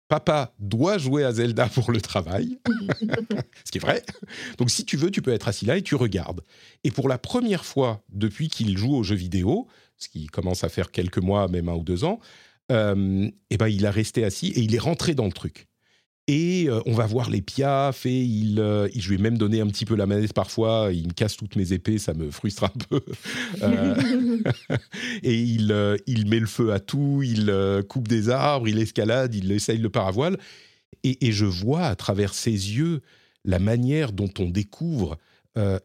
[0.08, 2.60] papa doit jouer à Zelda pour le travail,
[3.64, 4.04] ce qui est vrai.
[4.58, 6.42] Donc, si tu veux, tu peux être assis là et tu regardes.
[6.84, 9.68] Et pour la première fois depuis qu'il joue aux jeux vidéo,
[9.98, 12.20] ce qui commence à faire quelques mois, même un ou deux ans,
[12.72, 15.68] euh, eh ben, il a resté assis et il est rentré dans le truc.
[16.28, 19.62] Et euh, on va voir les piafs et il, euh, je lui ai même donné
[19.62, 20.90] un petit peu la manette parfois.
[20.92, 23.02] Il me casse toutes mes épées, ça me frustre un peu.
[23.62, 23.96] Euh,
[25.24, 27.54] et il, il met le feu à tout, il
[27.88, 30.38] coupe des arbres, il escalade, il essaye le paravoile.
[31.04, 33.02] Et, et je vois à travers ses yeux
[33.44, 35.18] la manière dont on découvre.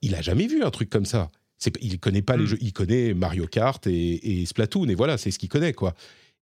[0.01, 1.31] il a jamais vu un truc comme ça.
[1.59, 2.47] C'est, il connaît pas les Mm.
[2.47, 5.95] jeux, il connaît Mario Kart et, et Splatoon et voilà, c'est ce qu'il connaît quoi.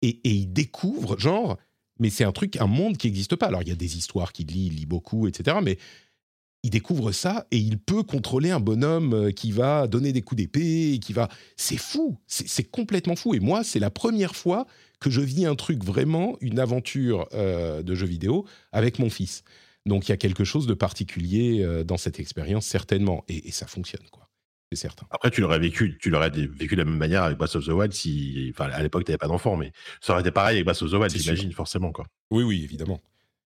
[0.04, 1.58] Et, et il découvre genre,
[2.00, 3.48] mais c'est un truc, un monde qui n'existe pas.
[3.48, 5.58] Alors il y a des histoires qu'il lit, il lit beaucoup, etc.
[5.64, 5.78] Mais
[6.64, 10.42] il découvre ça et il peut contrôler un bonhomme euh, qui va donner des coups
[10.42, 11.30] d'épée, qui va.
[11.56, 13.34] C'est fou, c'est c'est complètement fou.
[13.34, 14.66] Et moi, c'est la première fois
[15.00, 19.44] que je vis un truc vraiment, une aventure euh, de jeu vidéo avec mon fils.
[19.86, 23.24] Donc il y a quelque chose de particulier euh, dans cette expérience, certainement.
[23.30, 24.19] Et, et ça fonctionne, quoi.
[24.72, 25.08] C'est certain.
[25.10, 27.70] Après, tu l'aurais vécu, tu l'aurais vécu de la même manière avec Breath of the
[27.70, 30.66] Wild si, enfin, à l'époque, tu n'avais pas d'enfant, mais ça aurait été pareil avec
[30.66, 32.06] Breath of the Wild, j'imagine, forcément, quoi.
[32.30, 33.02] Oui, oui, évidemment.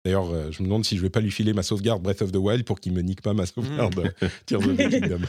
[0.05, 2.31] D'ailleurs, euh, je me demande si je vais pas lui filer ma sauvegarde Breath of
[2.31, 5.19] the Wild pour qu'il me nique pas ma sauvegarde euh, Tears of the Kingdom.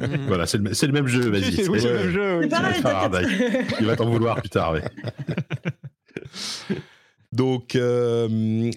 [0.28, 1.68] voilà, c'est le, même jeu, vas-y.
[1.68, 2.38] Oui, c'est le même jeu.
[2.38, 2.48] oui.
[2.50, 3.26] C'est pareil,
[3.80, 4.84] Il va t'en vouloir plus tard, ouais.
[7.34, 8.28] Donc, euh,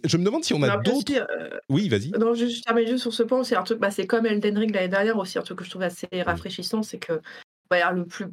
[0.03, 1.13] je me demande si on a d'autres.
[1.15, 2.09] euh, Oui, vas-y.
[2.11, 3.43] Non, je, je termine juste sur ce point.
[3.43, 5.69] C'est un truc, bah, c'est comme Elden Ring l'année dernière aussi, un truc que je
[5.69, 7.21] trouve assez rafraîchissant, c'est que
[7.69, 8.25] bah, le plus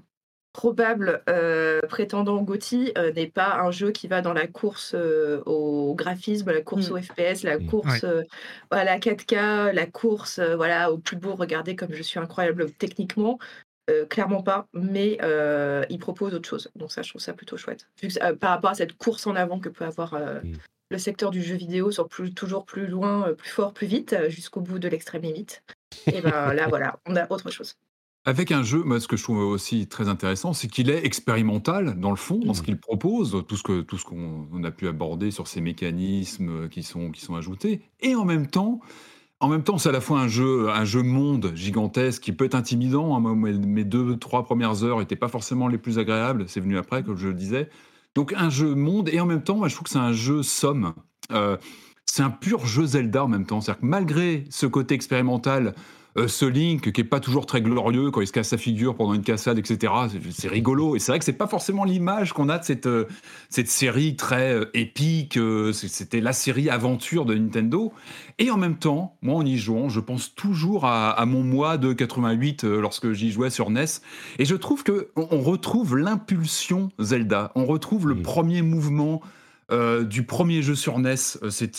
[0.54, 5.96] probable euh, prétendant Gotti n'est pas un jeu qui va dans la course euh, au
[5.96, 6.92] graphisme, la course Mm.
[6.92, 7.66] au FPS, la Mm.
[7.66, 8.08] course Ouais.
[8.08, 8.22] euh,
[8.70, 11.34] à la 4K, la course euh, voilà au plus beau.
[11.34, 13.38] Regardez comme je suis incroyable techniquement.
[13.90, 16.70] Euh, clairement pas, mais euh, il propose autre chose.
[16.74, 17.86] Donc ça, je trouve ça plutôt chouette.
[18.00, 20.52] Vu que, euh, par rapport à cette course en avant que peut avoir euh, Mm.
[20.90, 24.62] le secteur du jeu vidéo sur plus, toujours plus loin, plus fort, plus vite, jusqu'au
[24.62, 25.62] bout de l'extrême limite.
[26.06, 27.74] Et ben là, voilà, on a autre chose.
[28.26, 32.00] Avec un jeu, moi, ce que je trouve aussi très intéressant, c'est qu'il est expérimental
[32.00, 32.64] dans le fond, dans ce Mhm.
[32.64, 36.70] qu'il propose, tout ce que tout ce qu'on on a pu aborder sur ces mécanismes
[36.70, 38.80] qui sont qui sont ajoutés, et en même temps,
[39.44, 42.46] en même temps, c'est à la fois un jeu un jeu monde gigantesque qui peut
[42.46, 43.14] être intimidant.
[43.14, 43.34] hein.
[43.36, 46.44] Mes deux trois premières heures n'étaient pas forcément les plus agréables.
[46.48, 47.68] C'est venu après, comme je le disais.
[48.14, 50.42] Donc un jeu monde et en même temps, moi, je trouve que c'est un jeu
[50.42, 50.94] somme.
[51.32, 51.58] Euh,
[52.06, 53.60] c'est un pur jeu Zelda en même temps.
[53.60, 55.74] C'est-à-dire que malgré ce côté expérimental,
[56.16, 58.94] euh, ce Link qui est pas toujours très glorieux quand il se casse sa figure
[58.94, 59.92] pendant une cassade, etc.
[60.30, 60.94] C'est- rigolo.
[60.94, 63.06] Et c'est vrai que c'est pas forcément l'image qu'on a de cette, euh,
[63.50, 65.38] cette série très euh, épique.
[65.72, 67.92] C'était la série aventure de Nintendo.
[68.38, 71.78] Et en même temps, moi en y jouant, je pense toujours à, à mon mois
[71.78, 73.84] de 88 euh, lorsque j'y jouais sur NES.
[74.38, 77.50] Et je trouve que on, on retrouve l'impulsion Zelda.
[77.56, 79.20] On retrouve le premier mouvement
[80.08, 81.16] du premier jeu sur NES.
[81.50, 81.74] C'est,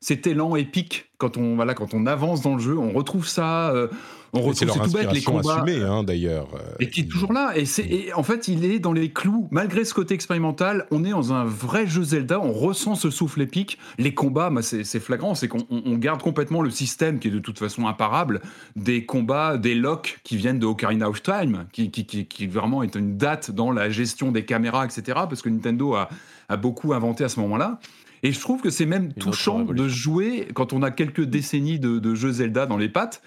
[0.00, 2.78] cet élan épique quand on, voilà, quand on avance dans le jeu.
[2.78, 3.70] On retrouve ça.
[3.72, 3.88] euh,
[4.32, 5.56] on retrouve, c'est tout bête, les combats.
[5.62, 6.48] assumée, hein, d'ailleurs.
[6.54, 7.52] euh, Et qui est toujours là.
[7.56, 9.46] Et, c'est, et en fait, il est dans les clous.
[9.50, 12.40] Malgré ce côté expérimental, on est dans un vrai jeu Zelda.
[12.40, 13.76] On ressent ce souffle épique.
[13.98, 15.34] Les combats, bah, c'est, c'est flagrant.
[15.34, 18.40] C'est qu'on on- on garde complètement le système qui est de toute façon imparable
[18.76, 22.82] des combats, des locks qui viennent de Ocarina of Time, qui, qui, qui, qui vraiment
[22.82, 25.02] est une date dans la gestion des caméras, etc.
[25.28, 26.08] Parce que Nintendo a,
[26.48, 27.78] a beaucoup inventé à ce moment-là.
[28.22, 31.98] Et je trouve que c'est même touchant de jouer quand on a quelques décennies de,
[31.98, 33.22] de jeux Zelda dans les pattes.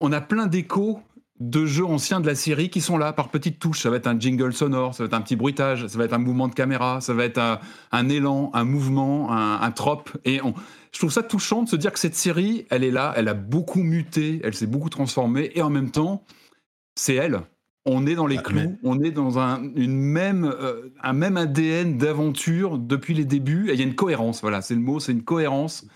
[0.00, 1.00] On a plein d'échos
[1.40, 3.80] de jeux anciens de la série qui sont là par petites touches.
[3.80, 6.12] Ça va être un jingle sonore, ça va être un petit bruitage, ça va être
[6.12, 7.60] un mouvement de caméra, ça va être un,
[7.92, 10.16] un élan, un mouvement, un, un trope.
[10.24, 10.54] Et on-
[10.92, 13.34] je trouve ça touchant de se dire que cette série, elle est là, elle a
[13.34, 16.24] beaucoup muté, elle s'est beaucoup transformée, et en même temps,
[16.96, 17.42] c'est elle.
[17.90, 21.96] On est dans les clous, on est dans un, une même, euh, un même ADN
[21.96, 23.70] d'aventure depuis les débuts.
[23.70, 25.86] Et il y a une cohérence, voilà, c'est le mot, c'est une cohérence.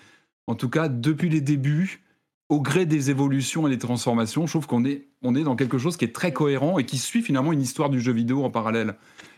[0.47, 2.03] En tout cas, depuis les débuts,
[2.49, 5.79] au gré des évolutions et des transformations, je trouve qu'on est, on est dans quelque
[5.79, 8.51] chose qui est très cohérent et qui suit finalement une histoire du jeu vidéo en
[8.51, 8.95] parallèle.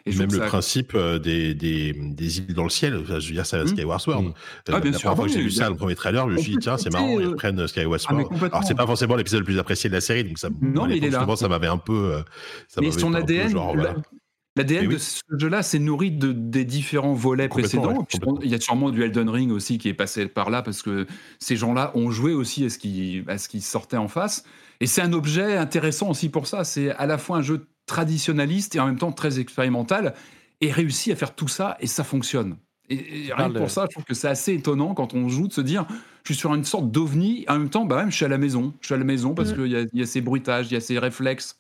[0.07, 3.13] Et je Même le ça- principe euh, des, des, des îles dans le ciel, je
[3.15, 4.23] veux dire, ça, Skyward Sword.
[4.23, 4.27] Mm.
[4.27, 6.35] Euh, Ah, bien la sûr, première fois que j'ai vu ça, le premier trailer, je
[6.35, 8.25] me suis dit, tiens, c'est marrant, ils euh, reprennent Skyward ah, Sword.
[8.29, 8.59] complètement.
[8.59, 10.99] Alors, c'est pas forcément l'épisode le plus apprécié de la série, donc ça, Non, mais
[10.99, 11.27] il est là.
[11.37, 12.23] ça m'avait un peu.
[12.69, 13.97] ça Mais son ADN, genre, la- voilà.
[14.57, 17.97] l'ADN de ce jeu-là, c'est nourri de, des différents volets précédents.
[17.99, 18.05] ouais,
[18.43, 21.07] Il y a sûrement du Elden Ring aussi qui est passé par là parce que
[21.39, 24.45] ces gens-là ont joué aussi à ce qui, à ce qui sortait en face.
[24.81, 26.63] Et c'est un objet intéressant aussi pour ça.
[26.65, 30.15] C'est à la fois un jeu traditionnaliste et en même temps très expérimental
[30.61, 32.57] et réussi à faire tout ça et ça fonctionne.
[32.91, 35.49] Et, et rien que pour ça, je trouve que c'est assez étonnant quand on joue
[35.49, 35.87] de se dire
[36.27, 38.39] je suis sur une sorte d'ovni, en même temps, bah même, je suis à la
[38.39, 38.75] maison.
[38.81, 39.55] Je suis à la maison parce Mm.
[39.55, 41.59] qu'il y a ces bruitages, il y a ces réflexes.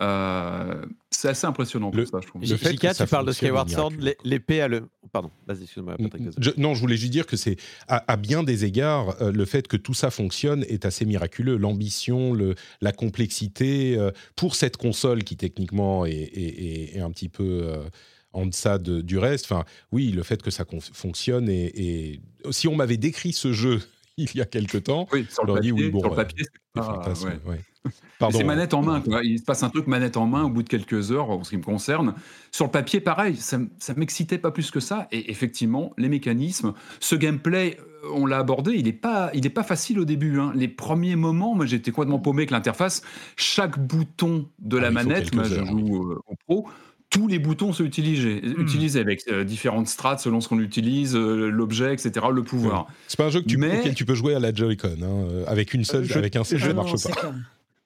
[0.00, 2.42] Euh, c'est assez impressionnant pour ça, je trouve.
[2.42, 4.88] le fait Jika, que ça tu parles de Skyward Sword, l'é- l'épée à le.
[5.12, 6.24] Pardon, vas-y, excuse-moi, Patrick.
[6.24, 6.36] désolé.
[6.56, 7.56] Je- non, je voulais juste dire que c'est
[7.86, 11.56] à, à bien des égards euh, le fait que tout ça fonctionne est assez miraculeux.
[11.56, 17.10] L'ambition, le, la complexité euh, pour cette console qui techniquement est, est- est- est un
[17.12, 17.84] petit peu euh,
[18.32, 19.44] en deçà de- du reste.
[19.44, 21.66] Enfin, oui, le fait que ça fonctionne et,
[22.12, 23.80] et si on m'avait décrit ce jeu
[24.16, 26.16] il y a quelque temps, Oui, sur le j'aurais dit papier, oui, bon, sur le
[26.16, 27.50] papier, c'est c'est pas- fantasme, ouais.
[27.52, 27.60] ouais.
[28.32, 29.00] C'est manette en main.
[29.00, 29.20] quoi.
[29.22, 31.50] Il se passe un truc manette en main au bout de quelques heures, en ce
[31.50, 32.14] qui me concerne.
[32.52, 35.08] Sur le papier, pareil, ça, ça m'excitait pas plus que ça.
[35.12, 39.50] Et effectivement, les mécanismes, ce gameplay, euh, on l'a abordé, il n'est pas, il est
[39.50, 40.38] pas facile au début.
[40.40, 40.52] hein.
[40.54, 43.02] Les premiers moments, moi j'étais complètement paumé avec l'interface.
[43.36, 46.68] Chaque bouton de la Ah, faut manette, moi je joue euh, au pro.
[47.10, 51.48] Tous les boutons sont utilisés, utilisés avec euh, différentes strates selon ce qu'on utilise, euh,
[51.48, 52.86] l'objet, etc., le pouvoir.
[53.06, 54.88] C'est pas un jeu que tu, Mais- auquel tu peux jouer à la Joy-Con.
[55.00, 57.32] hein, euh, Avec une seule, Je- avec un seul, ça non, marche pas.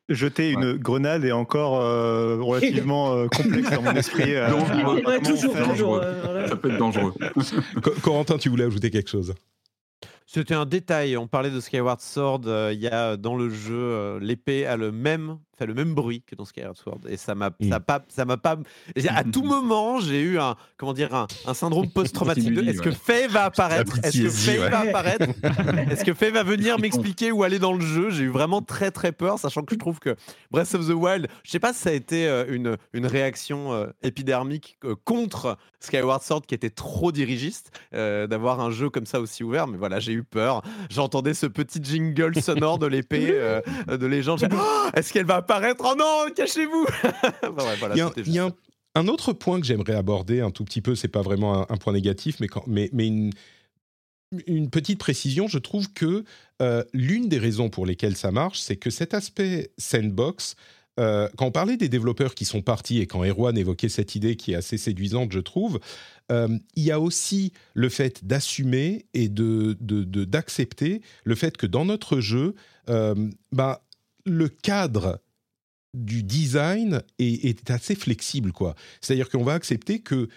[0.09, 4.35] Jeter une grenade est encore euh, relativement euh, complexe dans mon esprit.
[4.35, 5.03] euh, Dangereux.
[5.03, 6.49] comment Ouais, toujours, euh.
[6.49, 7.13] Ça peut être dangereux.
[7.83, 9.35] Co- Corentin, tu voulais ajouter quelque chose?
[10.27, 11.17] C'était un détail.
[11.17, 12.43] On parlait de Skyward Sword.
[12.47, 15.95] euh, Il y a dans le jeu euh, l'épée a le même fait le même
[15.95, 17.71] bruit que dans Skyward Sword et ça m'a Mm.
[17.71, 18.57] ça pas ça m'a pas
[19.09, 22.91] à tout moment j'ai eu un comment dire un, un syndrome post-traumatique de est-ce que.
[22.91, 23.99] Faye va apparaître?
[24.05, 24.69] Est-ce que Faye ouais.
[24.71, 25.27] va apparaître?
[25.91, 28.11] Est-ce que Faye va venir m'expliquer où aller dans le jeu?
[28.11, 30.15] J'ai eu vraiment très très peur sachant que je trouve que
[30.51, 33.73] Breath of the Wild je sais pas si ça a été euh, une une réaction
[33.73, 39.07] euh, épidermique euh, contre Skyward Sword qui était trop dirigiste euh, d'avoir un jeu comme
[39.07, 43.29] ça aussi ouvert mais voilà j'ai eu peur j'entendais ce petit jingle sonore de l'épée
[43.33, 45.85] euh, de légende J'ai- Oh, est-ce qu'elle va apparaître.
[45.89, 46.87] Oh non cachez-vous.
[47.43, 48.53] Bon, ouais, voilà, il y a, y un,
[48.95, 51.77] un autre point que j'aimerais aborder un tout petit peu, c'est pas vraiment un, un
[51.77, 53.31] point négatif, mais, quand, mais, mais une,
[54.47, 56.25] une petite précision, je trouve que
[56.61, 60.55] euh, l'une des raisons pour lesquelles ça marche, c'est que cet aspect sandbox,
[61.01, 64.37] euh, quand on parlait des développeurs qui sont partis et quand Erwan évoquait cette idée
[64.37, 65.79] qui est assez séduisante, je trouve,
[66.31, 71.57] euh, il y a aussi le fait d'assumer et de, de- de- d'accepter le fait
[71.57, 72.55] que dans notre jeu,
[72.91, 73.15] euh,
[73.53, 73.79] ben,
[74.27, 75.21] le cadre
[75.95, 78.75] du design est, est assez flexible, quoi.
[79.01, 80.29] C'est-à-dire qu'on va accepter que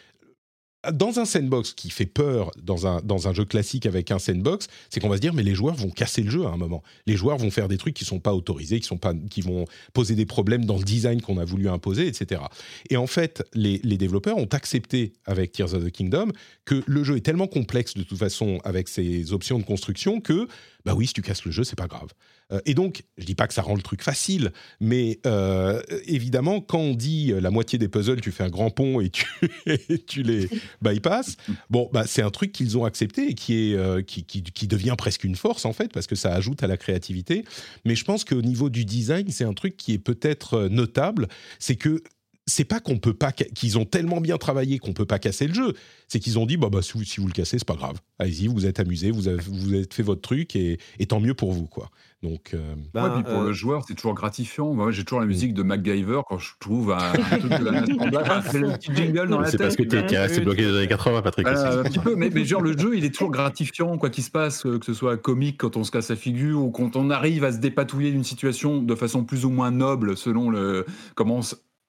[0.91, 4.67] dans un sandbox qui fait peur dans un, dans un jeu classique avec un sandbox,
[4.89, 6.81] c'est qu'on va se dire mais les joueurs vont casser le jeu à un moment.
[7.05, 9.65] Les joueurs vont faire des trucs qui sont pas autorisés, qui sont pas, qui vont
[9.93, 12.41] poser des problèmes dans le design qu'on a voulu imposer, etc.
[12.89, 16.31] Et en fait, les, les développeurs ont accepté avec Tears of the Kingdom
[16.65, 20.47] que le jeu est tellement complexe de toute façon avec ses options de construction que
[20.85, 22.09] bah oui, si tu casses le jeu, c'est pas grave.
[22.51, 26.61] Euh, et donc, je dis pas que ça rend le truc facile, mais euh, évidemment,
[26.61, 30.23] quand on dit euh, la moitié des puzzles, tu fais un grand pont et tu,
[30.23, 30.49] les
[30.81, 31.37] bypass,
[31.69, 35.35] bon, bah, c'est un truc qu'ils ont accepté et qui, est, qui, devient presque une
[35.35, 37.43] force, en fait, parce que ça ajoute à la créativité.
[37.85, 41.27] Mais je pense qu'au niveau du design, c'est un truc qui est peut-être notable,
[41.59, 42.01] c'est que
[42.47, 45.53] c'est pas qu'on peut pas, qu'ils ont tellement bien travaillé qu'on peut pas casser le
[45.53, 45.73] jeu.
[46.07, 47.99] C'est qu'ils ont dit, bah, bah si, vous, si vous le cassez, c'est pas grave.
[48.19, 51.33] Allez-y, vous êtes amusé, vous avez, vous avez fait votre truc et, et tant mieux
[51.33, 51.89] pour vous, quoi.
[52.23, 54.73] Donc, euh, Ben, Ouais, puis pour euh, le joueur, c'est toujours gratifiant.
[54.73, 58.41] Moi, j'ai toujours la musique de MacGyver quand je trouve un, un truc de la
[58.51, 59.67] c'est le petit jingle dans la C'est tête.
[59.67, 61.47] parce que t'es resté bloqué dans les années 80, Patrick.
[61.47, 64.31] Un petit peu, mais, mais genre le jeu, il est toujours gratifiant, quoi qu'il se
[64.31, 67.09] passe, euh, que ce soit comique quand on se casse la figure ou quand on
[67.09, 71.37] arrive à se dépatouiller d'une situation de façon plus ou moins noble selon le comment
[71.37, 71.41] on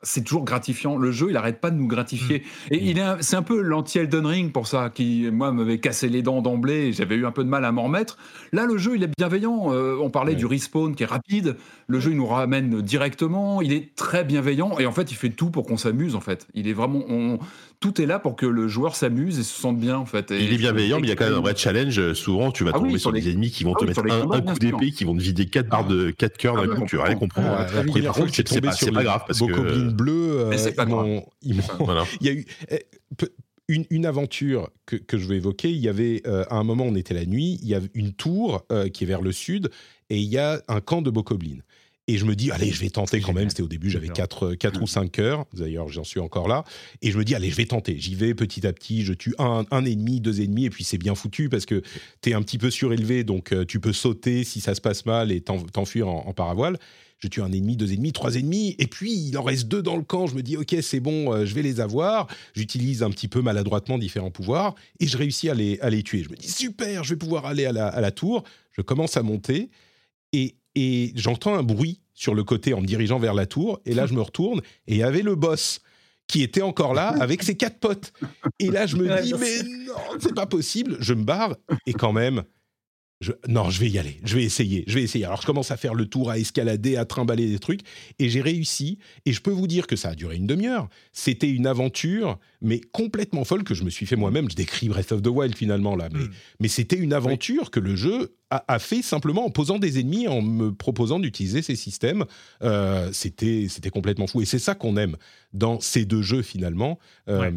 [0.02, 0.96] c'est toujours gratifiant.
[0.96, 2.42] Le jeu, il arrête pas de nous gratifier.
[2.70, 6.22] Et il est, c'est un peu l'anti-Elden Ring pour ça, qui, moi, m'avait cassé les
[6.22, 8.16] dents d'emblée j'avais eu un peu de mal à m'en remettre.
[8.52, 9.72] Là, le jeu, il est bienveillant.
[9.72, 11.56] Euh, on parlait du respawn qui est rapide.
[11.86, 13.60] Le jeu, il nous ramène directement.
[13.62, 16.46] Il est très bienveillant et en fait, il fait tout pour qu'on s'amuse, en fait.
[16.54, 17.38] Il est vraiment, on-
[17.82, 20.30] tout est là pour que le joueur s'amuse et se sente bien, en fait.
[20.30, 22.14] Et Il est bienveillant, mais il y a quand même un vrai challenge.
[22.14, 23.84] Souvent, tu vas Ah oui, tomber sur sur des les- ennemis qui vont Ah te
[23.84, 26.10] oui, mettre un, combats, un bien coup d'épée, qui vont te vider quatre barres de
[26.10, 27.60] quatre cœurs Ah d'un ouais, coup, tu vas rien comprendre.
[27.60, 29.52] Et première par contre, j'ai c'est tombé pas, pas grave parce que.
[29.52, 32.04] Euh, c'est pas Voilà.
[32.20, 32.78] Il y a eu euh,
[33.18, 33.32] pe-
[33.68, 35.70] une, une aventure que, que je vais évoquer.
[35.70, 38.12] Il y avait, euh, à un moment, on était la nuit, il y a une
[38.12, 39.70] tour euh, qui est vers le sud
[40.10, 41.58] et il y a un camp de Bokoblin.
[42.08, 43.48] Et je me dis, allez, je vais tenter quand même.
[43.48, 45.46] C'était au début, j'avais 4, quatre ou 5 heures.
[45.54, 46.64] D'ailleurs, j'en suis encore là.
[47.00, 47.96] Et je me dis, allez, je vais tenter.
[47.98, 49.02] J'y vais petit à petit.
[49.04, 50.64] Je tue un, un ennemi, deux ennemis.
[50.64, 51.80] Et puis, c'est bien foutu parce que
[52.20, 53.22] tu es un petit peu surélevé.
[53.22, 56.32] Donc, euh, tu peux sauter si ça se passe mal et t'en- t'enfuir en, en
[56.34, 56.76] paravoile.
[57.18, 58.74] Je tue un ennemi, deux ennemis, trois ennemis.
[58.80, 60.26] Et puis, il en reste deux dans le camp.
[60.26, 62.26] Je me dis, OK, c'est bon, euh, je vais les avoir.
[62.54, 64.74] J'utilise un petit peu maladroitement différents pouvoirs.
[64.98, 66.24] Et je réussis à les, à les tuer.
[66.24, 68.42] Je me dis, super, je vais pouvoir aller à la, à la tour.
[68.72, 69.70] Je commence à monter.
[70.32, 73.80] Et, et j'entends un bruit sur le côté en me dirigeant vers la tour.
[73.84, 75.80] Et là, je me retourne et il y avait le boss
[76.28, 78.12] qui était encore là avec ses quatre potes.
[78.58, 80.96] Et là, je me dis, mais non, c'est pas possible.
[81.00, 82.44] Je me barre et quand même,
[83.22, 84.18] je- non, je vais y aller.
[84.24, 84.84] Je vais essayer.
[84.86, 85.24] Je vais essayer.
[85.24, 87.80] Alors, je commence à faire le tour, à escalader, à trimballer des trucs.
[88.18, 88.98] Et j'ai réussi.
[89.24, 90.88] Et je peux vous dire que ça a duré une demi-heure.
[91.12, 94.50] C'était une aventure, mais complètement folle que je me suis fait moi-même.
[94.50, 96.08] Je décris Breath of the Wild finalement là.
[96.12, 96.24] Mais,
[96.60, 100.28] mais c'était une aventure que le jeu a, a fait simplement en posant des ennemis,
[100.28, 102.24] en me proposant d'utiliser ces systèmes.
[102.62, 104.42] Euh, c'était, c'était complètement fou.
[104.42, 105.16] Et c'est ça qu'on aime
[105.54, 106.98] dans ces deux jeux finalement.
[107.28, 107.50] Euh,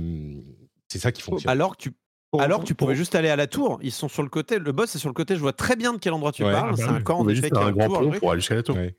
[0.88, 1.52] C'est ça qui fonctionne.
[1.52, 1.92] Alors que tu
[2.40, 4.72] alors que tu pouvais juste aller à la tour, ils sont sur le côté, le
[4.72, 6.52] boss est sur le côté, je vois très bien de quel endroit tu Ouais.
[6.52, 6.96] parles, Ah bah c'est oui.
[6.98, 8.76] un camp faire a un grand tour, pour aller jusqu'à la tour.
[8.78, 8.96] Ouais.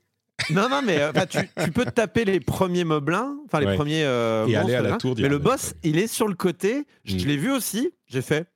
[0.51, 3.65] Non, non, mais euh, enfin, tu, tu peux te taper les premiers moblins, enfin les
[3.65, 3.75] Ouais.
[3.75, 4.03] premiers.
[4.03, 4.97] euh, Et aller à la là.
[4.97, 6.85] tour Mais le boss, il est sur le côté.
[7.05, 7.27] Je Mm.
[7.27, 7.91] l'ai vu aussi.
[8.07, 8.47] J'ai fait.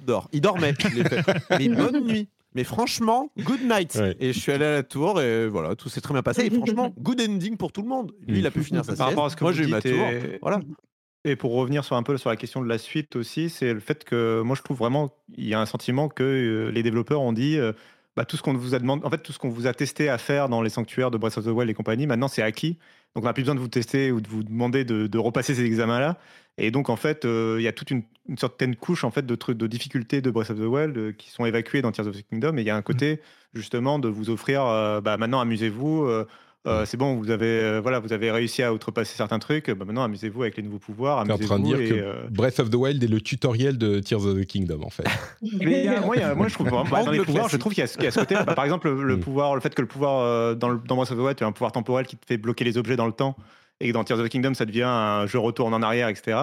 [0.00, 0.28] Dors.
[0.32, 0.72] Il dormait.
[1.04, 1.22] fait.
[1.50, 2.28] Mais bonne nuit.
[2.56, 3.94] Mais franchement, good night.
[3.94, 4.16] Ouais.
[4.18, 6.44] Et je suis allé à la tour et voilà, tout s'est très bien passé.
[6.46, 8.10] Et franchement, good ending pour tout le monde.
[8.26, 9.38] Lui, il a pu finir sa Par rapport à ce sieste.
[9.38, 9.92] que Moi, j'ai eu ma tour.
[9.92, 10.58] et- Voilà.
[11.24, 13.80] Et pour revenir sur un peu sur la question de la suite aussi, c'est le
[13.80, 17.20] fait que moi je trouve vraiment il y a un sentiment que euh, les développeurs
[17.20, 17.72] ont dit euh,
[18.16, 20.08] bah, tout ce qu'on vous a demandé, en fait tout ce qu'on vous a testé
[20.08, 22.78] à faire dans les sanctuaires de Breath of the Wild et compagnie, maintenant c'est acquis.
[23.14, 25.54] Donc on n'a plus besoin de vous tester ou de vous demander de, de repasser
[25.54, 26.16] ces examens-là.
[26.56, 29.26] Et donc en fait euh, il y a toute une, une certaine couche en fait
[29.26, 32.16] de trucs de difficultés de Breath of the Wild qui sont évacuées dans Tears of
[32.16, 32.56] the Kingdom.
[32.56, 33.20] Et il y a un côté
[33.52, 34.62] justement de vous offrir
[35.02, 36.08] bah, maintenant amusez-vous.
[36.66, 39.70] Euh, c'est bon, vous avez, euh, voilà, vous avez réussi à outrepasser certains trucs.
[39.70, 41.24] Bah, maintenant, amusez-vous avec les nouveaux pouvoirs.
[41.24, 43.20] T'es en train de amusez-vous dire et, que euh, Breath of the Wild est le
[43.20, 45.04] tutoriel de Tears of the Kingdom, en fait.
[45.60, 47.24] Mais il y a- moi, il y a- moi, je trouve bah, dans les Angle
[47.26, 48.34] pouvoirs, je trouve qu'il y, a ce- qu'il y a ce côté.
[48.46, 49.20] bah, par exemple, le, Mm.
[49.20, 51.44] pouvoir, le fait que le pouvoir euh, dans, le, dans Breath of the Wild, tu
[51.44, 53.36] as un pouvoir temporel qui te fait bloquer les objets dans le temps,
[53.80, 56.36] et que dans Tears of the Kingdom, ça devient un jeu retourne en arrière, etc.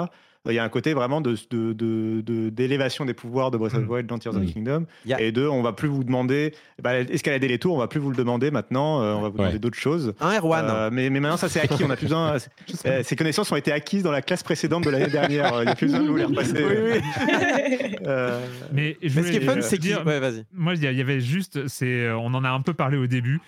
[0.49, 3.73] Il y a un côté vraiment de, de- de- de- d'élévation des pouvoirs de Breath
[3.73, 4.85] of the Wild dans Tears of the Kingdom.
[5.05, 7.87] Y a- Et deux, on va plus vous demander bah, escalader les tours, on va
[7.87, 9.43] plus vous le demander maintenant, euh, on va vous Ouais.
[9.43, 10.13] demander d'autres choses.
[10.21, 10.65] Un Erwan.
[10.69, 12.37] Euh, mais, mais maintenant, ça c'est acquis, on a plus besoin.
[12.85, 15.51] euh, ces connaissances ont été acquises dans la classe précédente de l'année dernière.
[15.61, 16.63] Il n'y a plus besoin de vous les repasser.
[16.63, 17.95] Oui, oui.
[18.05, 18.39] Euh,
[18.71, 20.05] Mais, je Mais ce qui est fun, c'est dire-.
[20.05, 20.45] Ouais, vas-y.
[20.53, 23.39] Moi, il y avait juste, on en a un peu parlé au début,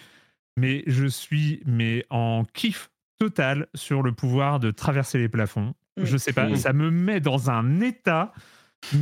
[0.58, 5.74] mais je suis mais en kiff total sur le pouvoir de traverser les plafonds.
[6.00, 6.06] Mm.
[6.06, 6.56] Je sais pas, Mm.
[6.56, 8.34] ça me met dans un état.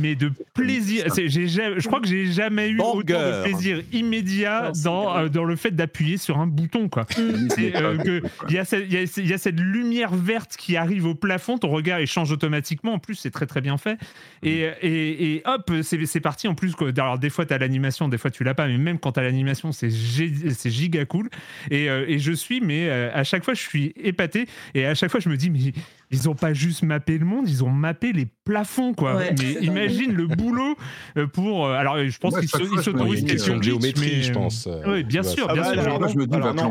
[0.00, 3.42] Mais de plaisir, je crois que j'ai jamais eu autant de Banger.
[3.44, 6.88] plaisir immédiat c'est dans, euh, dans le fait d'appuyer sur un bouton.
[6.88, 7.06] Quoi.
[7.16, 10.76] Euh, il y, a cette- il y a- il y a cette lumière verte qui
[10.76, 12.94] arrive au plafond, ton regard il change automatiquement.
[12.94, 13.96] En plus, c'est très très bien fait.
[14.42, 16.48] Et, et, et hop, c'est parti.
[16.48, 16.88] En plus, quoi.
[16.96, 19.20] alors des fois tu as l'animation, des fois tu l'as pas, mais même quand tu
[19.20, 21.28] as l'animation, c'est giga cool.
[21.70, 24.46] Et, euh, et je suis, mais euh, à chaque fois, je suis épaté.
[24.74, 25.72] Et à chaque fois, je me dis, mais
[26.10, 29.16] ils ont pas juste mappé le monde, ils ont mappé les plafonds, quoi.
[29.16, 30.76] Ouais, mais imagine le boulot
[31.16, 31.66] euh, pour.
[31.66, 34.66] euh, alors, je pense Moi, qu'ils s'autorisent question de glitches, géométrie, mais- je pense.
[34.66, 35.82] euh, Oui, bien sûr, bien sûr.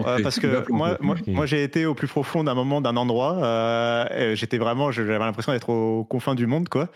[0.07, 1.03] euh, parce que moi, planter.
[1.03, 3.37] moi, moi, j'ai été au plus profond d'un moment d'un endroit.
[3.43, 6.89] euh, J'étais vraiment, j'avais l'impression d'être aux confins du monde, quoi.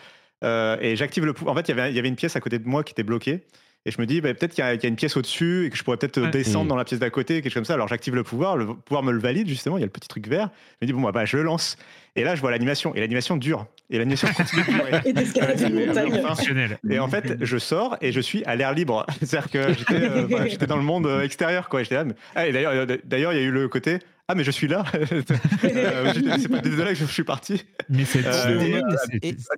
[0.43, 1.53] Euh, et j'active le pouvoir.
[1.53, 3.41] En fait, il y avait- une pièce à côté de moi qui était bloquée.
[3.85, 5.65] Et je me dis, bah, peut-être qu'il y, a- qu'il y a une pièce au-dessus
[5.65, 6.29] et que je pourrais peut-être euh, Ouais.
[6.31, 6.69] descendre Mm.
[6.69, 7.73] dans la pièce d'à côté, quelque chose comme ça.
[7.73, 10.07] Alors j'active le pouvoir, le pouvoir me le valide justement, il y a le petit
[10.07, 10.49] truc vert.
[10.81, 11.77] Je me dis, bon, bah, bah, je le lance.
[12.15, 12.93] Et là, je vois l'animation.
[12.95, 13.65] Et l'animation dure.
[13.89, 14.91] Et l'animation continue de durer.
[15.05, 16.07] Et d'escalader une Ouais, montagne.
[16.19, 16.77] enfin, Exceptionnel.
[16.89, 19.05] Et en fait, je sors et je suis à l'air libre.
[19.21, 21.69] C'est-à-dire que j'étais euh, bah, j'étais dans le monde euh, extérieur.
[21.69, 21.83] Quoi.
[21.83, 24.35] J'étais là, mais- Ah, et d'ailleurs, euh, d'ailleurs, il y a eu le côté Ah,
[24.35, 24.83] mais je suis là.
[24.93, 27.63] Euh, C'est pas désolé que je suis parti.
[27.89, 28.81] Mais c'est Euh, euh,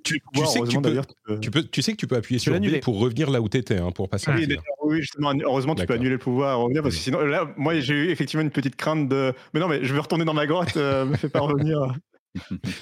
[0.04, 2.06] Tu, tu sais que tu peux, d'ailleurs, tu peux- tu, peux, tu sais que tu
[2.06, 4.46] peux appuyer sur B pour revenir là où tu étais, hein, pour pas Oui,
[4.84, 7.94] oui, justement, heureusement, tu peux annuler le pouvoir revenir parce que sinon, là, moi, j'ai
[7.94, 9.32] eu effectivement une petite crainte de.
[9.52, 11.94] Mais non, mais je veux retourner dans ma grotte, euh, me fais pas revenir.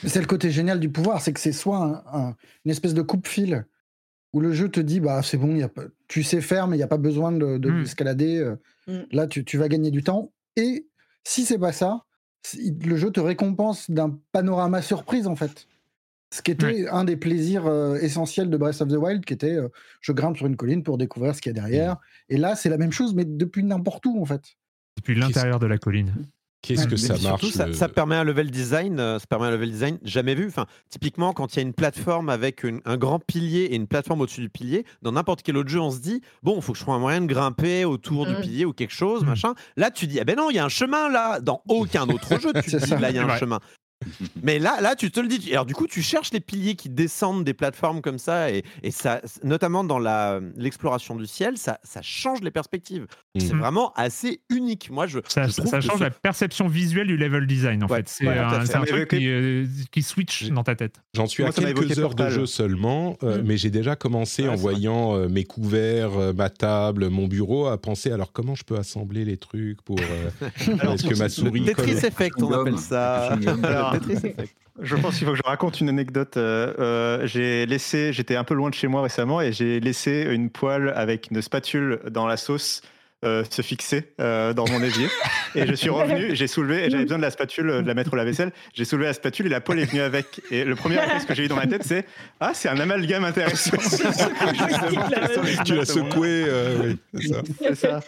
[0.05, 3.02] C'est le côté génial du pouvoir, c'est que c'est soit un- un- une espèce de
[3.02, 3.66] coupe-fil
[4.32, 6.76] où le jeu te dit bah c'est bon, y a pas, tu sais faire, mais
[6.76, 7.82] il n'y a pas besoin de, de- Mm.
[7.82, 8.39] d'escalader.
[8.39, 8.56] euh,
[8.89, 8.98] Mm.
[9.12, 10.32] Là, tu, tu vas gagner du temps.
[10.56, 10.89] Et
[11.22, 12.05] si c'est pas ça,
[12.56, 15.68] le jeu te récompense d'un panorama surprise en fait.
[16.34, 19.52] Ce qui était un des plaisirs euh, essentiels de Breath of the Wild, qui était
[19.55, 19.68] euh,
[20.00, 21.98] je grimpe sur une colline pour découvrir ce qu'il y a derrière.
[22.31, 24.42] Et là, c'est la même chose, mais depuis n'importe où en fait.
[24.97, 26.14] depuis l'intérieur de la colline.
[26.62, 29.47] Qu'est-ce que ça surtout, marche ça, le- ça permet un level design, euh, ça permet
[29.47, 30.47] un level design jamais vu.
[30.47, 33.89] Enfin, typiquement, quand il y a une plateforme avec une- un grand pilier et une
[33.89, 36.73] plateforme au-dessus du pilier, dans n'importe quel autre jeu, on se dit bon, il faut
[36.73, 38.41] que je trouve un moyen de grimper autour du Mm.
[38.41, 39.26] pilier ou quelque chose, Mm.
[39.26, 39.55] machin.
[39.76, 41.41] Là, tu dis ah ben non, il y a un chemin là.
[41.41, 42.99] Dans aucun autre jeu, tu dis ça.
[43.00, 43.58] là, il y a un chemin.
[44.42, 45.50] Mais là, là, tu te le dis.
[45.52, 48.90] Alors du coup, tu cherches les piliers qui descendent des plateformes comme ça, et, et
[48.90, 49.98] ça, notamment dans
[50.56, 53.06] l'exploration du ciel, ça, ça change les perspectives.
[53.39, 53.58] C'est Mm.
[53.60, 54.90] vraiment assez unique.
[54.90, 57.47] Moi, je, Ça, je ça- trouve ça que change ce- la perception visuelle du level
[57.47, 58.08] design en Ouais, fait.
[58.08, 60.97] C'est ouais, un, c'est truc qui, euh, qui switch dans ta tête.
[61.14, 63.44] J'en suis Moi, à quelques heures de jeu seulement, euh, Mm.
[63.47, 67.26] mais j'ai déjà commencé Ouais, en c'est voyant euh, mes couverts, euh, ma table, mon
[67.26, 70.48] bureau, à penser alors comment je peux assembler les trucs pour euh,
[70.81, 73.32] Alors, est-ce que ma souris Tetris Effect, on appelle ça.
[73.62, 73.92] Alors,
[74.81, 76.37] Je pense qu'il faut que je raconte une anecdote.
[76.37, 80.27] Euh, euh, j'ai laissé, j'étais un peu loin de chez moi récemment et j'ai laissé
[80.31, 82.83] une poêle avec une spatule dans la sauce
[83.25, 85.07] euh, se fixer euh, dans mon évier.
[85.55, 87.94] Et je suis revenu, j'ai soulevé, et j'avais besoin de la spatule, euh, de la
[87.94, 88.52] mettre au lave-vaisselle.
[88.75, 90.41] J'ai soulevé la spatule et la poêle est venue avec.
[90.51, 92.05] Et le premier réflexe que j'ai eu dans ma tête, c'est
[92.41, 93.76] Ah, c'est un amalgame intéressant.
[95.65, 97.42] Tu l'as secoué, euh, oui, c'est ça.
[97.62, 98.01] C'est ça.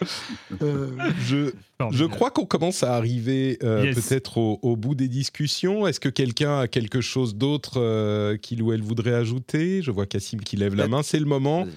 [0.61, 0.89] Euh,
[1.25, 1.51] je,
[1.91, 3.95] je crois qu'on commence à arriver euh, Yes.
[4.07, 5.87] peut-être au, au bout des discussions.
[5.87, 9.81] Est-ce que quelqu'un a quelque chose d'autre euh, qu'il ou elle voudrait ajouter?
[9.81, 11.03] Je vois Cassim qui lève la main.
[11.03, 11.67] C'est le moment.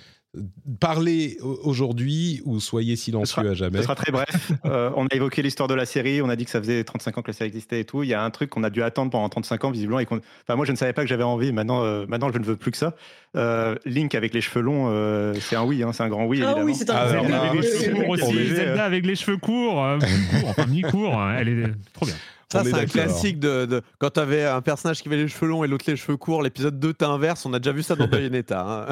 [0.78, 3.78] Parlez au- aujourd'hui ou soyez silencieux à jamais.
[3.78, 4.26] Ce sera très bref.
[4.66, 7.16] Euh, on a évoqué l'histoire de la série, on a dit que ça faisait 35
[7.18, 8.02] ans que la série existait et tout.
[8.02, 10.00] Il y a un truc qu'on a dû attendre pendant 35 ans, visiblement.
[10.00, 11.52] Et enfin, moi, je ne savais pas que j'avais envie.
[11.52, 12.94] Maintenant, euh, maintenant, je ne veux plus que ça.
[13.36, 16.40] Euh, Link avec les cheveux longs, euh, c'est un oui, hein, c'est un grand oui,
[16.42, 16.66] Ah évidemment.
[16.66, 17.31] oui, c'est un Ah, grand alors oui.
[17.31, 18.86] là, avec les Oui, cheveux oui, courts Zelda euh.
[18.86, 21.62] avec les cheveux courts, euh, courts, enfin mi-courts, hein, elle est
[21.94, 22.15] trop bien.
[22.51, 25.28] Ça, est c'est un classique de, de- quand tu avais un personnage qui avait les
[25.28, 26.43] cheveux longs et l'autre les cheveux courts.
[26.43, 27.44] L'épisode 2 t'inverse.
[27.44, 28.60] On a déjà vu ça dans Bayonetta.
[28.60, 28.86] hein.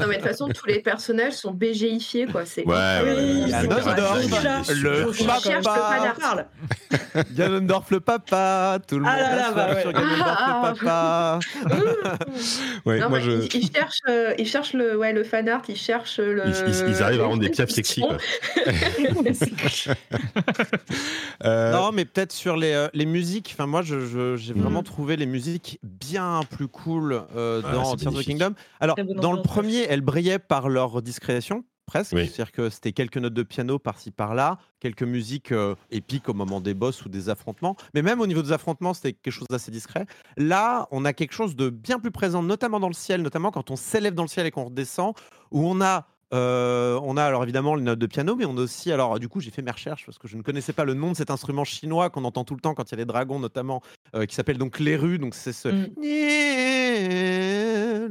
[0.00, 2.46] Non, mais de toute façon, tous les personnages sont BGifiés, quoi.
[2.46, 4.64] C'est Ouais, Nodorf, incroyable.
[4.80, 6.46] le Je cherche le papa.
[7.32, 8.78] Ganondorf le papa.
[8.88, 9.80] Tout le Ah monde bah ouais.
[9.82, 11.38] sur Ganondorf Ah, le papa.
[12.86, 13.30] Ouais, Non, moi, je...
[13.30, 16.44] ils, ils cherchent, euh, ils cherchent le, ouais, le fan art, ils cherchent le.
[16.46, 18.00] Ils, ils- ils arrivent à rendre des piafs sexy.
[18.00, 18.16] Quoi.
[21.44, 23.50] Euh, Non, mais peut-être sur les, euh, les musiques.
[23.54, 24.62] Enfin, moi, je- je- j'ai Mhm.
[24.62, 28.24] vraiment trouvé les musiques bien plus cool euh, Ah, dans Tears of the.
[28.26, 28.54] Kingdom.
[28.80, 32.12] Alors, dans le premier, elles brillaient par leur discrétion, presque.
[32.14, 32.24] Oui.
[32.26, 36.60] C'est-à-dire que c'était quelques notes de piano par-ci par-là, quelques musiques euh, épiques au moment
[36.60, 37.76] des boss ou des affrontements.
[37.94, 40.06] Mais même au niveau des affrontements, c'était quelque chose d'assez discret.
[40.36, 43.70] Là, on a quelque chose de bien plus présent, notamment dans le ciel, notamment quand
[43.70, 45.14] on s'élève dans le ciel et qu'on redescend,
[45.50, 46.06] où on a.
[46.34, 49.28] euh, on a alors évidemment les notes de piano, mais on a aussi, alors du
[49.28, 51.30] coup j'ai fait mes recherches parce que je ne connaissais pas le nom de cet
[51.30, 53.82] instrument chinois qu'on entend tout le temps quand il y a les dragons notamment,
[54.14, 55.68] euh, qui s'appelle donc l'érue, donc c'est ce...
[55.68, 55.86] Mm.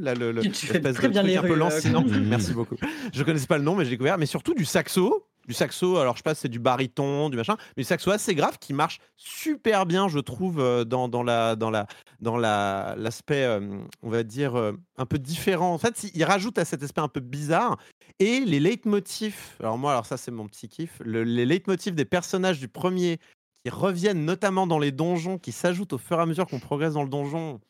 [0.02, 2.02] Là, le, le- Tu- fais très de bien les un peu rues, euh, lancinant.
[2.02, 2.20] Cool.
[2.20, 2.76] Merci beaucoup.
[3.12, 4.18] Je connaissais pas le nom, mais j'ai découvert.
[4.18, 5.26] Mais surtout du saxo.
[5.46, 8.10] Du saxo, alors je sais pas si c'est du baryton, du machin, mais du saxo
[8.10, 11.86] assez grave qui marche super bien, je trouve, euh, dans, dans la dans la
[12.20, 15.72] dans la l'aspect, euh, on va dire euh, un peu différent.
[15.72, 17.76] En fait, il rajoute à cet aspect un peu bizarre
[18.18, 19.56] et les leitmotifs.
[19.60, 21.00] Alors moi, alors ça c'est mon petit kiff.
[21.04, 23.18] le- les leitmotifs des personnages du premier
[23.64, 26.94] qui reviennent notamment dans les donjons, qui s'ajoutent au fur et à mesure qu'on progresse
[26.94, 27.60] dans le donjon.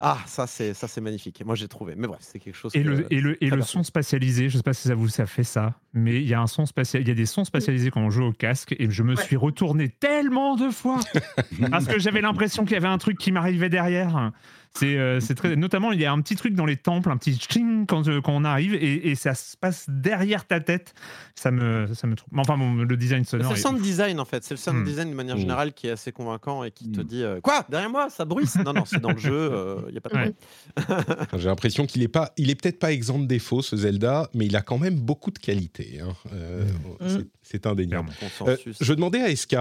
[0.00, 1.42] Ah, ça c'est ça c'est magnifique.
[1.46, 1.94] Moi j'ai trouvé.
[1.96, 2.72] Mais bref, c'est quelque chose.
[2.74, 5.08] Et que- le, et le, et le son spatialisé, je sais pas si ça vous
[5.08, 7.44] ça fait ça, mais il y a un son spatial, il y a des sons
[7.44, 11.00] spatialisés quand on joue au casque et je me suis retourné tellement de fois
[11.70, 14.32] parce que j'avais l'impression qu'il y avait un truc qui m'arrivait derrière.
[14.76, 17.16] C'est euh, c'est très notamment il y a un petit truc dans les temples, un
[17.16, 20.94] petit ching quand, euh, quand on arrive et, et ça se passe derrière ta tête.
[21.36, 22.36] Ça me ça me trouve.
[22.36, 23.52] Enfin bon, le design C'est sonore.
[23.52, 24.84] le est sound design en fait, c'est le sound Hmm.
[24.84, 25.40] design de manière Hmm.
[25.40, 27.64] générale qui est assez convaincant et qui te dit euh, quoi?
[27.68, 28.56] Derrière moi ça bruisse?
[28.56, 30.32] Non non c'est dans le jeu, il y a pas de Ouais.
[30.76, 31.28] problème.
[31.36, 34.46] J'ai l'impression qu'il est pas, il est peut-être pas exempt de défauts ce Zelda, mais
[34.46, 36.00] il a quand même beaucoup de qualités.
[36.00, 36.14] hein.
[36.32, 36.64] Euh,
[37.06, 38.10] c'est- C'est indéniable.
[38.10, 38.76] Euh, Consensus.
[38.80, 39.54] je demandais à SK,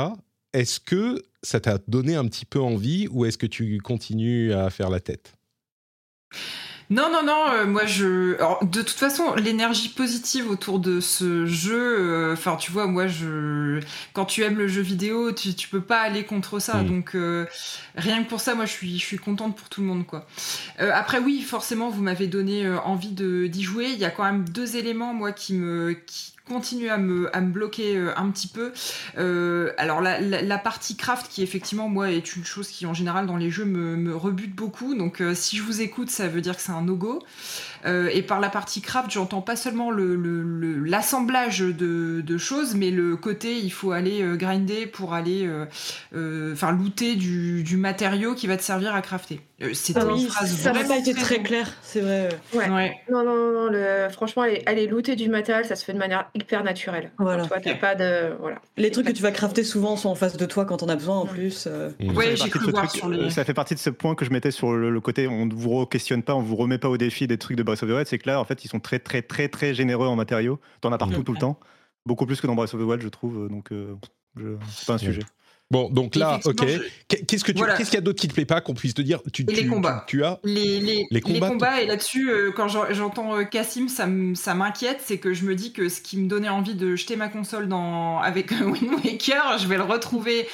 [0.53, 4.69] est-ce que ça t'a donné un petit peu envie ou est-ce que tu continues à
[4.69, 5.35] faire la tête?
[6.89, 8.35] Non, non, non, euh, moi je.
[8.35, 13.07] Alors, de toute façon, l'énergie positive autour de ce jeu, euh, enfin, tu vois, moi
[13.07, 13.79] je.
[14.13, 16.83] Quand tu aimes le jeu vidéo, tu, tu peux pas aller contre ça.
[16.83, 16.87] Mm.
[16.87, 17.45] Donc, euh,
[17.95, 20.27] rien que pour ça, moi je suis, je suis contente pour tout le monde, quoi.
[20.77, 23.89] Après, oui, forcément, vous m'avez donné envie d'y jouer.
[23.93, 25.93] Il y a quand même deux éléments, moi, qui me.
[25.93, 28.73] Qui continuent à me, bloquer euh, un petit peu.
[29.17, 33.37] Euh, alors la, partie craft qui effectivement moi est une chose qui en général dans
[33.37, 34.95] les jeux me, rebute beaucoup.
[34.95, 37.21] Donc euh, si je vous écoute ça veut dire que c'est un no-go.
[37.85, 42.91] Et par la partie craft j'entends pas seulement le- le- le- l'assemblage de, choses mais
[42.91, 45.49] le côté il faut aller grinder pour aller
[46.13, 49.41] enfin looter du matériau qui va te servir à crafter.
[49.63, 52.29] Euh, c'est Ah une oui, phrase ça n'a pas été très clair, c'est vrai.
[52.53, 52.69] Ouais.
[52.69, 52.95] Ouais.
[53.11, 54.07] Non, non, non, le...
[54.11, 57.11] franchement, aller, aller looter du matériel, ça se fait de manière hyper naturelle.
[57.17, 57.45] Voilà.
[57.45, 58.33] Toi, pas de.
[58.39, 58.59] Voilà.
[58.77, 60.95] Les trucs que tu vas crafter souvent sont en face de toi quand on a
[60.95, 61.65] besoin en plus.
[61.67, 61.89] euh.
[62.15, 63.53] Ouais, Ça j'ai fait cru partie de ce voir truc- sur les- euh, Ça fait
[63.53, 66.23] partie de ce point que je mettais sur le, le côté on ne vous questionne
[66.23, 68.07] pas, on vous remet pas au défi des trucs de Breath of the Wild.
[68.07, 70.59] C'est que là, en fait, ils sont très, très, très, très généreux en matériaux.
[70.81, 71.23] T'en as partout Mhm.
[71.23, 71.59] tout le temps.
[72.05, 73.47] Beaucoup plus que dans Breath of the Wild, je trouve.
[73.49, 73.95] Donc, euh,
[74.37, 74.55] je...
[74.75, 75.21] c'est pas un sujet.
[75.73, 76.65] Bon, donc là, ok.
[77.07, 77.75] Qu'est-ce que tu, Voilà.
[77.75, 79.19] qu'est-ce qu'il y a d'autre qui te plaît pas qu'on puisse te dire?
[79.33, 80.03] Tu, Et les tu- combats.
[80.07, 83.87] Tu, tu as Les, les, Les combats, et là-dessus, euh, quand j'en- j'entends euh, Cassim,
[83.87, 86.75] ça m- ça m'inquiète, c'est que je me dis que ce qui me donnait envie
[86.75, 90.47] de jeter ma console dans, avec euh, Wind Waker, je vais le retrouver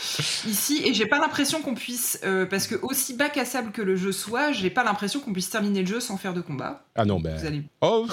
[0.47, 3.81] ici, et j'ai pas l'impression qu'on puisse, euh, parce que aussi bac à sable que
[3.81, 6.83] le jeu soit, j'ai pas l'impression qu'on puisse terminer le jeu sans faire de combat.
[6.95, 7.35] Ah non, ben.
[7.37, 8.05] Vous allez- Oh,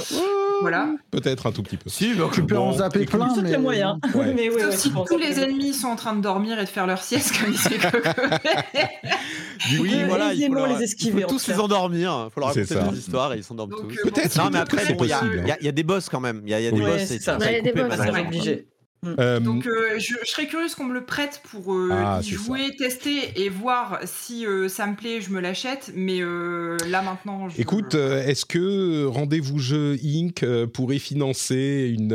[0.61, 0.89] Voilà.
[1.11, 1.91] peut-être un tout petit peu.
[1.91, 3.51] Si, Tu peux en zapper plein, mais...
[3.51, 3.99] les moyens.
[4.15, 4.33] Ouais.
[4.37, 6.65] mais oui, Sauf ouais, si tu tous les ennemis sont en train de dormir et
[6.65, 8.09] de faire leur sieste comme disait Coco.
[9.81, 12.27] Oui, voilà, il faut, leur- les esquiver, il faut tous les endormir.
[12.29, 13.91] Il faut leur raconter des histoires et ils s'endorment tous.
[13.99, 15.41] euh, Peut-être, Non, mais après, il y, a- possible.
[15.43, 16.43] il y a- il y a des boss quand même.
[16.45, 17.03] Il y a, il y a des boss.
[17.07, 17.39] C'est et ça.
[17.39, 18.69] ça Ouais, il y a des couper, boss, parce c'est obligé.
[19.05, 22.25] Euh, Donc euh, je, je serais curieuse qu'on me le prête pour euh, Ah, y
[22.31, 22.37] ça.
[22.37, 25.93] jouer, tester et voir si euh, ça me plaît, je me l'achète.
[25.95, 27.61] Mais euh, là maintenant, je...
[27.61, 30.45] Écoute, euh, est-ce que Rendez-vous Jeu Inc.
[30.73, 32.13] pourrait financer une,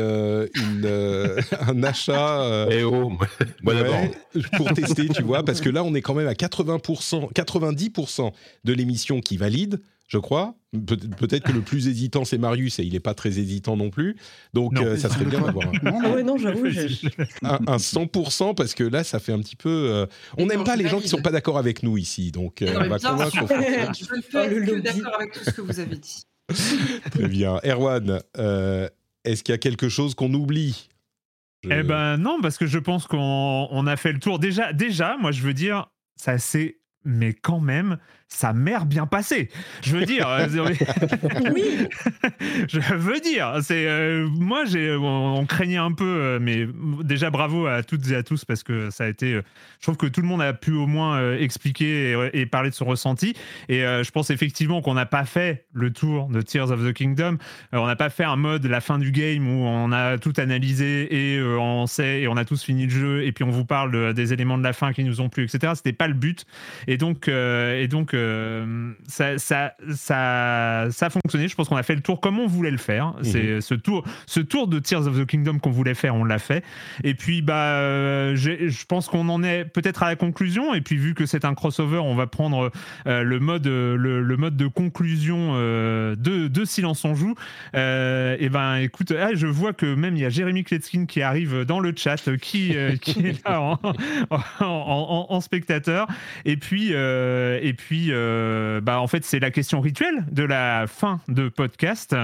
[0.54, 0.86] une,
[1.66, 3.26] un achat euh, Eh oh, moi,
[3.62, 3.94] moi d'abord.
[4.34, 8.32] ouais, pour tester, tu vois Parce que là, on est quand même à 80%, 90%
[8.64, 9.80] de l'émission qui valide,
[10.12, 10.54] je crois.
[10.72, 13.88] Peut- Peut-être que le plus hésitant, c'est Marius, et il n'est pas très hésitant non
[13.90, 14.16] plus.
[14.52, 14.84] Donc, Non.
[14.84, 16.14] euh, ça serait bien d'avoir un, Non, Ah non.
[16.14, 16.66] ouais, non, j'avoue,
[17.42, 19.68] un- un 100%, parce que là, ça fait un petit peu...
[19.70, 20.06] euh,
[20.38, 21.10] on n'aime non, pas je les gens qui valide.
[21.10, 22.30] sont pas d'accord avec nous ici.
[22.30, 23.32] Donc, euh, on va bien convaincre...
[23.32, 26.22] Je ne peux Oh, être d'accord avec tout ce que vous avez dit.
[27.10, 27.58] Très bien.
[27.64, 28.88] Erwan, euh,
[29.24, 30.88] est-ce qu'il y a quelque chose qu'on oublie?
[31.64, 34.38] Je- Eh ben non, parce que je pense qu'on on a fait le tour.
[34.38, 37.98] Déjà, déjà, moi je veux dire, ça c'est, mais quand même,
[38.32, 39.48] sa mère bien passé.
[39.82, 40.46] Je veux dire, euh,
[41.54, 41.86] Oui,
[42.68, 46.66] je veux dire, c'est euh, moi j'ai, on, on craignait un peu, euh, mais
[47.04, 50.06] déjà bravo à toutes et à tous parce que ça a été, je trouve que
[50.06, 53.34] tout le monde a pu au moins expliquer et, et parler de son ressenti.
[53.68, 56.92] Et euh, je pense effectivement qu'on n'a pas fait le tour de Tears of the
[56.92, 57.38] Kingdom.
[57.74, 60.32] Euh, on n'a pas fait un mode la fin du game où on a tout
[60.38, 63.64] analysé et on sait et on a tous fini le jeu et puis on vous
[63.64, 65.72] parle de- des éléments de la fin qui nous ont plu, etc.
[65.76, 66.44] C'était pas le but.
[66.86, 71.48] Et donc, et donc euh, ça, ça, ça, ça a fonctionné.
[71.48, 73.14] Je pense qu'on a fait le tour comme on voulait le faire.
[73.22, 76.38] C'est ce tour, ce tour de Tears of the Kingdom qu'on voulait faire, on l'a
[76.38, 76.64] fait.
[77.04, 80.74] Et puis, bah, euh, je pense qu'on en est peut-être à la conclusion.
[80.74, 82.70] Et puis, vu que c'est un crossover, on va prendre
[83.06, 87.34] euh, le mode, euh, le, le mode de conclusion euh, de, de Silence on joue.
[87.74, 91.22] Euh, et ben, écoute, ah, je vois que même il y a Jérémy Kletskin qui
[91.22, 93.78] arrive dans le chat, euh, qui, euh, qui est là en,
[94.30, 96.06] en- en- en spectateur.
[96.44, 100.86] Et puis, euh, et puis, euh, bah, en fait, c'est la question rituelle de la
[100.86, 102.14] fin de podcast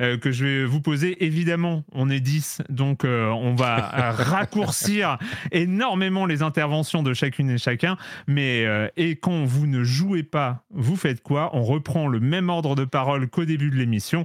[0.00, 1.24] euh, que je vais vous poser.
[1.24, 3.76] Évidemment, on est 10, donc euh, on va
[4.12, 5.18] raccourcir
[5.52, 7.96] énormément les interventions de chacune et chacun.
[8.26, 11.50] Mais euh, et quand vous ne jouez pas, vous faites quoi?
[11.52, 14.24] On reprend le même ordre de parole qu'au début de l'émission.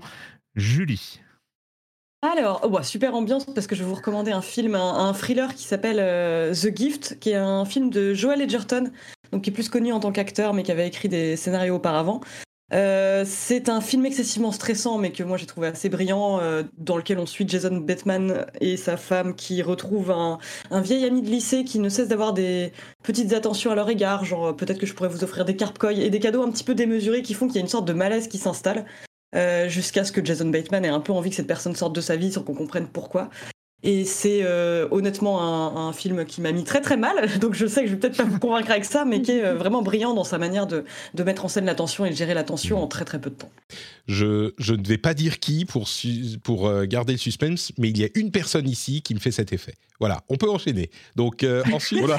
[0.56, 1.22] Julie.
[2.24, 5.14] Alors, oh, bah, super ambiance parce que je vais vous recommander un film, un, un
[5.14, 8.92] thriller qui s'appelle euh, The Gift, qui est un film de Joel Edgerton,
[9.32, 12.22] donc qui est plus connu en tant qu'acteur, mais qui avait écrit des scénarios auparavant.
[12.74, 16.96] Euh, c'est un film excessivement stressant, mais que moi j'ai trouvé assez brillant, euh, dans
[16.96, 20.40] lequel on suit Jason Bateman et sa femme qui retrouvent un,
[20.82, 22.72] vieil ami de lycée qui ne cesse d'avoir des
[23.04, 25.84] petites attentions à leur égard, genre euh, peut-être que je pourrais vous offrir des carpe
[25.92, 27.94] et des cadeaux un petit peu démesurés qui font qu'il y a une sorte de
[27.94, 28.86] malaise qui s'installe.
[29.68, 32.16] jusqu'à ce que Jason Bateman ait un peu envie que cette personne sorte de sa
[32.16, 33.30] vie sans qu'on comprenne pourquoi.
[33.84, 37.66] Et c'est euh, honnêtement un, un film qui m'a mis très très mal, donc je
[37.66, 39.82] sais que je vais peut-être pas vous convaincre avec ça, mais qui est euh, vraiment
[39.82, 42.44] brillant dans sa manière de, de mettre en scène la tension et de gérer la
[42.44, 43.52] tension en très très peu de temps.
[44.08, 45.88] Je, je ne vais pas dire qui pour,
[46.68, 49.54] euh, garder le suspense, mais il y a une personne ici qui me fait cet
[49.54, 49.76] effet.
[50.00, 50.90] Voilà, on peut enchaîner.
[51.16, 52.04] Donc euh, ensuite,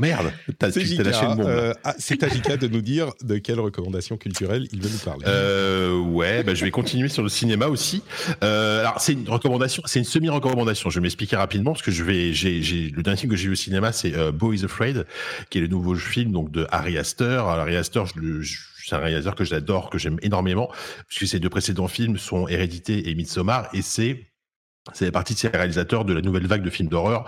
[0.00, 1.46] Merde, t'as c'est tu Jika, lâché le bon.
[1.46, 4.98] euh, ah, c'est à Jika de nous dire de quelle recommandation culturelle il veut nous
[4.98, 5.24] parler.
[5.28, 8.02] Euh, ouais, bah, je vais continuer sur le cinéma aussi.
[8.42, 10.90] Euh, alors c'est une recommandation, c'est une semi-recommandation.
[10.90, 13.52] Je vais m'expliquer rapidement parce que je vais, j'ai, le dernier film que j'ai vu
[13.52, 15.06] au cinéma, c'est Boy is Afraid,
[15.50, 17.48] qui est le nouveau film donc de Harry Astor.
[17.48, 20.70] Alors, Harry Astor, je le- je- c'est un réalisateur que j'adore, que j'aime énormément,
[21.08, 24.26] puisque ses deux précédents films sont Hérédité et Midsommar, et c'est
[24.92, 27.24] c'est partie de ces réalisateurs de la nouvelle vague de films d'horreur,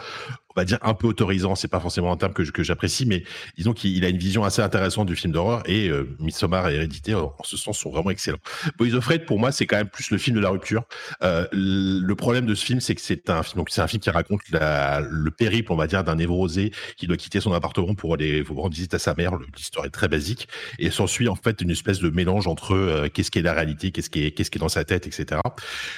[0.56, 3.22] on va dire un peu autorisant, c'est pas forcément un terme que, j'apprécie, mais
[3.58, 7.14] disons qu'il il a une vision assez intéressante du film d'horreur et euh, et Hérédité
[7.14, 8.38] en, ce sens sont vraiment excellents.
[8.78, 10.84] Boys of Fred pour moi c'est quand même plus le film de la rupture.
[11.22, 13.42] Euh, le problème de ce film c'est que c'est un
[13.76, 17.40] un film qui raconte la- le périple on va dire d'un névrosé qui doit quitter
[17.40, 19.32] son appartement pour aller pour rendre visite à sa mère.
[19.56, 23.30] L'histoire est très basique et s'ensuit en fait une espèce de mélange entre euh, qu'est-ce
[23.30, 25.40] qui est la réalité, qu'est-ce qui est dans sa tête, etc.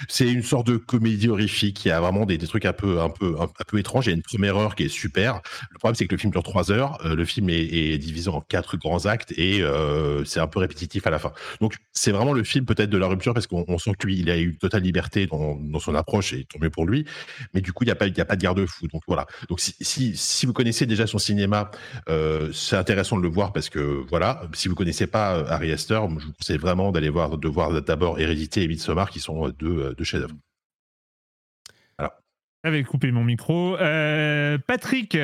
[0.09, 2.99] C'est une sorte de comédie horrifique qui a vraiment des, trucs un peu
[3.77, 4.07] étranges.
[4.07, 5.41] Il y a une première heure qui est super.
[5.71, 6.99] Le problème, c'est que le film dure trois heures.
[7.05, 11.07] Euh, le film est, divisé en quatre grands actes et euh, c'est un peu répétitif
[11.07, 11.33] à la fin.
[11.61, 14.39] Donc, c'est vraiment le film peut-être de la rupture parce qu'on on sent qu'il a
[14.39, 17.05] eu totale liberté dans, son approche et tant mieux pour lui.
[17.55, 18.89] Mais du coup, il n'y a pas, pas de garde-fou.
[18.89, 19.27] Donc voilà.
[19.49, 21.71] Donc si, vous connaissez déjà son cinéma,
[22.09, 24.43] euh, c'est intéressant de le voir parce que voilà.
[24.55, 28.63] Si vous connaissez pas Harry Astor, je vous conseille vraiment d'aller voir, voir d'abord Hérédité
[28.63, 30.35] et Midsommar qui sont deux chefs-d'œuvre.
[32.69, 33.79] J'avais coupé mon micro.
[33.79, 35.17] Euh, Patrick.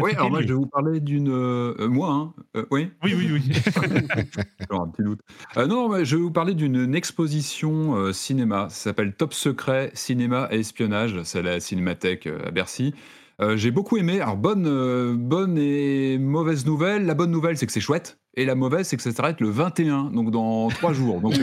[0.00, 1.28] Oui, alors moi je vais vous parler d'une.
[1.28, 3.52] euh, moi, hein euh, Oui Oui, oui, oui.
[4.70, 5.20] Alors, un petit doute.
[5.58, 8.68] Non, mais je vais vous parler d'une une exposition cinéma.
[8.70, 11.22] Ça s'appelle Top Secret Cinéma et Espionnage.
[11.24, 12.94] C'est la Cinémathèque à Bercy.
[13.40, 14.20] Euh, J'ai beaucoup aimé.
[14.20, 17.06] Alors, bonne, euh, bonne et mauvaise nouvelle.
[17.06, 18.18] La bonne nouvelle, c'est que c'est chouette.
[18.34, 21.20] Et la mauvaise, c'est que ça s'arrête le 21, donc dans trois jours.
[21.20, 21.34] Donc,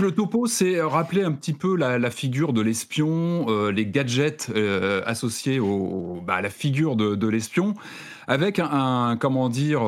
[0.00, 4.50] le topo, c'est euh, rappeler un petit peu la, figure de l'espion, les gadgets
[5.06, 5.60] associés
[6.26, 7.74] bah, à la figure de, l'espion
[8.26, 9.82] avec un, comment dire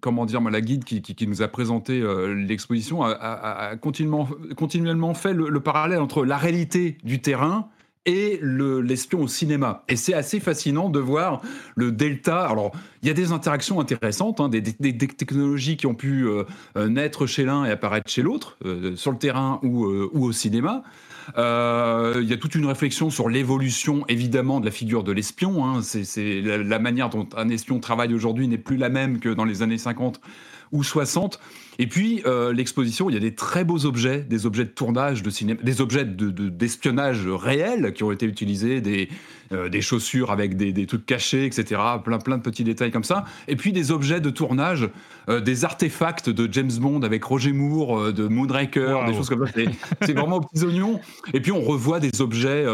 [0.00, 2.02] comment dire la guide qui, nous a présenté
[2.34, 7.68] l'exposition a, continuellement fait le parallèle entre la réalité du terrain
[8.06, 9.84] et le- l'espion au cinéma.
[9.88, 11.40] Et c'est assez fascinant de voir
[11.74, 12.46] le delta.
[12.46, 16.44] Alors, il y a des interactions intéressantes, hein, des, technologies qui ont pu euh,
[16.76, 20.82] euh, naître chez l'un et apparaître chez l'autre, euh, sur le terrain ou, au cinéma.
[21.36, 25.64] Il y a toute une réflexion sur l'évolution, évidemment, de la figure de l'espion.
[25.64, 25.80] hein.
[25.82, 29.62] C'est la manière dont un espion travaille aujourd'hui n'est plus la même que dans les
[29.62, 30.20] années 50
[30.72, 31.40] ou 60.
[31.78, 35.22] Et puis, euh, l'exposition, il y a des très beaux objets, des objets de tournage
[35.22, 39.08] de cinéma, des objets de- de- d'espionnage réels qui ont été utilisés, des,
[39.52, 41.80] euh, des chaussures avec des, des trucs cachés, etc.
[42.04, 43.24] Plein, plein de petits détails comme ça.
[43.48, 44.88] Et puis, des objets de tournage,
[45.28, 49.06] euh, des artefacts de James Bond avec Roger Moore, de Moonraker, Wow.
[49.10, 49.52] des choses comme ça.
[50.02, 51.00] C'est- vraiment aux petits oignons.
[51.32, 52.64] Et puis, on revoit des objets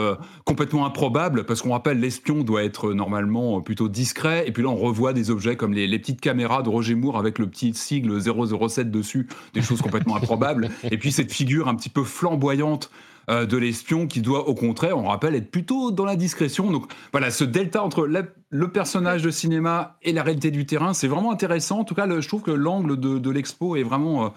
[0.45, 4.45] complètement improbables, parce qu'on rappelle, l'espion doit être normalement plutôt discret.
[4.47, 7.19] Et puis là, on revoit des objets comme les, les petites caméras de Roger Moore
[7.19, 10.69] avec le petit sigle 007 dessus, des choses complètement improbables.
[10.91, 12.91] Et puis, cette figure un petit peu flamboyante
[13.28, 16.70] euh, de l'espion qui doit au contraire, on rappelle, être plutôt dans la discrétion.
[16.70, 20.94] Donc voilà, ce delta entre la- le personnage de cinéma et la réalité du terrain,
[20.94, 21.81] c'est vraiment intéressant.
[21.81, 24.27] En tout cas, le- je trouve que l'angle de, de l'expo est vraiment...
[24.27, 24.28] euh,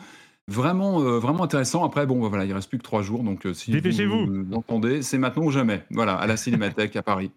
[0.50, 1.86] Vraiment, euh, vraiment intéressant.
[1.86, 4.26] Après, bon, bah, voilà, il reste plus que trois jours, donc euh, si Dépêchez-vous.
[4.26, 5.86] vous l'entendez, c'est maintenant ou jamais.
[5.90, 7.32] Voilà, à la Cinémathèque à Paris.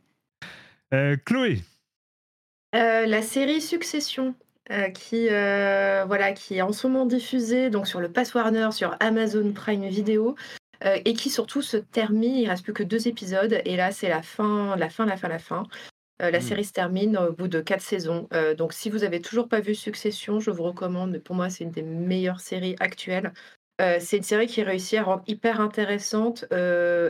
[0.93, 1.62] Euh, Chloé.
[2.75, 4.35] Euh, la série Succession,
[4.70, 8.69] euh, qui, euh, voilà, qui est en ce moment diffusée donc sur le Pass Warner,
[8.73, 10.35] sur Amazon Prime Video,
[10.85, 12.35] euh, et qui surtout se termine.
[12.35, 15.28] Il reste plus que deux épisodes, et là c'est la fin, la fin, la fin,
[15.28, 15.65] la fin.
[16.19, 16.41] La Mm.
[16.41, 18.27] série se termine au bout de quatre saisons.
[18.57, 21.11] Donc si vous avez toujours pas vu Succession, je vous recommande.
[21.11, 23.35] mais Pour moi, c'est une des meilleures séries actuelles.
[23.78, 26.47] C'est une série qui réussit à rendre hyper intéressante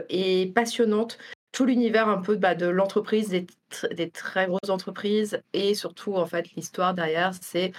[0.08, 1.18] et passionnante
[1.56, 6.14] tout l'univers un peu bah, de l'entreprise, des, tr- des très grosses entreprises et surtout
[6.16, 7.72] en fait l'histoire derrière, c'est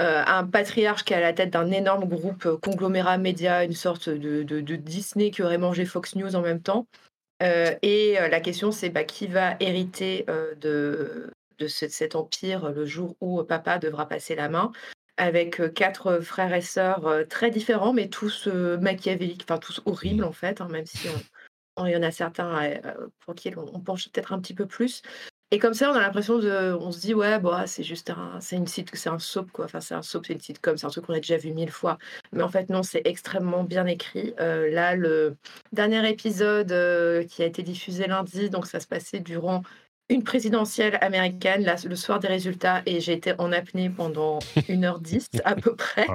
[0.00, 3.72] euh, un patriarche qui est à la tête d'un énorme groupe euh, conglomérat média, une
[3.72, 6.88] sorte de, de- de Disney qui aurait mangé Fox News en même temps.
[7.40, 12.70] Euh, et la question c'est bah, qui va hériter euh, de, de ce- cet empire
[12.70, 14.72] le jour où papa devra passer la main.
[15.16, 20.60] avec quatre frères et sœurs très différents, mais tous machiavéliques, enfin tous horribles en fait,
[20.62, 21.22] hein, même si on-
[21.86, 24.66] il y en a certains euh, pour qui on, on penche peut-être un petit peu
[24.66, 25.02] plus.
[25.52, 28.38] Et comme ça, on a l'impression de, on se dit ouais, bah, c'est juste un,
[28.40, 29.64] c'est une site, c'est un soap quoi.
[29.64, 31.72] Enfin, c'est un soap, c'est une sitcom, c'est un truc qu'on a déjà vu mille
[31.72, 31.98] fois.
[32.32, 34.32] Mais en fait, non, c'est extrêmement bien écrit.
[34.38, 35.36] Euh, là, le
[35.72, 39.62] dernier épisode euh, qui a été diffusé lundi, donc ça se passait durant
[40.08, 45.26] une présidentielle américaine, là, le soir des résultats, et j'ai été en apnée pendant 1h10
[45.44, 46.06] à peu près.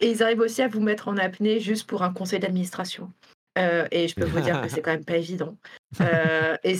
[0.00, 3.10] Et ils arrivent aussi à vous mettre en apnée juste pour un conseil d'administration.
[3.56, 5.56] Euh, et je peux vous dire que c'est quand même pas évident.
[6.00, 6.76] Euh, et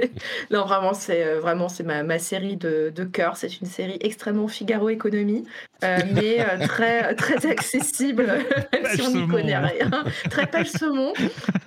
[0.50, 3.36] non, vraiment, c'est euh, vraiment c'est ma, ma série de, de cœur.
[3.36, 5.46] C'est une série extrêmement Figaro économie,
[5.84, 8.26] euh, mais très très accessible,
[8.72, 9.90] même si on n'y connaît rien.
[10.30, 11.12] Très pêche saumon,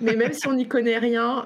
[0.00, 1.42] mais même si on n'y connaît rien,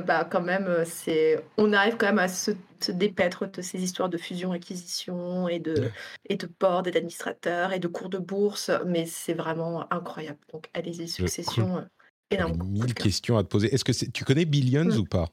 [0.00, 4.08] bah quand même, c'est on arrive quand même à se, se dépaître de ces histoires
[4.08, 5.90] de fusion-acquisition et de
[6.28, 8.70] et de board et d'administrateurs et de cours de bourse.
[8.86, 10.38] Mais c'est vraiment incroyable.
[10.52, 11.84] Donc allez-y, Succession.
[12.30, 12.62] Énorme.
[12.68, 13.72] Mille questions à te poser.
[13.74, 14.98] Est-ce que tu connais Billions Mm.
[14.98, 15.28] ou pas?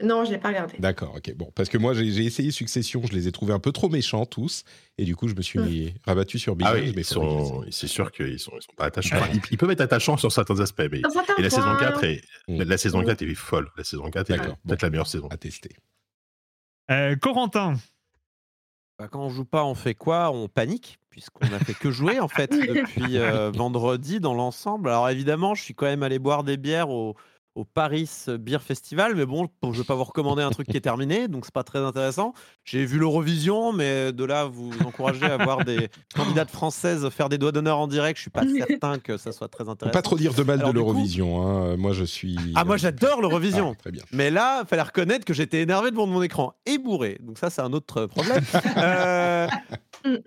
[0.00, 0.76] Non, je l'ai pas regardé.
[0.78, 1.34] D'accord, ok.
[1.34, 4.24] Bon, parce que moi, j'ai essayé Succession, je les ai trouvés un peu trop méchants
[4.26, 4.62] tous,
[4.96, 5.94] et du coup, je me suis Mm.
[6.06, 6.70] rabattu sur Billions.
[6.72, 9.16] Ah oui, mais sont, c'est sûr qu'ils sont, ils sont pas attachants.
[9.16, 10.98] Enfin, ils, ils peuvent être attachants sur certains aspects, mais
[11.38, 12.62] et la saison points, 4 est, Mm.
[12.62, 13.06] la saison Mm.
[13.06, 13.68] 4 est folle.
[13.76, 14.56] La saison 4 est D'accord.
[14.58, 15.26] peut-être la meilleure saison.
[15.28, 15.70] À tester.
[16.92, 17.74] Euh, Corentin,
[18.98, 20.32] Bah, quand on joue pas, on fait quoi?
[20.32, 24.88] On panique, puisqu'on a fait que jouer en fait depuis euh, vendredi dans l'ensemble.
[24.88, 27.14] Alors évidemment, je suis quand même allé boire des bières au,
[27.58, 30.80] au Paris Beer Festival, mais bon, je vais pas vous recommander un truc qui est
[30.80, 32.32] terminé, donc c'est pas très intéressant.
[32.64, 37.36] J'ai vu l'Eurovision, mais de là vous encourager à voir des candidates françaises faire des
[37.36, 39.92] doigts d'honneur en direct, je suis pas certain que ça soit très Faut intéressant.
[39.92, 41.44] pas trop dire de mal Alors, de coup- l'Eurovision.
[41.48, 41.76] hein.
[41.76, 42.36] Moi, je suis.
[42.54, 43.72] Ah, moi j'adore l'Eurovision.
[43.74, 44.02] Ah, très bien.
[44.12, 47.18] Mais là, fallait reconnaître que j'étais énervé devant mon écran et bourré.
[47.22, 48.44] Donc ça, c'est un autre problème.
[50.06, 50.18] Euh,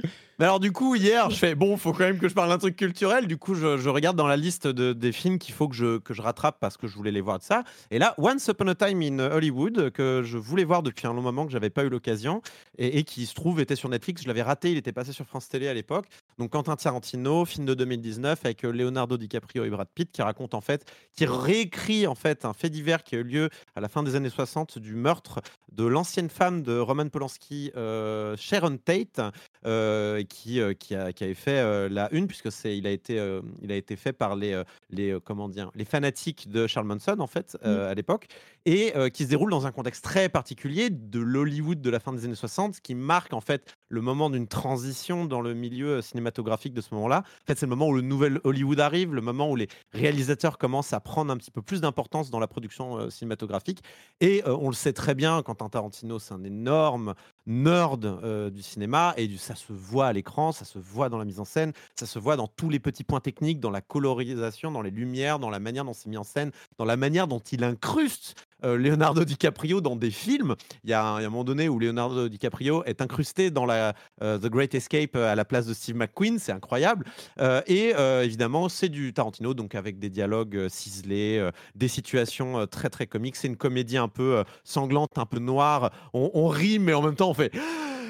[0.42, 2.58] Mais alors du coup, hier, je fais bon, faut quand même que je parle d'un
[2.58, 3.28] truc culturel.
[3.28, 6.16] Du coup, je, regarde dans la liste de- des films qu'il faut que je, que
[6.16, 7.64] je rattrape parce que je voulais les voir de ça.
[7.92, 11.22] Et là, Once Upon a Time in Hollywood, que je voulais voir depuis un long
[11.22, 12.42] moment, que j'avais pas eu l'occasion,
[12.80, 14.24] et, et qui se trouve était sur Netflix.
[14.24, 16.08] Je l'avais raté, il était passé sur France Télé à l'époque.
[16.40, 20.56] Donc Quentin Tarantino, film de 2019 avec euh, Leonardo DiCaprio et Brad Pitt, qui raconte
[20.56, 23.90] en fait, qui réécrit en fait un fait divers qui a eu lieu à la
[23.90, 25.40] fin des années 60 du meurtre
[25.72, 29.22] de l'ancienne femme de Roman Polanski, euh, Sharon Tate,
[29.66, 32.92] euh, qui, euh, qui, a, qui avait fait euh, la une, puisque c'est, il, a
[32.92, 33.16] été,
[33.62, 37.28] il a été fait par les, les, comment dire, les fanatiques de Charles Manson, en
[37.28, 38.28] fait, euh, à l'époque,
[38.66, 42.26] et qui se déroule dans un contexte très particulier de l'Hollywood de la fin des
[42.26, 46.82] années 60, qui marque en fait le moment d'une transition dans le milieu cinématographique de
[46.82, 47.24] ce moment-là.
[47.26, 50.58] En fait, c'est le moment où le nouvel Hollywood arrive, le moment où les réalisateurs
[50.58, 53.82] commencent à prendre un petit peu plus d'importance dans la production euh, cinématographique.
[54.20, 57.14] Et euh, on le sait très bien, Quentin Tarantino, c'est un énorme
[57.48, 61.18] nerd euh, du cinéma et du, ça se voit à l'écran, ça se voit dans
[61.18, 63.82] la mise en scène, ça se voit dans tous les petits points techniques, dans la
[63.82, 67.28] colorisation, dans les lumières, dans la manière dont c'est mis en scène, dans la manière
[67.28, 70.56] dont il incruste Leonardo DiCaprio dans des films.
[70.84, 74.48] Il y, a un, moment donné où Leonardo DiCaprio est incrusté dans la euh, The
[74.48, 77.06] Great Escape euh, à la place de Steve McQueen, c'est incroyable.
[77.40, 81.88] Euh, et euh, évidemment, c'est du Tarantino, donc avec des dialogues euh, ciselés, euh, des
[81.88, 83.36] situations euh, très très comiques.
[83.36, 85.92] C'est une comédie un peu euh, sanglante, un peu noire.
[86.14, 87.52] On, rit, mais en même temps, on fait.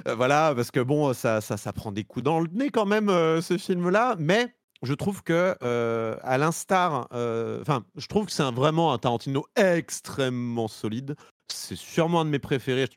[0.07, 2.87] Euh, voilà, parce que bon, ça, ça, ça prend des coups dans le nez quand
[2.87, 4.15] même, euh, ce film-là.
[4.17, 4.51] Mais
[4.83, 9.45] je trouve que, euh, à l'instar, euh, enfin, je trouve que c'est vraiment un Tarantino
[9.55, 11.15] extrêmement solide.
[11.51, 12.87] C'est sûrement un de mes préférés.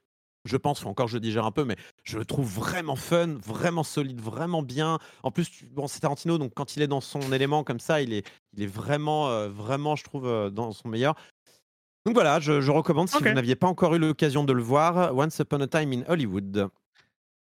[0.47, 4.21] Je pense, encore je digère un peu, mais je le trouve vraiment fun, vraiment solide,
[4.21, 4.99] vraiment bien.
[5.23, 8.03] En plus, tu- bon, c'est Tarantino, donc quand il est dans son élément comme ça,
[8.03, 11.15] il est, il est vraiment, euh, vraiment, je trouve, dans son meilleur.
[12.05, 15.17] Donc voilà, je, je recommande si vous n'aviez pas encore eu l'occasion de le voir,
[15.17, 16.69] Once Upon a Time in Hollywood.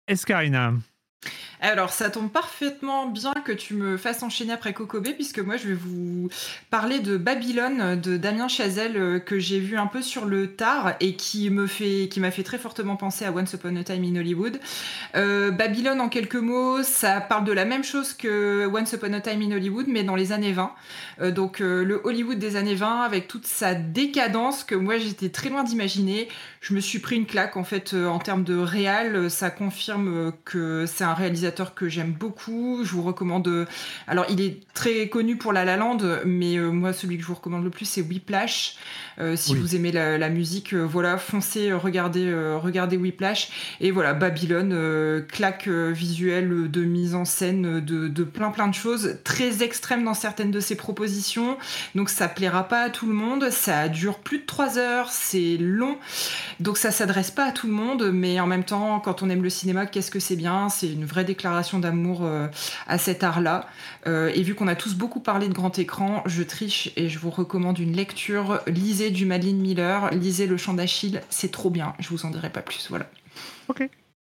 [0.06, 0.74] Escarina.
[1.64, 5.68] Alors, ça tombe parfaitement bien que tu me fasses enchaîner après Kokobé, puisque moi, je
[5.68, 6.28] vais vous
[6.68, 10.94] parler de Babylone de Damien Chazelle, euh, que j'ai vu un peu sur le tard
[11.00, 14.04] et qui me fait, qui m'a fait très fortement penser à Once Upon a Time
[14.04, 14.60] in Hollywood.
[15.16, 19.22] Euh, Babylone, en quelques mots, ça parle de la même chose que Once Upon a
[19.22, 20.70] Time in Hollywood, mais dans les années 20.
[21.22, 25.48] Euh, donc, le Hollywood des années 20, avec toute sa décadence que moi, j'étais très
[25.48, 26.28] loin d'imaginer.
[26.60, 29.30] Je me suis pris une claque, en fait, en termes de réal.
[29.30, 32.80] Ça confirme que c'est un réalisateur que j'aime beaucoup.
[32.84, 33.48] Je vous recommande.
[33.48, 33.66] euh,
[34.06, 37.26] Alors, il est très connu pour La La Land, mais euh, moi, celui que je
[37.28, 38.76] vous recommande le plus, c'est Whiplash.
[39.18, 39.58] Euh, si Oui.
[39.60, 43.76] vous aimez la, la musique, voilà, foncez, regardez, regardez Whiplash.
[43.80, 49.18] Et voilà, Babylone, claque visuelle de mise en scène de, de plein plein de choses,
[49.24, 51.56] très extrême dans certaines de ses propositions.
[51.94, 53.50] Donc ça plaira pas à tout le monde.
[53.50, 55.96] Ça dure plus de trois heures, c'est long.
[56.60, 59.42] Donc ça s'adresse pas à tout le monde, mais en même temps, quand on aime
[59.42, 60.68] le cinéma, qu'est-ce que c'est bien?
[60.68, 62.48] C'est une vraie déclaration d'amour euh,
[62.86, 63.66] à cet art-là.
[64.06, 67.18] Euh, et vu qu'on a tous beaucoup parlé de grand écran, je triche et je
[67.18, 68.60] vous recommande une lecture.
[68.66, 71.94] Lisez du Madeleine Miller, lisez Le Chant d'Achille, c'est trop bien.
[71.98, 72.86] Je vous en dirai pas plus.
[72.90, 73.08] Voilà.
[73.68, 73.88] Ok.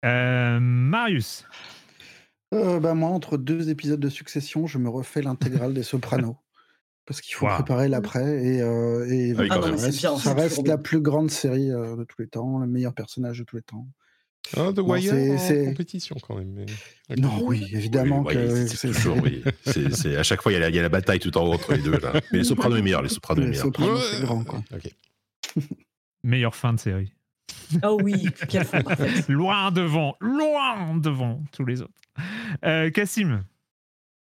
[0.05, 1.44] Euh, Marius.
[2.52, 6.36] Euh, bah, moi, entre deux épisodes de succession, je me refais l'intégrale des Sopranos.
[7.07, 7.55] Parce qu'il faut Wow.
[7.55, 8.44] préparer l'après.
[8.44, 12.23] Et, euh, et Ah oui, ça reste, ça la plus grande série euh, de tous
[12.23, 13.86] les temps, le meilleur personnage de tous les temps.
[14.56, 16.52] Ah, The Wire en compétition quand même.
[17.08, 17.16] mais-.
[17.16, 19.42] Non, oui, évidemment Oui, que c'est toujours, oui.
[19.64, 21.36] C'est- c'est- à chaque fois, il y, a la- il y a la bataille tout
[21.39, 21.98] en haut entre les deux.
[21.98, 22.12] Là.
[22.32, 23.02] Mais les Sopranos est meilleur.
[23.02, 23.64] Les Sopranos est les meilleur.
[23.64, 24.44] Sopranos, c'est grand.
[24.44, 24.62] Quoi.
[24.74, 24.90] Ok.
[26.23, 27.12] Meilleure fin de série.
[27.82, 28.81] Oh oui, quelle fin.
[29.28, 31.92] Loin devant, loin devant tous les autres.
[32.64, 33.44] Euh, Cassim.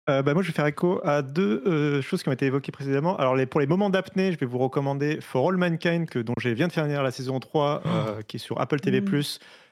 [0.10, 2.72] Euh, bah, moi, je vais faire écho à deux euh, choses qui ont été évoquées
[2.72, 3.16] précédemment.
[3.18, 6.34] Alors, les, pour les moments d'apnée, je vais vous recommander For All Mankind, que, dont
[6.40, 9.02] j'ai viens de finir la saison 3, euh, qui est sur Apple TV.
[9.02, 9.06] Mm.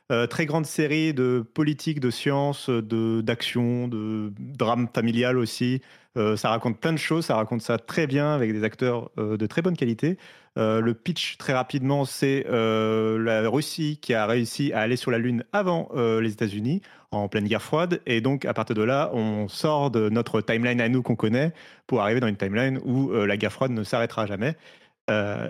[0.10, 5.82] Euh, très grande série de politique, de science, de, d'action, de drame familial aussi.
[6.16, 9.36] Euh, ça raconte plein de choses, ça raconte ça très bien avec des acteurs euh,
[9.36, 10.18] de très bonne qualité.
[10.56, 15.44] Le pitch, très rapidement, c'est la Russie qui a réussi à aller sur la Lune
[15.54, 18.02] avant les États-Unis en pleine guerre froide.
[18.08, 21.54] Et donc, à partir de là, on sort de notre timeline à nous qu'on connaît
[21.86, 24.56] pour arriver dans une timeline où la guerre froide ne s'arrêtera jamais.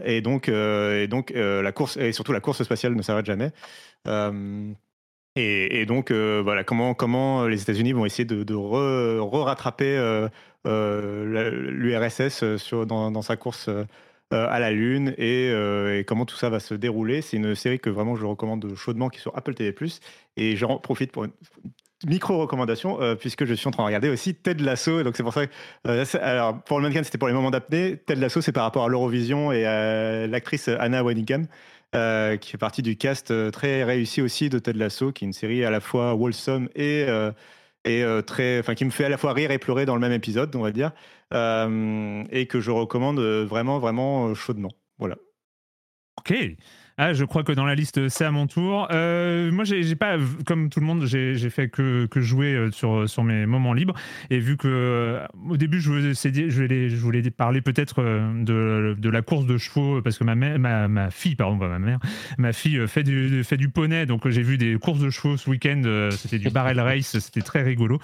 [0.04, 3.54] Et donc, et donc la course, et surtout la course spatiale ne s'arrête jamais.
[4.08, 4.74] Euh,
[5.36, 9.98] et, donc, euh, voilà, comment, les États-Unis vont essayer de, de re- re-rattraper
[10.66, 11.24] euh,
[11.72, 12.44] l'URSS
[12.74, 13.70] dans, sa course
[14.32, 17.22] à la Lune et, comment tout ça va se dérouler.
[17.22, 19.76] C'est une série que vraiment je recommande chaudement qui est sur Apple TV+.
[20.38, 21.32] Et j'en profite pour une
[22.08, 25.04] micro-recommandation puisque je suis en train de regarder aussi Ted Lasso.
[25.04, 27.96] Donc c'est pour ça que, alors, pour le mannequin, c'était pour les moments d'apnée.
[27.96, 31.46] Ted Lasso, c'est par rapport à l'Eurovision et à l'actrice Anna Waddingham.
[31.96, 35.28] Euh, qui fait partie du cast euh, très réussi aussi de Ted Lasso, qui est
[35.28, 37.32] une série à la fois wholesome et, euh,
[37.86, 40.12] et très, enfin qui me fait à la fois rire et pleurer dans le même
[40.12, 40.92] épisode, on va dire,
[41.32, 44.72] et que je recommande vraiment, vraiment chaudement.
[44.98, 45.16] Voilà.
[46.18, 46.34] Ok.
[47.00, 48.88] Ah, je crois que dans la liste, c'est à mon tour.
[48.92, 50.18] Euh, moi, j'ai pas,
[50.48, 53.94] comme tout le monde, j'ai fait que, que jouer euh, sur, sur mes moments libres.
[54.32, 59.22] Et vu que euh, au début, je voulais, je voulais, parler peut-être de, de la
[59.22, 62.00] course de chevaux, parce que ma, mère, ma, ma fille, pardon, pas ma mère,
[62.40, 64.08] ma fille fait du, fait du poney.
[64.08, 66.10] Donc, j'ai vu des courses de chevaux ce week-end.
[66.10, 68.00] C'était du barrel race, c'était très rigolo.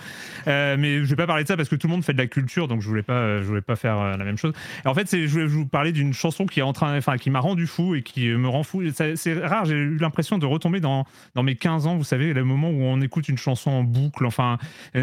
[0.45, 2.27] Mais je vais pas parler de ça parce que tout le monde fait de la
[2.27, 4.53] culture, donc je voulais pas, je voulais pas faire la même chose.
[4.85, 7.31] Et en fait, je voulais vous parler d'une chanson qui est en train, enfin, qui
[7.31, 8.82] m'a rendu fou et qui me rend fou.
[8.93, 11.05] C'est rare, j'ai eu l'impression de retomber dans,
[11.41, 14.25] mes 15 ans, vous savez, le moment où on écoute une chanson en boucle.
[14.25, 14.57] Enfin,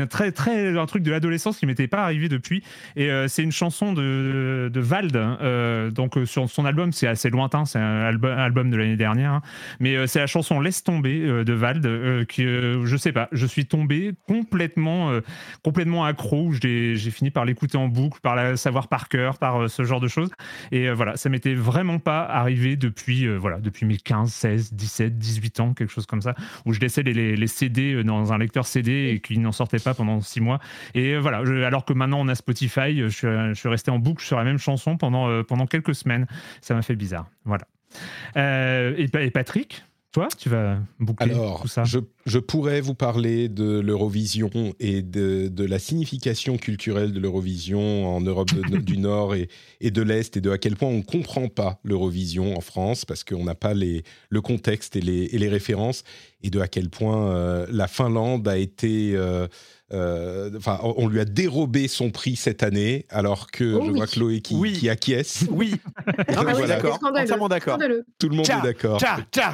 [0.09, 2.63] très, très, un truc de l'adolescence qui m'était pas arrivé depuis.
[2.97, 5.17] Et euh, c'est une chanson de, Vald.
[5.17, 9.33] euh, donc, euh, sur son album, c'est assez lointain, c'est un album, de l'année dernière.
[9.33, 9.43] hein.
[9.79, 14.13] mais c'est la chanson Laisse tomber de Vald, qui, je sais pas, je suis tombé
[14.27, 15.13] complètement,
[15.63, 16.53] complètement accro.
[16.53, 20.09] J'ai fini par l'écouter en boucle, par la savoir par cœur, par ce genre de
[20.09, 20.31] choses.
[20.73, 25.61] Et voilà, ça m'était vraiment pas arrivé depuis, voilà, depuis mes 15, 16, 17, 18
[25.61, 26.35] ans, quelque chose comme ça,
[26.67, 29.79] où je laissais les, les- les CD dans un lecteur CD et qui n'en sortait
[29.79, 30.61] pas pendant 6 mois.
[30.95, 33.91] Et euh, voilà, je- alors que maintenant on a Spotify, je suis, je suis resté
[33.91, 36.27] en boucle sur la même chanson pendant, euh, pendant quelques semaines.
[36.61, 37.29] Ça m'a fait bizarre.
[37.45, 37.65] Voilà.
[38.37, 41.85] Euh, et Patrick, toi, tu vas boucler Alors, tout ça?
[41.85, 48.09] je, je pourrais vous parler de l'Eurovision et de, de la signification culturelle de l'Eurovision
[48.17, 49.49] en Europe de- du Nord et,
[49.81, 53.05] et de l'Est et de à quel point on ne comprend pas l'Eurovision en France
[53.05, 56.03] parce qu'on n'a pas les, le contexte et les, et les références
[56.43, 59.13] et de à quel point euh, la Finlande a été...
[59.15, 59.49] euh, euh,
[59.93, 63.97] Enfin, on on lui a dérobé son prix cette année, alors que Oh je oui.
[63.97, 64.73] vois Chloé qui, Oui.
[64.75, 65.45] qui acquiesce.
[65.51, 65.75] Oui.
[66.35, 66.67] Non, mais Voilà.
[66.77, 66.99] d'accord.
[67.03, 67.49] Entièrement.
[68.19, 69.01] Tout le monde Tcha, est d'accord.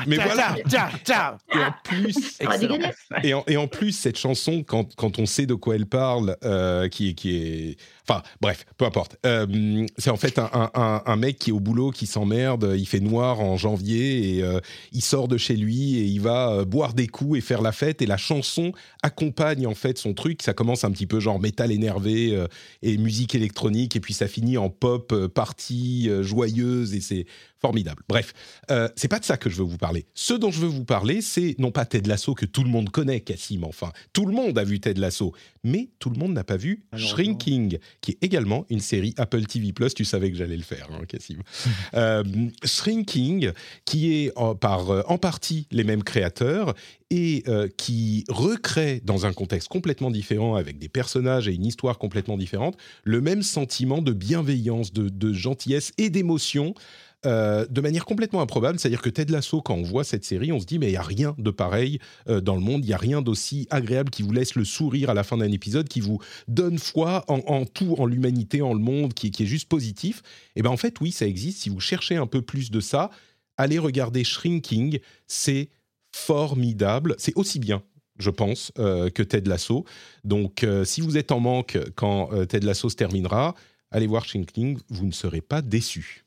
[0.07, 0.57] Mais voilà.
[0.69, 1.39] tcha.
[1.55, 2.39] Et en plus.
[3.23, 6.37] Et en, et en plus, cette chanson, quand, quand on sait de quoi elle parle,
[6.45, 7.77] euh, qui, est- qui est...
[8.09, 9.17] Enfin, bref, peu importe.
[9.27, 12.87] Euh, c'est en fait un, un- un- mec qui est au boulot, qui s'emmerde, il
[12.87, 14.61] fait noir en janvier, et euh,
[14.93, 17.73] il sort de chez lui, et il va euh, boire des coups et faire la
[17.73, 20.43] fête, et la chanson accompagne en fait son truc.
[20.43, 22.47] Ça commence un petit peu genre métal énervé euh,
[22.83, 27.27] et musique électronique, et puis ça finit en pop euh, party euh, joyeuse, et c'est
[27.61, 28.03] formidable.
[28.09, 28.33] Bref,
[28.71, 30.07] euh, c'est pas de ça que je veux vous parler.
[30.15, 32.91] Ce dont je veux vous parler, c'est non pas Ted Lasso que tout le monde
[32.91, 35.33] connaît, Cassim, enfin, tout le monde a vu Ted Lasso,
[35.65, 36.85] mais tout le monde n'a pas vu.
[36.95, 39.73] Shrinking, qui est également une série Apple TV+.
[39.95, 41.43] Tu savais que j'allais le faire, hein, Cassim.
[41.95, 42.25] Euh,
[42.65, 43.53] Shrinking,
[43.85, 46.75] qui est en, par euh, en partie les mêmes créateurs
[47.11, 51.99] et euh, qui recrée dans un contexte complètement différent, avec des personnages et une histoire
[51.99, 56.75] complètement différente, le même sentiment de bienveillance, de, de gentillesse et d'émotion
[57.25, 58.79] euh, de manière complètement improbable.
[58.79, 60.97] C'est-à-dire que Ted Lasso, quand on voit cette série, on se dit mais il n'y
[60.97, 64.23] a rien de pareil euh, dans le monde, il n'y a rien d'aussi agréable qui
[64.23, 67.95] vous laisse le sourire à la fin d'un épisode, qui vous donne foi en, tout,
[67.99, 70.23] en l'humanité, en le monde, qui, est juste positif.
[70.57, 71.63] Et bien en fait, oui, ça existe.
[71.63, 73.11] Si vous cherchez un peu plus de ça,
[73.57, 75.71] allez regarder Shrinking, c'est
[76.13, 77.15] formidable.
[77.19, 77.83] C'est aussi bien
[78.19, 79.85] je pense, euh, que Ted Lasso.
[80.25, 83.55] Donc, si vous êtes en manque quand Ted Lasso se terminera,
[83.91, 86.26] allez voir Shrinking, vous ne serez pas déçus.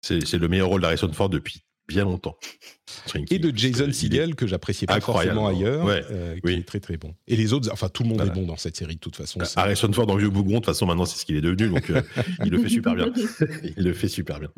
[0.00, 2.36] C'est le meilleur rôle d'Harrison Ford depuis bien longtemps.
[3.30, 7.14] et de Jason Segel que j'appréciais pas forcément ailleurs, euh, qui est très très bon.
[7.26, 9.40] Et les autres, enfin tout le monde est bon dans cette série de toute façon.
[9.56, 11.90] Harrison Ford dans Vieux Bougon, de toute façon maintenant c'est ce qu'il est devenu, donc
[11.90, 12.02] euh,
[12.44, 13.10] il le fait super bien.
[13.76, 14.50] il le fait super bien.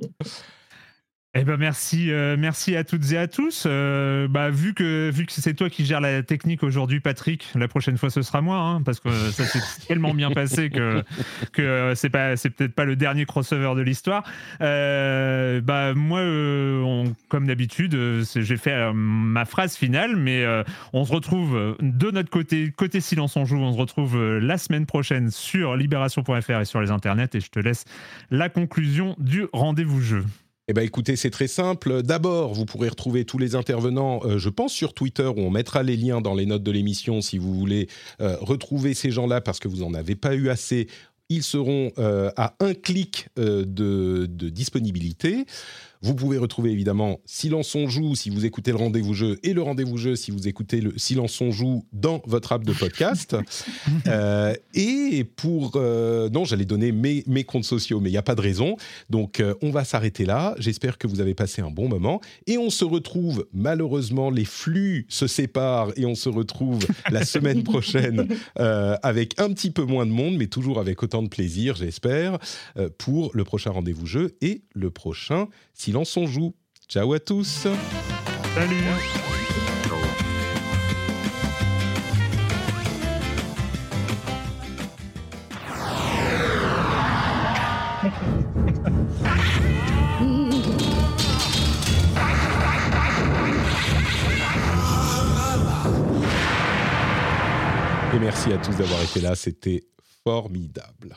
[1.32, 3.62] Eh ben merci, euh, merci à toutes et à tous.
[3.64, 7.68] Euh, bah, vu que vu que c'est toi qui gères la technique aujourd'hui, Patrick, la
[7.68, 11.04] prochaine fois ce sera moi, hein, parce que ça s'est tellement bien passé que
[11.52, 14.24] que c'est pas c'est peut-être pas le dernier crossover de l'histoire.
[14.60, 16.20] Euh, bah moi,
[17.28, 17.96] comme d'habitude,
[18.34, 20.44] j'ai fait ma phrase finale, mais
[20.92, 23.58] on se retrouve de notre côté côté silence on joue.
[23.58, 27.60] On se retrouve la semaine prochaine sur libération.fr et sur les internets, et je te
[27.60, 27.84] laisse
[28.32, 30.24] la conclusion du rendez-vous jeu.
[30.70, 32.04] Eh bien, écoutez, c'est très simple.
[32.04, 35.82] D'abord, vous pourrez retrouver tous les intervenants, euh, je pense, sur Twitter, où on mettra
[35.82, 37.88] les liens dans les notes de l'émission si vous voulez
[38.20, 40.86] euh, retrouver ces gens-là parce que vous n'en avez pas eu assez.
[41.28, 45.44] Ils seront euh, à un clic de, de disponibilité.
[46.02, 49.60] Vous pouvez retrouver évidemment Silence on joue si vous écoutez le rendez-vous jeu et le
[49.60, 53.36] rendez-vous jeu si vous écoutez le Silence on joue dans votre app de podcast.
[54.06, 55.72] Euh, et pour...
[55.76, 58.76] Euh, non, j'allais donner mes, mes, comptes sociaux, mais il n'y a pas de raison.
[59.08, 60.54] Donc euh, on va s'arrêter là.
[60.58, 62.20] J'espère que vous avez passé un bon moment.
[62.46, 67.62] Et on se retrouve, malheureusement, les flux se séparent et on se retrouve la semaine
[67.62, 72.38] prochaine avec un petit peu moins de monde, mais toujours avec autant de plaisir, j'espère,
[72.98, 75.48] pour le prochain rendez-vous jeu et le prochain
[75.80, 76.54] Silence on joue.
[76.90, 77.66] Ciao à tous.
[78.54, 78.76] Salut.
[98.12, 99.82] Et merci à tous d'avoir été là, c'était
[100.24, 101.16] formidable.